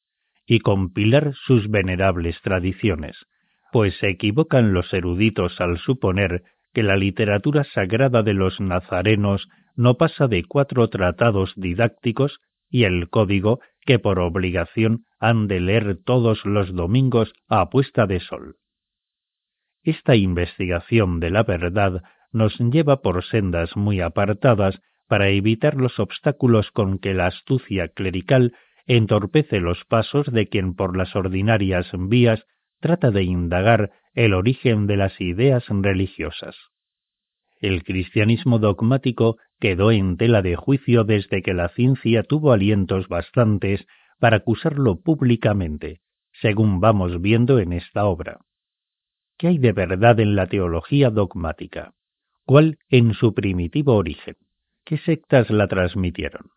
[0.45, 3.17] y compilar sus venerables tradiciones,
[3.73, 9.95] pues se equivocan los eruditos al suponer que la literatura sagrada de los nazarenos no
[9.97, 12.39] pasa de cuatro tratados didácticos
[12.69, 18.21] y el código que por obligación han de leer todos los domingos a puesta de
[18.21, 18.55] sol.
[19.83, 26.71] Esta investigación de la verdad nos lleva por sendas muy apartadas para evitar los obstáculos
[26.71, 28.53] con que la astucia clerical
[28.85, 32.45] entorpece los pasos de quien por las ordinarias vías
[32.79, 36.55] trata de indagar el origen de las ideas religiosas.
[37.59, 43.85] El cristianismo dogmático quedó en tela de juicio desde que la ciencia tuvo alientos bastantes
[44.19, 46.01] para acusarlo públicamente,
[46.33, 48.39] según vamos viendo en esta obra.
[49.37, 51.93] ¿Qué hay de verdad en la teología dogmática?
[52.45, 54.35] ¿Cuál en su primitivo origen?
[54.83, 56.49] ¿Qué sectas la transmitieron?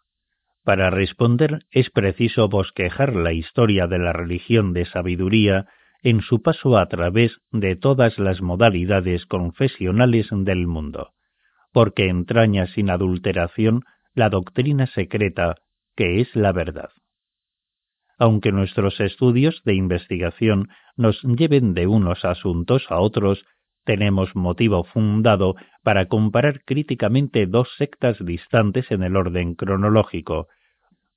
[0.65, 5.67] Para responder es preciso bosquejar la historia de la religión de sabiduría
[6.03, 11.13] en su paso a través de todas las modalidades confesionales del mundo,
[11.73, 13.83] porque entraña sin adulteración
[14.15, 15.57] la doctrina secreta
[15.97, 16.91] que es la verdad.
[18.21, 23.47] Aunque nuestros estudios de investigación nos lleven de unos asuntos a otros
[23.87, 30.49] tenemos motivo fundado para comparar críticamente dos sectas distantes en el orden cronológico,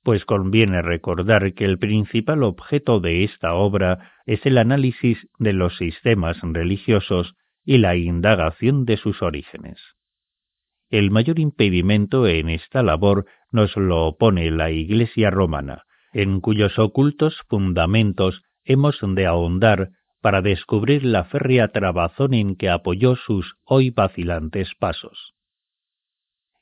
[0.02, 5.76] pues conviene recordar que el principal objeto de esta obra es el análisis de los
[5.76, 7.34] sistemas religiosos
[7.66, 9.78] y la indagación de sus orígenes.
[10.88, 15.84] El mayor impedimento en esta labor nos lo opone la Iglesia romana,
[16.14, 19.90] en cuyos ocultos fundamentos hemos de ahondar
[20.22, 25.34] para descubrir la férrea trabazón en que apoyó sus hoy vacilantes pasos.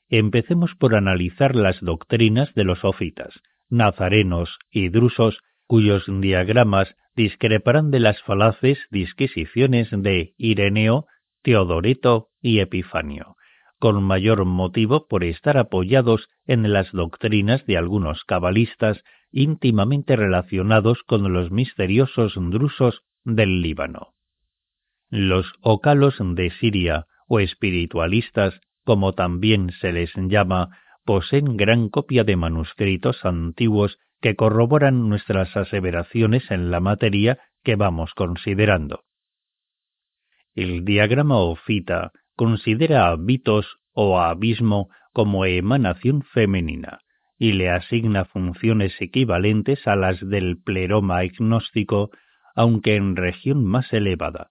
[0.09, 3.33] Empecemos por analizar las doctrinas de los ofitas,
[3.69, 11.05] nazarenos y drusos, cuyos diagramas discreparán de las falaces disquisiciones de Ireneo,
[11.41, 13.35] Teodoreto y Epifanio,
[13.79, 21.33] con mayor motivo por estar apoyados en las doctrinas de algunos cabalistas íntimamente relacionados con
[21.33, 24.13] los misteriosos drusos del Líbano.
[25.09, 32.37] Los ocalos de Siria o espiritualistas, como también se les llama, poseen gran copia de
[32.37, 39.03] manuscritos antiguos que corroboran nuestras aseveraciones en la materia que vamos considerando.
[40.53, 47.02] El diagrama ofita considera a Vitos o a Abismo como emanación femenina
[47.37, 52.11] y le asigna funciones equivalentes a las del pleroma agnóstico
[52.55, 54.49] aunque en región más elevada,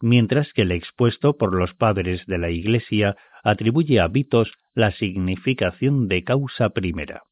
[0.00, 6.08] mientras que el expuesto por los padres de la Iglesia atribuye a Vitos la significación
[6.08, 7.22] de causa primera.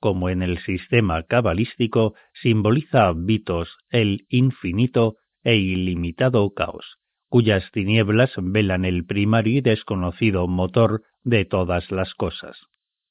[0.00, 8.32] Como en el sistema cabalístico, simboliza a Vitos el infinito e ilimitado caos, cuyas tinieblas
[8.36, 12.58] velan el primario y desconocido motor de todas las cosas.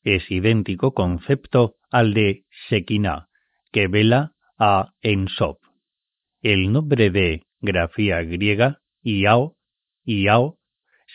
[0.04, 3.28] Es idéntico concepto al de Shekinah,
[3.72, 5.60] que vela a Ensop.
[6.42, 9.56] El nombre de grafía griega, Iao,
[10.04, 10.58] Iao,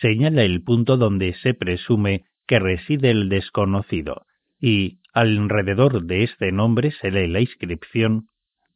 [0.01, 4.25] señala el punto donde se presume que reside el desconocido,
[4.59, 8.27] y alrededor de este nombre se lee la inscripción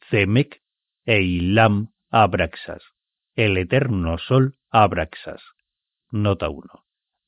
[0.10, 0.62] Zemec
[1.06, 2.84] Eilam Abraxas,
[3.36, 5.42] el eterno sol Abraxas.
[6.12, 6.68] Nota 1.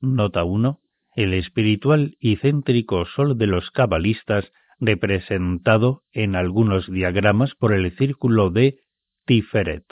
[0.02, 0.83] Nota 1.
[1.16, 8.50] El espiritual y céntrico sol de los cabalistas representado en algunos diagramas por el círculo
[8.50, 8.80] de
[9.26, 9.86] Tiferet.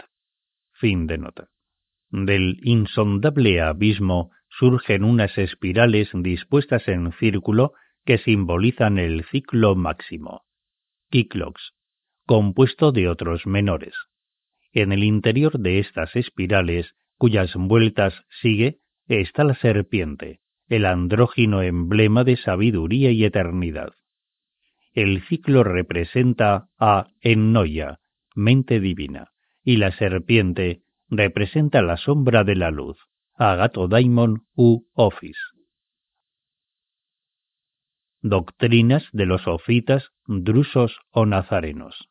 [0.74, 1.50] Fin de nota.
[2.10, 10.42] Del insondable abismo surgen unas espirales dispuestas en círculo que simbolizan el ciclo máximo,
[11.10, 11.74] Kiklox,
[12.26, 13.96] compuesto de otros menores.
[14.74, 20.41] En el interior de estas espirales, cuyas vueltas sigue, está la serpiente,
[20.72, 23.94] el andrógino emblema de sabiduría y eternidad.
[24.94, 28.00] El ciclo representa a Ennoia,
[28.36, 29.32] mente divina,
[29.66, 32.98] y la serpiente representa la sombra de la luz,
[33.36, 35.42] Agato Daimon u Office.
[38.22, 42.08] Doctrinas de los sofitas, drusos o nazarenos.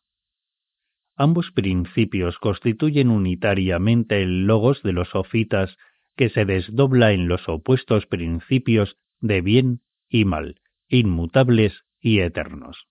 [1.16, 5.78] Ambos principios constituyen unitariamente el logos de los sofitas
[6.16, 12.86] que se desdobla en los opuestos principios de bien y mal, inmutables y eternos.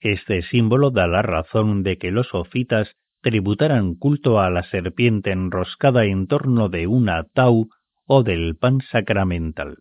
[0.00, 6.04] Este símbolo da la razón de que los sofitas tributaran culto a la serpiente enroscada
[6.04, 7.70] en torno de una tau
[8.04, 9.78] o del pan sacramental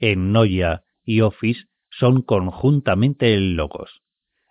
[0.00, 4.02] en Noia y Office son conjuntamente el logos,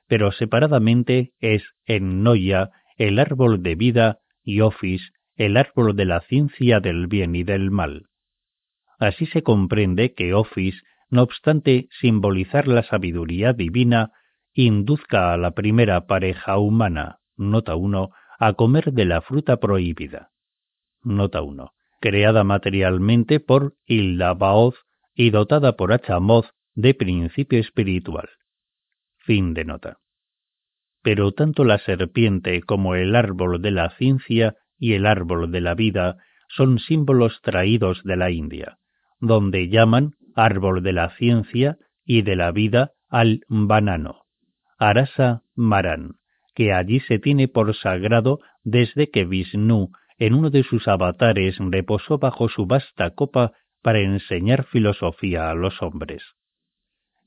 [0.08, 6.20] pero separadamente es en Noia el árbol de vida y Office el árbol de la
[6.20, 8.08] ciencia del bien y del mal.
[9.00, 14.12] Así se comprende que Office, no obstante simbolizar la sabiduría divina,
[14.54, 20.32] induzca a la primera pareja humana, nota 1, a comer de la fruta prohibida.
[21.04, 21.72] Nota 1.
[22.02, 24.76] Creada materialmente por Hilda Baoz
[25.16, 28.28] y dotada por Achamoz de principio espiritual.
[29.20, 30.00] Fin de nota.
[31.02, 35.76] Pero tanto la serpiente como el árbol de la ciencia y el árbol de la
[35.76, 36.18] vida
[36.48, 38.78] son símbolos traídos de la India,
[39.20, 44.24] donde llaman árbol de la ciencia y de la vida al banano,
[44.78, 46.16] Arasa Maran,
[46.56, 52.18] que allí se tiene por sagrado desde que Vishnu en uno de sus avatares reposó
[52.18, 56.24] bajo su vasta copa para enseñar filosofía a los hombres.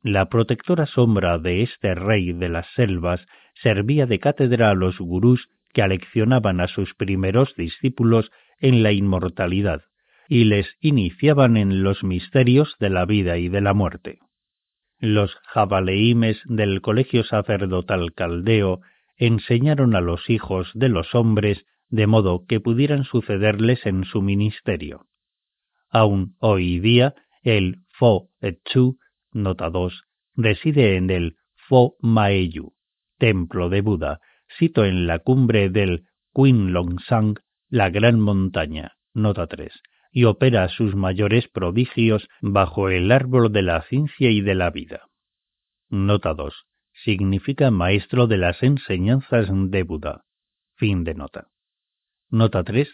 [0.03, 3.25] La protectora sombra de este rey de las selvas
[3.63, 9.83] servía de cátedra a los gurús que aleccionaban a sus primeros discípulos en la inmortalidad
[10.29, 14.19] y les iniciaban en los misterios de la vida y de la muerte.
[14.99, 18.81] Los jabaleimes del colegio sacerdotal caldeo
[19.17, 25.07] enseñaron a los hijos de los hombres de modo que pudieran sucederles en su ministerio.
[25.91, 28.99] Aún hoy día, el Fo Etsu,
[29.33, 30.05] nota 2,
[30.37, 31.37] reside en el
[31.69, 32.73] Fo Maeyu,
[33.19, 34.21] templo de Buda,
[34.59, 37.37] sito en la cumbre del Longsang,
[37.69, 39.73] la gran montaña, nota 3,
[40.11, 45.09] y opera sus mayores prodigios bajo el árbol de la ciencia y de la vida.
[45.89, 46.55] Nota 2.
[47.05, 50.25] Significa maestro de las enseñanzas de Buda.
[50.77, 51.49] Fin de nota.
[52.31, 52.89] Nota 3.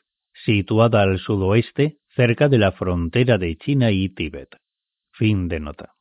[0.44, 4.56] Situada al sudoeste, cerca de la frontera de China y Tíbet.
[5.12, 5.94] Fin de nota.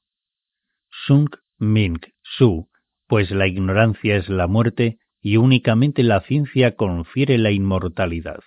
[1.06, 1.30] Sung
[1.60, 2.70] Ming Su,
[3.08, 8.40] pues la ignorancia es la muerte y únicamente la ciencia confiere la inmortalidad.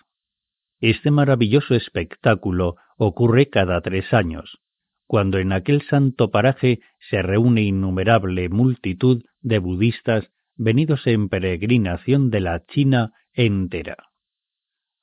[0.80, 4.58] Este maravilloso espectáculo ocurre cada tres años,
[5.06, 12.40] cuando en aquel santo paraje se reúne innumerable multitud de budistas venidos en peregrinación de
[12.40, 13.96] la China entera.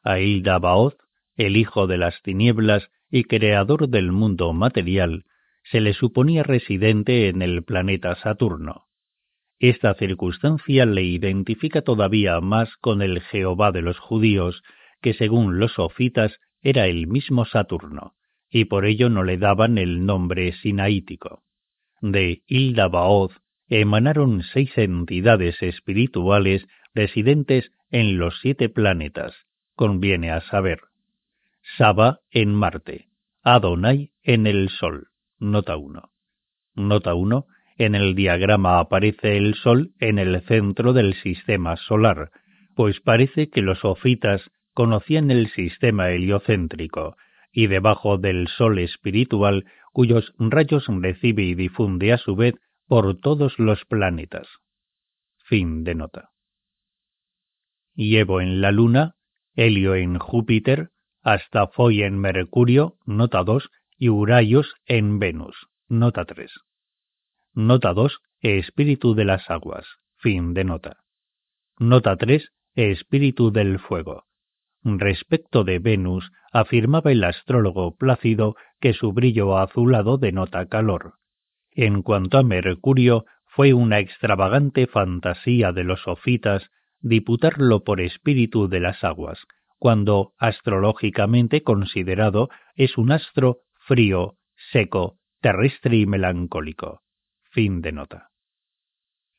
[0.03, 0.95] Ailda Baoz
[1.37, 5.25] el hijo de las tinieblas y creador del mundo material,
[5.63, 8.86] se le suponía residente en el planeta Saturno.
[9.59, 14.61] Esta circunstancia le identifica todavía más con el Jehová de los judíos,
[15.01, 18.13] que según los sofitas era el mismo Saturno,
[18.49, 21.43] y por ello no le daban el nombre sinaítico.
[22.01, 23.31] De Hilda Baoz
[23.67, 29.33] emanaron seis entidades espirituales residentes en los siete planetas,
[29.75, 30.79] conviene a saber,
[31.77, 33.07] Saba en Marte,
[33.43, 35.07] Adonai en el Sol.
[35.39, 36.11] Nota 1.
[36.75, 37.45] Nota 1.
[37.77, 42.31] En el diagrama aparece el Sol en el centro del sistema solar,
[42.75, 44.41] pues parece que los ofitas
[44.73, 47.17] conocían el sistema heliocéntrico,
[47.51, 52.55] y debajo del Sol espiritual, cuyos rayos recibe y difunde a su vez
[52.87, 54.47] por todos los planetas.
[55.45, 56.29] Fin de nota.
[57.95, 59.15] Llevo en la Luna,
[59.55, 60.89] Helio en Júpiter,
[61.23, 65.55] hasta Foy en Mercurio, nota 2, y Urayos en Venus,
[65.89, 66.51] nota 3.
[67.59, 69.83] Nota 2, espíritu de las aguas,
[70.17, 70.97] fin de nota.
[71.79, 74.25] Nota 3, espíritu del fuego.
[74.83, 81.15] Respecto de Venus, afirmaba el astrólogo Plácido que su brillo azulado denota calor.
[81.71, 86.69] En cuanto a Mercurio, fue una extravagante fantasía de los sofitas
[86.99, 89.39] diputarlo por espíritu de las aguas,
[89.79, 94.35] cuando astrológicamente considerado es un astro frío,
[94.71, 97.01] seco, terrestre y melancólico.
[97.51, 98.29] Fin de nota.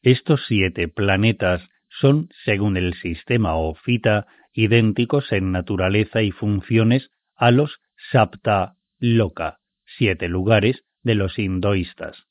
[0.03, 7.81] Estos siete planetas son, según el sistema Ofita, idénticos en naturaleza y funciones a los
[8.11, 12.27] Sapta Loka, siete lugares de los hinduistas,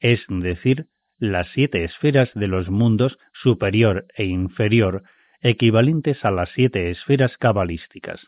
[0.00, 0.86] es decir,
[1.18, 5.02] las siete esferas de los mundos superior e inferior,
[5.40, 8.20] equivalentes a las siete esferas cabalísticas,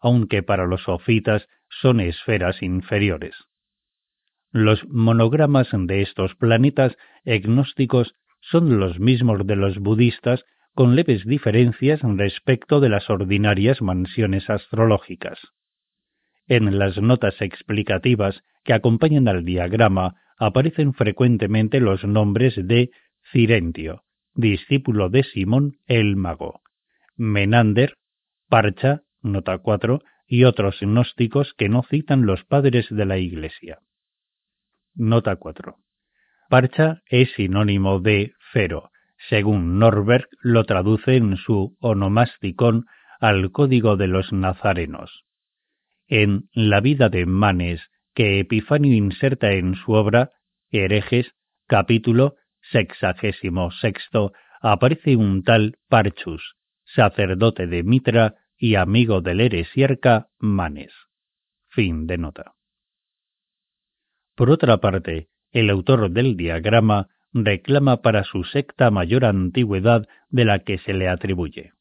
[0.00, 3.36] aunque para los sofitas son esferas inferiores.
[4.52, 12.00] Los monogramas de estos planetas agnósticos son los mismos de los budistas con leves diferencias
[12.02, 15.38] respecto de las ordinarias mansiones astrológicas.
[16.46, 22.90] En las notas explicativas que acompañan al diagrama aparecen frecuentemente los nombres de
[23.32, 24.02] Cirentio,
[24.34, 26.60] discípulo de Simón el Mago,
[27.16, 27.96] Menander,
[28.50, 33.78] Parcha, nota 4, y otros gnósticos que no citan los padres de la Iglesia.
[34.94, 35.76] Nota 4.
[36.50, 38.90] Parcha es sinónimo de Fero,
[39.28, 42.86] según Norberg lo traduce en su onomásticon
[43.18, 45.24] al Código de los Nazarenos.
[46.08, 47.80] En La vida de Manes,
[48.14, 50.30] que Epifanio inserta en su obra
[50.70, 51.32] Herejes,
[51.66, 52.34] capítulo
[52.70, 60.92] sexagésimo sexto, aparece un tal Parchus, sacerdote de Mitra y amigo del heresiarca Manes.
[61.70, 62.52] Fin de nota.
[64.42, 70.64] Por otra parte, el autor del diagrama reclama para su secta mayor antigüedad de la
[70.64, 71.74] que se le atribuye,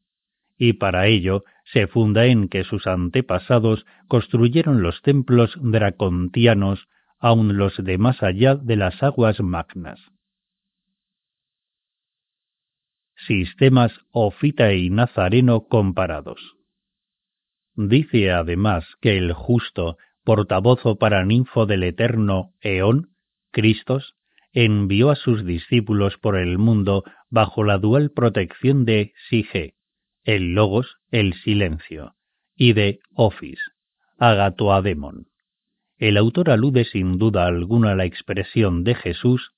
[0.60, 7.84] y para ello se funda en que sus antepasados construyeron los templos dracontianos aun los
[7.84, 10.00] de más allá de las aguas magnas.
[13.26, 16.40] Sistemas Ofita y Nazareno comparados.
[17.74, 23.10] Dice además que el justo, portavoz o paraninfo del eterno Eón,
[23.52, 24.16] Cristos,
[24.54, 29.76] envió a sus discípulos por el mundo bajo la dual protección de Sige,
[30.24, 32.16] el Logos, el silencio,
[32.56, 33.60] y de Ofis,
[34.18, 35.28] Agatoademon.
[35.98, 39.54] El autor alude sin duda alguna a la expresión de Jesús,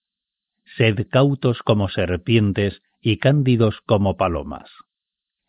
[0.78, 4.70] sed cautos como serpientes y cándidos como palomas.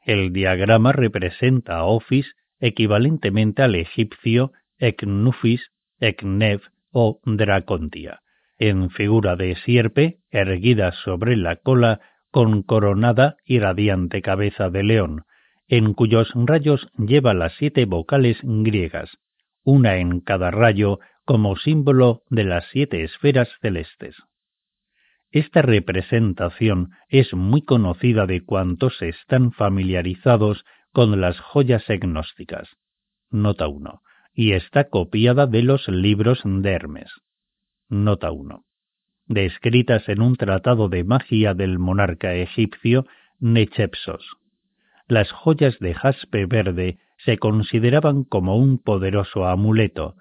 [0.05, 5.71] El diagrama representa a Ofis equivalentemente al egipcio Eknufis,
[6.01, 8.21] Eknev o Dracontia,
[8.59, 15.25] en figura de sierpe erguida sobre la cola con coronada y radiante cabeza de león,
[15.69, 19.11] en cuyos rayos lleva las siete vocales griegas,
[19.63, 24.17] una en cada rayo como símbolo de las siete esferas celestes.
[25.31, 32.69] Esta representación es muy conocida de cuantos están familiarizados con las joyas agnósticas.
[33.31, 34.01] Nota 1.
[34.35, 37.11] Y está copiada de los libros de Hermes.
[37.89, 38.65] Nota 1.
[39.27, 43.07] Descritas en un tratado de magia del monarca egipcio
[43.39, 44.37] Nechepsos.
[45.07, 50.17] Las joyas de jaspe verde se consideraban como un poderoso amuleto,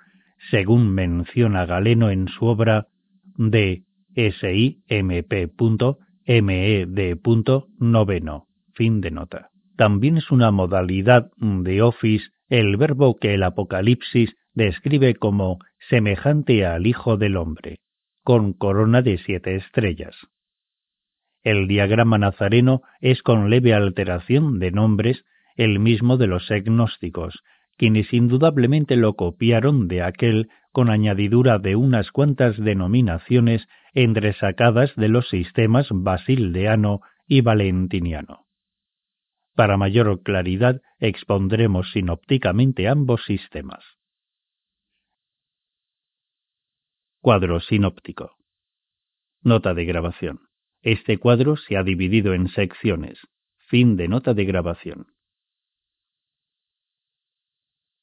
[0.51, 2.88] según menciona Galeno en su obra
[3.35, 3.83] de
[4.16, 5.58] SIMP.MED.
[8.74, 9.50] Fin de nota.
[9.75, 15.57] También es una modalidad de office el verbo que el Apocalipsis describe como
[15.90, 17.80] semejante al Hijo del Hombre,
[18.23, 20.15] con corona de siete estrellas.
[21.41, 25.25] El diagrama nazareno es con leve alteración de nombres
[25.56, 27.41] el mismo de los agnósticos,
[27.75, 35.27] quienes indudablemente lo copiaron de aquel con añadidura de unas cuantas denominaciones entresacadas de los
[35.27, 38.42] sistemas basildeano y valentiniano.
[39.56, 43.83] Para mayor claridad expondremos sinópticamente ambos sistemas.
[47.22, 48.35] Cuadro sinóptico.
[49.41, 50.41] Nota de grabación.
[50.82, 53.19] Este cuadro se ha dividido en secciones.
[53.67, 55.12] Fin de nota de grabación.